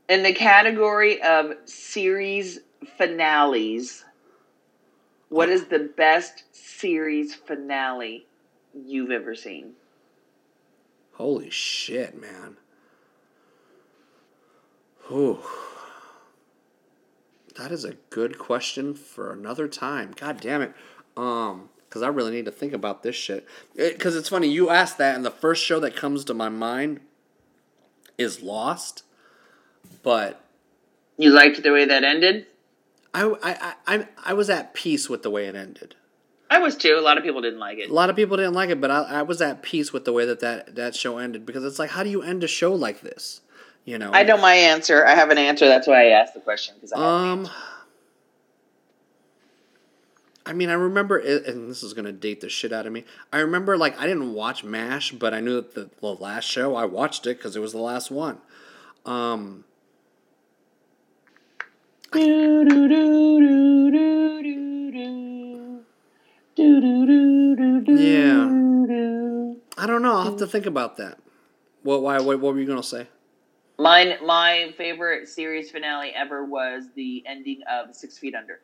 In 0.09 0.23
the 0.23 0.33
category 0.33 1.21
of 1.21 1.53
series 1.67 2.61
finales, 2.97 4.05
what 5.29 5.51
is 5.51 5.67
the 5.67 5.91
best 5.97 6.45
series 6.53 7.35
finale 7.35 8.25
you've 8.73 9.11
ever 9.11 9.35
seen? 9.35 9.73
Holy 11.13 11.51
shit, 11.51 12.19
man. 12.19 12.57
Ooh. 15.11 15.39
That 17.57 17.73
is 17.73 17.85
a 17.85 17.95
good 18.11 18.39
question 18.39 18.95
for 18.95 19.33
another 19.33 19.67
time. 19.67 20.15
God 20.17 20.41
damn 20.41 20.63
it. 20.63 20.73
Um, 21.17 21.71
because 21.89 22.03
I 22.03 22.09
really 22.09 22.31
need 22.31 22.45
to 22.45 22.53
think 22.53 22.73
about 22.73 23.03
this 23.03 23.17
shit. 23.17 23.47
Because 23.75 24.15
it's 24.15 24.29
funny, 24.29 24.49
you 24.49 24.69
asked 24.71 24.99
that, 24.99 25.17
and 25.17 25.25
the 25.25 25.31
first 25.31 25.65
show 25.65 25.81
that 25.81 25.97
comes 25.97 26.25
to 26.27 26.35
my 26.35 26.51
mind 26.51 27.01
is 28.19 28.43
Lost. 28.43 29.05
But 30.03 30.45
You 31.17 31.31
liked 31.31 31.63
the 31.63 31.73
way 31.73 31.87
that 31.87 32.05
ended? 32.05 32.47
I, 33.15 33.25
I, 33.25 33.35
I, 33.43 33.75
I, 33.87 34.09
I 34.27 34.33
was 34.35 34.51
at 34.51 34.75
peace 34.75 35.09
with 35.09 35.23
the 35.23 35.31
way 35.31 35.47
it 35.47 35.57
ended. 35.57 35.95
I 36.51 36.59
was 36.59 36.77
too. 36.77 36.97
A 36.99 37.01
lot 37.01 37.19
of 37.19 37.25
people 37.25 37.41
didn't 37.41 37.59
like 37.59 37.79
it. 37.79 37.91
A 37.91 37.93
lot 37.93 38.11
of 38.11 38.17
people 38.17 38.37
didn't 38.37 38.55
like 38.55 38.71
it, 38.71 38.81
but 38.81 38.91
I, 38.91 39.03
I 39.03 39.23
was 39.23 39.41
at 39.41 39.63
peace 39.63 39.93
with 39.93 40.05
the 40.05 40.13
way 40.13 40.25
that, 40.25 40.41
that 40.41 40.77
that 40.77 40.95
show 40.95 41.19
ended 41.19 41.45
because 41.45 41.65
it's 41.65 41.79
like, 41.79 41.91
how 41.91 42.03
do 42.03 42.11
you 42.11 42.23
end 42.23 42.45
a 42.45 42.49
show 42.49 42.75
like 42.75 43.01
this? 43.01 43.41
You 43.89 43.97
know, 43.97 44.11
I 44.13 44.23
know 44.23 44.37
my 44.37 44.53
answer. 44.53 45.07
I 45.07 45.15
have 45.15 45.31
an 45.31 45.39
answer. 45.39 45.67
That's 45.67 45.87
why 45.87 46.09
I 46.09 46.11
asked 46.11 46.35
the 46.35 46.41
question 46.41 46.75
because 46.75 46.93
an 46.93 47.01
Um. 47.01 47.49
I 50.45 50.53
mean, 50.53 50.69
I 50.69 50.75
remember, 50.75 51.19
it, 51.19 51.47
and 51.47 51.71
this 51.71 51.83
is 51.83 51.95
gonna 51.95 52.13
date 52.13 52.43
the 52.43 52.51
shit 52.51 52.71
out 52.71 52.85
of 52.85 52.93
me. 52.93 53.07
I 53.33 53.39
remember, 53.39 53.79
like, 53.79 53.99
I 53.99 54.07
didn't 54.07 54.35
watch 54.35 54.63
Mash, 54.63 55.13
but 55.13 55.33
I 55.33 55.41
knew 55.41 55.55
that 55.55 55.75
the, 55.75 55.89
the 56.03 56.15
last 56.15 56.45
show 56.45 56.77
I 56.77 56.85
watched 56.85 57.27
it 57.27 57.39
because 57.39 57.57
it 57.57 57.61
was 57.61 57.73
the 57.73 57.79
last 57.79 58.11
one. 58.11 58.37
Um, 59.07 59.65
yeah, 62.13 62.21
I 69.79 69.87
don't 69.87 70.03
know. 70.03 70.13
I'll 70.13 70.25
have 70.25 70.37
to 70.37 70.47
think 70.47 70.67
about 70.67 70.99
that. 70.99 71.19
What? 71.85 72.03
Why? 72.03 72.19
What, 72.21 72.39
what 72.41 72.53
were 72.53 72.61
you 72.61 72.67
gonna 72.67 72.83
say? 72.83 73.07
Mine, 73.79 74.15
my 74.25 74.75
favorite 74.77 75.29
series 75.29 75.71
finale 75.71 76.11
ever 76.15 76.45
was 76.45 76.89
the 76.97 77.23
ending 77.27 77.61
of 77.71 77.95
Six 77.95 78.19
Feet 78.19 78.35
Under. 78.35 78.61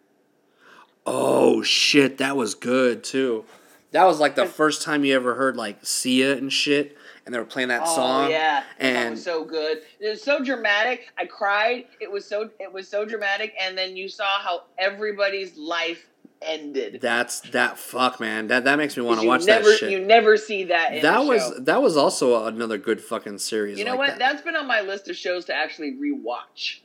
Oh 1.06 1.62
shit, 1.62 2.18
that 2.18 2.36
was 2.36 2.56
good 2.56 3.04
too. 3.04 3.44
That 3.92 4.04
was 4.04 4.18
like 4.18 4.34
the 4.34 4.46
first 4.60 4.82
time 4.82 5.04
you 5.04 5.14
ever 5.14 5.36
heard 5.36 5.56
like 5.56 5.78
Sia 5.86 6.36
and 6.36 6.52
shit, 6.52 6.96
and 7.24 7.32
they 7.32 7.38
were 7.38 7.44
playing 7.44 7.68
that 7.68 7.82
oh 7.84 7.94
song. 7.94 8.30
yeah, 8.30 8.64
that 8.80 8.84
and 8.84 9.10
was 9.12 9.22
so 9.22 9.44
good. 9.44 9.82
It 10.00 10.08
was 10.08 10.22
so 10.22 10.42
dramatic. 10.42 11.12
I 11.16 11.26
cried. 11.26 11.84
It 12.00 12.10
was 12.10 12.26
so 12.26 12.50
it 12.58 12.72
was 12.72 12.88
so 12.88 13.04
dramatic, 13.04 13.54
and 13.60 13.78
then 13.78 13.96
you 13.96 14.08
saw 14.08 14.40
how 14.40 14.64
everybody's 14.78 15.56
life 15.56 16.06
ended. 16.42 16.98
that's 17.00 17.40
that 17.50 17.78
fuck 17.78 18.20
man. 18.20 18.48
That 18.48 18.64
that 18.64 18.76
makes 18.76 18.96
me 18.96 19.02
want 19.02 19.20
to 19.20 19.26
watch 19.26 19.44
never, 19.44 19.68
that 19.70 19.78
shit. 19.78 19.90
You 19.90 20.00
never 20.00 20.36
see 20.36 20.64
that. 20.64 20.94
In 20.94 21.02
that 21.02 21.24
was 21.24 21.40
show. 21.42 21.58
that 21.60 21.82
was 21.82 21.96
also 21.96 22.44
another 22.46 22.78
good 22.78 23.00
fucking 23.00 23.38
series. 23.38 23.78
You 23.78 23.84
know 23.84 23.92
like 23.92 23.98
what? 23.98 24.08
That. 24.10 24.18
That's 24.18 24.42
been 24.42 24.56
on 24.56 24.66
my 24.66 24.80
list 24.82 25.08
of 25.08 25.16
shows 25.16 25.46
to 25.46 25.54
actually 25.54 25.92
rewatch. 25.92 26.80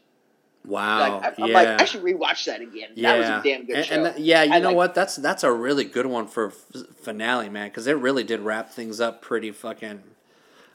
wow. 0.65 0.99
Like 0.99 1.39
I, 1.39 1.43
I'm 1.43 1.49
yeah. 1.49 1.53
like, 1.53 1.81
I 1.81 1.85
should 1.85 2.03
rewatch 2.03 2.45
that 2.45 2.61
again. 2.61 2.89
yeah. 2.95 3.11
That 3.13 3.19
was 3.19 3.27
a 3.29 3.49
damn 3.49 3.65
good 3.65 3.75
and, 3.77 3.85
show. 3.85 3.95
and 3.95 4.05
that- 4.05 4.19
yeah, 4.19 4.43
you 4.43 4.53
I 4.53 4.59
know 4.59 4.67
like- 4.69 4.75
what? 4.77 4.95
That's 4.95 5.15
that's 5.17 5.43
a 5.43 5.51
really 5.51 5.83
good 5.83 6.05
one 6.05 6.27
for 6.27 6.47
f- 6.47 6.85
finale, 7.01 7.49
man, 7.49 7.69
because 7.69 7.87
it 7.87 7.97
really 7.97 8.23
did 8.23 8.39
wrap 8.41 8.71
things 8.71 8.99
up 9.01 9.21
pretty 9.21 9.51
fucking. 9.51 10.03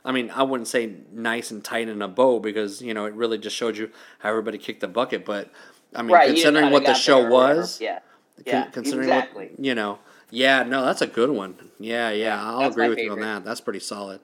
I 0.07 0.13
mean, 0.13 0.31
I 0.31 0.43
wouldn't 0.43 0.69
say 0.69 0.97
nice 1.13 1.51
and 1.51 1.65
tight 1.65 1.89
in 1.89 2.03
a 2.03 2.09
bow 2.09 2.39
because 2.39 2.83
you 2.83 2.93
know 2.93 3.07
it 3.07 3.15
really 3.15 3.39
just 3.39 3.57
showed 3.57 3.79
you 3.79 3.91
how 4.19 4.29
everybody 4.29 4.59
kicked 4.59 4.81
the 4.83 4.89
bucket. 4.89 5.25
But 5.25 5.51
I 5.95 6.03
mean, 6.03 6.13
right, 6.13 6.29
you 6.29 6.35
didn't 6.35 6.55
know 6.55 6.61
considering 6.61 6.73
what 6.75 6.85
the 6.85 6.93
show 6.95 7.21
there 7.23 7.29
or 7.29 7.33
whatever. 7.33 7.61
was, 7.61 7.81
yeah, 7.81 8.01
yeah, 8.45 8.65
considering 8.67 9.09
exactly. 9.09 9.49
what 9.49 9.65
you 9.65 9.75
know, 9.75 9.99
yeah, 10.31 10.63
no, 10.63 10.85
that's 10.85 11.03
a 11.03 11.07
good 11.07 11.31
one. 11.31 11.57
Yeah, 11.79 12.11
yeah, 12.11 12.43
I'll 12.43 12.61
that's 12.61 12.75
agree 12.75 12.89
with 12.89 12.99
you 12.99 13.13
on 13.13 13.21
that. 13.21 13.45
That's 13.45 13.61
pretty 13.61 13.81
solid. 13.81 14.21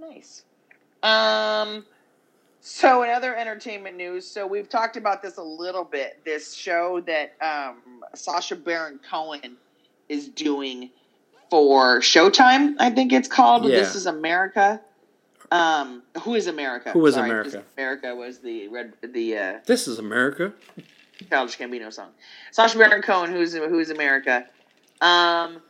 Nice. 0.00 0.44
Um. 1.02 1.86
So, 2.64 3.02
in 3.02 3.10
other 3.10 3.34
entertainment 3.34 3.96
news, 3.96 4.24
so 4.24 4.46
we've 4.46 4.68
talked 4.68 4.96
about 4.96 5.20
this 5.20 5.36
a 5.36 5.42
little 5.42 5.82
bit. 5.82 6.24
This 6.24 6.54
show 6.54 7.00
that 7.00 7.34
um, 7.40 8.04
Sacha 8.14 8.54
Baron 8.54 9.00
Cohen 9.08 9.56
is 10.08 10.28
doing 10.28 10.90
for 11.52 12.00
Showtime, 12.00 12.76
I 12.78 12.88
think 12.88 13.12
it's 13.12 13.28
called. 13.28 13.64
Yeah. 13.64 13.76
This 13.76 13.94
is 13.94 14.06
America. 14.06 14.80
Um, 15.50 16.02
who 16.22 16.34
is 16.34 16.46
America? 16.46 16.92
Who 16.92 17.04
is 17.04 17.14
Sorry, 17.14 17.28
America? 17.28 17.62
America 17.76 18.14
was 18.14 18.38
the 18.38 18.68
red 18.68 18.94
the 19.02 19.36
uh, 19.36 19.58
This 19.66 19.86
is 19.86 19.98
America. 19.98 20.54
Childish 21.28 21.58
Gambino 21.58 21.92
song. 21.92 22.10
Sacha 22.50 22.78
Baron 22.78 23.02
Cohen, 23.02 23.30
who's 23.30 23.54
who's 23.54 23.90
America. 23.90 24.46
Um, 25.00 25.60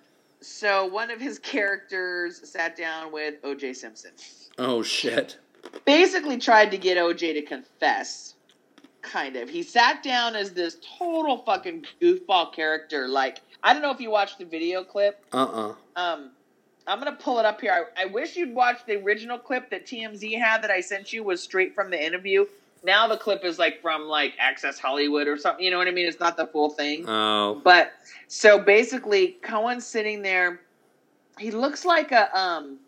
so 0.41 0.87
one 0.87 1.11
of 1.11 1.21
his 1.21 1.39
characters 1.39 2.49
sat 2.49 2.77
down 2.77 3.13
with 3.13 3.35
O.J. 3.45 3.75
Simpson. 3.75 4.11
Oh 4.59 4.83
shit. 4.83 5.39
Basically, 5.85 6.39
tried 6.39 6.71
to 6.73 6.79
get 6.79 6.99
O.J. 6.99 7.35
to 7.35 7.43
confess. 7.43 8.35
Kind 9.01 9.37
of. 9.37 9.49
He 9.49 9.63
sat 9.63 10.03
down 10.03 10.37
as 10.37 10.53
this 10.53 10.77
total 10.99 11.39
fucking 11.39 11.87
goofball 12.01 12.53
character. 12.53 13.09
Like 13.09 13.41
I 13.63 13.73
don't 13.73 13.83
know 13.83 13.91
if 13.91 14.01
you 14.01 14.11
watched 14.11 14.39
the 14.39 14.45
video 14.45 14.85
clip. 14.85 15.25
Uh 15.33 15.45
uh 15.97 16.01
Um, 16.01 16.31
I'm 16.87 16.99
gonna 16.99 17.13
pull 17.17 17.39
it 17.39 17.45
up 17.45 17.61
here. 17.61 17.89
I, 17.97 18.03
I 18.03 18.07
wish 18.07 18.37
you'd 18.37 18.55
watched 18.55 18.87
the 18.87 18.97
original 19.03 19.39
clip 19.39 19.71
that 19.71 19.87
TMZ 19.87 20.39
had 20.39 20.63
that 20.63 20.71
I 20.71 20.81
sent 20.81 21.13
you 21.13 21.23
was 21.23 21.43
straight 21.43 21.75
from 21.75 21.91
the 21.91 22.05
interview. 22.05 22.47
Now 22.85 23.07
the 23.07 23.17
clip 23.17 23.45
is 23.45 23.59
like 23.59 23.81
from 23.81 24.03
like 24.03 24.35
Access 24.39 24.79
Hollywood 24.79 25.29
or 25.29 25.37
something. 25.39 25.65
You 25.65 25.71
know 25.71 25.79
what 25.79 25.89
I 25.89 25.93
mean? 25.93 26.07
It's 26.09 26.19
not 26.21 26.37
the 26.37 26.47
full 26.47 26.71
thing. 26.71 27.05
Oh. 27.09 27.61
But 27.63 27.93
so 28.29 28.59
basically, 28.59 29.37
Cohen's 29.43 29.87
sitting 29.87 30.23
there. 30.23 30.61
He 31.39 31.51
looks 31.51 31.85
like 31.85 32.13
a 32.13 32.37
um. 32.39 32.79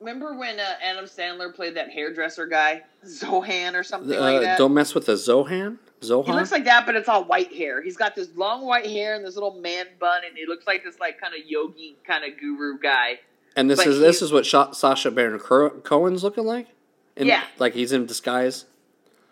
Remember 0.00 0.34
when 0.34 0.60
uh, 0.60 0.64
Adam 0.82 1.06
Sandler 1.06 1.54
played 1.54 1.76
that 1.76 1.88
hairdresser 1.90 2.46
guy, 2.46 2.82
Zohan 3.06 3.74
or 3.74 3.82
something 3.82 4.14
Uh, 4.18 4.20
like 4.20 4.42
that? 4.42 4.58
don't 4.58 4.74
mess 4.74 4.94
with 4.94 5.06
the 5.06 5.12
Zohan. 5.12 5.78
Zohan. 6.02 6.26
He 6.26 6.32
looks 6.32 6.52
like 6.52 6.64
that, 6.64 6.84
but 6.84 6.94
it's 6.94 7.08
all 7.08 7.24
white 7.24 7.50
hair. 7.54 7.80
He's 7.80 7.96
got 7.96 8.14
this 8.14 8.28
long 8.36 8.66
white 8.66 8.84
hair 8.86 9.14
and 9.14 9.24
this 9.24 9.34
little 9.34 9.54
man 9.60 9.86
bun, 9.98 10.20
and 10.28 10.36
he 10.36 10.44
looks 10.46 10.66
like 10.66 10.84
this 10.84 11.00
like 11.00 11.18
kind 11.18 11.32
of 11.32 11.40
yogi 11.46 11.96
kind 12.06 12.22
of 12.24 12.38
guru 12.38 12.78
guy. 12.78 13.20
and 13.56 13.70
this 13.70 13.78
but 13.78 13.86
is 13.86 13.98
this 14.00 14.20
is 14.20 14.30
what 14.30 14.44
Sha- 14.44 14.72
Sacha 14.72 15.10
Baron 15.10 15.38
Cohen's 15.38 16.22
looking 16.22 16.44
like. 16.44 16.66
In, 17.16 17.26
Yeah. 17.26 17.44
Like 17.58 17.74
he's 17.74 17.92
in 17.92 18.06
disguise. 18.06 18.64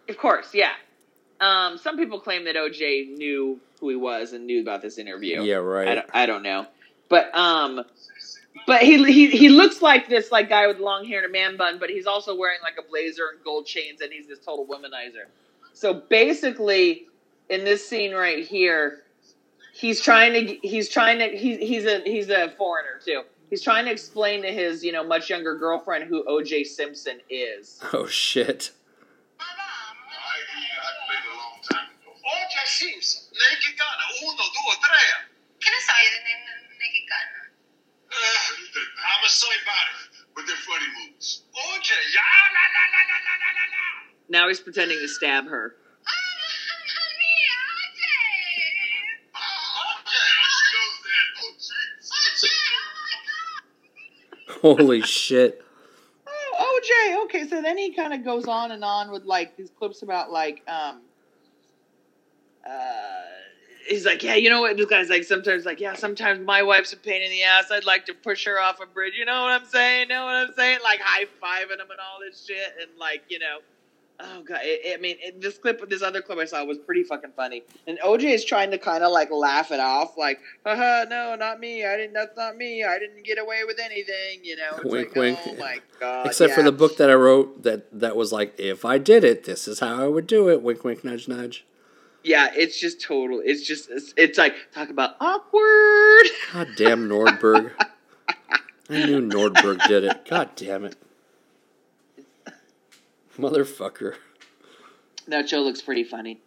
Of 0.09 0.18
course, 0.18 0.55
yeah. 0.55 0.72
Um, 1.41 1.78
some 1.78 1.97
people 1.97 2.20
claim 2.20 2.45
that 2.45 2.55
OJ 2.55 3.16
knew 3.16 3.61
who 3.80 3.89
he 3.89 3.97
was 3.97 4.33
and 4.33 4.47
knew 4.47 4.61
about 4.61 4.83
this 4.83 4.99
interview. 4.99 5.43
Yeah. 5.43 5.57
Right. 5.57 5.89
I 5.89 5.95
don't, 5.95 6.07
I 6.14 6.26
don't 6.26 6.43
know, 6.43 6.66
but 7.09 7.35
um, 7.37 7.85
but 8.66 8.83
he 8.83 9.03
he 9.12 9.30
he 9.30 9.49
looks 9.49 9.83
like 9.83 10.09
this 10.09 10.30
like 10.30 10.49
guy 10.49 10.66
with 10.66 10.78
long 10.78 11.05
hair 11.05 11.24
and 11.24 11.26
a 11.26 11.33
man 11.33 11.57
bun, 11.57 11.78
but 11.78 11.91
he's 11.91 12.07
also 12.07 12.37
wearing 12.37 12.59
like 12.62 12.74
a 12.78 12.89
blazer 12.89 13.22
and 13.35 13.43
gold 13.45 13.66
chains, 13.66 14.01
and 14.01 14.12
he's 14.12 14.26
this 14.26 14.39
total 14.39 14.66
womanizer. 14.66 15.26
So 15.72 15.95
basically, 15.95 17.07
in 17.49 17.64
this 17.64 17.87
scene 17.89 18.14
right 18.14 18.45
here, 18.45 19.03
he's 19.74 20.01
trying 20.01 20.33
to 20.35 20.55
he's 20.62 20.89
trying 20.89 21.18
to 21.18 21.37
he's 21.37 21.59
he's 21.59 21.85
a 21.87 22.01
he's 22.05 22.28
a 22.28 22.51
foreigner 22.57 23.01
too 23.05 23.22
he's 23.53 23.61
trying 23.61 23.84
to 23.84 23.90
explain 23.92 24.40
to 24.40 24.48
his 24.48 24.82
you 24.82 24.90
know 24.90 25.05
much 25.05 25.28
younger 25.28 25.55
girlfriend 25.57 26.05
who 26.09 26.24
OJ 26.24 26.64
Simpson 26.64 27.20
is. 27.28 27.78
Oh 27.92 28.07
shit. 28.07 28.72
OJ 32.22 32.57
Simpson, 32.64 33.22
Mexicana, 33.34 34.05
uno, 34.24 34.36
dos, 34.36 34.78
tres. 34.80 35.28
¿Qué 35.61 35.68
no 35.68 35.78
sabe 35.84 36.09
de 36.09 36.18
Mexicana? 36.80 37.40
I'm 38.12 39.24
a 39.24 39.28
soy 39.28 39.59
body, 39.66 40.24
but 40.34 40.46
they're 40.46 40.57
funny 40.57 40.86
moves. 41.05 41.42
OJ, 41.53 41.88
Yeah, 42.14 42.22
la 42.57 42.64
la 42.72 42.84
la 42.88 43.03
la 43.11 43.18
la 43.28 43.34
la 43.53 43.64
la. 43.68 43.84
Now 44.28 44.48
he's 44.48 44.61
pretending 44.61 44.98
to 44.98 45.09
stab 45.09 45.46
her. 45.48 45.76
Holy 54.62 55.02
shit. 55.02 55.60
Oh, 56.26 56.80
OJ. 56.80 57.24
Okay, 57.24 57.48
so 57.48 57.60
then 57.60 57.76
he 57.76 57.92
kind 57.92 58.14
of 58.14 58.24
goes 58.24 58.46
on 58.46 58.70
and 58.70 58.84
on 58.84 59.10
with 59.10 59.24
like 59.24 59.56
these 59.56 59.70
clips 59.70 60.02
about 60.02 60.30
like 60.30 60.62
um 60.68 61.02
uh 62.66 63.22
he's 63.88 64.06
like, 64.06 64.22
yeah, 64.22 64.36
you 64.36 64.48
know 64.48 64.60
what? 64.60 64.76
This 64.76 64.86
guy's 64.86 65.08
like, 65.08 65.24
sometimes 65.24 65.64
like, 65.64 65.80
yeah, 65.80 65.94
sometimes 65.94 66.44
my 66.46 66.62
wife's 66.62 66.92
a 66.92 66.96
pain 66.96 67.22
in 67.22 67.30
the 67.30 67.42
ass. 67.42 67.72
I'd 67.72 67.84
like 67.84 68.06
to 68.06 68.14
push 68.14 68.46
her 68.46 68.60
off 68.60 68.80
a 68.80 68.86
bridge. 68.86 69.14
You 69.18 69.24
know 69.24 69.42
what 69.42 69.50
I'm 69.50 69.66
saying? 69.66 70.02
You 70.02 70.14
know 70.14 70.24
what 70.24 70.34
I'm 70.36 70.54
saying? 70.54 70.78
Like 70.84 71.00
high 71.00 71.24
fiving 71.42 71.80
him 71.80 71.90
and 71.90 72.00
all 72.00 72.20
this 72.20 72.46
shit, 72.46 72.72
and 72.80 72.99
like 72.99 73.22
you 73.28 73.38
know. 73.38 73.58
Oh 74.24 74.42
god! 74.42 74.61
It, 74.62 74.96
I 74.96 75.00
mean, 75.00 75.16
it, 75.20 75.40
this 75.40 75.58
clip, 75.58 75.88
this 75.88 76.03
other 76.03 76.22
clip 76.22 76.38
I 76.38 76.44
saw 76.44 76.64
was 76.64 76.78
pretty 76.78 77.03
fucking 77.03 77.32
funny. 77.34 77.62
And 77.86 77.99
OJ 77.99 78.22
is 78.24 78.44
trying 78.44 78.70
to 78.70 78.78
kind 78.78 79.03
of 79.03 79.11
like 79.11 79.30
laugh 79.30 79.72
it 79.72 79.80
off, 79.80 80.16
like, 80.16 80.40
"Haha, 80.64 81.07
no, 81.08 81.34
not 81.34 81.58
me. 81.58 81.84
I 81.84 81.96
didn't. 81.96 82.12
That's 82.12 82.36
not 82.36 82.57
me. 82.57 82.84
I 82.84 82.99
didn't 82.99 83.24
get 83.24 83.38
away 83.38 83.62
with 83.66 83.78
anything." 83.82 84.44
You 84.44 84.57
know? 84.57 84.76
It's 84.76 84.84
Wink, 84.84 85.08
like, 85.08 85.16
wink. 85.16 85.38
Oh 85.46 85.54
my 85.57 85.80
god! 85.99 86.26
Except 86.26 86.54
for 86.54 86.62
the 86.62 86.72
book 86.72 86.96
that 86.99 87.11
I 87.11 87.14
wrote 87.14 87.64
that 87.64 87.86
that 87.99 88.14
was 88.14 88.32
like, 88.32 88.58
if 88.58 88.84
I 88.84 88.99
did 88.99 89.24
it, 89.24 89.44
this 89.44 89.66
is 89.66 89.80
how 89.80 90.04
I 90.04 90.07
would 90.07 90.26
do 90.26 90.49
it. 90.49 90.62
Wink, 90.62 90.84
wink, 90.84 91.03
nudge, 91.03 91.26
nudge. 91.26 91.64
Yeah, 92.22 92.50
it's 92.54 92.78
just 92.78 93.00
total. 93.00 93.42
It's 93.44 93.66
just 93.66 93.90
it's, 93.90 94.14
it's 94.16 94.38
like 94.38 94.54
talk 94.72 94.90
about 94.90 95.16
awkward. 95.20 96.26
God 96.53 96.68
damn 96.76 97.08
Nordberg. 97.08 97.72
I 98.88 99.07
knew 99.07 99.20
Nordberg 99.20 99.86
did 99.88 100.04
it. 100.04 100.26
God 100.28 100.50
damn 100.54 100.84
it. 100.84 100.96
Motherfucker. 103.42 104.14
That 105.26 105.48
show 105.48 105.60
looks 105.60 105.82
pretty 105.82 106.04
funny. 106.04 106.40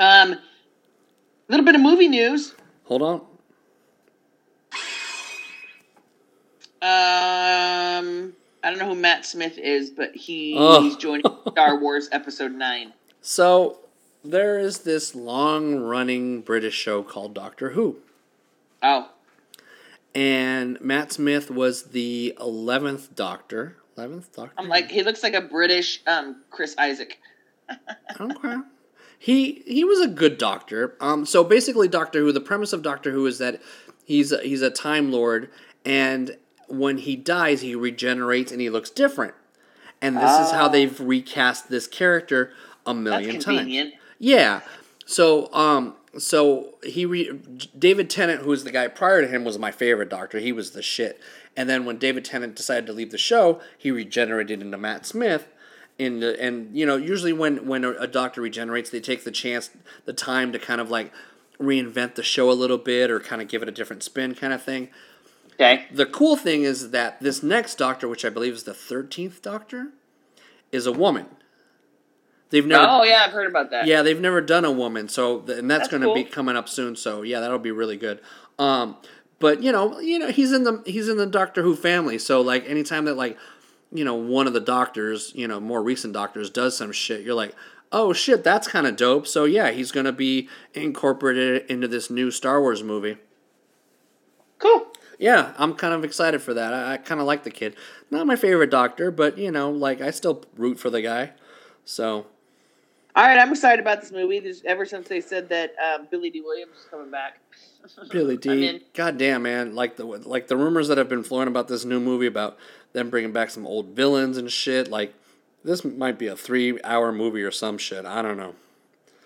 Um, 0.00 0.32
a 0.32 0.38
little 1.48 1.64
bit 1.64 1.74
of 1.76 1.80
movie 1.80 2.08
news. 2.08 2.54
Hold 2.84 3.02
on. 3.02 3.20
Um, 6.82 8.34
I 8.62 8.70
don't 8.70 8.78
know 8.78 8.88
who 8.88 8.94
Matt 8.94 9.24
Smith 9.24 9.56
is, 9.58 9.90
but 9.90 10.14
he, 10.14 10.54
Oh. 10.58 10.82
he's 10.82 10.96
joining 10.96 11.24
Star 11.48 11.78
Wars 11.78 12.08
Episode 12.12 12.52
Nine. 12.52 12.92
So 13.22 13.78
there 14.24 14.58
is 14.58 14.80
this 14.80 15.14
long 15.14 15.76
running 15.76 16.40
British 16.42 16.74
show 16.74 17.02
called 17.02 17.32
Doctor 17.34 17.70
Who. 17.70 17.96
Oh, 18.82 19.08
And 20.14 20.78
Matt 20.80 21.12
Smith 21.12 21.50
was 21.50 21.84
the 21.84 22.36
11th 22.38 23.14
Doctor. 23.14 23.76
11th 23.96 24.32
Doctor? 24.32 24.52
I'm 24.58 24.68
like 24.68 24.90
he 24.90 25.02
looks 25.02 25.22
like 25.22 25.34
a 25.34 25.40
British 25.40 26.02
um 26.06 26.42
Chris 26.50 26.74
Isaak. 26.78 27.18
okay. 28.20 28.56
He 29.18 29.62
he 29.66 29.84
was 29.84 30.00
a 30.00 30.08
good 30.08 30.36
doctor. 30.38 30.96
Um, 31.00 31.24
so 31.24 31.44
basically, 31.44 31.88
Doctor 31.88 32.20
Who. 32.20 32.32
The 32.32 32.40
premise 32.40 32.72
of 32.72 32.82
Doctor 32.82 33.10
Who 33.12 33.26
is 33.26 33.38
that 33.38 33.60
he's 34.04 34.32
a, 34.32 34.38
he's 34.42 34.60
a 34.60 34.70
time 34.70 35.10
lord, 35.10 35.48
and 35.84 36.36
when 36.68 36.98
he 36.98 37.16
dies, 37.16 37.62
he 37.62 37.74
regenerates 37.74 38.52
and 38.52 38.60
he 38.60 38.68
looks 38.68 38.90
different. 38.90 39.34
And 40.02 40.16
this 40.16 40.38
is 40.40 40.50
how 40.50 40.66
Ah. 40.66 40.68
they've 40.68 41.00
recast 41.00 41.70
this 41.70 41.86
character 41.86 42.52
a 42.84 42.92
million 42.92 43.38
times. 43.40 43.92
Yeah. 44.18 44.60
So 45.06 45.50
um, 45.54 45.94
so 46.18 46.74
he 46.84 47.06
re- 47.06 47.40
David 47.78 48.10
Tennant, 48.10 48.42
who 48.42 48.50
was 48.50 48.64
the 48.64 48.70
guy 48.70 48.88
prior 48.88 49.22
to 49.22 49.28
him, 49.28 49.44
was 49.44 49.58
my 49.58 49.70
favorite 49.70 50.10
Doctor. 50.10 50.38
He 50.38 50.52
was 50.52 50.72
the 50.72 50.82
shit. 50.82 51.18
And 51.56 51.68
then 51.68 51.84
when 51.84 51.98
David 51.98 52.24
Tennant 52.24 52.56
decided 52.56 52.86
to 52.86 52.92
leave 52.92 53.10
the 53.10 53.18
show, 53.18 53.60
he 53.78 53.90
regenerated 53.90 54.60
into 54.60 54.76
Matt 54.76 55.06
Smith. 55.06 55.48
In 55.96 56.18
the, 56.18 56.40
and 56.42 56.76
you 56.76 56.84
know 56.84 56.96
usually 56.96 57.32
when 57.32 57.66
when 57.66 57.84
a, 57.84 58.08
Doctor 58.08 58.40
regenerates, 58.40 58.90
they 58.90 58.98
take 58.98 59.22
the 59.22 59.30
chance, 59.30 59.70
the 60.06 60.12
time 60.12 60.50
to 60.50 60.58
kind 60.58 60.80
of 60.80 60.90
like 60.90 61.12
reinvent 61.60 62.16
the 62.16 62.24
show 62.24 62.50
a 62.50 62.52
little 62.52 62.78
bit 62.78 63.12
or 63.12 63.20
kind 63.20 63.40
of 63.40 63.46
give 63.46 63.62
it 63.62 63.68
a 63.68 63.72
different 63.72 64.02
spin, 64.02 64.34
kind 64.34 64.52
of 64.52 64.60
thing. 64.60 64.88
Okay. 65.52 65.84
The 65.92 66.06
cool 66.06 66.36
thing 66.36 66.62
is 66.62 66.90
that 66.90 67.20
this 67.20 67.44
next 67.44 67.76
Doctor, 67.76 68.08
which 68.08 68.24
I 68.24 68.28
believe 68.28 68.54
is 68.54 68.64
the 68.64 68.74
thirteenth 68.74 69.40
Doctor, 69.40 69.90
is 70.72 70.84
a 70.86 70.92
woman. 70.92 71.26
They've 72.50 72.66
never. 72.66 72.86
Oh 72.88 73.04
yeah, 73.04 73.22
I've 73.26 73.32
heard 73.32 73.48
about 73.48 73.70
that. 73.70 73.86
Yeah, 73.86 74.02
they've 74.02 74.20
never 74.20 74.40
done 74.40 74.64
a 74.64 74.72
woman, 74.72 75.08
so 75.08 75.38
and 75.46 75.70
that's, 75.70 75.88
That's 75.88 75.88
going 75.88 76.02
to 76.02 76.14
be 76.14 76.24
coming 76.24 76.56
up 76.56 76.68
soon. 76.68 76.96
So 76.96 77.22
yeah, 77.22 77.38
that'll 77.40 77.58
be 77.58 77.70
really 77.70 77.96
good. 77.96 78.20
Um, 78.58 78.96
but 79.44 79.62
you 79.62 79.72
know, 79.72 80.00
you 80.00 80.18
know, 80.18 80.30
he's 80.30 80.52
in 80.52 80.64
the 80.64 80.82
he's 80.86 81.06
in 81.06 81.18
the 81.18 81.26
Doctor 81.26 81.62
Who 81.62 81.76
family, 81.76 82.16
so 82.16 82.40
like 82.40 82.66
anytime 82.66 83.04
that 83.04 83.18
like 83.18 83.36
you 83.92 84.02
know 84.02 84.14
one 84.14 84.46
of 84.46 84.54
the 84.54 84.60
doctors, 84.60 85.32
you 85.34 85.46
know, 85.46 85.60
more 85.60 85.82
recent 85.82 86.14
doctors 86.14 86.48
does 86.48 86.74
some 86.74 86.92
shit, 86.92 87.20
you're 87.20 87.34
like, 87.34 87.54
oh 87.92 88.14
shit, 88.14 88.42
that's 88.42 88.66
kind 88.66 88.86
of 88.86 88.96
dope. 88.96 89.26
So 89.26 89.44
yeah, 89.44 89.70
he's 89.70 89.92
going 89.92 90.06
to 90.06 90.12
be 90.12 90.48
incorporated 90.72 91.70
into 91.70 91.86
this 91.86 92.08
new 92.08 92.30
Star 92.30 92.58
Wars 92.58 92.82
movie. 92.82 93.18
Cool. 94.58 94.86
Yeah, 95.18 95.52
I'm 95.58 95.74
kind 95.74 95.92
of 95.92 96.04
excited 96.04 96.40
for 96.40 96.54
that. 96.54 96.72
I, 96.72 96.94
I 96.94 96.96
kind 96.96 97.20
of 97.20 97.26
like 97.26 97.44
the 97.44 97.50
kid. 97.50 97.76
Not 98.10 98.26
my 98.26 98.36
favorite 98.36 98.70
Doctor, 98.70 99.10
but 99.10 99.36
you 99.36 99.50
know, 99.50 99.70
like 99.70 100.00
I 100.00 100.10
still 100.10 100.42
root 100.56 100.80
for 100.80 100.88
the 100.88 101.02
guy. 101.02 101.32
So 101.84 102.24
All 103.14 103.26
right, 103.26 103.38
I'm 103.38 103.50
excited 103.50 103.80
about 103.80 104.00
this 104.00 104.10
movie. 104.10 104.40
There's, 104.40 104.62
ever 104.64 104.86
since 104.86 105.06
they 105.06 105.20
said 105.20 105.50
that 105.50 105.74
um, 105.84 106.08
Billy 106.10 106.30
Dee 106.30 106.40
Williams 106.40 106.78
is 106.78 106.86
coming 106.90 107.10
back. 107.10 107.40
Billy 108.10 108.36
Dee 108.38 108.82
God 108.94 109.18
damn, 109.18 109.42
man! 109.42 109.74
Like 109.74 109.96
the 109.96 110.04
like 110.04 110.48
the 110.48 110.56
rumors 110.56 110.88
that 110.88 110.98
have 110.98 111.08
been 111.08 111.22
flowing 111.22 111.48
about 111.48 111.68
this 111.68 111.84
new 111.84 112.00
movie 112.00 112.26
about 112.26 112.56
them 112.92 113.10
bringing 113.10 113.32
back 113.32 113.50
some 113.50 113.66
old 113.66 113.88
villains 113.88 114.36
and 114.36 114.50
shit. 114.50 114.88
Like 114.88 115.14
this 115.64 115.84
might 115.84 116.18
be 116.18 116.26
a 116.26 116.36
three-hour 116.36 117.12
movie 117.12 117.42
or 117.42 117.50
some 117.50 117.78
shit. 117.78 118.04
I 118.04 118.22
don't 118.22 118.36
know. 118.36 118.54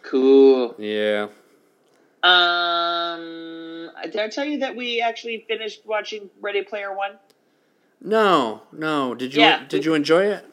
Cool. 0.03 0.75
Yeah. 0.79 1.29
Um, 2.23 3.91
did 4.05 4.17
I 4.17 4.29
tell 4.29 4.45
you 4.45 4.59
that 4.59 4.75
we 4.75 5.01
actually 5.01 5.45
finished 5.47 5.83
watching 5.85 6.31
Ready 6.41 6.63
Player 6.63 6.95
One? 6.95 7.13
No, 8.01 8.63
no. 8.73 9.15
Did 9.15 9.35
you 9.35 9.43
Yeah. 9.43 9.65
did 9.69 9.85
you 9.85 9.95
enjoy 9.95 10.25
it? 10.25 10.45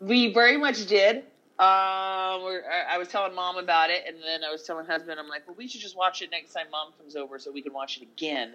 We 0.00 0.32
very 0.32 0.56
much 0.56 0.86
did. 0.86 1.24
Um, 1.60 1.66
I 1.66 2.84
I 2.92 2.98
was 2.98 3.08
telling 3.08 3.34
mom 3.34 3.58
about 3.58 3.90
it, 3.90 4.04
and 4.08 4.16
then 4.24 4.42
I 4.42 4.50
was 4.50 4.62
telling 4.62 4.86
husband, 4.86 5.20
I'm 5.20 5.28
like, 5.28 5.46
well, 5.46 5.56
we 5.58 5.68
should 5.68 5.82
just 5.82 5.94
watch 5.94 6.22
it 6.22 6.30
next 6.30 6.54
time 6.54 6.66
mom 6.72 6.92
comes 6.98 7.16
over, 7.16 7.38
so 7.38 7.52
we 7.52 7.60
can 7.60 7.74
watch 7.74 7.98
it 7.98 8.02
again, 8.02 8.54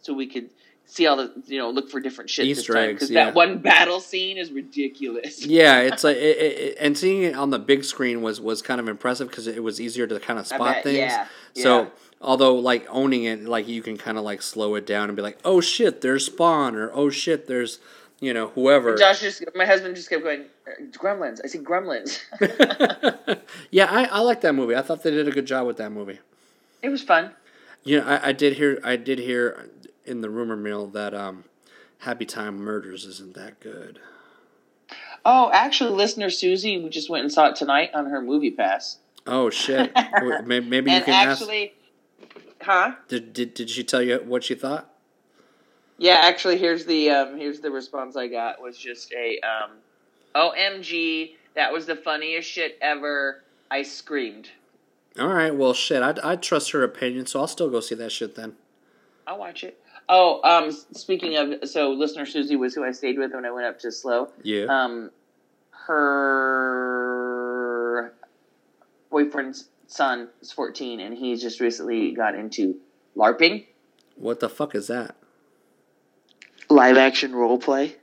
so 0.00 0.14
we 0.14 0.26
could 0.26 0.48
see 0.86 1.06
all 1.06 1.16
the 1.16 1.30
you 1.46 1.58
know 1.58 1.68
look 1.68 1.90
for 1.90 2.00
different 2.00 2.30
shit 2.30 2.46
Easter 2.46 2.72
this 2.72 2.80
time 2.82 2.94
because 2.94 3.10
yeah. 3.10 3.26
that 3.26 3.34
one 3.34 3.58
battle 3.62 4.00
scene 4.00 4.38
is 4.38 4.50
ridiculous. 4.50 5.44
Yeah, 5.44 5.80
it's 5.80 6.02
like 6.02 6.16
it, 6.28 6.38
it, 6.38 6.58
it- 6.58 6.76
and 6.80 6.96
seeing 6.96 7.22
it 7.22 7.34
on 7.34 7.50
the 7.50 7.58
big 7.58 7.84
screen 7.84 8.22
was 8.22 8.40
was 8.40 8.62
kind 8.62 8.80
of 8.80 8.88
impressive 8.88 9.28
because 9.28 9.46
it 9.46 9.62
was 9.62 9.78
easier 9.78 10.06
to 10.06 10.18
kind 10.18 10.38
of 10.38 10.46
spot 10.46 10.76
bet, 10.76 10.84
things. 10.84 10.96
yeah, 10.96 11.26
So 11.54 11.82
yeah. 11.82 11.88
although 12.22 12.54
like 12.54 12.86
owning 12.88 13.24
it, 13.24 13.44
like 13.44 13.68
you 13.68 13.82
can 13.82 13.98
kind 13.98 14.16
of 14.16 14.24
like 14.24 14.40
slow 14.40 14.74
it 14.74 14.86
down 14.86 15.10
and 15.10 15.16
be 15.16 15.20
like, 15.22 15.38
oh 15.44 15.60
shit, 15.60 16.00
there's 16.00 16.24
Spawn, 16.24 16.76
or 16.76 16.90
oh 16.94 17.10
shit, 17.10 17.46
there's 17.46 17.78
you 18.20 18.34
know 18.34 18.48
whoever. 18.48 18.96
Josh 18.96 19.20
just, 19.20 19.44
my 19.54 19.64
husband 19.64 19.94
just 19.96 20.10
kept 20.10 20.22
going, 20.24 20.44
Gremlins. 20.92 21.40
I 21.44 21.48
see 21.48 21.58
Gremlins. 21.58 22.20
yeah, 23.70 23.86
I, 23.90 24.04
I 24.04 24.20
like 24.20 24.40
that 24.42 24.54
movie. 24.54 24.74
I 24.74 24.82
thought 24.82 25.02
they 25.02 25.10
did 25.10 25.28
a 25.28 25.32
good 25.32 25.46
job 25.46 25.66
with 25.66 25.76
that 25.78 25.90
movie. 25.90 26.18
it 26.82 26.88
was 26.88 27.02
fun. 27.02 27.32
You 27.84 28.00
know, 28.00 28.06
I, 28.06 28.28
I 28.28 28.32
did 28.32 28.54
hear 28.54 28.80
I 28.84 28.96
did 28.96 29.18
hear 29.18 29.70
in 30.04 30.20
the 30.20 30.30
rumor 30.30 30.56
mill 30.56 30.88
that 30.88 31.14
um, 31.14 31.44
Happy 31.98 32.24
Time 32.24 32.58
Murders 32.58 33.04
isn't 33.04 33.34
that 33.34 33.60
good. 33.60 34.00
Oh, 35.24 35.50
actually, 35.52 35.90
listener 35.90 36.30
Susie 36.30 36.82
we 36.82 36.88
just 36.90 37.10
went 37.10 37.22
and 37.22 37.32
saw 37.32 37.48
it 37.48 37.56
tonight 37.56 37.90
on 37.94 38.06
her 38.06 38.20
movie 38.22 38.50
pass. 38.50 38.98
Oh 39.26 39.50
shit! 39.50 39.92
Wait, 40.22 40.46
may- 40.46 40.60
Maybe 40.60 40.90
you 40.90 41.02
can 41.02 41.28
actually, 41.28 41.74
huh? 42.62 42.94
Did, 43.08 43.32
did 43.32 43.54
did 43.54 43.70
she 43.70 43.84
tell 43.84 44.02
you 44.02 44.18
what 44.24 44.42
she 44.44 44.54
thought? 44.54 44.90
Yeah, 45.98 46.20
actually, 46.22 46.58
here's 46.58 46.84
the 46.84 47.10
um, 47.10 47.36
here's 47.36 47.60
the 47.60 47.70
response 47.70 48.16
I 48.16 48.28
got 48.28 48.62
was 48.62 48.78
just 48.78 49.12
a 49.12 49.38
um, 49.40 49.72
OMG, 50.34 51.34
that 51.54 51.72
was 51.72 51.86
the 51.86 51.96
funniest 51.96 52.48
shit 52.48 52.78
ever. 52.80 53.42
I 53.70 53.82
screamed. 53.82 54.48
All 55.18 55.28
right, 55.28 55.54
well 55.54 55.74
shit. 55.74 56.02
I 56.02 56.14
I 56.22 56.36
trust 56.36 56.70
her 56.70 56.82
opinion, 56.84 57.26
so 57.26 57.40
I'll 57.40 57.48
still 57.48 57.68
go 57.68 57.80
see 57.80 57.96
that 57.96 58.12
shit 58.12 58.36
then. 58.36 58.54
I'll 59.26 59.38
watch 59.38 59.64
it. 59.64 59.78
Oh, 60.08 60.40
um, 60.42 60.70
speaking 60.70 61.36
of, 61.36 61.68
so 61.68 61.90
listener 61.90 62.24
Susie 62.24 62.56
was 62.56 62.74
who 62.74 62.82
I 62.82 62.92
stayed 62.92 63.18
with 63.18 63.34
when 63.34 63.44
I 63.44 63.50
went 63.50 63.66
up 63.66 63.78
to 63.80 63.92
SLO. 63.92 64.30
Yeah. 64.42 64.64
Um, 64.64 65.10
her 65.70 66.38
boyfriend's 69.10 69.68
son 69.86 70.28
is 70.40 70.50
14, 70.52 71.00
and 71.00 71.14
he's 71.14 71.42
just 71.42 71.60
recently 71.60 72.12
got 72.12 72.34
into 72.34 72.76
LARPing, 73.16 73.66
what 74.18 74.40
the 74.40 74.48
fuck 74.48 74.74
is 74.74 74.88
that? 74.88 75.14
Live 76.70 76.96
action 76.96 77.34
role 77.34 77.58
play. 77.58 77.96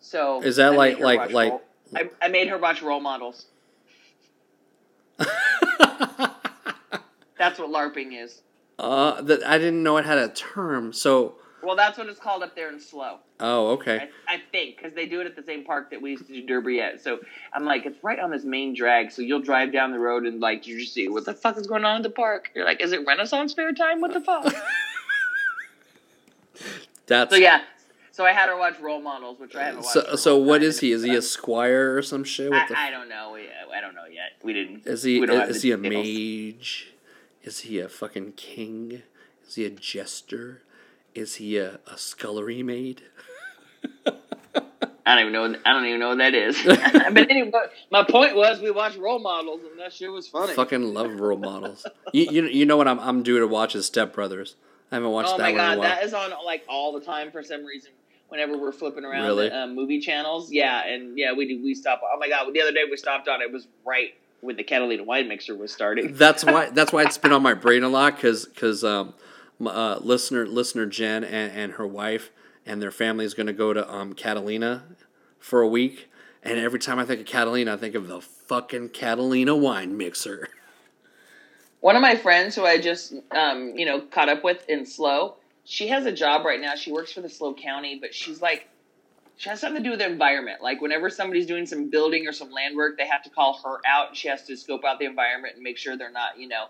So 0.00 0.42
Is 0.42 0.56
that 0.56 0.72
I 0.72 0.76
like- 0.76 0.98
like- 1.00 1.32
like- 1.32 1.50
role- 1.52 1.62
I, 1.94 2.10
I 2.20 2.28
made 2.28 2.48
her 2.48 2.58
watch 2.58 2.82
role 2.82 3.00
models. 3.00 3.46
That's 7.38 7.58
what 7.58 7.68
LARPing 7.70 8.20
is. 8.22 8.40
uh, 8.78 9.20
that 9.22 9.44
I 9.46 9.58
didn't 9.58 9.82
know 9.82 9.96
it 9.98 10.06
had 10.06 10.18
a 10.18 10.28
term. 10.30 10.92
So, 10.92 11.34
Well, 11.62 11.76
that's 11.76 11.96
what 11.98 12.08
it's 12.08 12.18
called 12.18 12.42
up 12.42 12.56
there 12.56 12.68
in 12.72 12.80
SLO. 12.80 13.18
oh, 13.40 13.68
okay. 13.72 14.08
I, 14.28 14.34
I 14.36 14.40
think 14.52 14.76
because 14.76 14.94
they 14.94 15.06
do 15.06 15.20
it 15.20 15.26
at 15.26 15.36
the 15.36 15.42
same 15.42 15.62
park 15.64 15.90
that 15.90 16.00
we 16.02 16.12
used 16.12 16.26
to 16.26 16.32
do 16.32 16.44
Derby 16.46 16.80
at. 16.80 17.02
So 17.02 17.20
I'm 17.52 17.64
like, 17.64 17.84
it's 17.86 18.02
right 18.02 18.18
on 18.18 18.30
this 18.30 18.44
main 18.44 18.74
drag. 18.74 19.12
So 19.12 19.20
you'll 19.22 19.42
drive 19.42 19.70
down 19.72 19.92
the 19.92 19.98
road 19.98 20.24
and 20.24 20.40
like 20.40 20.66
you 20.66 20.78
just 20.80 20.94
see 20.94 21.08
what 21.08 21.24
the 21.26 21.34
fuck 21.34 21.56
is 21.58 21.66
going 21.66 21.84
on 21.84 21.96
in 21.96 22.02
the 22.02 22.10
park. 22.10 22.50
You're 22.54 22.64
like, 22.64 22.80
is 22.82 22.92
it 22.92 23.06
Renaissance 23.06 23.52
Fair 23.54 23.72
time? 23.72 24.00
What 24.00 24.12
the 24.12 24.20
fuck? 24.20 24.44
That's 27.06 27.32
so 27.32 27.36
yeah. 27.36 27.62
So 28.12 28.24
I 28.24 28.32
had 28.32 28.48
her 28.48 28.56
watch 28.56 28.80
role 28.80 29.00
models, 29.02 29.38
which 29.38 29.54
I 29.54 29.64
haven't 29.64 29.82
watched. 29.82 29.92
So, 29.92 30.16
so 30.16 30.38
what 30.38 30.62
is 30.62 30.80
he? 30.80 30.92
Is 30.92 31.02
he 31.02 31.14
a 31.14 31.20
squire 31.20 31.96
or 31.96 32.02
some 32.02 32.24
shit? 32.24 32.50
I, 32.50 32.88
I 32.88 32.90
don't 32.90 33.10
know. 33.10 33.32
We- 33.34 33.50
I 33.76 33.80
don't 33.82 33.94
know 33.94 34.06
yet. 34.10 34.32
We 34.42 34.54
didn't. 34.54 34.86
Is 34.86 35.02
he 35.02 35.18
is 35.18 35.60
the 35.62 35.68
he 35.68 35.72
a 35.72 35.76
mage? 35.76 36.94
Is 37.42 37.60
he 37.60 37.78
a 37.78 37.88
fucking 37.90 38.32
king? 38.32 39.02
Is 39.46 39.54
he 39.56 39.66
a 39.66 39.70
jester? 39.70 40.62
Is 41.14 41.36
he 41.36 41.58
a, 41.58 41.78
a 41.86 41.98
scullery 41.98 42.62
maid? 42.62 43.02
I 44.06 45.14
don't 45.14 45.20
even 45.20 45.32
know. 45.32 45.58
I 45.64 45.72
don't 45.72 45.84
even 45.84 46.00
know 46.00 46.08
what 46.08 46.18
that 46.18 46.34
is. 46.34 46.60
but 46.64 47.30
anyway, 47.30 47.52
my 47.92 48.02
point 48.02 48.34
was 48.34 48.60
we 48.60 48.70
watched 48.70 48.96
role 48.98 49.20
models, 49.20 49.60
and 49.70 49.78
that 49.78 49.92
shit 49.92 50.10
was 50.10 50.26
funny. 50.26 50.54
Fucking 50.54 50.94
love 50.94 51.20
role 51.20 51.38
models. 51.38 51.86
You, 52.12 52.28
you 52.30 52.44
you 52.46 52.66
know 52.66 52.76
what 52.76 52.88
I'm 52.88 52.98
I'm 52.98 53.22
due 53.22 53.38
to 53.38 53.46
watch 53.46 53.76
is 53.76 53.86
Step 53.86 54.14
Brothers. 54.14 54.56
I 54.90 54.96
haven't 54.96 55.10
watched 55.10 55.30
oh 55.30 55.38
that 55.38 55.42
my 55.42 55.52
one 55.52 55.60
in 55.60 55.72
a 55.72 55.76
god, 55.76 55.84
that 55.84 56.04
is 56.04 56.14
on 56.14 56.32
like 56.44 56.64
all 56.68 56.92
the 56.92 57.04
time 57.04 57.30
for 57.30 57.42
some 57.42 57.64
reason. 57.64 57.90
Whenever 58.28 58.58
we're 58.58 58.72
flipping 58.72 59.04
around 59.04 59.24
Really? 59.24 59.48
the 59.48 59.56
um, 59.56 59.76
movie 59.76 60.00
channels, 60.00 60.50
yeah, 60.50 60.84
and 60.84 61.16
yeah, 61.16 61.32
we 61.32 61.46
do. 61.46 61.62
We 61.62 61.74
stop. 61.74 62.00
Oh 62.04 62.18
my 62.18 62.28
god, 62.28 62.52
the 62.52 62.60
other 62.60 62.72
day 62.72 62.82
we 62.90 62.96
stopped 62.96 63.28
on 63.28 63.40
it 63.40 63.52
was 63.52 63.68
right 63.84 64.14
when 64.40 64.56
the 64.56 64.64
Catalina 64.64 65.04
wine 65.04 65.28
mixer 65.28 65.54
was 65.54 65.72
starting. 65.72 66.12
that's 66.14 66.44
why 66.44 66.70
that's 66.70 66.92
why 66.92 67.02
it's 67.02 67.18
been 67.18 67.32
on 67.32 67.42
my 67.42 67.54
brain 67.54 67.84
a 67.84 67.88
lot 67.88 68.16
because 68.16 68.84
um, 68.84 69.14
uh, 69.64 69.98
listener 70.00 70.44
listener 70.46 70.86
Jen 70.86 71.22
and, 71.24 71.52
and 71.52 71.72
her 71.74 71.86
wife 71.86 72.30
and 72.64 72.82
their 72.82 72.90
family 72.90 73.24
is 73.24 73.32
going 73.34 73.46
to 73.46 73.52
go 73.52 73.72
to 73.72 73.88
um, 73.92 74.12
Catalina 74.12 74.82
for 75.38 75.60
a 75.62 75.68
week, 75.68 76.10
and 76.42 76.58
every 76.58 76.80
time 76.80 76.98
I 76.98 77.04
think 77.04 77.20
of 77.20 77.26
Catalina, 77.26 77.74
I 77.74 77.76
think 77.76 77.94
of 77.94 78.08
the 78.08 78.20
fucking 78.20 78.88
Catalina 78.90 79.54
wine 79.54 79.96
mixer. 79.96 80.48
One 81.80 81.96
of 81.96 82.02
my 82.02 82.16
friends 82.16 82.54
who 82.54 82.64
I 82.64 82.80
just 82.80 83.14
um, 83.30 83.74
you 83.76 83.86
know 83.86 84.00
caught 84.00 84.28
up 84.28 84.42
with 84.42 84.68
in 84.68 84.86
SLO, 84.86 85.36
she 85.64 85.88
has 85.88 86.06
a 86.06 86.12
job 86.12 86.44
right 86.44 86.60
now. 86.60 86.74
She 86.74 86.92
works 86.92 87.12
for 87.12 87.20
the 87.20 87.28
SLO 87.28 87.54
County, 87.54 87.98
but 88.00 88.14
she's 88.14 88.40
like 88.40 88.68
she 89.36 89.50
has 89.50 89.60
something 89.60 89.82
to 89.82 89.84
do 89.84 89.90
with 89.90 89.98
the 90.00 90.06
environment. 90.06 90.62
Like 90.62 90.80
whenever 90.80 91.10
somebody's 91.10 91.46
doing 91.46 91.66
some 91.66 91.90
building 91.90 92.26
or 92.26 92.32
some 92.32 92.50
land 92.50 92.74
work, 92.74 92.96
they 92.96 93.06
have 93.06 93.22
to 93.24 93.30
call 93.30 93.60
her 93.64 93.80
out. 93.86 94.16
She 94.16 94.28
has 94.28 94.42
to 94.44 94.56
scope 94.56 94.84
out 94.84 94.98
the 94.98 95.04
environment 95.04 95.54
and 95.54 95.62
make 95.62 95.76
sure 95.76 95.96
they're 95.96 96.10
not, 96.10 96.38
you 96.38 96.48
know, 96.48 96.66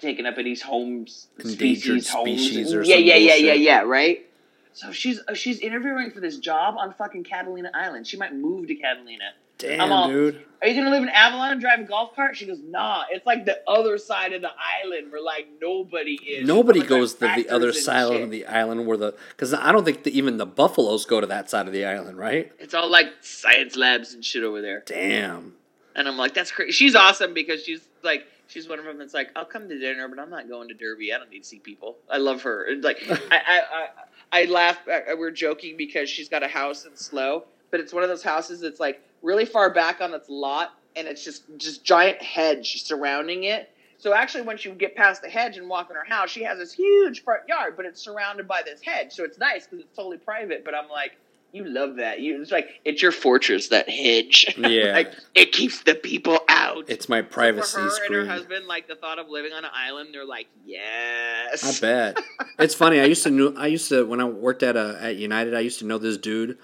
taking 0.00 0.24
up 0.24 0.38
any 0.38 0.56
homes, 0.58 1.28
Endangered 1.38 2.02
species, 2.02 2.10
homes. 2.10 2.42
species 2.42 2.74
or 2.74 2.82
yeah, 2.82 2.96
yeah, 2.96 3.16
yeah, 3.16 3.34
yeah, 3.34 3.52
yeah, 3.52 3.80
right. 3.80 4.26
So 4.72 4.90
she's 4.90 5.20
uh, 5.28 5.34
she's 5.34 5.60
interviewing 5.60 6.10
for 6.10 6.20
this 6.20 6.38
job 6.38 6.76
on 6.78 6.94
fucking 6.94 7.24
Catalina 7.24 7.70
Island. 7.74 8.06
She 8.06 8.16
might 8.16 8.34
move 8.34 8.68
to 8.68 8.74
Catalina. 8.74 9.32
Damn, 9.62 9.80
I'm 9.80 9.92
all- 9.92 10.08
dude. 10.08 10.44
Are 10.60 10.68
you 10.68 10.76
gonna 10.76 10.90
live 10.90 11.02
in 11.02 11.08
Avalon 11.08 11.52
and 11.52 11.60
drive 11.60 11.80
a 11.80 11.82
golf 11.82 12.14
cart? 12.14 12.36
She 12.36 12.46
goes, 12.46 12.60
Nah, 12.62 13.02
it's 13.10 13.26
like 13.26 13.44
the 13.44 13.58
other 13.66 13.98
side 13.98 14.32
of 14.32 14.42
the 14.42 14.50
island 14.84 15.10
where 15.10 15.20
like 15.20 15.48
nobody 15.60 16.14
is. 16.14 16.46
Nobody 16.46 16.80
like 16.80 16.88
goes 16.88 17.14
to 17.14 17.20
the 17.34 17.48
other 17.48 17.72
side 17.72 18.12
shit. 18.12 18.22
of 18.22 18.30
the 18.30 18.46
island 18.46 18.86
where 18.86 18.96
the 18.96 19.14
because 19.30 19.52
I 19.52 19.72
don't 19.72 19.84
think 19.84 20.04
that 20.04 20.12
even 20.12 20.36
the 20.36 20.46
buffaloes 20.46 21.04
go 21.04 21.20
to 21.20 21.26
that 21.26 21.50
side 21.50 21.66
of 21.66 21.72
the 21.72 21.84
island, 21.84 22.16
right? 22.16 22.52
It's 22.60 22.74
all 22.74 22.88
like 22.88 23.06
science 23.22 23.74
labs 23.74 24.14
and 24.14 24.24
shit 24.24 24.44
over 24.44 24.62
there. 24.62 24.84
Damn. 24.86 25.54
And 25.96 26.06
I'm 26.06 26.16
like, 26.16 26.32
that's 26.32 26.52
crazy. 26.52 26.70
She's 26.70 26.94
awesome 26.94 27.34
because 27.34 27.64
she's 27.64 27.88
like, 28.04 28.24
She's 28.52 28.68
one 28.68 28.78
of 28.78 28.84
them 28.84 28.98
that's 28.98 29.14
like, 29.14 29.30
I'll 29.34 29.46
come 29.46 29.66
to 29.70 29.78
dinner, 29.78 30.06
but 30.08 30.18
I'm 30.18 30.28
not 30.28 30.46
going 30.46 30.68
to 30.68 30.74
Derby. 30.74 31.10
I 31.14 31.16
don't 31.16 31.30
need 31.30 31.42
to 31.42 31.48
see 31.48 31.58
people. 31.58 31.96
I 32.10 32.18
love 32.18 32.42
her. 32.42 32.64
And 32.64 32.84
like, 32.84 32.98
I, 33.10 33.16
I, 33.30 33.62
I, 33.72 34.42
I 34.42 34.44
laugh. 34.44 34.78
I, 34.86 35.14
we're 35.14 35.30
joking 35.30 35.78
because 35.78 36.10
she's 36.10 36.28
got 36.28 36.42
a 36.42 36.48
house 36.48 36.84
in 36.84 36.94
SLO, 36.94 37.44
but 37.70 37.80
it's 37.80 37.94
one 37.94 38.02
of 38.02 38.10
those 38.10 38.22
houses 38.22 38.60
that's 38.60 38.78
like 38.78 39.00
really 39.22 39.44
far 39.44 39.70
back 39.70 40.00
on 40.00 40.12
its 40.14 40.28
lot, 40.28 40.72
and 40.96 41.06
it's 41.08 41.24
just 41.24 41.44
just 41.56 41.84
giant 41.84 42.20
hedge 42.22 42.82
surrounding 42.82 43.44
it. 43.44 43.70
So 43.98 44.12
actually, 44.14 44.42
once 44.42 44.64
you 44.64 44.72
get 44.72 44.96
past 44.96 45.22
the 45.22 45.28
hedge 45.28 45.56
and 45.56 45.68
walk 45.68 45.88
in 45.90 45.96
her 45.96 46.04
house, 46.04 46.28
she 46.30 46.42
has 46.42 46.58
this 46.58 46.72
huge 46.72 47.22
front 47.22 47.42
yard, 47.48 47.74
but 47.76 47.86
it's 47.86 48.02
surrounded 48.02 48.48
by 48.48 48.62
this 48.64 48.80
hedge, 48.82 49.12
so 49.12 49.24
it's 49.24 49.38
nice 49.38 49.66
because 49.66 49.84
it's 49.84 49.96
totally 49.96 50.18
private. 50.18 50.64
But 50.64 50.74
I'm 50.74 50.88
like, 50.88 51.12
you 51.52 51.64
love 51.64 51.96
that. 51.96 52.18
You, 52.18 52.40
it's 52.42 52.50
like 52.50 52.80
it's 52.84 53.00
your 53.00 53.12
fortress, 53.12 53.68
that 53.68 53.88
hedge. 53.88 54.46
Yeah. 54.58 54.92
like 54.92 55.12
it 55.36 55.52
keeps 55.52 55.82
the 55.84 55.94
people 55.94 56.40
out. 56.48 56.86
It's 56.88 57.08
my 57.08 57.20
So 57.22 57.28
privacy 57.28 57.74
for 57.74 57.80
her 57.80 57.84
and 57.84 57.92
screen. 57.92 58.26
her 58.26 58.26
husband, 58.26 58.66
like 58.66 58.88
the 58.88 58.96
thought 58.96 59.18
of 59.20 59.28
living 59.28 59.52
on 59.52 59.64
an 59.64 59.70
island, 59.72 60.08
they're 60.12 60.24
like, 60.26 60.48
yes. 60.66 61.78
I 61.78 61.80
bet. 61.80 62.18
It's 62.58 62.74
funny. 62.74 63.00
I 63.00 63.04
used 63.04 63.22
to 63.24 63.30
know. 63.30 63.54
I 63.56 63.66
used 63.68 63.88
to 63.90 64.04
when 64.04 64.20
I 64.20 64.24
worked 64.24 64.62
at 64.64 64.76
a 64.76 64.98
at 65.00 65.16
United. 65.16 65.54
I 65.54 65.60
used 65.60 65.78
to 65.80 65.84
know 65.86 65.98
this 65.98 66.16
dude 66.16 66.58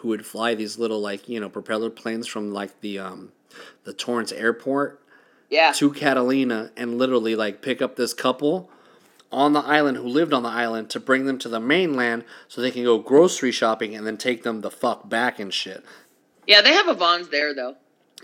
who 0.00 0.08
would 0.08 0.26
fly 0.26 0.54
these 0.54 0.78
little 0.78 1.00
like 1.00 1.28
you 1.28 1.38
know 1.40 1.48
propeller 1.48 1.90
planes 1.90 2.26
from 2.26 2.52
like 2.52 2.80
the 2.80 2.98
um 2.98 3.32
the 3.84 3.92
Torrance 3.92 4.32
Airport 4.32 5.00
Yeah. 5.48 5.72
to 5.72 5.90
Catalina 5.92 6.70
and 6.76 6.98
literally 6.98 7.34
like 7.36 7.62
pick 7.62 7.80
up 7.82 7.96
this 7.96 8.12
couple 8.14 8.70
on 9.32 9.52
the 9.52 9.60
island 9.60 9.96
who 9.96 10.04
lived 10.08 10.32
on 10.32 10.42
the 10.42 10.48
island 10.48 10.90
to 10.90 10.98
bring 11.00 11.24
them 11.26 11.38
to 11.38 11.48
the 11.48 11.60
mainland 11.60 12.24
so 12.48 12.60
they 12.60 12.70
can 12.70 12.82
go 12.84 12.98
grocery 12.98 13.52
shopping 13.52 13.94
and 13.94 14.06
then 14.06 14.16
take 14.16 14.42
them 14.42 14.60
the 14.60 14.70
fuck 14.70 15.08
back 15.08 15.38
and 15.38 15.54
shit. 15.54 15.84
Yeah, 16.46 16.62
they 16.62 16.72
have 16.72 16.88
a 16.88 16.94
Vons 16.94 17.28
there 17.28 17.54
though. 17.54 17.76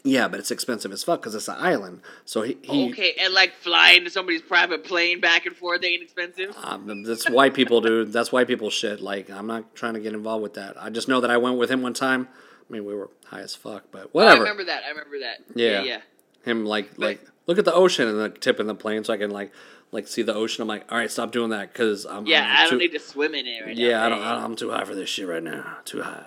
Yeah, 0.06 0.28
but 0.28 0.38
it's 0.38 0.52
expensive 0.52 0.92
as 0.92 1.02
fuck 1.02 1.20
because 1.20 1.34
it's 1.34 1.48
an 1.48 1.56
island. 1.58 2.00
So 2.24 2.42
he, 2.42 2.56
he 2.62 2.90
okay, 2.90 3.14
and 3.20 3.34
like 3.34 3.52
flying 3.54 4.04
to 4.04 4.10
somebody's 4.10 4.40
private 4.40 4.84
plane 4.84 5.20
back 5.20 5.46
and 5.46 5.56
forth 5.56 5.82
ain't 5.82 6.02
expensive. 6.02 6.56
Um, 6.62 7.02
that's 7.02 7.28
white 7.28 7.54
people, 7.54 7.80
do. 7.80 8.04
That's 8.04 8.30
white 8.30 8.46
people 8.46 8.70
shit. 8.70 9.00
Like, 9.00 9.28
I'm 9.30 9.48
not 9.48 9.74
trying 9.74 9.94
to 9.94 10.00
get 10.00 10.14
involved 10.14 10.44
with 10.44 10.54
that. 10.54 10.80
I 10.80 10.90
just 10.90 11.08
know 11.08 11.20
that 11.20 11.30
I 11.30 11.38
went 11.38 11.58
with 11.58 11.70
him 11.70 11.82
one 11.82 11.92
time. 11.92 12.28
I 12.30 12.72
mean, 12.72 12.84
we 12.84 12.94
were 12.94 13.10
high 13.26 13.40
as 13.40 13.56
fuck, 13.56 13.84
but 13.90 14.14
whatever. 14.14 14.36
I 14.36 14.38
remember 14.38 14.64
that. 14.64 14.84
I 14.84 14.90
remember 14.90 15.18
that. 15.20 15.38
Yeah. 15.56 15.70
yeah. 15.70 15.82
yeah. 15.82 16.00
him 16.44 16.64
like 16.64 16.96
like 16.98 17.20
look 17.46 17.58
at 17.58 17.64
the 17.64 17.74
ocean 17.74 18.06
and 18.08 18.18
like 18.18 18.40
tipping 18.40 18.66
the 18.68 18.74
plane 18.76 19.02
so 19.02 19.12
I 19.12 19.16
can 19.16 19.30
like 19.30 19.52
like 19.90 20.06
see 20.06 20.22
the 20.22 20.34
ocean. 20.34 20.62
I'm 20.62 20.68
like, 20.68 20.90
all 20.90 20.98
right, 20.98 21.10
stop 21.10 21.32
doing 21.32 21.50
that 21.50 21.72
because 21.72 22.06
I'm 22.06 22.26
Yeah, 22.26 22.44
I'm 22.44 22.56
I 22.56 22.60
don't 22.62 22.70
too, 22.70 22.78
need 22.78 22.92
to 22.92 23.00
swim 23.00 23.34
in 23.34 23.46
it 23.46 23.64
right 23.64 23.76
now. 23.76 23.82
yeah, 23.82 24.06
I 24.06 24.08
don't, 24.08 24.22
I 24.22 24.34
don't. 24.34 24.44
I'm 24.44 24.56
too 24.56 24.70
high 24.70 24.84
for 24.84 24.94
this 24.94 25.08
shit 25.08 25.26
right 25.26 25.42
now. 25.42 25.78
Too 25.84 26.02
high. 26.02 26.26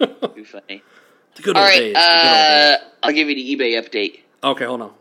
Too 0.00 0.44
funny. 0.44 0.82
the 1.36 1.42
good 1.42 1.56
All 1.56 1.62
old 1.62 1.68
right, 1.70 1.78
days. 1.78 1.92
good 1.94 2.02
old 2.02 2.20
uh, 2.20 2.70
days. 2.76 2.86
I'll 3.02 3.12
give 3.12 3.28
you 3.28 3.34
the 3.34 3.56
eBay 3.56 3.74
update. 3.80 4.20
Okay, 4.42 4.64
hold 4.64 4.82
on. 4.82 4.92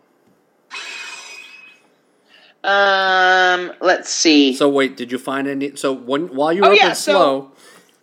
Um, 2.63 3.73
let's 3.81 4.09
see. 4.09 4.55
So 4.55 4.67
wait, 4.69 4.97
did 4.97 5.11
you 5.11 5.17
find 5.19 5.47
any? 5.47 5.75
So 5.75 5.93
when 5.93 6.33
while 6.35 6.51
you 6.51 6.61
were 6.61 6.69
Oh, 6.69 6.71
up 6.71 6.77
yeah, 6.77 6.89
in 6.89 6.95
so- 6.95 7.11
SLO, 7.11 7.51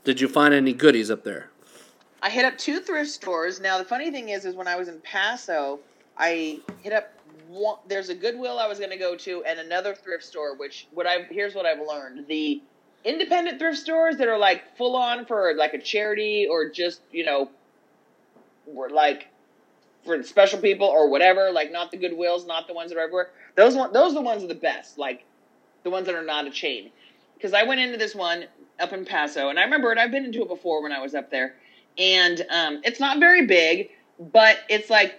did 0.04 0.20
you 0.20 0.28
find 0.28 0.54
any 0.54 0.72
goodies 0.72 1.10
up 1.10 1.24
there? 1.24 1.50
I 2.22 2.30
hit 2.30 2.44
up 2.44 2.56
two 2.56 2.78
thrift 2.80 3.10
stores. 3.10 3.60
Now 3.60 3.78
the 3.78 3.84
funny 3.84 4.12
thing 4.12 4.28
is, 4.28 4.44
is 4.44 4.54
when 4.54 4.68
I 4.68 4.76
was 4.76 4.86
in 4.86 5.00
Paso, 5.00 5.80
I 6.16 6.60
hit 6.82 6.92
up 6.92 7.12
one. 7.48 7.78
There's 7.88 8.08
a 8.08 8.14
Goodwill 8.14 8.60
I 8.60 8.68
was 8.68 8.78
going 8.78 8.90
to 8.92 8.96
go 8.96 9.16
to, 9.16 9.42
and 9.44 9.58
another 9.58 9.94
thrift 9.96 10.22
store. 10.22 10.54
Which 10.56 10.86
what 10.92 11.06
I 11.08 11.22
here's 11.30 11.56
what 11.56 11.66
I've 11.66 11.80
learned: 11.84 12.26
the 12.28 12.62
independent 13.04 13.58
thrift 13.58 13.78
stores 13.78 14.16
that 14.18 14.28
are 14.28 14.38
like 14.38 14.76
full 14.76 14.94
on 14.94 15.26
for 15.26 15.54
like 15.56 15.74
a 15.74 15.78
charity 15.80 16.46
or 16.48 16.68
just 16.70 17.00
you 17.10 17.24
know, 17.24 17.50
were 18.72 18.90
like 18.90 19.28
for 20.04 20.22
special 20.22 20.58
people 20.60 20.86
or 20.86 21.08
whatever. 21.10 21.50
Like 21.52 21.70
not 21.72 21.90
the 21.90 21.98
Goodwills, 21.98 22.46
not 22.46 22.66
the 22.66 22.74
ones 22.74 22.90
that 22.90 22.98
are 22.98 23.02
everywhere. 23.02 23.30
Those 23.56 23.74
one, 23.76 23.92
those 23.92 24.12
are 24.12 24.16
the 24.16 24.20
ones 24.22 24.42
that 24.42 24.50
are 24.50 24.54
the 24.54 24.60
best. 24.60 24.98
Like 24.98 25.24
the 25.84 25.90
ones 25.90 26.06
that 26.06 26.14
are 26.14 26.24
not 26.24 26.46
a 26.46 26.50
chain. 26.50 26.90
Because 27.36 27.54
I 27.54 27.64
went 27.64 27.80
into 27.80 27.98
this 27.98 28.14
one 28.14 28.44
up 28.78 28.92
in 28.92 29.04
Paso, 29.04 29.48
and 29.48 29.58
I 29.58 29.64
remember 29.64 29.92
it. 29.92 29.98
I've 29.98 30.10
been 30.12 30.24
into 30.24 30.42
it 30.42 30.48
before 30.48 30.82
when 30.82 30.92
I 30.92 31.00
was 31.00 31.14
up 31.14 31.30
there, 31.30 31.56
and 31.98 32.40
um, 32.50 32.80
it's 32.84 33.00
not 33.00 33.18
very 33.18 33.46
big, 33.46 33.90
but 34.18 34.58
it's 34.68 34.88
like, 34.90 35.14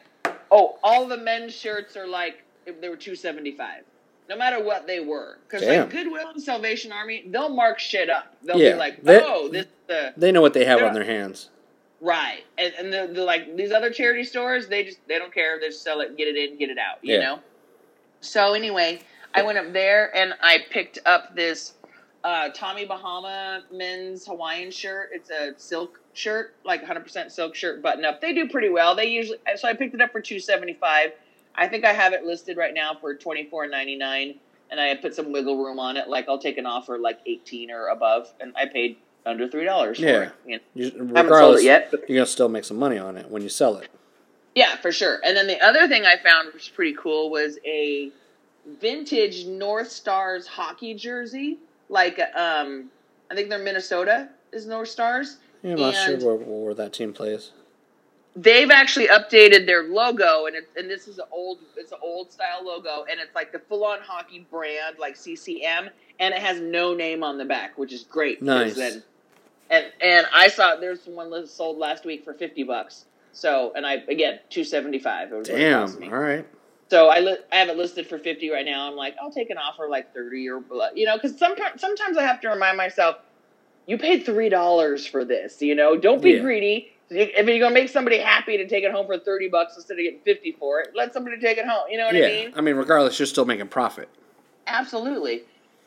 oh, 0.49 0.77
all 0.83 1.07
the 1.07 1.17
men's 1.17 1.53
shirts 1.53 1.97
are 1.97 2.07
like 2.07 2.43
they 2.79 2.87
were 2.87 2.95
two 2.95 3.15
seventy 3.15 3.51
five, 3.51 3.83
no 4.29 4.37
matter 4.37 4.63
what 4.63 4.87
they 4.87 5.01
were. 5.01 5.37
Because 5.47 5.67
like 5.67 5.89
Goodwill 5.89 6.29
and 6.29 6.41
Salvation 6.41 6.93
Army, 6.93 7.25
they'll 7.27 7.49
mark 7.49 7.79
shit 7.79 8.09
up. 8.09 8.35
They'll 8.41 8.59
Yeah, 8.59 8.71
be 8.73 8.77
like, 8.77 9.03
they- 9.03 9.21
oh, 9.21 9.49
this 9.49 9.65
the 9.87 10.13
They 10.15 10.31
know 10.31 10.41
what 10.41 10.53
they 10.53 10.63
have 10.63 10.81
on 10.81 10.93
their 10.93 11.03
hands. 11.03 11.49
Right, 12.03 12.43
and, 12.57 12.73
and 12.73 12.93
the, 12.93 13.13
the 13.13 13.23
like 13.23 13.55
these 13.55 13.71
other 13.71 13.89
charity 13.89 14.25
stores, 14.25 14.67
they 14.67 14.83
just 14.83 14.99
they 15.07 15.17
don't 15.17 15.33
care. 15.33 15.57
They 15.61 15.67
just 15.69 15.83
sell 15.83 16.01
it, 16.01 16.17
get 16.17 16.27
it 16.27 16.35
in, 16.35 16.57
get 16.57 16.69
it 16.69 16.77
out. 16.77 16.97
You 17.01 17.13
Yeah. 17.13 17.19
know. 17.21 17.39
So 18.21 18.53
anyway, 18.53 18.99
I 19.33 19.43
went 19.43 19.57
up 19.57 19.71
there 19.71 20.13
and 20.15 20.33
I 20.41 20.59
picked 20.69 20.99
up 21.05 21.33
this 21.33 21.75
uh, 22.25 22.49
Tommy 22.49 22.85
Bahama 22.85 23.61
men's 23.71 24.25
Hawaiian 24.25 24.71
shirt. 24.71 25.09
It's 25.13 25.29
a 25.29 25.53
silk 25.57 25.97
shirt, 26.13 26.47
like 26.65 26.83
100% 26.83 27.31
silk 27.31 27.55
shirt, 27.55 27.81
button 27.81 28.03
up. 28.03 28.19
They 28.19 28.33
do 28.33 28.49
pretty 28.49 28.69
well. 28.69 28.95
They 28.97 29.05
usually 29.05 29.37
so 29.55 29.69
I 29.69 29.73
picked 29.73 29.93
it 29.95 30.01
up 30.01 30.11
for 30.11 30.21
275. 30.21 31.11
I 31.55 31.67
think 31.69 31.85
I 31.85 31.93
have 31.93 32.11
it 32.11 32.23
listed 32.25 32.57
right 32.57 32.73
now 32.73 32.97
for 32.99 33.15
24.99, 33.15 34.35
and 34.71 34.79
I 34.81 34.95
put 34.95 35.15
some 35.15 35.31
wiggle 35.31 35.57
room 35.57 35.79
on 35.79 35.95
it. 35.95 36.09
Like 36.09 36.25
I'll 36.27 36.39
take 36.39 36.57
an 36.57 36.65
offer 36.65 36.97
like 36.99 37.19
18 37.25 37.71
or 37.71 37.87
above, 37.87 38.27
and 38.41 38.53
I 38.57 38.65
paid 38.65 38.97
under 39.25 39.47
three 39.47 39.65
dollars 39.65 39.99
for 39.99 40.05
Yeah. 40.05 40.29
it. 40.45 40.61
You 40.75 40.89
know? 40.91 41.05
You, 41.07 41.13
haven't 41.15 41.31
sold 41.33 41.57
it 41.59 41.63
yet, 41.63 41.91
but 41.91 42.07
you're 42.09 42.17
gonna 42.17 42.25
still 42.25 42.49
make 42.49 42.65
some 42.65 42.77
money 42.77 42.97
on 42.97 43.17
it 43.17 43.29
when 43.29 43.41
you 43.41 43.49
sell 43.49 43.77
it. 43.77 43.89
Yeah, 44.55 44.75
for 44.77 44.91
sure. 44.91 45.19
And 45.23 45.35
then 45.35 45.47
the 45.47 45.59
other 45.61 45.87
thing 45.87 46.05
I 46.05 46.17
found 46.17 46.47
which 46.47 46.55
was 46.55 46.69
pretty 46.69 46.93
cool 46.99 47.29
was 47.31 47.57
a 47.65 48.11
vintage 48.79 49.45
North 49.45 49.89
Stars 49.89 50.47
hockey 50.47 50.93
jersey. 50.93 51.57
Like 51.89 52.19
um 52.35 52.89
I 53.31 53.35
think 53.35 53.49
they're 53.49 53.59
Minnesota 53.59 54.29
is 54.51 54.65
North 54.67 54.89
Stars. 54.89 55.37
Yeah, 55.63 55.73
I'm 55.73 55.79
not 55.79 55.95
And- 55.95 56.21
sure 56.21 56.35
where, 56.35 56.45
where 56.45 56.73
that 56.75 56.93
team 56.93 57.13
plays. 57.13 57.51
They've 58.35 58.71
actually 58.71 59.07
updated 59.09 59.67
their 59.67 59.83
logo 59.83 60.47
and 60.47 60.55
it, 60.55 60.67
and 60.75 60.89
this 60.89 61.07
is 61.07 61.19
an 61.19 61.25
old 61.31 61.59
it's 61.77 61.91
an 61.91 61.99
old 62.01 62.31
style 62.31 62.63
logo 62.65 63.05
and 63.09 63.19
it's 63.19 63.33
like 63.35 63.51
the 63.51 63.59
full 63.59 63.85
on 63.85 63.99
hockey 64.01 64.45
brand 64.49 64.97
like 64.99 65.15
CCM 65.15 65.89
and 66.19 66.33
it 66.33 66.41
has 66.41 66.59
no 66.59 66.93
name 66.93 67.23
on 67.23 67.37
the 67.37 67.45
back, 67.45 67.77
which 67.77 67.93
is 67.93 68.03
great. 68.03 68.41
Nice. 68.41 68.75
then- 68.75 69.03
and 69.73 69.85
and 70.01 70.27
I 70.33 70.47
saw 70.47 70.75
there's 70.75 71.05
one 71.05 71.29
that 71.31 71.49
sold 71.49 71.77
last 71.77 72.05
week 72.05 72.23
for 72.23 72.33
fifty 72.33 72.63
bucks. 72.63 73.05
So 73.31 73.73
and 73.75 73.85
I 73.85 73.95
again 74.07 74.39
two 74.49 74.63
seventy 74.63 74.99
five. 74.99 75.29
Damn. 75.43 76.03
All 76.03 76.09
right. 76.19 76.47
So 76.89 77.07
I 77.09 77.19
li- 77.19 77.37
I 77.51 77.55
have 77.57 77.69
it 77.69 77.77
listed 77.77 78.07
for 78.07 78.19
fifty 78.19 78.49
right 78.51 78.65
now. 78.65 78.87
I'm 78.87 78.95
like, 78.95 79.15
I'll 79.21 79.31
take 79.31 79.49
an 79.49 79.57
offer 79.57 79.87
like 79.89 80.13
thirty 80.13 80.47
or 80.49 80.61
you 80.95 81.05
know, 81.05 81.17
because 81.17 81.37
sometimes 81.37 81.81
sometimes 81.81 82.17
I 82.17 82.23
have 82.23 82.39
to 82.41 82.49
remind 82.49 82.77
myself, 82.77 83.17
you 83.87 83.97
paid 83.97 84.25
three 84.25 84.49
dollars 84.49 85.05
for 85.07 85.25
this, 85.25 85.61
you 85.61 85.73
know. 85.75 85.97
Don't 85.97 86.21
be 86.21 86.31
Yeah. 86.33 86.39
greedy. 86.39 86.89
If 87.09 87.47
you're 87.47 87.59
gonna 87.59 87.73
make 87.73 87.89
somebody 87.89 88.17
happy 88.17 88.57
to 88.57 88.67
take 88.67 88.83
it 88.83 88.91
home 88.91 89.07
for 89.07 89.17
thirty 89.17 89.47
bucks 89.47 89.75
instead 89.75 89.95
of 89.95 90.03
getting 90.03 90.19
fifty 90.19 90.51
for 90.51 90.81
it, 90.81 90.91
let 90.95 91.13
somebody 91.13 91.39
take 91.39 91.57
it 91.57 91.65
home. 91.65 91.85
You 91.89 91.97
know 91.97 92.05
what 92.05 92.15
yeah. 92.15 92.25
I 92.25 92.29
mean? 92.29 92.53
I 92.57 92.61
mean? 92.61 92.75
regardless, 92.75 93.17
you're 93.17 93.25
still 93.25 93.45
making 93.45 93.67
profit. 93.69 94.09
Absolutely. 94.67 95.43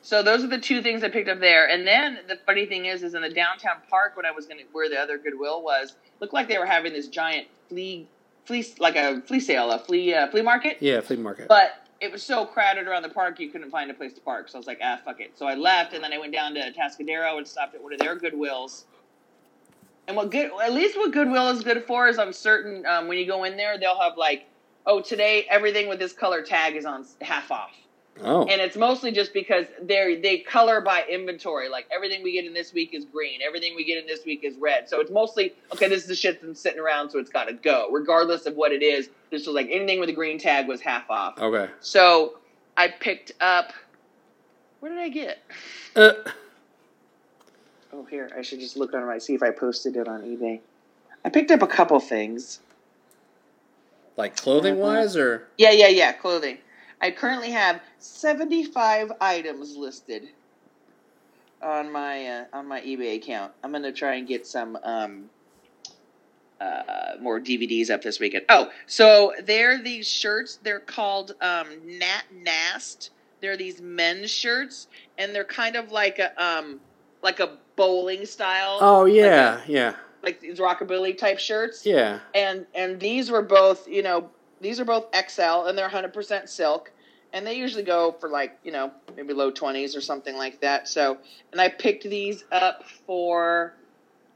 So 0.06 0.22
those 0.22 0.44
are 0.44 0.46
the 0.46 0.60
two 0.60 0.82
things 0.82 1.02
I 1.02 1.08
picked 1.08 1.28
up 1.28 1.40
there. 1.40 1.68
And 1.68 1.84
then 1.84 2.20
the 2.28 2.36
funny 2.46 2.64
thing 2.64 2.84
is, 2.84 3.02
is 3.02 3.14
in 3.14 3.22
the 3.22 3.28
downtown 3.28 3.78
park 3.90 4.16
when 4.16 4.24
I 4.24 4.30
was 4.30 4.46
gonna 4.46 4.62
where 4.70 4.88
the 4.88 4.96
other 4.96 5.18
Goodwill 5.18 5.62
was, 5.62 5.96
looked 6.20 6.32
like 6.32 6.46
they 6.46 6.58
were 6.58 6.64
having 6.64 6.92
this 6.92 7.08
giant 7.08 7.48
flea 7.68 8.06
flea 8.44 8.64
like 8.78 8.94
a 8.94 9.20
flea 9.22 9.40
sale, 9.40 9.72
a 9.72 9.80
flea 9.80 10.14
uh, 10.14 10.28
flea 10.28 10.42
market. 10.42 10.76
Yeah, 10.78 11.00
flea 11.00 11.16
market. 11.16 11.48
But 11.48 11.88
it 12.00 12.12
was 12.12 12.22
so 12.22 12.46
crowded 12.46 12.86
around 12.86 13.02
the 13.02 13.08
park, 13.08 13.40
you 13.40 13.50
couldn't 13.50 13.68
find 13.68 13.90
a 13.90 13.94
place 13.94 14.12
to 14.12 14.20
park. 14.20 14.48
So 14.48 14.56
I 14.56 14.60
was 14.60 14.68
like, 14.68 14.78
ah, 14.80 15.00
fuck 15.04 15.20
it. 15.20 15.36
So 15.36 15.44
I 15.44 15.56
left, 15.56 15.92
and 15.92 16.04
then 16.04 16.12
I 16.12 16.18
went 16.18 16.32
down 16.32 16.54
to 16.54 16.60
Atascadero 16.60 17.36
and 17.36 17.44
stopped 17.44 17.74
at 17.74 17.82
one 17.82 17.92
of 17.92 17.98
their 17.98 18.16
Goodwills. 18.16 18.84
And 20.06 20.16
what 20.16 20.30
good, 20.30 20.52
at 20.62 20.72
least 20.72 20.96
what 20.96 21.10
Goodwill 21.10 21.48
is 21.48 21.64
good 21.64 21.82
for 21.82 22.06
is 22.06 22.16
I'm 22.20 22.32
certain 22.32 22.86
um, 22.86 23.08
when 23.08 23.18
you 23.18 23.26
go 23.26 23.42
in 23.42 23.56
there, 23.56 23.76
they'll 23.76 24.00
have 24.00 24.16
like, 24.16 24.46
oh, 24.86 25.00
today 25.00 25.48
everything 25.50 25.88
with 25.88 25.98
this 25.98 26.12
color 26.12 26.42
tag 26.42 26.76
is 26.76 26.84
on 26.84 27.04
half 27.22 27.50
off. 27.50 27.72
Oh, 28.22 28.42
And 28.46 28.60
it's 28.60 28.76
mostly 28.76 29.12
just 29.12 29.32
because 29.32 29.66
they 29.82 30.16
they 30.20 30.38
color 30.38 30.80
by 30.80 31.04
inventory. 31.08 31.68
Like 31.68 31.86
everything 31.94 32.22
we 32.22 32.32
get 32.32 32.44
in 32.44 32.54
this 32.54 32.72
week 32.72 32.94
is 32.94 33.04
green. 33.04 33.40
Everything 33.46 33.74
we 33.76 33.84
get 33.84 33.98
in 33.98 34.06
this 34.06 34.24
week 34.24 34.44
is 34.44 34.56
red. 34.56 34.88
So 34.88 35.00
it's 35.00 35.10
mostly 35.10 35.54
okay. 35.72 35.88
This 35.88 36.02
is 36.02 36.08
the 36.08 36.14
shit 36.14 36.40
that's 36.42 36.60
sitting 36.60 36.80
around, 36.80 37.10
so 37.10 37.18
it's 37.18 37.30
got 37.30 37.44
to 37.44 37.52
go, 37.52 37.88
regardless 37.90 38.46
of 38.46 38.54
what 38.54 38.72
it 38.72 38.82
is. 38.82 39.08
This 39.30 39.46
was 39.46 39.54
like 39.54 39.68
anything 39.70 40.00
with 40.00 40.08
a 40.08 40.12
green 40.12 40.38
tag 40.38 40.68
was 40.68 40.80
half 40.80 41.10
off. 41.10 41.38
okay. 41.38 41.70
So 41.80 42.38
I 42.76 42.88
picked 42.88 43.32
up. 43.40 43.72
What 44.80 44.90
did 44.90 44.98
I 44.98 45.08
get? 45.08 45.42
Uh, 45.94 46.12
Oh, 47.92 48.04
here 48.04 48.30
I 48.36 48.42
should 48.42 48.60
just 48.60 48.76
look 48.76 48.92
on 48.92 49.06
my 49.06 49.16
see 49.18 49.34
if 49.34 49.42
I 49.42 49.50
posted 49.50 49.96
it 49.96 50.06
on 50.06 50.20
eBay. 50.20 50.60
I 51.24 51.30
picked 51.30 51.50
up 51.50 51.62
a 51.62 51.66
couple 51.66 51.98
things. 51.98 52.60
like 54.18 54.36
clothing 54.36 54.78
wise, 54.78 55.16
or 55.16 55.48
Yeah, 55.56 55.70
yeah, 55.70 55.88
yeah. 55.88 56.12
Clothing. 56.12 56.58
I 57.00 57.10
currently 57.10 57.50
have 57.50 57.80
seventy-five 57.98 59.12
items 59.20 59.76
listed 59.76 60.28
on 61.62 61.92
my 61.92 62.26
uh, 62.26 62.44
on 62.52 62.66
my 62.66 62.80
eBay 62.80 63.16
account. 63.16 63.52
I'm 63.62 63.72
gonna 63.72 63.92
try 63.92 64.14
and 64.14 64.26
get 64.26 64.46
some 64.46 64.78
um, 64.82 65.30
uh, 66.60 67.12
more 67.20 67.40
DVDs 67.40 67.90
up 67.90 68.02
this 68.02 68.18
weekend. 68.18 68.44
Oh, 68.48 68.70
so 68.86 69.32
they're 69.44 69.82
these 69.82 70.08
shirts. 70.08 70.58
They're 70.62 70.80
called 70.80 71.34
um, 71.40 71.68
Nat 71.84 72.24
Nast. 72.32 73.10
They're 73.40 73.56
these 73.56 73.80
men's 73.82 74.30
shirts, 74.30 74.88
and 75.18 75.34
they're 75.34 75.44
kind 75.44 75.76
of 75.76 75.92
like 75.92 76.18
a 76.18 76.42
um, 76.42 76.80
like 77.22 77.40
a 77.40 77.58
bowling 77.76 78.24
style. 78.24 78.78
Oh 78.80 79.02
like 79.02 79.14
yeah, 79.14 79.60
yeah, 79.66 79.94
like 80.22 80.40
these 80.40 80.58
rockabilly 80.58 81.16
type 81.16 81.38
shirts. 81.38 81.84
yeah. 81.86 82.20
And 82.34 82.66
and 82.74 82.98
these 83.00 83.30
were 83.30 83.42
both, 83.42 83.86
you 83.88 84.02
know, 84.02 84.30
these 84.60 84.80
are 84.80 84.84
both 84.84 85.06
XL, 85.14 85.66
and 85.66 85.76
they're 85.76 85.88
100% 85.88 86.48
silk. 86.48 86.90
And 87.32 87.46
they 87.46 87.54
usually 87.54 87.82
go 87.82 88.12
for 88.12 88.28
like, 88.28 88.58
you 88.64 88.72
know, 88.72 88.90
maybe 89.16 89.34
low 89.34 89.50
20s 89.52 89.96
or 89.96 90.00
something 90.00 90.36
like 90.36 90.60
that. 90.60 90.88
So, 90.88 91.18
and 91.52 91.60
I 91.60 91.68
picked 91.68 92.04
these 92.04 92.44
up 92.50 92.84
for, 93.06 93.74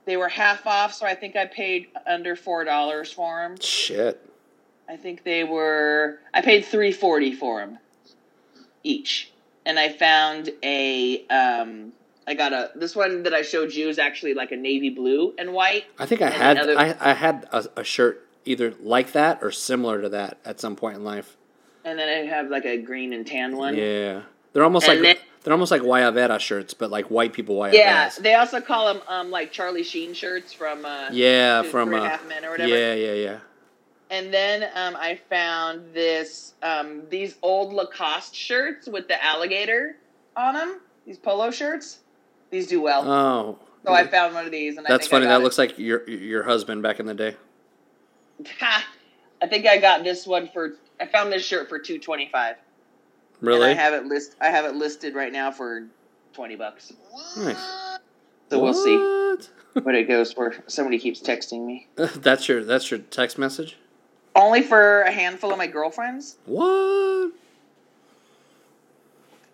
they 0.05 0.17
were 0.17 0.29
half 0.29 0.67
off, 0.67 0.93
so 0.93 1.07
I 1.07 1.15
think 1.15 1.37
I 1.37 1.47
paid 1.47 1.89
under 2.07 2.37
$4 2.37 3.15
for 3.15 3.39
them. 3.43 3.57
Shit. 3.61 4.29
I 4.89 4.97
think 4.97 5.23
they 5.25 5.45
were, 5.45 6.19
I 6.35 6.43
paid 6.43 6.65
340 6.65 7.33
for 7.37 7.61
them 7.61 7.79
each. 8.83 9.31
And 9.65 9.79
I 9.79 9.91
found 9.91 10.51
a, 10.63 11.27
um, 11.29 11.93
I 12.27 12.35
got 12.35 12.53
a, 12.53 12.71
this 12.75 12.97
one 12.97 13.23
that 13.23 13.33
I 13.33 13.43
showed 13.43 13.73
you 13.73 13.89
is 13.89 13.99
actually 13.99 14.35
like 14.35 14.53
a 14.53 14.57
navy 14.57 14.91
blue 14.91 15.33
and 15.39 15.53
white. 15.53 15.85
I 15.99 16.07
think 16.07 16.23
I 16.23 16.31
had 16.31 16.57
another- 16.59 16.79
I, 16.79 16.97
I 17.01 17.15
had 17.15 17.47
a, 17.53 17.65
a 17.77 17.85
shirt 17.85 18.27
either 18.45 18.75
like 18.83 19.13
that 19.13 19.39
or 19.43 19.51
similar 19.51 20.03
to 20.03 20.09
that 20.11 20.39
at 20.45 20.61
some 20.61 20.77
point 20.77 20.97
in 20.97 21.05
life. 21.05 21.37
And 21.85 21.99
then 21.99 22.09
I 22.09 22.27
have 22.29 22.51
like 22.51 22.65
a 22.67 22.77
green 22.79 23.13
and 23.13 23.27
tan 23.27 23.57
one. 23.57 23.75
Yeah, 23.77 24.23
they're 24.53 24.65
almost 24.65 24.89
And 24.89 25.01
like 25.03 25.17
then- 25.19 25.27
they're 25.43 25.55
almost 25.55 25.71
like 25.71 25.81
Guayabera 25.81 26.39
shirts, 26.39 26.75
but 26.75 26.91
like 26.91 27.07
white 27.11 27.33
people 27.33 27.57
Guayaberas. 27.57 27.73
Yeah, 27.73 28.11
they 28.21 28.35
also 28.35 28.61
call 28.61 28.93
them 28.93 29.03
um, 29.09 29.31
like 29.31 29.53
Charlie 29.53 29.83
Sheen 29.85 30.13
shirts 30.13 30.53
from 30.53 30.85
uh, 30.85 31.09
yeah, 31.13 31.63
from 31.63 31.89
Three 31.89 31.97
and 31.97 32.07
uh, 32.07 32.11
Half 32.11 32.29
Men 32.29 32.45
or 32.45 32.51
whatever. 32.51 32.69
yeah, 32.77 32.95
yeah, 32.95 33.13
yeah. 33.15 33.39
And 34.11 34.35
then 34.35 34.65
um, 34.75 34.97
I 34.97 35.19
found 35.31 35.95
this 35.95 36.55
um, 36.63 37.03
these 37.09 37.37
old 37.43 37.73
Lacoste 37.73 38.35
shirts 38.35 38.87
with 38.89 39.09
the 39.09 39.23
alligator 39.25 39.97
on 40.37 40.55
them. 40.55 40.81
These 41.07 41.19
polo 41.19 41.51
shirts. 41.51 42.01
These 42.51 42.67
do 42.67 42.83
well. 42.83 43.11
Oh, 43.11 43.59
so 43.87 43.93
I 43.93 44.07
found 44.07 44.35
one 44.35 44.45
of 44.45 44.51
these, 44.51 44.77
and 44.77 44.87
I 44.87 44.91
that's 44.91 45.07
funny. 45.07 45.25
That 45.27 45.41
it. 45.41 45.45
looks 45.45 45.57
like 45.57 45.79
your 45.79 46.07
your 46.11 46.43
husband 46.43 46.83
back 46.83 47.01
in 47.01 47.07
the 47.07 47.15
day. 47.15 47.37
Ha! 48.59 48.87
I 49.43 49.47
think 49.47 49.67
I 49.67 49.79
got 49.79 50.05
this 50.05 50.27
one 50.27 50.49
for. 50.49 50.75
I 51.01 51.07
found 51.07 51.33
this 51.33 51.45
shirt 51.45 51.69
for 51.69 51.79
two 51.79 51.99
twenty 51.99 52.29
five. 52.31 52.57
Really? 53.41 53.71
And 53.71 53.79
I 53.79 53.83
have 53.83 53.95
it 53.95 54.05
list. 54.05 54.37
I 54.41 54.49
have 54.49 54.67
it 54.67 54.75
listed 54.75 55.15
right 55.15 55.33
now 55.33 55.51
for 55.51 55.87
twenty 56.35 56.57
bucks. 56.57 56.93
Nice. 57.39 57.57
So 58.51 58.59
we'll 58.59 58.75
see 58.75 58.97
What? 58.97 59.49
what 59.85 59.95
it 59.95 60.09
goes 60.09 60.33
for. 60.33 60.55
Somebody 60.67 60.99
keeps 60.99 61.21
texting 61.21 61.65
me. 61.65 61.89
that's 61.97 62.49
your 62.49 62.65
that's 62.65 62.91
your 62.91 63.01
text 63.01 63.39
message. 63.39 63.77
Only 64.37 64.63
for 64.63 65.03
a 65.03 65.11
handful 65.11 65.53
of 65.53 65.59
my 65.59 65.67
girlfriends. 65.67 66.37
What? 66.45 67.33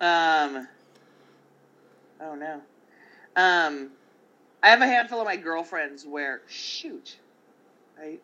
Um. 0.01 0.69
Oh 2.21 2.35
no. 2.35 2.61
Um, 3.37 3.91
I 4.63 4.71
have 4.71 4.81
a 4.81 4.87
handful 4.87 5.21
of 5.21 5.27
my 5.27 5.37
girlfriends 5.37 6.05
where 6.07 6.43
shoot, 6.49 7.19
I. 8.01 8.19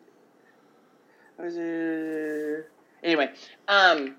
Anyway. 3.03 3.31
Um. 3.67 4.15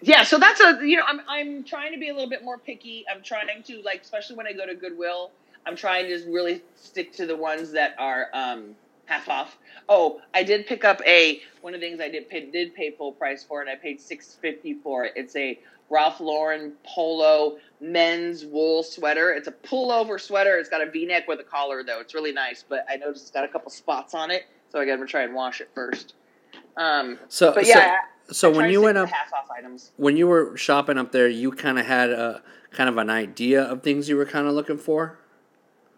Yeah, 0.00 0.22
so 0.22 0.38
that's 0.38 0.60
a 0.60 0.78
you 0.86 0.96
know 0.96 1.02
I'm 1.06 1.20
I'm 1.28 1.64
trying 1.64 1.92
to 1.92 1.98
be 1.98 2.08
a 2.08 2.12
little 2.12 2.30
bit 2.30 2.44
more 2.44 2.58
picky. 2.58 3.04
I'm 3.12 3.22
trying 3.22 3.62
to 3.64 3.82
like 3.82 4.02
especially 4.02 4.36
when 4.36 4.46
I 4.46 4.52
go 4.52 4.64
to 4.64 4.74
Goodwill, 4.74 5.32
I'm 5.66 5.74
trying 5.74 6.06
to 6.06 6.30
really 6.30 6.62
stick 6.76 7.12
to 7.14 7.26
the 7.26 7.36
ones 7.36 7.72
that 7.72 7.94
are 7.98 8.28
um 8.32 8.76
half 9.06 9.28
off. 9.28 9.58
Oh, 9.88 10.20
I 10.34 10.44
did 10.44 10.66
pick 10.66 10.84
up 10.84 11.00
a 11.04 11.40
one 11.62 11.74
of 11.74 11.80
the 11.80 11.86
things 11.88 12.00
I 12.00 12.08
did 12.08 12.28
pay 12.28 12.48
did 12.48 12.74
pay 12.74 12.92
full 12.92 13.12
price 13.12 13.42
for, 13.42 13.60
and 13.60 13.68
I 13.68 13.74
paid 13.74 14.00
six 14.00 14.34
fifty 14.40 14.74
for 14.74 15.04
it. 15.04 15.14
It's 15.16 15.34
a 15.34 15.58
Ralph 15.90 16.20
Lauren 16.20 16.74
polo 16.84 17.58
men's 17.80 18.44
wool 18.44 18.82
sweater. 18.82 19.32
It's 19.32 19.48
a 19.48 19.52
pullover 19.52 20.20
sweater. 20.20 20.58
It's 20.58 20.68
got 20.68 20.86
a 20.86 20.90
V 20.90 21.06
neck 21.06 21.26
with 21.26 21.40
a 21.40 21.44
collar 21.44 21.82
though. 21.82 22.00
It's 22.00 22.14
really 22.14 22.32
nice, 22.32 22.64
but 22.68 22.86
I 22.88 22.96
noticed 22.96 23.24
it's 23.24 23.30
got 23.32 23.44
a 23.44 23.48
couple 23.48 23.70
spots 23.70 24.14
on 24.14 24.30
it, 24.30 24.44
so 24.70 24.80
I 24.80 24.84
got 24.86 24.96
to 24.96 25.06
try 25.06 25.22
and 25.22 25.34
wash 25.34 25.60
it 25.60 25.70
first. 25.74 26.14
Um, 26.76 27.18
So 27.28 27.52
but 27.54 27.64
so- 27.66 27.70
yeah, 27.78 27.96
So, 28.30 28.52
I 28.52 28.56
when 28.56 28.70
you 28.70 28.82
went 28.82 28.98
up, 28.98 29.08
half 29.08 29.32
off 29.32 29.48
items. 29.56 29.92
when 29.96 30.16
you 30.16 30.26
were 30.26 30.56
shopping 30.56 30.98
up 30.98 31.12
there, 31.12 31.28
you 31.28 31.50
kind 31.52 31.78
of 31.78 31.86
had 31.86 32.10
a 32.10 32.42
kind 32.70 32.88
of 32.88 32.98
an 32.98 33.08
idea 33.10 33.62
of 33.62 33.82
things 33.82 34.08
you 34.08 34.16
were 34.16 34.26
kind 34.26 34.46
of 34.46 34.52
looking 34.54 34.78
for. 34.78 35.18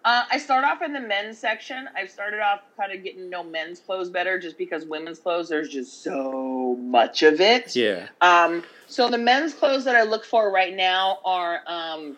Uh, 0.02 0.24
I 0.30 0.38
start 0.38 0.64
off 0.64 0.80
in 0.80 0.94
the 0.94 1.00
men's 1.00 1.36
section. 1.36 1.86
I've 1.94 2.08
started 2.08 2.40
off 2.40 2.60
kind 2.78 2.90
of 2.92 3.04
getting 3.04 3.20
to 3.24 3.28
know 3.28 3.42
men's 3.42 3.80
clothes 3.80 4.08
better, 4.08 4.38
just 4.38 4.56
because 4.56 4.86
women's 4.86 5.18
clothes 5.18 5.48
there's 5.50 5.68
just 5.68 6.02
so 6.02 6.76
much 6.80 7.22
of 7.22 7.40
it. 7.40 7.76
Yeah. 7.76 8.08
Um, 8.22 8.62
so 8.86 9.10
the 9.10 9.18
men's 9.18 9.52
clothes 9.52 9.84
that 9.84 9.96
I 9.96 10.04
look 10.04 10.24
for 10.24 10.50
right 10.50 10.74
now 10.74 11.18
are 11.24 11.60
um, 11.66 12.16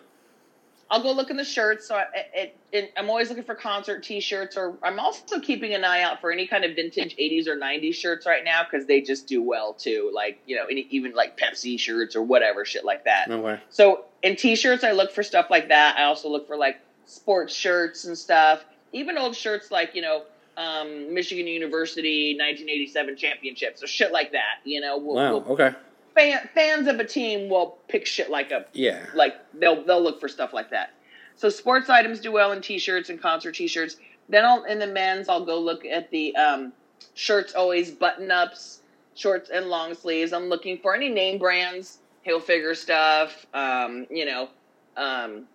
I'll 0.93 1.01
go 1.01 1.11
look 1.11 1.31
in 1.31 1.37
the 1.37 1.43
shirts. 1.43 1.87
So 1.87 1.95
I, 1.95 2.05
it, 2.35 2.55
it, 2.71 2.93
I'm 2.95 3.09
always 3.09 3.27
looking 3.27 3.43
for 3.43 3.55
concert 3.55 4.03
T-shirts, 4.03 4.55
or 4.55 4.77
I'm 4.83 4.99
also 4.99 5.39
keeping 5.39 5.73
an 5.73 5.83
eye 5.83 6.03
out 6.03 6.21
for 6.21 6.31
any 6.31 6.45
kind 6.45 6.63
of 6.63 6.75
vintage 6.75 7.15
'80s 7.17 7.47
or 7.47 7.57
'90s 7.57 7.95
shirts 7.95 8.27
right 8.27 8.43
now 8.45 8.61
because 8.63 8.85
they 8.85 9.01
just 9.01 9.25
do 9.25 9.41
well 9.41 9.73
too. 9.73 10.11
Like 10.13 10.37
you 10.45 10.55
know, 10.55 10.65
any, 10.67 10.85
even 10.91 11.13
like 11.15 11.35
Pepsi 11.35 11.79
shirts 11.79 12.15
or 12.15 12.21
whatever 12.21 12.63
shit 12.63 12.85
like 12.85 13.05
that. 13.05 13.27
No 13.27 13.39
way. 13.39 13.59
So 13.71 14.05
in 14.21 14.35
t-shirts, 14.35 14.83
I 14.83 14.91
look 14.91 15.11
for 15.11 15.23
stuff 15.23 15.47
like 15.49 15.69
that. 15.69 15.97
I 15.97 16.03
also 16.03 16.29
look 16.29 16.45
for 16.45 16.57
like 16.57 16.79
sports 17.07 17.55
shirts 17.55 18.05
and 18.05 18.15
stuff. 18.15 18.63
Even 18.91 19.17
old 19.17 19.35
shirts 19.35 19.71
like 19.71 19.95
you 19.95 20.03
know 20.03 20.25
um, 20.57 21.11
Michigan 21.11 21.47
University 21.47 22.33
1987 22.37 23.17
championships 23.17 23.81
or 23.81 23.87
shit 23.87 24.11
like 24.11 24.33
that. 24.33 24.59
You 24.63 24.79
know, 24.79 24.99
we'll, 24.99 25.15
Wow. 25.15 25.31
we'll- 25.39 25.53
Okay. 25.53 25.75
Fan, 26.15 26.49
fans 26.53 26.87
of 26.87 26.99
a 26.99 27.05
team 27.05 27.49
will 27.49 27.77
pick 27.87 28.05
shit 28.05 28.29
like 28.29 28.51
a 28.51 28.65
Yeah. 28.73 29.05
like 29.13 29.35
they'll 29.53 29.83
they'll 29.83 30.01
look 30.01 30.19
for 30.19 30.27
stuff 30.27 30.53
like 30.53 30.69
that. 30.71 30.91
So 31.35 31.49
sports 31.49 31.89
items 31.89 32.19
do 32.19 32.31
well 32.31 32.51
in 32.51 32.61
t-shirts 32.61 33.09
and 33.09 33.21
concert 33.21 33.55
t-shirts. 33.55 33.97
Then 34.29 34.45
I'll 34.45 34.63
in 34.63 34.79
the 34.79 34.87
men's 34.87 35.29
I'll 35.29 35.45
go 35.45 35.59
look 35.59 35.85
at 35.85 36.09
the 36.11 36.35
um, 36.35 36.73
shirts 37.15 37.53
always 37.55 37.91
button 37.91 38.31
ups, 38.31 38.81
shorts 39.15 39.49
and 39.49 39.67
long 39.67 39.93
sleeves. 39.95 40.33
I'm 40.33 40.45
looking 40.45 40.77
for 40.77 40.95
any 40.95 41.09
name 41.09 41.39
brands, 41.39 41.99
Hilfiger 42.25 42.75
stuff, 42.75 43.45
um, 43.53 44.05
you 44.09 44.25
know, 44.25 44.49
um, 44.95 45.45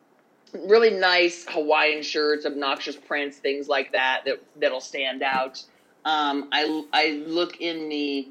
really 0.53 0.91
nice 0.91 1.47
Hawaiian 1.49 2.03
shirts, 2.03 2.45
obnoxious 2.45 2.97
prints, 2.97 3.39
things 3.39 3.69
like 3.69 3.93
that 3.93 4.23
that 4.27 4.43
that'll 4.57 4.81
stand 4.81 5.23
out. 5.23 5.63
Um, 6.05 6.49
I 6.53 6.85
I 6.93 7.23
look 7.27 7.61
in 7.61 7.89
the 7.89 8.29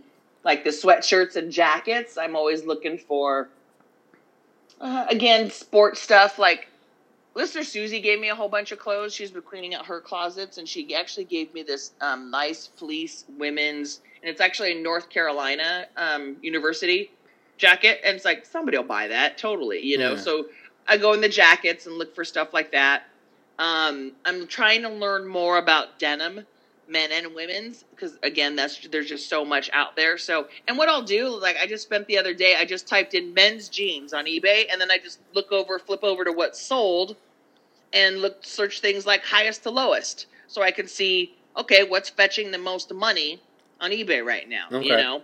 like 0.47 0.63
the 0.63 0.69
sweatshirts 0.69 1.35
and 1.35 1.51
jackets. 1.51 2.17
I'm 2.17 2.35
always 2.35 2.63
looking 2.63 2.97
for 2.97 3.49
uh, 4.79 5.05
again 5.09 5.51
sports 5.51 6.01
stuff 6.01 6.39
like 6.39 6.69
listener 7.35 7.65
Susie 7.65 7.99
gave 7.99 8.19
me 8.19 8.29
a 8.29 8.35
whole 8.35 8.47
bunch 8.47 8.71
of 8.71 8.79
clothes. 8.79 9.13
She's 9.13 9.29
been 9.29 9.41
cleaning 9.41 9.75
out 9.75 9.85
her 9.85 9.99
closets, 9.99 10.57
and 10.57 10.67
she 10.67 10.95
actually 10.95 11.25
gave 11.25 11.53
me 11.53 11.63
this 11.63 11.91
um, 11.99 12.31
nice 12.31 12.65
fleece 12.65 13.25
women's, 13.37 13.99
and 14.23 14.29
it's 14.29 14.39
actually 14.39 14.71
a 14.71 14.81
North 14.81 15.09
Carolina 15.09 15.85
um, 15.97 16.37
University 16.41 17.11
jacket, 17.57 17.99
and 18.05 18.15
it's 18.15 18.25
like 18.25 18.45
somebody 18.45 18.77
will 18.77 18.85
buy 18.85 19.09
that 19.09 19.37
totally, 19.37 19.85
you 19.85 19.97
know. 19.97 20.13
Yeah. 20.13 20.19
So 20.19 20.45
I 20.87 20.95
go 20.95 21.11
in 21.11 21.19
the 21.19 21.29
jackets 21.29 21.85
and 21.87 21.97
look 21.97 22.15
for 22.15 22.23
stuff 22.23 22.53
like 22.53 22.71
that. 22.71 23.03
Um, 23.59 24.13
I'm 24.23 24.47
trying 24.47 24.83
to 24.83 24.89
learn 24.89 25.27
more 25.27 25.57
about 25.57 25.99
denim, 25.99 26.45
men 26.89 27.11
and 27.11 27.33
women's, 27.35 27.83
because 27.91 28.17
again, 28.23 28.55
that's 28.55 28.87
there's 28.87 29.07
just 29.09 29.29
so 29.29 29.43
much 29.45 29.69
out 29.73 29.95
there. 29.95 30.17
So, 30.17 30.47
and 30.67 30.77
what 30.77 30.89
I'll 30.89 31.03
do, 31.03 31.27
like 31.29 31.57
I 31.61 31.65
just 31.67 31.83
spent 31.83 32.07
the 32.07 32.17
other 32.17 32.33
day, 32.33 32.55
I 32.59 32.65
just 32.65 32.87
typed 32.87 33.13
in 33.13 33.33
men's 33.33 33.69
jeans 33.69 34.13
on 34.13 34.25
eBay, 34.25 34.65
and 34.71 34.79
then 34.79 34.91
I 34.91 34.97
just 34.97 35.19
look 35.33 35.51
over, 35.51 35.79
flip 35.79 36.03
over 36.03 36.23
to 36.23 36.31
what's 36.31 36.61
sold, 36.61 37.15
and 37.93 38.21
look 38.21 38.43
search 38.43 38.79
things 38.81 39.05
like 39.05 39.23
highest 39.23 39.63
to 39.63 39.69
lowest, 39.71 40.27
so 40.47 40.61
I 40.61 40.71
can 40.71 40.87
see 40.87 41.35
okay 41.57 41.83
what's 41.83 42.09
fetching 42.09 42.51
the 42.51 42.57
most 42.57 42.93
money 42.93 43.41
on 43.81 43.91
eBay 43.91 44.23
right 44.25 44.47
now. 44.47 44.67
You 44.71 44.95
know. 44.95 45.21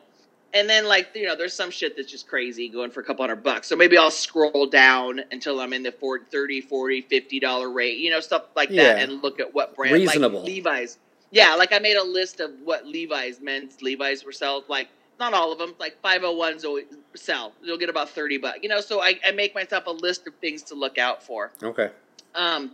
And 0.56 0.70
then, 0.70 0.88
like 0.88 1.10
you 1.16 1.26
know, 1.26 1.36
there's 1.36 1.54
some 1.56 1.72
shit 1.72 1.96
that's 1.98 2.12
just 2.12 2.28
crazy 2.28 2.70
going 2.70 2.92
for 2.92 3.00
a 3.00 3.04
couple 3.04 3.24
hundred 3.24 3.42
bucks. 3.42 3.68
So 3.68 3.76
maybe 3.76 3.98
I'll 3.98 4.12
scroll 4.12 4.68
down 4.68 5.22
until 5.32 5.60
I'm 5.60 5.74
in 5.74 5.82
the 5.82 5.92
40, 5.92 6.26
30 6.32 6.62
40 6.62 7.02
50 7.02 7.40
dollar 7.40 7.72
rate, 7.72 7.98
you 7.98 8.12
know, 8.12 8.20
stuff 8.20 8.44
like 8.56 8.70
that, 8.70 8.76
Yeah. 8.76 8.98
and 8.98 9.24
look 9.24 9.40
at 9.40 9.52
what 9.56 9.76
brand 9.76 9.96
Reasonable. 9.96 10.42
like 10.42 10.48
Levi's. 10.50 11.00
Yeah, 11.34 11.56
like 11.56 11.74
I 11.74 11.80
made 11.80 11.98
a 11.98 12.04
list 12.04 12.40
of 12.40 12.52
what 12.64 12.86
Levi's 12.86 13.42
men's 13.42 13.82
Levi's 13.82 14.24
were 14.24 14.32
sold. 14.32 14.66
Like 14.70 14.88
not 15.20 15.34
all 15.34 15.52
of 15.52 15.58
them, 15.58 15.74
like 15.80 16.00
501s 16.04 16.64
always 16.64 16.86
sell. 17.16 17.54
You'll 17.62 17.80
get 17.80 17.90
about 17.90 18.10
30 18.10 18.38
bucks, 18.38 18.60
you 18.62 18.70
know. 18.70 18.80
So 18.82 19.02
I, 19.02 19.20
I 19.26 19.32
make 19.32 19.56
myself 19.56 19.88
a 19.88 19.92
list 19.92 20.28
of 20.28 20.36
things 20.36 20.62
to 20.64 20.76
look 20.76 21.00
out 21.00 21.24
for. 21.24 21.52
Okay. 21.62 21.90
Um, 22.36 22.74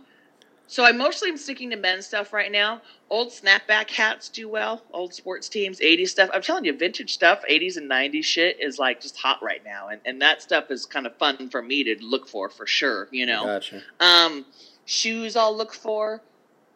so 0.66 0.84
I 0.84 0.92
mostly 0.92 1.30
am 1.30 1.38
sticking 1.38 1.70
to 1.70 1.76
men's 1.76 2.06
stuff 2.06 2.34
right 2.34 2.52
now. 2.52 2.82
Old 3.08 3.30
snapback 3.30 3.90
hats 3.90 4.28
do 4.28 4.46
well. 4.46 4.82
Old 4.92 5.14
sports 5.14 5.48
teams, 5.48 5.80
80s 5.80 6.08
stuff. 6.08 6.28
I'm 6.34 6.42
telling 6.42 6.66
you, 6.66 6.76
vintage 6.76 7.14
stuff, 7.14 7.42
80s 7.50 7.78
and 7.78 7.90
90s 7.90 8.24
shit 8.24 8.60
is 8.60 8.78
like 8.78 9.00
just 9.00 9.16
hot 9.16 9.42
right 9.42 9.64
now, 9.64 9.88
and 9.88 10.02
and 10.04 10.20
that 10.20 10.42
stuff 10.42 10.70
is 10.70 10.84
kind 10.84 11.06
of 11.06 11.16
fun 11.16 11.48
for 11.48 11.62
me 11.62 11.82
to 11.84 11.96
look 12.04 12.28
for 12.28 12.50
for 12.50 12.66
sure. 12.66 13.08
You 13.10 13.24
know, 13.24 13.46
Gotcha. 13.46 13.82
um, 14.00 14.44
shoes 14.84 15.34
I'll 15.34 15.56
look 15.56 15.72
for. 15.72 16.20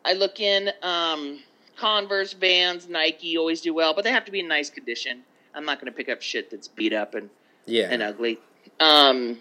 I 0.05 0.15
look 0.15 0.41
in 0.41 0.71
um, 0.83 1.41
Converse, 1.77 2.33
Vans, 2.33 2.89
Nike 2.89 3.37
always 3.37 3.61
do 3.61 3.75
well, 3.75 3.95
but 3.95 4.05
they 4.05 4.11
have 4.11 4.25
to 4.25 4.33
be 4.33 4.41
in 4.41 4.49
nice 4.49 4.71
condition. 4.71 5.23
I'm 5.55 5.65
not 5.65 5.81
going 5.81 5.93
to 5.93 5.97
pick 5.97 6.09
up 6.09 6.21
shit 6.23 6.51
that's 6.51 6.69
beat 6.69 6.93
up 6.93 7.15
and 7.15 7.31
Yeah. 7.67 7.89
and 7.91 8.03
ugly. 8.03 8.39
Um, 8.81 9.41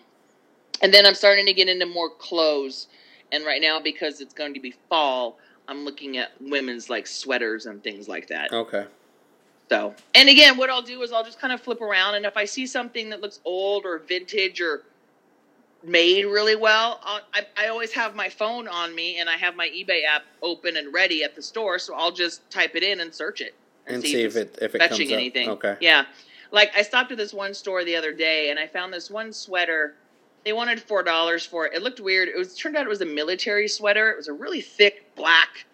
and 0.82 0.94
then 0.94 1.06
I'm 1.06 1.16
starting 1.16 1.46
to 1.46 1.54
get 1.54 1.70
into 1.70 1.86
more 1.86 2.10
clothes. 2.10 2.88
And 3.32 3.46
right 3.46 3.62
now, 3.62 3.80
because 3.80 4.22
it's 4.22 4.34
going 4.34 4.54
to 4.54 4.60
be 4.60 4.76
fall, 4.90 5.40
I'm 5.68 5.86
looking 5.86 6.18
at 6.18 6.32
women's 6.40 6.90
like 6.90 7.08
sweaters 7.08 7.66
and 7.66 7.84
things 7.84 8.08
like 8.08 8.28
that. 8.28 8.52
okay. 8.52 8.86
So, 9.70 9.96
and 10.14 10.30
again, 10.30 10.58
what 10.58 10.70
I'll 10.70 10.82
do 10.84 11.02
is 11.02 11.12
I'll 11.12 11.24
just 11.24 11.40
kind 11.40 11.52
of 11.54 11.60
flip 11.62 11.82
around, 11.82 12.16
and 12.16 12.26
if 12.26 12.36
I 12.38 12.46
see 12.46 12.68
something 12.68 13.10
that 13.10 13.22
looks 13.22 13.40
old 13.46 13.86
or 13.86 13.98
vintage 14.00 14.62
or 14.62 14.84
made 15.84 16.26
really 16.26 16.56
well, 16.56 17.00
I 17.34 17.46
I 17.58 17.68
always 17.68 17.92
have 17.94 18.16
my 18.16 18.30
phone 18.30 18.68
on 18.68 18.94
me, 18.96 19.20
and 19.20 19.30
I 19.30 19.38
have 19.38 19.56
my 19.56 19.68
eBay 19.70 20.04
app 20.06 20.24
open 20.42 20.78
and 20.78 20.94
ready 20.94 21.24
at 21.24 21.36
the 21.36 21.42
store, 21.42 21.80
so 21.80 21.94
I'll 21.96 22.12
just 22.12 22.50
type 22.50 22.76
it 22.76 22.84
in 22.84 23.00
and 23.02 23.14
search 23.14 23.42
it 23.42 23.54
And 23.88 24.02
see 24.02 24.22
if 24.24 24.36
it's 24.36 24.58
it 24.58 24.64
if 24.64 24.76
it 24.76 24.80
fetching 24.80 25.08
comes 25.08 25.12
up. 25.12 25.18
anything. 25.18 25.50
Okay. 25.50 25.78
Yeah. 25.82 26.06
Like 26.52 26.72
I 26.78 26.84
stopped 26.84 27.12
at 27.12 27.18
this 27.18 27.34
one 27.34 27.54
store 27.54 27.84
the 27.84 27.96
other 27.96 28.14
day 28.14 28.50
and 28.52 28.60
I 28.60 28.68
found 28.68 28.94
this 28.94 29.10
one 29.10 29.34
sweater. 29.34 29.96
They 30.46 30.54
wanted 30.54 30.80
four 30.82 31.04
dollars 31.04 31.46
for 31.46 31.66
it. 31.66 31.74
It 31.74 31.82
looked 31.82 32.00
weird. 32.00 32.28
It 32.30 32.38
was 32.38 32.56
turned 32.56 32.76
out 32.78 32.86
it 32.86 32.90
was 32.90 33.02
a 33.02 33.06
military 33.06 33.68
sweater. 33.68 34.12
It 34.12 34.18
was 34.18 34.28
a 34.28 34.34
really 34.34 34.62
thick 34.62 35.16
black 35.16 35.66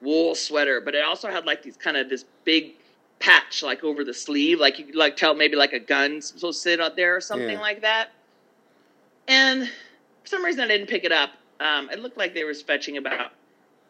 wool 0.00 0.34
sweater, 0.34 0.80
but 0.80 0.94
it 0.94 1.04
also 1.04 1.30
had 1.30 1.44
like 1.44 1.62
these 1.62 1.76
kind 1.76 1.96
of 1.96 2.08
this 2.08 2.24
big 2.44 2.72
patch 3.18 3.62
like 3.62 3.84
over 3.84 4.02
the 4.04 4.14
sleeve, 4.14 4.58
like 4.58 4.78
you 4.78 4.84
could 4.86 4.96
like 4.96 5.16
tell 5.16 5.34
maybe 5.34 5.54
like 5.54 5.72
a 5.72 5.78
gun 5.78 6.20
supposed 6.22 6.58
to 6.58 6.62
sit 6.70 6.80
out 6.80 6.96
there 6.96 7.14
or 7.16 7.20
something 7.20 7.50
Yeah. 7.50 7.60
like 7.60 7.82
that. 7.82 8.10
And 9.28 9.66
for 10.22 10.28
some 10.28 10.44
reason 10.44 10.62
I 10.62 10.68
didn't 10.68 10.88
pick 10.88 11.04
it 11.04 11.12
up. 11.12 11.30
Um, 11.60 11.90
it 11.90 12.00
looked 12.00 12.16
like 12.16 12.34
they 12.34 12.44
were 12.44 12.54
fetching 12.54 12.96
about 12.96 13.32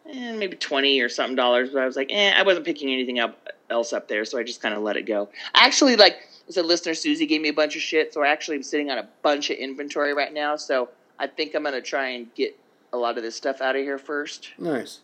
eh, 0.09 0.35
maybe 0.35 0.55
twenty 0.55 0.99
or 1.01 1.09
something 1.09 1.35
dollars, 1.35 1.71
but 1.71 1.81
I 1.81 1.85
was 1.85 1.95
like, 1.95 2.11
eh, 2.11 2.33
I 2.35 2.43
wasn't 2.43 2.65
picking 2.65 2.91
anything 2.91 3.19
up 3.19 3.47
else 3.69 3.93
up 3.93 4.07
there, 4.07 4.25
so 4.25 4.37
I 4.37 4.43
just 4.43 4.61
kind 4.61 4.75
of 4.75 4.83
let 4.83 4.95
it 4.95 5.03
go. 5.03 5.29
Actually, 5.55 5.95
like 5.95 6.17
as 6.47 6.57
a 6.57 6.63
listener, 6.63 6.93
Susie 6.93 7.25
gave 7.25 7.41
me 7.41 7.49
a 7.49 7.53
bunch 7.53 7.75
of 7.75 7.81
shit, 7.81 8.13
so 8.13 8.21
I 8.21 8.27
actually 8.27 8.57
am 8.57 8.63
sitting 8.63 8.91
on 8.91 8.97
a 8.97 9.07
bunch 9.21 9.49
of 9.49 9.57
inventory 9.57 10.13
right 10.13 10.33
now. 10.33 10.55
So 10.55 10.89
I 11.17 11.27
think 11.27 11.55
I'm 11.55 11.63
gonna 11.63 11.81
try 11.81 12.09
and 12.09 12.33
get 12.35 12.57
a 12.91 12.97
lot 12.97 13.17
of 13.17 13.23
this 13.23 13.35
stuff 13.35 13.61
out 13.61 13.75
of 13.75 13.81
here 13.81 13.97
first. 13.97 14.51
Nice. 14.57 14.99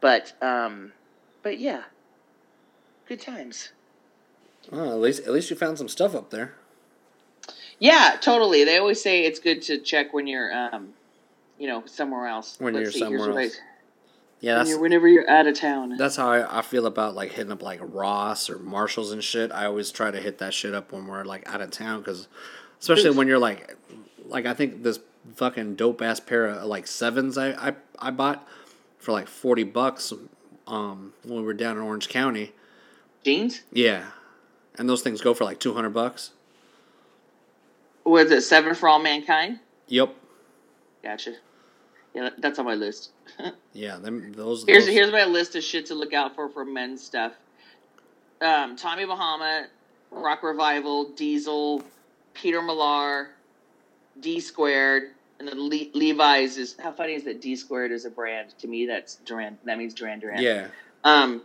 But 0.00 0.32
um, 0.42 0.92
but 1.42 1.58
yeah, 1.58 1.84
good 3.06 3.20
times. 3.20 3.70
Well, 4.70 4.90
at 4.90 5.00
least 5.00 5.22
at 5.24 5.32
least 5.32 5.50
you 5.50 5.56
found 5.56 5.78
some 5.78 5.88
stuff 5.88 6.14
up 6.14 6.30
there. 6.30 6.54
Yeah, 7.78 8.16
totally. 8.20 8.64
They 8.64 8.78
always 8.78 9.02
say 9.02 9.24
it's 9.24 9.38
good 9.38 9.62
to 9.62 9.78
check 9.78 10.12
when 10.12 10.26
you're 10.26 10.52
um, 10.52 10.94
you 11.58 11.68
know, 11.68 11.82
somewhere 11.86 12.26
else. 12.26 12.56
When 12.58 12.74
Let's 12.74 12.96
you're 12.96 13.08
here's 13.08 13.20
somewhere 13.20 13.44
else. 13.44 13.56
Yeah, 14.40 14.52
when 14.52 14.58
that's 14.58 14.70
you're, 14.70 14.80
whenever 14.80 15.08
you're 15.08 15.28
out 15.30 15.46
of 15.46 15.58
town. 15.58 15.96
that's 15.96 16.16
how 16.16 16.30
I, 16.30 16.58
I 16.58 16.62
feel 16.62 16.86
about 16.86 17.14
like 17.14 17.32
hitting 17.32 17.52
up 17.52 17.62
like 17.62 17.80
Ross 17.82 18.50
or 18.50 18.58
Marshalls 18.58 19.12
and 19.12 19.22
shit. 19.22 19.50
I 19.52 19.66
always 19.66 19.90
try 19.90 20.10
to 20.10 20.20
hit 20.20 20.38
that 20.38 20.52
shit 20.52 20.74
up 20.74 20.92
when 20.92 21.06
we're 21.06 21.24
like 21.24 21.48
out 21.48 21.60
of 21.60 21.70
town 21.70 22.00
because, 22.00 22.28
especially 22.80 23.10
when 23.10 23.26
you're 23.26 23.38
like, 23.38 23.76
like 24.26 24.46
I 24.46 24.54
think 24.54 24.82
this 24.82 24.98
fucking 25.36 25.76
dope 25.76 26.02
ass 26.02 26.20
pair 26.20 26.46
of 26.46 26.64
like 26.64 26.86
sevens 26.86 27.38
I, 27.38 27.52
I 27.52 27.74
I 27.98 28.10
bought 28.10 28.46
for 28.98 29.12
like 29.12 29.28
forty 29.28 29.64
bucks, 29.64 30.12
um 30.66 31.14
when 31.22 31.38
we 31.38 31.44
were 31.44 31.54
down 31.54 31.76
in 31.76 31.82
Orange 31.82 32.08
County. 32.08 32.52
Jeans? 33.24 33.62
Yeah, 33.72 34.04
and 34.76 34.88
those 34.88 35.00
things 35.00 35.22
go 35.22 35.32
for 35.32 35.44
like 35.44 35.58
two 35.58 35.72
hundred 35.72 35.90
bucks. 35.94 36.32
Was 38.04 38.30
it 38.30 38.42
seven 38.42 38.74
for 38.74 38.88
all 38.88 38.98
mankind? 38.98 39.60
Yep. 39.88 40.14
Gotcha. 41.02 41.34
Yeah, 42.14 42.30
that's 42.38 42.58
on 42.58 42.64
my 42.64 42.74
list. 42.74 43.10
Yeah, 43.76 43.96
them 43.96 44.32
those. 44.34 44.64
Here's 44.68 44.86
those- 44.86 44.94
here's 44.94 45.10
my 45.10 45.24
list 45.24 45.56
of 45.56 45.64
shit 45.64 45.86
to 45.86 45.94
look 45.96 46.12
out 46.14 46.36
for 46.36 46.48
for 46.48 46.64
men's 46.64 47.02
stuff. 47.02 47.32
Um, 48.40 48.76
Tommy 48.76 49.04
Bahama, 49.04 49.66
Rock 50.12 50.44
Revival, 50.44 51.10
Diesel, 51.10 51.82
Peter 52.34 52.62
Millar, 52.62 53.30
D 54.20 54.38
Squared, 54.38 55.10
and 55.40 55.48
then 55.48 55.58
Le- 55.68 55.90
Levi's 55.94 56.56
is 56.56 56.76
how 56.80 56.92
funny 56.92 57.14
is 57.14 57.24
that 57.24 57.40
D 57.40 57.56
Squared 57.56 57.90
is 57.90 58.04
a 58.04 58.10
brand 58.10 58.56
to 58.60 58.68
me? 58.68 58.86
That's 58.86 59.16
Duran. 59.24 59.58
That 59.64 59.76
means 59.76 59.92
Duran 59.92 60.20
Duran. 60.20 60.40
Yeah. 60.40 60.68
Um, 61.02 61.42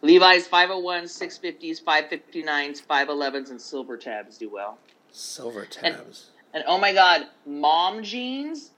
Levi's 0.00 0.48
501s, 0.48 1.10
650s, 1.10 1.82
559s, 1.82 2.82
511s, 2.86 3.50
and 3.50 3.60
silver 3.60 3.96
tabs 3.98 4.38
do 4.38 4.48
well. 4.48 4.78
Silver 5.16 5.64
tabs. 5.64 6.30
And 6.52 6.62
oh 6.66 6.78
my 6.78 6.92
god, 6.92 7.26
mom 7.46 8.02
jeans. 8.02 8.70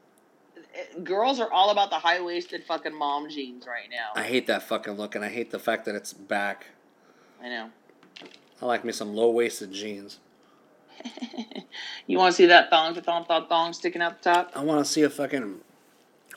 Girls 1.02 1.40
are 1.40 1.50
all 1.50 1.70
about 1.70 1.90
the 1.90 1.96
high 1.96 2.20
waisted 2.20 2.62
fucking 2.62 2.94
mom 2.94 3.28
jeans 3.28 3.66
right 3.66 3.88
now. 3.90 4.10
I 4.14 4.24
hate 4.24 4.46
that 4.46 4.62
fucking 4.62 4.92
look, 4.92 5.16
and 5.16 5.24
I 5.24 5.30
hate 5.30 5.50
the 5.50 5.58
fact 5.58 5.84
that 5.86 5.96
it's 5.96 6.12
back. 6.12 6.66
I 7.42 7.48
know. 7.48 7.70
I 8.62 8.66
like 8.66 8.84
me 8.84 8.92
some 8.92 9.14
low 9.14 9.30
waisted 9.30 9.72
jeans. 9.72 10.20
You 12.06 12.16
want 12.16 12.32
to 12.32 12.36
see 12.36 12.46
that 12.46 12.70
thong, 12.70 12.94
thong, 12.94 13.26
thong, 13.26 13.46
thong 13.48 13.72
sticking 13.74 14.00
out 14.00 14.22
the 14.22 14.30
top? 14.30 14.50
I 14.54 14.62
want 14.62 14.84
to 14.84 14.90
see 14.90 15.02
a 15.02 15.10
fucking 15.10 15.60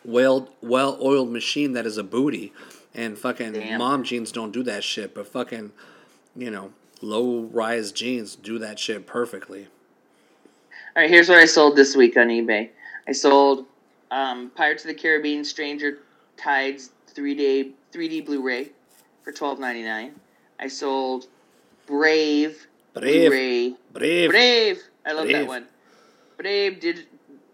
well 0.04 0.50
well 0.62 0.98
oiled 1.02 1.32
machine 1.32 1.72
that 1.74 1.86
is 1.86 1.98
a 1.98 2.04
booty, 2.04 2.52
and 2.94 3.18
fucking 3.18 3.54
Damn. 3.54 3.80
mom 3.80 4.04
jeans 4.04 4.34
don't 4.34 4.52
do 4.52 4.64
that 4.64 4.84
shit, 4.84 5.16
but 5.16 5.28
fucking 5.28 5.72
you 6.36 6.52
know 6.52 6.74
low 7.02 7.44
rise 7.44 7.94
jeans 7.94 8.36
do 8.36 8.60
that 8.60 8.80
shit 8.80 9.08
perfectly. 9.08 9.70
All 10.96 11.02
right, 11.02 11.10
here's 11.10 11.30
what 11.30 11.38
I 11.38 11.46
sold 11.46 11.78
this 11.78 11.96
week 11.96 12.18
on 12.18 12.28
eBay. 12.28 12.70
I 13.08 13.14
sold 13.14 13.66
um, 14.12 14.52
Pirates 14.56 14.84
of 14.84 14.90
the 14.90 14.94
Caribbean 14.94 15.44
Stranger 15.46 16.00
Tides 16.36 16.92
3D 17.16 17.72
3D 17.94 18.26
Blu-ray 18.26 18.72
for 19.24 19.32
twelve 19.32 19.60
ninety 19.60 19.84
nine. 19.84 20.14
I 20.60 20.68
sold 20.68 21.28
Brave, 21.88 22.68
Brave, 22.94 23.30
Blu-ray 23.30 23.76
brave. 23.94 24.30
Brave. 24.30 24.82
I 25.06 25.14
love 25.14 25.26
Brave. 25.26 25.38
that 25.38 25.48
one. 25.48 25.66
Brave 26.38 26.80
did 26.80 27.06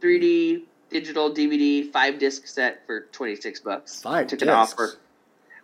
3D 0.01 0.63
digital 0.89 1.31
DVD 1.31 1.91
five 1.91 2.17
disc 2.17 2.47
set 2.47 2.85
for 2.87 3.01
26 3.11 3.59
bucks. 3.61 4.01
Five 4.01 4.13
I 4.13 4.23
took 4.23 4.39
discs. 4.39 4.43
an 4.43 4.49
offer. 4.49 4.93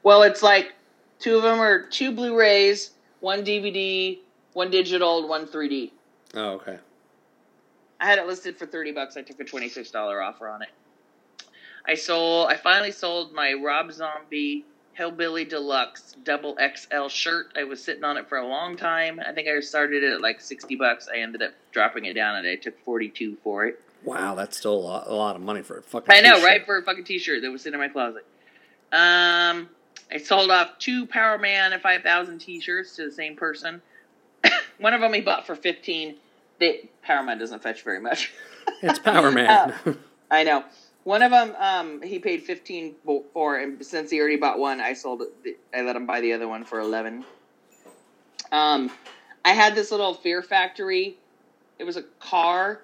Well, 0.04 0.24
it's 0.24 0.44
like 0.44 0.74
two 1.20 1.38
of 1.38 1.44
them 1.44 1.60
are 1.60 1.82
two 1.88 2.12
Blu-rays, 2.12 2.92
one 3.20 3.44
DVD, 3.44 4.20
one 4.54 4.70
digital, 4.70 5.28
one 5.28 5.48
3D. 5.48 5.92
Oh, 6.36 6.50
okay. 6.54 6.78
I 8.04 8.06
had 8.06 8.20
it 8.20 8.28
listed 8.28 8.58
for 8.58 8.66
30 8.66 8.92
bucks. 8.92 9.16
I 9.16 9.22
took 9.22 9.40
a 9.40 9.46
$26 9.46 9.96
offer 10.28 10.50
on 10.50 10.62
it. 10.62 10.68
I 11.88 11.96
sold 11.96 12.50
I 12.50 12.58
finally 12.58 12.92
sold 12.92 13.34
my 13.34 13.54
Rob 13.54 13.94
Zombie 13.94 14.66
Hillbilly 14.92 15.46
Deluxe 15.46 16.18
double 16.24 16.58
XL 16.58 17.08
shirt. 17.08 17.54
I 17.56 17.64
was 17.64 17.82
sitting 17.82 18.04
on 18.04 18.18
it 18.18 18.28
for 18.28 18.38
a 18.38 18.46
long 18.46 18.76
time. 18.76 19.22
I 19.26 19.32
think 19.32 19.48
I 19.48 19.58
started 19.62 20.04
it 20.04 20.12
at 20.12 20.22
like 20.22 20.42
60 20.42 20.76
bucks. 20.76 21.08
I 21.14 21.20
ended 21.20 21.42
up 21.42 21.52
dropping 21.72 22.04
it 22.04 22.14
down 22.14 22.36
and 22.36 22.48
I 22.48 22.56
took 22.56 22.78
42 22.84 23.38
for 23.42 23.68
it. 23.68 23.82
Wow, 24.04 24.36
that's 24.36 24.58
still 24.58 24.74
a 24.74 24.84
lot, 24.84 25.08
a 25.08 25.14
lot 25.16 25.38
of 25.38 25.42
money 25.42 25.62
for 25.62 25.78
a 25.78 25.82
fucking. 25.82 26.14
I 26.14 26.20
know, 26.20 26.36
t-shirt. 26.36 26.46
right? 26.46 26.66
For 26.66 26.78
a 26.80 26.84
fucking 26.84 27.06
t-shirt 27.06 27.42
that 27.42 27.52
was 27.52 27.62
sitting 27.62 27.80
in 27.80 27.86
my 27.86 27.88
closet. 27.88 28.26
Um, 28.92 29.70
I 30.12 30.18
sold 30.22 30.52
off 30.52 30.78
two 30.78 31.06
Powerman 31.06 31.72
and 31.72 31.82
5000 31.82 32.40
t-shirts 32.40 32.98
to 32.98 33.06
the 33.06 33.12
same 33.12 33.38
person. 33.38 33.82
One 34.80 34.94
of 34.94 35.00
them 35.00 35.14
he 35.14 35.22
bought 35.22 35.48
for 35.48 35.56
15. 35.56 36.16
They, 36.60 36.90
Powerman 37.08 37.40
doesn't 37.40 37.62
fetch 37.64 37.84
very 37.84 38.00
much. 38.00 38.32
It's 38.82 39.00
Powerman. 39.00 39.74
I 40.30 40.44
know. 40.44 40.64
One 41.06 41.22
of 41.22 41.32
them, 41.32 41.56
um, 41.58 42.02
he 42.02 42.20
paid 42.20 42.44
fifteen 42.44 42.96
for, 43.34 43.58
and 43.58 43.86
since 43.86 44.10
he 44.12 44.20
already 44.20 44.36
bought 44.38 44.60
one, 44.60 44.82
I 44.82 44.94
sold 44.94 45.22
it. 45.46 45.58
I 45.74 45.82
let 45.82 45.96
him 45.96 46.06
buy 46.06 46.20
the 46.22 46.34
other 46.34 46.48
one 46.50 46.66
for 46.66 46.80
eleven. 46.80 47.24
Um, 48.52 48.92
I 49.46 49.52
had 49.52 49.76
this 49.76 49.92
little 49.92 50.14
Fear 50.14 50.42
Factory. 50.42 51.18
It 51.80 51.84
was 51.86 51.98
a 51.98 52.04
car 52.20 52.82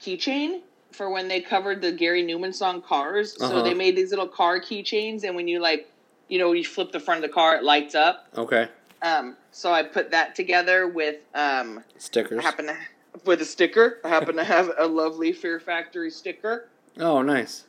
keychain 0.00 0.60
for 0.92 1.10
when 1.10 1.26
they 1.28 1.40
covered 1.40 1.80
the 1.82 1.92
Gary 1.92 2.22
Numan 2.24 2.54
song 2.54 2.80
"Cars." 2.82 3.36
So 3.38 3.44
Uh-huh. 3.46 3.62
they 3.62 3.74
made 3.74 3.96
these 3.96 4.10
little 4.10 4.28
car 4.28 4.60
keychains, 4.60 5.24
and 5.24 5.34
when 5.34 5.48
you 5.48 5.60
like, 5.60 5.90
you 6.28 6.38
know, 6.38 6.52
you 6.52 6.64
flip 6.64 6.92
the 6.92 7.00
front 7.00 7.24
of 7.24 7.28
the 7.30 7.34
car, 7.34 7.56
it 7.56 7.64
lights 7.64 7.94
up. 7.94 8.28
okay, 8.36 8.68
Um, 9.02 9.36
so 9.50 9.72
I 9.72 9.82
put 9.82 10.10
that 10.12 10.34
together 10.34 10.86
with 10.88 11.16
um, 11.34 11.82
stickers. 11.98 12.38
I 12.38 12.42
happen 12.42 12.66
to 12.66 12.76
with 13.24 13.40
a 13.40 13.44
sticker. 13.44 13.98
I 14.04 14.08
happen 14.08 14.36
to 14.36 14.44
have 14.44 14.70
a 14.78 14.86
lovely 14.86 15.32
Fear 15.32 15.60
Factory 15.60 16.10
sticker. 16.10 16.68
Oh, 16.98 17.22
nice. 17.22 17.64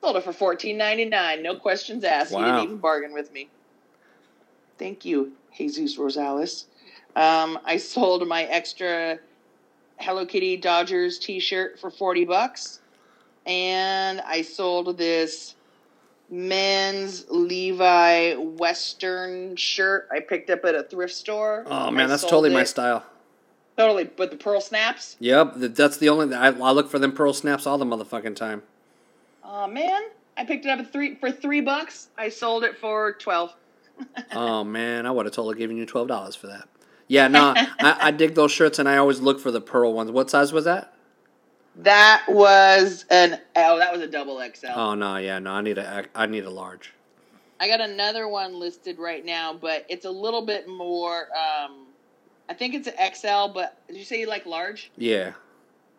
Sold 0.00 0.16
it 0.16 0.24
for 0.24 0.32
fourteen 0.32 0.78
ninety 0.78 1.04
nine. 1.04 1.42
No 1.42 1.56
questions 1.56 2.04
asked. 2.04 2.30
He 2.30 2.36
didn't 2.36 2.62
even 2.62 2.76
bargain 2.76 3.12
with 3.12 3.32
me. 3.32 3.48
Thank 4.78 5.04
you, 5.04 5.32
Jesus 5.56 5.98
Rosales. 5.98 6.66
Um, 7.16 7.58
I 7.64 7.78
sold 7.78 8.26
my 8.28 8.44
extra 8.44 9.18
Hello 9.96 10.24
Kitty 10.24 10.56
Dodgers 10.56 11.18
T 11.18 11.40
shirt 11.40 11.80
for 11.80 11.90
forty 11.90 12.24
bucks, 12.24 12.80
and 13.44 14.20
I 14.20 14.42
sold 14.42 14.96
this 14.96 15.56
men's 16.30 17.26
Levi 17.28 18.34
Western 18.34 19.56
shirt 19.56 20.08
I 20.12 20.20
picked 20.20 20.48
up 20.50 20.64
at 20.64 20.76
a 20.76 20.84
thrift 20.84 21.14
store. 21.14 21.64
Oh 21.66 21.90
man, 21.90 22.04
I 22.04 22.06
that's 22.08 22.22
totally 22.22 22.50
my 22.50 22.64
style. 22.64 23.04
Totally, 23.78 24.10
but 24.16 24.32
the 24.32 24.36
pearl 24.36 24.60
snaps. 24.60 25.16
Yep, 25.20 25.52
that's 25.54 25.98
the 25.98 26.08
only. 26.08 26.34
I, 26.34 26.48
I 26.48 26.72
look 26.72 26.90
for 26.90 26.98
them 26.98 27.12
pearl 27.12 27.32
snaps 27.32 27.64
all 27.64 27.78
the 27.78 27.84
motherfucking 27.84 28.34
time. 28.34 28.64
Oh 29.44 29.68
man, 29.68 30.02
I 30.36 30.44
picked 30.44 30.66
it 30.66 30.68
up 30.68 30.80
at 30.80 30.92
three 30.92 31.14
for 31.14 31.30
three 31.30 31.60
bucks. 31.60 32.08
I 32.18 32.28
sold 32.28 32.64
it 32.64 32.76
for 32.76 33.12
twelve. 33.12 33.54
oh 34.32 34.64
man, 34.64 35.06
I 35.06 35.12
would 35.12 35.26
have 35.26 35.34
totally 35.34 35.54
given 35.54 35.76
you 35.76 35.86
twelve 35.86 36.08
dollars 36.08 36.34
for 36.34 36.48
that. 36.48 36.66
Yeah, 37.06 37.28
no, 37.28 37.54
I, 37.56 37.96
I 38.00 38.10
dig 38.10 38.34
those 38.34 38.50
shirts, 38.50 38.80
and 38.80 38.88
I 38.88 38.96
always 38.96 39.20
look 39.20 39.38
for 39.38 39.52
the 39.52 39.60
pearl 39.60 39.94
ones. 39.94 40.10
What 40.10 40.28
size 40.28 40.52
was 40.52 40.64
that? 40.64 40.92
That 41.76 42.24
was 42.28 43.04
an 43.10 43.38
oh, 43.54 43.78
that 43.78 43.92
was 43.92 44.00
a 44.00 44.08
double 44.08 44.42
XL. 44.56 44.72
Oh 44.74 44.96
no, 44.96 45.18
yeah, 45.18 45.38
no, 45.38 45.52
I 45.52 45.60
need 45.60 45.78
a 45.78 46.04
I 46.16 46.26
need 46.26 46.42
a 46.42 46.50
large. 46.50 46.94
I 47.60 47.68
got 47.68 47.80
another 47.80 48.26
one 48.26 48.58
listed 48.58 48.98
right 48.98 49.24
now, 49.24 49.52
but 49.52 49.86
it's 49.88 50.04
a 50.04 50.10
little 50.10 50.44
bit 50.44 50.66
more. 50.66 51.28
Um, 51.32 51.87
I 52.48 52.54
think 52.54 52.74
it's 52.74 52.88
an 52.88 52.94
XL, 53.14 53.52
but 53.52 53.76
did 53.88 53.96
you 53.96 54.04
say 54.04 54.20
you 54.20 54.26
like 54.26 54.46
large? 54.46 54.90
Yeah, 54.96 55.32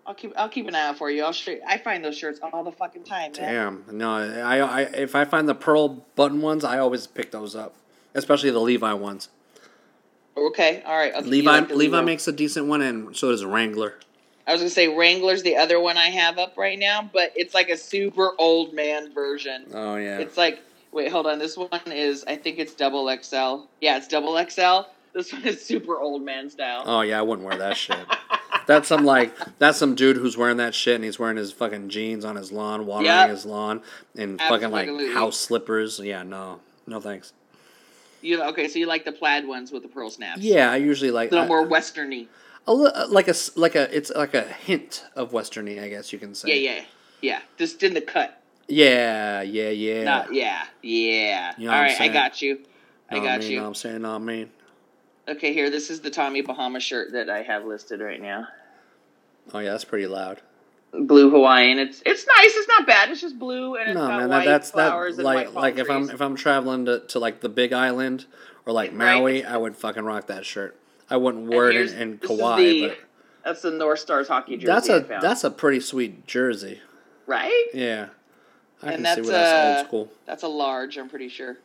I'll 0.05 0.15
keep 0.15 0.33
I'll 0.35 0.49
keep 0.49 0.67
an 0.67 0.75
eye 0.75 0.87
out 0.87 0.97
for 0.97 1.11
you. 1.11 1.23
I'll 1.23 1.31
show 1.31 1.51
you. 1.51 1.61
I 1.67 1.77
find 1.77 2.03
those 2.03 2.17
shirts 2.17 2.39
all 2.41 2.63
the 2.63 2.71
fucking 2.71 3.03
time. 3.03 3.31
Man. 3.37 3.83
damn. 3.87 3.97
No, 3.97 4.11
I, 4.11 4.57
I 4.59 4.81
if 4.81 5.15
I 5.15 5.25
find 5.25 5.47
the 5.47 5.55
pearl 5.55 6.05
button 6.15 6.41
ones, 6.41 6.63
I 6.63 6.79
always 6.79 7.05
pick 7.07 7.31
those 7.31 7.55
up, 7.55 7.75
especially 8.15 8.49
the 8.49 8.59
Levi 8.59 8.93
ones. 8.93 9.29
Okay, 10.35 10.81
all 10.85 10.97
right. 10.97 11.25
Levi 11.25 11.51
like 11.51 11.69
Levi 11.69 12.01
makes 12.01 12.27
a 12.27 12.31
decent 12.31 12.67
one, 12.67 12.81
and 12.81 13.15
so 13.15 13.29
does 13.31 13.43
Wrangler. 13.45 13.95
I 14.47 14.53
was 14.53 14.61
gonna 14.61 14.69
say 14.71 14.87
Wrangler's 14.87 15.43
the 15.43 15.57
other 15.57 15.79
one 15.79 15.97
I 15.97 16.07
have 16.07 16.39
up 16.39 16.57
right 16.57 16.79
now, 16.79 17.07
but 17.13 17.31
it's 17.35 17.53
like 17.53 17.69
a 17.69 17.77
super 17.77 18.31
old 18.39 18.73
man 18.73 19.13
version. 19.13 19.65
Oh 19.73 19.95
yeah, 19.95 20.17
It's 20.17 20.37
like 20.37 20.63
wait, 20.91 21.11
hold 21.11 21.27
on. 21.27 21.37
This 21.37 21.55
one 21.55 21.69
is 21.85 22.23
I 22.25 22.35
think 22.35 22.57
it's 22.57 22.73
double 22.73 23.15
XL. 23.21 23.67
Yeah, 23.79 23.97
it's 23.97 24.07
double 24.07 24.43
XL. 24.49 24.89
This 25.13 25.33
one 25.33 25.43
is 25.45 25.63
super 25.65 25.97
old 25.97 26.21
man 26.23 26.49
style. 26.49 26.83
oh 26.85 27.01
yeah, 27.01 27.19
I 27.19 27.21
wouldn't 27.23 27.47
wear 27.47 27.57
that 27.57 27.75
shit. 27.77 27.97
That's 28.67 28.87
some 28.87 29.03
like 29.05 29.33
that's 29.57 29.77
some 29.79 29.95
dude 29.95 30.17
who's 30.17 30.37
wearing 30.37 30.57
that 30.57 30.75
shit, 30.75 30.95
and 30.95 31.03
he's 31.03 31.17
wearing 31.17 31.37
his 31.37 31.51
fucking 31.51 31.89
jeans 31.89 32.23
on 32.23 32.35
his 32.35 32.51
lawn, 32.51 32.85
watering 32.85 33.05
Yep. 33.07 33.29
his 33.31 33.45
lawn, 33.45 33.81
and 34.15 34.39
fucking 34.39 34.69
like 34.69 34.89
house 35.13 35.37
slippers. 35.39 35.99
Yeah, 35.99 36.21
no, 36.23 36.59
no 36.85 36.99
thanks. 36.99 37.33
You 38.21 38.43
okay? 38.43 38.67
So 38.67 38.77
you 38.79 38.85
like 38.85 39.05
the 39.05 39.11
plaid 39.11 39.47
ones 39.47 39.71
with 39.71 39.81
the 39.81 39.89
pearl 39.89 40.09
snaps? 40.11 40.41
Yeah, 40.41 40.71
I 40.71 40.75
usually 40.75 41.09
like 41.09 41.31
a 41.31 41.35
little 41.35 41.45
I- 41.45 41.47
more 41.47 41.65
westerny. 41.67 42.27
a 42.67 42.71
uh, 42.71 43.07
like 43.09 43.27
a 43.27 43.33
like 43.55 43.73
a 43.75 43.95
it's 43.95 44.11
like 44.15 44.35
a 44.35 44.43
hint 44.43 45.05
of 45.15 45.31
westerny, 45.31 45.81
I 45.81 45.89
guess 45.89 46.13
you 46.13 46.19
can 46.19 46.35
say. 46.35 46.49
Yeah, 46.49 46.71
yeah, 46.75 46.83
yeah. 47.21 47.39
Just 47.57 47.81
in 47.81 47.95
the 47.95 48.01
cut. 48.01 48.39
yeah, 48.67 49.41
yeah, 49.41 49.69
yeah. 49.69 50.03
Not 50.03 50.31
yeah, 50.33 50.65
yeah. 50.83 51.53
You 51.57 51.65
know 51.65 51.71
All 51.73 51.77
what 51.79 51.85
I'm 51.91 51.97
right, 51.99 52.01
I 52.01 52.07
got 52.09 52.41
you. 52.43 52.59
I 53.09 53.15
got 53.19 53.39
mean, 53.39 53.49
you. 53.51 53.55
Know 53.57 53.63
what 53.63 53.67
I'm 53.69 53.75
saying, 53.75 54.05
I 54.05 54.17
mean. 54.19 54.49
Okay, 55.29 55.53
here. 55.53 55.69
This 55.69 55.89
is 55.89 56.01
the 56.01 56.09
Tommy 56.09 56.41
Bahama 56.41 56.79
shirt 56.79 57.11
that 57.13 57.29
I 57.29 57.43
have 57.43 57.65
listed 57.65 58.01
right 58.01 58.21
now. 58.21 58.47
Oh 59.53 59.59
yeah, 59.59 59.71
that's 59.71 59.85
pretty 59.85 60.07
loud. 60.07 60.41
Blue 60.91 61.29
Hawaiian. 61.29 61.77
It's 61.77 62.01
it's 62.05 62.25
nice. 62.25 62.55
It's 62.55 62.67
not 62.67 62.87
bad. 62.87 63.09
It's 63.11 63.21
just 63.21 63.37
blue 63.37 63.75
and 63.75 63.89
it's 63.89 63.95
No 63.97 64.07
got 64.07 64.19
man, 64.21 64.29
white 64.29 64.45
that, 64.45 64.51
that's 64.51 64.71
flowers 64.71 65.17
that 65.17 65.21
and 65.21 65.25
like 65.25 65.47
white 65.53 65.55
like 65.55 65.77
if 65.77 65.89
I'm 65.89 66.09
if 66.09 66.19
I'm 66.21 66.35
traveling 66.35 66.85
to, 66.85 67.01
to 67.09 67.19
like 67.19 67.41
the 67.41 67.49
Big 67.49 67.73
Island 67.73 68.25
or 68.65 68.73
like 68.73 68.89
Right. 68.91 69.17
Maui, 69.19 69.45
I 69.45 69.55
would 69.57 69.75
fucking 69.75 70.03
rock 70.03 70.27
that 70.27 70.45
shirt. 70.45 70.75
I 71.09 71.17
wouldn't 71.17 71.47
wear 71.47 71.69
it 71.69 71.91
in, 71.91 71.97
in 72.13 72.17
Kauai, 72.17 72.57
the- 72.61 72.87
but 72.89 72.97
That's 73.45 73.61
the 73.61 73.71
North 73.71 73.99
Stars 73.99 74.27
hockey 74.27 74.57
jersey. 74.57 74.65
that's 74.67 74.89
a 74.89 75.19
that's 75.21 75.43
a 75.43 75.51
pretty 75.51 75.79
sweet 75.79 76.25
jersey. 76.25 76.81
right. 77.27 77.67
Yeah, 77.73 78.09
I 78.81 78.93
And 78.93 79.05
can 79.05 79.15
see 79.15 79.21
that's, 79.21 79.27
where 79.27 79.37
that's 79.37 79.77
old 79.79 79.87
school. 79.87 80.11
That's 80.25 80.43
a 80.43 80.47
large. 80.47 80.97
I'm 80.97 81.09
pretty 81.09 81.29
sure. 81.29 81.57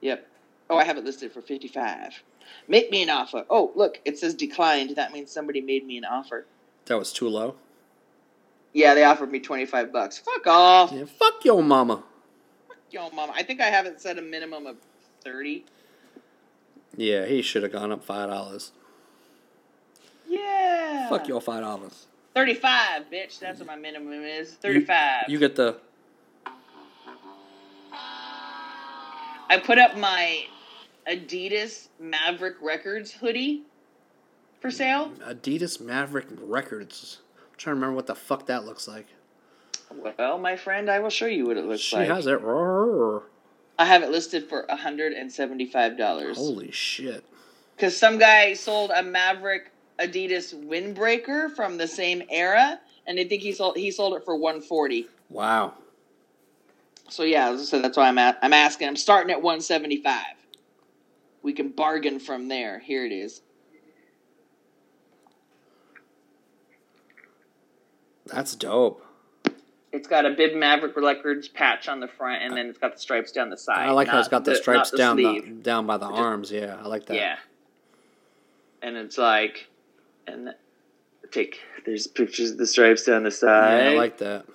Yep. 0.00 0.26
Oh, 0.70 0.78
I 0.78 0.84
have 0.84 0.96
it 0.96 1.04
listed 1.04 1.30
for 1.32 1.42
fifty 1.42 1.68
five. 1.68 2.22
Make 2.68 2.90
me 2.90 3.02
an 3.02 3.10
offer. 3.10 3.44
Oh, 3.50 3.72
look, 3.74 4.00
it 4.04 4.18
says 4.18 4.34
declined. 4.34 4.96
That 4.96 5.12
means 5.12 5.30
somebody 5.30 5.60
made 5.60 5.86
me 5.86 5.98
an 5.98 6.04
offer. 6.04 6.46
That 6.86 6.98
was 6.98 7.12
too 7.12 7.28
low. 7.28 7.56
Yeah, 8.72 8.94
they 8.94 9.04
offered 9.04 9.30
me 9.30 9.40
twenty 9.40 9.64
five 9.64 9.92
bucks. 9.92 10.18
Fuck 10.18 10.46
off. 10.46 10.92
Yeah, 10.92 11.04
fuck 11.04 11.44
your 11.44 11.62
mama. 11.62 12.02
Fuck 12.68 12.78
yo, 12.90 13.10
mama. 13.10 13.32
I 13.34 13.42
think 13.42 13.60
I 13.60 13.66
haven't 13.66 14.00
set 14.00 14.18
a 14.18 14.22
minimum 14.22 14.66
of 14.66 14.76
thirty. 15.22 15.64
Yeah, 16.96 17.26
he 17.26 17.42
should 17.42 17.62
have 17.62 17.72
gone 17.72 17.92
up 17.92 18.04
five 18.04 18.28
dollars. 18.28 18.72
Yeah. 20.28 21.08
Fuck 21.08 21.28
your 21.28 21.40
five 21.40 21.62
dollars. 21.62 22.06
Thirty 22.34 22.54
five, 22.54 23.10
bitch. 23.10 23.38
That's 23.38 23.60
what 23.60 23.66
my 23.66 23.76
minimum 23.76 24.12
is. 24.22 24.52
Thirty 24.54 24.84
five. 24.84 25.24
You 25.28 25.38
get 25.38 25.56
the 25.56 25.78
I 29.48 29.58
put 29.58 29.78
up 29.78 29.96
my 29.96 30.46
Adidas 31.08 31.88
Maverick 32.00 32.56
Records 32.60 33.12
hoodie 33.12 33.62
for 34.60 34.70
sale. 34.70 35.12
Adidas 35.26 35.80
Maverick 35.80 36.26
Records. 36.30 37.20
I'm 37.38 37.56
trying 37.56 37.72
to 37.72 37.74
remember 37.76 37.96
what 37.96 38.06
the 38.06 38.14
fuck 38.14 38.46
that 38.46 38.64
looks 38.64 38.88
like. 38.88 39.06
Well, 40.18 40.38
my 40.38 40.56
friend, 40.56 40.90
I 40.90 40.98
will 40.98 41.10
show 41.10 41.26
you 41.26 41.46
what 41.46 41.56
it 41.56 41.64
looks 41.64 41.82
She 41.82 41.96
like. 41.96 42.06
She 42.06 42.12
has 42.12 42.26
it. 42.26 42.40
Roar. 42.40 43.22
I 43.78 43.84
have 43.84 44.02
it 44.02 44.10
listed 44.10 44.48
for 44.48 44.66
hundred 44.68 45.12
and 45.12 45.30
seventy 45.32 45.66
five 45.66 45.96
dollars. 45.96 46.36
Holy 46.36 46.70
shit. 46.70 47.24
Because 47.76 47.96
some 47.96 48.18
guy 48.18 48.54
sold 48.54 48.90
a 48.90 49.02
Maverick 49.02 49.70
Adidas 49.98 50.54
windbreaker 50.54 51.54
from 51.54 51.76
the 51.76 51.86
same 51.86 52.22
era, 52.30 52.80
and 53.06 53.20
I 53.20 53.24
think 53.24 53.42
he 53.42 53.52
sold 53.52 53.76
he 53.76 53.90
sold 53.90 54.14
it 54.14 54.24
for 54.24 54.36
one 54.36 54.60
forty. 54.60 55.08
Wow. 55.28 55.74
So 57.08 57.22
yeah, 57.22 57.56
so 57.58 57.80
that's 57.80 57.96
why 57.96 58.08
I'm 58.08 58.18
at, 58.18 58.38
I'm 58.42 58.52
asking. 58.52 58.88
I'm 58.88 58.96
starting 58.96 59.30
at 59.30 59.42
one 59.42 59.60
seventy 59.60 60.02
five. 60.02 60.35
We 61.46 61.52
can 61.52 61.68
bargain 61.68 62.18
from 62.18 62.48
there. 62.48 62.80
Here 62.80 63.06
it 63.06 63.12
is. 63.12 63.40
That's 68.26 68.56
dope. 68.56 69.06
It's 69.92 70.08
got 70.08 70.26
a 70.26 70.30
Bib 70.30 70.56
Maverick 70.56 70.96
Records 70.96 71.46
patch 71.46 71.88
on 71.88 72.00
the 72.00 72.08
front, 72.08 72.42
and 72.42 72.56
then 72.56 72.66
it's 72.66 72.80
got 72.80 72.94
the 72.94 72.98
stripes 72.98 73.30
down 73.30 73.50
the 73.50 73.56
side. 73.56 73.78
I 73.86 73.92
like 73.92 74.08
how 74.08 74.18
it's 74.18 74.26
got 74.26 74.44
the, 74.44 74.56
stripes 74.56 74.90
not 74.92 74.98
down 74.98 75.16
the, 75.18 75.40
down 75.62 75.86
by 75.86 75.98
the 75.98 76.08
Just- 76.08 76.18
arms. 76.20 76.50
Yeah, 76.50 76.78
I 76.82 76.88
like 76.88 77.06
that. 77.06 77.14
Yeah. 77.14 77.36
And 78.82 78.96
it's 78.96 79.16
like, 79.16 79.68
and 80.26 80.52
take 81.30 81.60
there's 81.84 82.08
pictures 82.08 82.50
of 82.50 82.58
the 82.58 82.66
stripes 82.66 83.04
down 83.04 83.22
the 83.22 83.28
Yeah, 83.28 83.36
side. 83.36 83.82
I 83.92 83.94
like 83.94 84.18
that. 84.18 84.46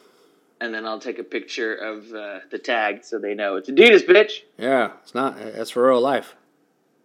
and 0.60 0.74
then 0.74 0.86
I'll 0.86 1.00
take 1.00 1.20
a 1.20 1.24
picture 1.24 1.74
of 1.74 2.14
uh, 2.14 2.40
the 2.52 2.60
tag 2.60 3.06
so 3.06 3.18
they 3.18 3.34
know 3.34 3.56
it's 3.56 3.70
Adidas, 3.70 4.06
bitch. 4.06 4.42
Yeah, 4.58 4.92
it's 5.02 5.16
not. 5.16 5.38
It's 5.38 5.72
for 5.72 5.88
real 5.88 6.02
life. 6.02 6.36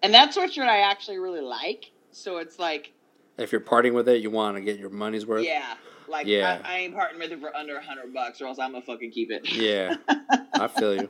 And 0.06 0.14
that 0.14 0.32
sweatshirt 0.32 0.68
I 0.68 0.78
actually 0.88 1.18
really 1.18 1.40
like. 1.40 1.90
So 2.12 2.36
it's 2.36 2.60
like, 2.60 2.92
If 3.38 3.50
you're 3.50 3.60
parting 3.60 3.92
with 3.92 4.08
it, 4.08 4.22
you 4.22 4.30
want 4.30 4.56
to 4.56 4.60
get 4.60 4.78
your 4.78 4.88
money's 4.90 5.26
worth. 5.26 5.44
yeah, 5.44 5.74
like 6.06 6.28
Yeah. 6.28 6.60
I, 6.64 6.74
I 6.74 6.78
ain't 6.78 6.94
parting 6.94 7.18
with 7.18 7.32
it 7.32 7.40
for 7.40 7.54
under 7.56 7.76
a 7.76 7.82
hundred 7.82 8.14
bucks, 8.14 8.40
or 8.40 8.46
else 8.46 8.60
I'm 8.60 8.70
gonna 8.70 8.82
fucking 8.84 9.10
keep 9.10 9.32
it. 9.32 9.50
Yeah, 9.52 9.96
I 10.54 10.68
feel 10.68 10.94
you. 10.94 11.08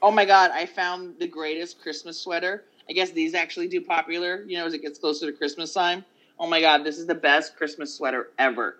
oh 0.00 0.10
my 0.10 0.24
god, 0.24 0.50
I 0.52 0.64
found 0.64 1.18
the 1.18 1.26
greatest 1.28 1.82
Christmas 1.82 2.18
sweater. 2.18 2.64
I 2.88 2.94
guess 2.94 3.10
these 3.10 3.34
actually 3.34 3.68
do 3.68 3.82
popular, 3.82 4.42
you 4.46 4.56
know, 4.56 4.64
as 4.64 4.72
it 4.72 4.80
gets 4.80 4.98
closer 4.98 5.26
to 5.30 5.36
Christmas 5.36 5.74
time. 5.74 6.02
Oh 6.38 6.46
my 6.46 6.62
god, 6.62 6.82
this 6.82 6.96
is 6.98 7.06
the 7.06 7.14
best 7.14 7.56
Christmas 7.56 7.92
sweater 7.94 8.30
ever. 8.38 8.78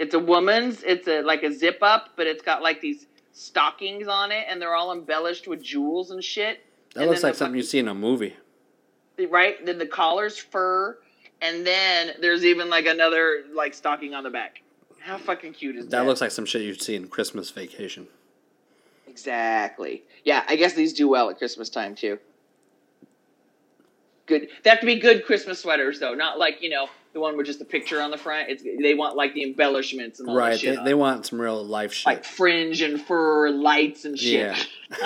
It's 0.00 0.14
a 0.14 0.18
woman's. 0.18 0.82
It's 0.82 1.06
a 1.06 1.22
like 1.22 1.44
a 1.44 1.52
zip 1.52 1.78
up, 1.82 2.10
but 2.16 2.26
it's 2.26 2.42
got 2.42 2.62
like 2.62 2.80
these 2.80 3.06
stockings 3.32 4.08
on 4.08 4.32
it, 4.32 4.44
and 4.48 4.60
they're 4.60 4.74
all 4.74 4.92
embellished 4.92 5.46
with 5.46 5.62
jewels 5.62 6.10
and 6.10 6.22
shit. 6.22 6.66
That 6.94 7.02
And 7.02 7.10
looks 7.10 7.22
like 7.22 7.36
something 7.36 7.56
you 7.56 7.62
see 7.62 7.78
in 7.78 7.86
a 7.88 7.94
movie. 7.94 8.34
Right? 9.30 9.64
Then 9.64 9.78
the 9.78 9.86
collar's 9.86 10.36
fur, 10.38 10.98
and 11.40 11.66
then 11.66 12.12
there's 12.20 12.44
even 12.44 12.68
like 12.70 12.86
another 12.86 13.44
like 13.54 13.74
stocking 13.74 14.14
on 14.14 14.24
the 14.24 14.30
back. 14.30 14.62
How 15.00 15.18
fucking 15.18 15.52
cute 15.54 15.76
is 15.76 15.84
that? 15.86 15.90
That 15.90 16.06
looks 16.06 16.20
like 16.20 16.30
some 16.30 16.46
shit 16.46 16.62
you'd 16.62 16.80
see 16.82 16.94
in 16.94 17.08
Christmas 17.08 17.50
Vacation. 17.50 18.06
exactly. 19.08 20.02
Yeah, 20.24 20.44
I 20.48 20.56
guess 20.56 20.74
these 20.74 20.92
do 20.92 21.08
well 21.08 21.28
at 21.30 21.38
Christmas 21.38 21.68
time 21.68 21.94
too. 21.96 22.18
Good. 24.26 24.48
They 24.62 24.70
have 24.70 24.80
to 24.80 24.86
be 24.86 24.96
good 25.00 25.24
Christmas 25.26 25.60
sweaters 25.60 25.98
though, 25.98 26.14
not 26.14 26.38
like 26.38 26.62
you 26.62 26.70
know 26.70 26.86
the 27.12 27.20
one 27.20 27.36
with 27.36 27.44
just 27.46 27.60
a 27.60 27.64
picture 27.64 28.00
on 28.00 28.10
the 28.12 28.16
front. 28.16 28.48
It's 28.48 28.62
they 28.62 28.94
want 28.94 29.16
like 29.16 29.34
the 29.34 29.42
embellishments 29.42 30.20
and 30.20 30.28
all 30.28 30.36
that 30.36 30.40
Right. 30.40 30.60
shit. 30.60 30.76
They, 30.78 30.84
they 30.84 30.94
want 30.94 31.26
some 31.26 31.40
real 31.40 31.62
life 31.64 31.92
shit. 31.92 32.06
like 32.06 32.24
fringe 32.24 32.80
and 32.82 33.00
fur, 33.02 33.50
lights 33.50 34.04
and 34.04 34.16
shit. 34.18 34.56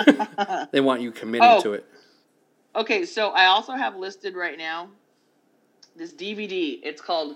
Yeah. 0.07 0.65
they 0.71 0.79
want 0.81 1.01
you 1.01 1.11
committed 1.11 1.47
Oh. 1.49 1.61
to 1.63 1.73
it. 1.73 1.85
Okay, 2.77 3.05
so 3.05 3.29
I 3.29 3.47
also 3.47 3.73
have 3.73 3.95
listed 3.95 4.35
right 4.35 4.57
now 4.57 4.89
this 5.95 6.13
DVD. 6.13 6.79
It's 6.83 7.01
called 7.01 7.35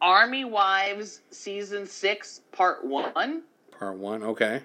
Army 0.00 0.44
Wives 0.44 1.22
Season 1.30 1.86
Six 1.86 2.40
Part 2.52 2.84
One. 2.84 3.42
Part 3.76 3.96
one. 3.96 4.22
Okay. 4.22 4.62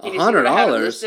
A 0.00 0.10
hundred 0.16 0.44
what 0.44 0.52
I 0.52 0.60
have 0.60 0.68
it 0.68 0.72
dollars. 0.72 1.04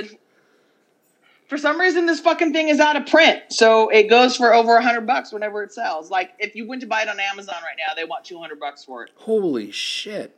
For 1.47 1.57
some 1.57 1.79
reason, 1.79 2.05
this 2.05 2.19
fucking 2.19 2.51
thing 2.51 2.67
is 2.67 2.81
out 2.81 2.97
of 2.97 3.05
print, 3.05 3.43
so 3.49 3.87
it 3.87 4.09
goes 4.09 4.35
for 4.35 4.53
over 4.53 4.75
a 4.75 4.83
hundred 4.83 5.07
bucks 5.07 5.31
whenever 5.31 5.63
it 5.63 5.71
sells. 5.71 6.11
Like 6.11 6.31
if 6.39 6.53
you 6.53 6.67
went 6.67 6.81
to 6.81 6.87
buy 6.87 7.03
it 7.03 7.07
on 7.07 7.21
Amazon 7.21 7.55
right 7.63 7.77
now, 7.77 7.93
they 7.95 8.03
want 8.03 8.25
two 8.25 8.37
hundred 8.39 8.59
bucks 8.59 8.83
for 8.83 9.05
it. 9.05 9.11
Holy 9.15 9.71
shit. 9.71 10.35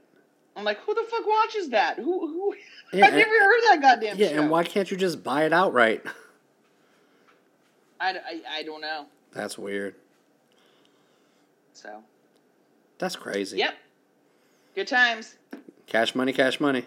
I'm 0.56 0.64
like, 0.64 0.78
who 0.82 0.94
the 0.94 1.04
fuck 1.10 1.26
watches 1.26 1.70
that? 1.70 1.98
Who? 1.98 2.28
who? 2.28 2.56
Yeah, 2.92 3.06
I've 3.06 3.14
never 3.14 3.30
heard 3.30 3.62
that 3.70 3.82
goddamn 3.84 4.18
Yeah, 4.18 4.30
show. 4.30 4.42
and 4.42 4.50
why 4.50 4.64
can't 4.64 4.90
you 4.90 4.98
just 4.98 5.24
buy 5.24 5.44
it 5.44 5.54
outright? 5.54 6.04
I, 8.00 8.12
I, 8.12 8.42
I 8.60 8.64
don't 8.64 8.82
know. 8.82 9.06
That's 9.32 9.58
weird. 9.58 9.96
So 11.74 12.04
That's 12.98 13.16
crazy. 13.16 13.58
yep, 13.58 13.76
good 14.76 14.88
times. 14.88 15.36
Cash 15.88 16.14
money, 16.16 16.34
cash 16.34 16.60
money. 16.60 16.86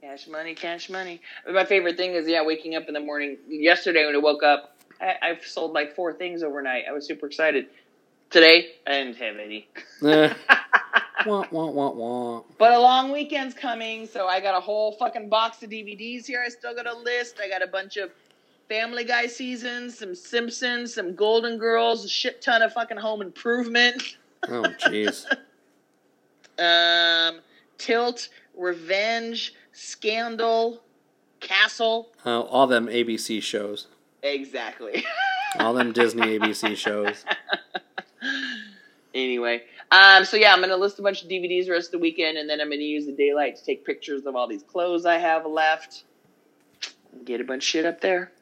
Cash 0.00 0.28
money, 0.28 0.54
cash 0.54 0.90
money. 0.90 1.20
My 1.50 1.64
favorite 1.64 1.96
thing 1.96 2.12
is, 2.12 2.28
yeah, 2.28 2.44
waking 2.44 2.74
up 2.74 2.88
in 2.88 2.94
the 2.94 3.00
morning. 3.00 3.38
Yesterday 3.48 4.04
when 4.06 4.14
I 4.14 4.18
woke 4.18 4.42
up, 4.42 4.76
I, 5.00 5.14
I've 5.22 5.44
sold 5.44 5.72
like 5.72 5.94
four 5.94 6.12
things 6.12 6.42
overnight. 6.42 6.84
I 6.88 6.92
was 6.92 7.06
super 7.06 7.26
excited. 7.26 7.66
Today, 8.30 8.72
I 8.86 8.92
didn't 8.92 9.16
have 9.16 9.36
any. 9.36 9.68
Eh. 10.04 10.34
wah, 11.26 11.46
wah, 11.50 11.66
wah, 11.66 11.90
wah. 11.90 12.42
But 12.58 12.72
a 12.72 12.78
long 12.78 13.12
weekend's 13.12 13.54
coming, 13.54 14.06
so 14.06 14.26
I 14.26 14.40
got 14.40 14.56
a 14.56 14.60
whole 14.60 14.92
fucking 14.92 15.28
box 15.28 15.62
of 15.62 15.70
DVDs 15.70 16.26
here. 16.26 16.42
I 16.44 16.48
still 16.48 16.74
got 16.74 16.86
a 16.86 16.96
list. 16.96 17.36
I 17.42 17.48
got 17.48 17.62
a 17.62 17.66
bunch 17.66 17.96
of 17.96 18.10
Family 18.68 19.04
Guy 19.04 19.26
seasons, 19.26 19.98
some 19.98 20.14
Simpsons, 20.14 20.94
some 20.94 21.14
Golden 21.14 21.58
Girls, 21.58 22.04
a 22.04 22.08
shit 22.08 22.40
ton 22.42 22.62
of 22.62 22.72
fucking 22.72 22.96
Home 22.96 23.20
Improvement, 23.22 24.02
Oh, 24.48 24.62
jeez. 24.86 25.24
um, 26.58 27.40
Tilt, 27.78 28.28
Revenge, 28.56 29.54
Scandal, 29.72 30.82
Castle. 31.40 32.10
Uh, 32.24 32.40
all 32.42 32.66
them 32.66 32.86
ABC 32.86 33.42
shows. 33.42 33.86
Exactly. 34.22 35.04
All 35.58 35.74
them 35.74 35.92
Disney 35.92 36.22
ABC 36.38 36.76
shows. 36.76 37.24
anyway, 39.14 39.62
um, 39.90 40.24
so 40.24 40.36
yeah, 40.36 40.52
I'm 40.52 40.60
gonna 40.60 40.76
list 40.76 40.98
a 40.98 41.02
bunch 41.02 41.22
of 41.22 41.28
DVDs 41.28 41.66
the 41.66 41.72
rest 41.72 41.88
of 41.88 41.92
the 41.92 41.98
weekend, 41.98 42.38
and 42.38 42.48
then 42.48 42.60
I'm 42.60 42.68
gonna 42.68 42.82
use 42.82 43.06
the 43.06 43.12
daylight 43.12 43.56
to 43.56 43.64
take 43.64 43.84
pictures 43.84 44.24
of 44.26 44.34
all 44.36 44.46
these 44.48 44.62
clothes 44.62 45.06
I 45.06 45.18
have 45.18 45.46
left. 45.46 46.04
Get 47.24 47.40
a 47.40 47.44
bunch 47.44 47.62
of 47.64 47.68
shit 47.68 47.84
up 47.86 48.00
there. 48.00 48.32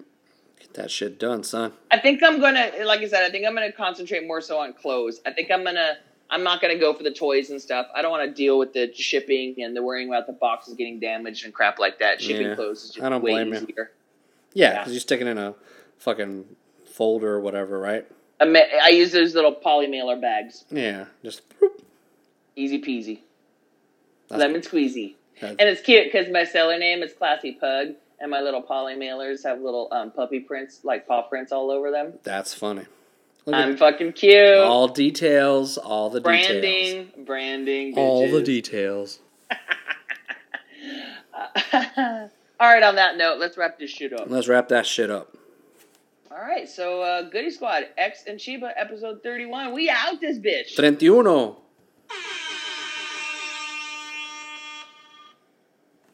That 0.74 0.90
shit 0.90 1.18
done, 1.18 1.44
son. 1.44 1.72
I 1.90 1.98
think 1.98 2.22
I'm 2.22 2.40
gonna, 2.40 2.70
like 2.84 3.00
I 3.00 3.08
said, 3.08 3.24
I 3.24 3.30
think 3.30 3.46
I'm 3.46 3.54
gonna 3.54 3.72
concentrate 3.72 4.26
more 4.26 4.40
so 4.40 4.58
on 4.58 4.72
clothes. 4.72 5.20
I 5.26 5.30
think 5.32 5.50
I'm 5.50 5.62
gonna, 5.64 5.98
I'm 6.30 6.42
not 6.42 6.62
gonna 6.62 6.78
go 6.78 6.94
for 6.94 7.02
the 7.02 7.12
toys 7.12 7.50
and 7.50 7.60
stuff. 7.60 7.86
I 7.94 8.00
don't 8.00 8.10
want 8.10 8.28
to 8.28 8.34
deal 8.34 8.58
with 8.58 8.72
the 8.72 8.90
shipping 8.94 9.56
and 9.62 9.76
the 9.76 9.82
worrying 9.82 10.08
about 10.08 10.26
the 10.26 10.32
boxes 10.32 10.74
getting 10.74 10.98
damaged 10.98 11.44
and 11.44 11.52
crap 11.52 11.78
like 11.78 11.98
that. 11.98 12.22
Shipping 12.22 12.46
Yeah, 12.48 12.54
clothes 12.54 12.84
is 12.84 12.90
just 12.92 13.04
I 13.04 13.10
don't 13.10 13.22
way 13.22 13.32
blame 13.32 13.48
you. 13.48 13.54
easier. 13.60 13.90
Yeah, 14.54 14.72
Yeah. 14.72 14.78
because 14.78 14.94
you 14.94 15.00
stick 15.00 15.20
it 15.20 15.26
in 15.26 15.36
a 15.36 15.54
fucking 15.98 16.44
folder 16.86 17.34
or 17.34 17.40
whatever, 17.40 17.78
right? 17.78 18.06
I, 18.40 18.44
ma- 18.46 18.60
I 18.82 18.88
use 18.88 19.12
those 19.12 19.34
little 19.34 19.52
poly 19.52 19.86
mailer 19.88 20.16
bags. 20.18 20.64
Yeah, 20.70 21.04
just. 21.22 21.42
whoop. 21.60 21.82
Easy 22.56 22.80
peasy, 22.80 23.20
That's- 24.28 24.40
lemon 24.46 24.62
squeezy. 24.62 25.14
that's- 25.40 25.56
And 25.58 25.68
it's 25.68 25.80
cute 25.82 26.04
because 26.10 26.28
my 26.32 26.44
seller 26.44 26.78
name 26.78 27.02
is 27.02 27.12
Classy 27.12 27.52
Pug, 27.52 27.88
and 28.22 28.30
my 28.30 28.40
little 28.40 28.62
poly 28.62 28.94
mailers 28.94 29.42
have 29.44 29.60
little 29.60 29.88
um, 29.92 30.10
puppy 30.12 30.40
prints, 30.40 30.80
like 30.84 31.06
paw 31.06 31.22
prints, 31.22 31.52
all 31.52 31.70
over 31.70 31.90
them. 31.90 32.14
That's 32.22 32.54
funny. 32.54 32.86
Look 33.44 33.56
I'm 33.56 33.72
at 33.72 33.78
fucking 33.80 34.12
cute. 34.12 34.58
all 34.58 34.86
details, 34.88 35.76
all 35.76 36.08
the 36.08 36.20
details. 36.20 36.46
branding, 36.46 37.10
branding, 37.26 37.94
All 37.98 38.20
the 38.30 38.40
bitches. 38.40 38.44
details. 38.44 39.18
All 42.60 42.68
right, 42.68 42.82
on 42.84 42.94
that 42.94 43.16
note, 43.16 43.38
let's 43.40 43.56
wrap 43.56 43.78
this 43.78 43.90
shit 43.90 44.12
up. 44.12 44.26
Let's 44.30 44.46
wrap 44.46 44.68
that 44.68 44.86
shit 44.86 45.10
up. 45.10 45.36
All 46.30 46.38
right, 46.38 46.68
so 46.68 47.02
uh, 47.02 47.22
Goody 47.28 47.50
Squad, 47.50 47.84
X 47.98 48.24
and 48.28 48.38
Cheeba, 48.38 48.70
episode 48.76 49.22
31. 49.24 49.72
We 49.74 49.90
out 49.90 50.20
this 50.20 50.38
bitch. 50.38 50.76
31. 50.76 51.56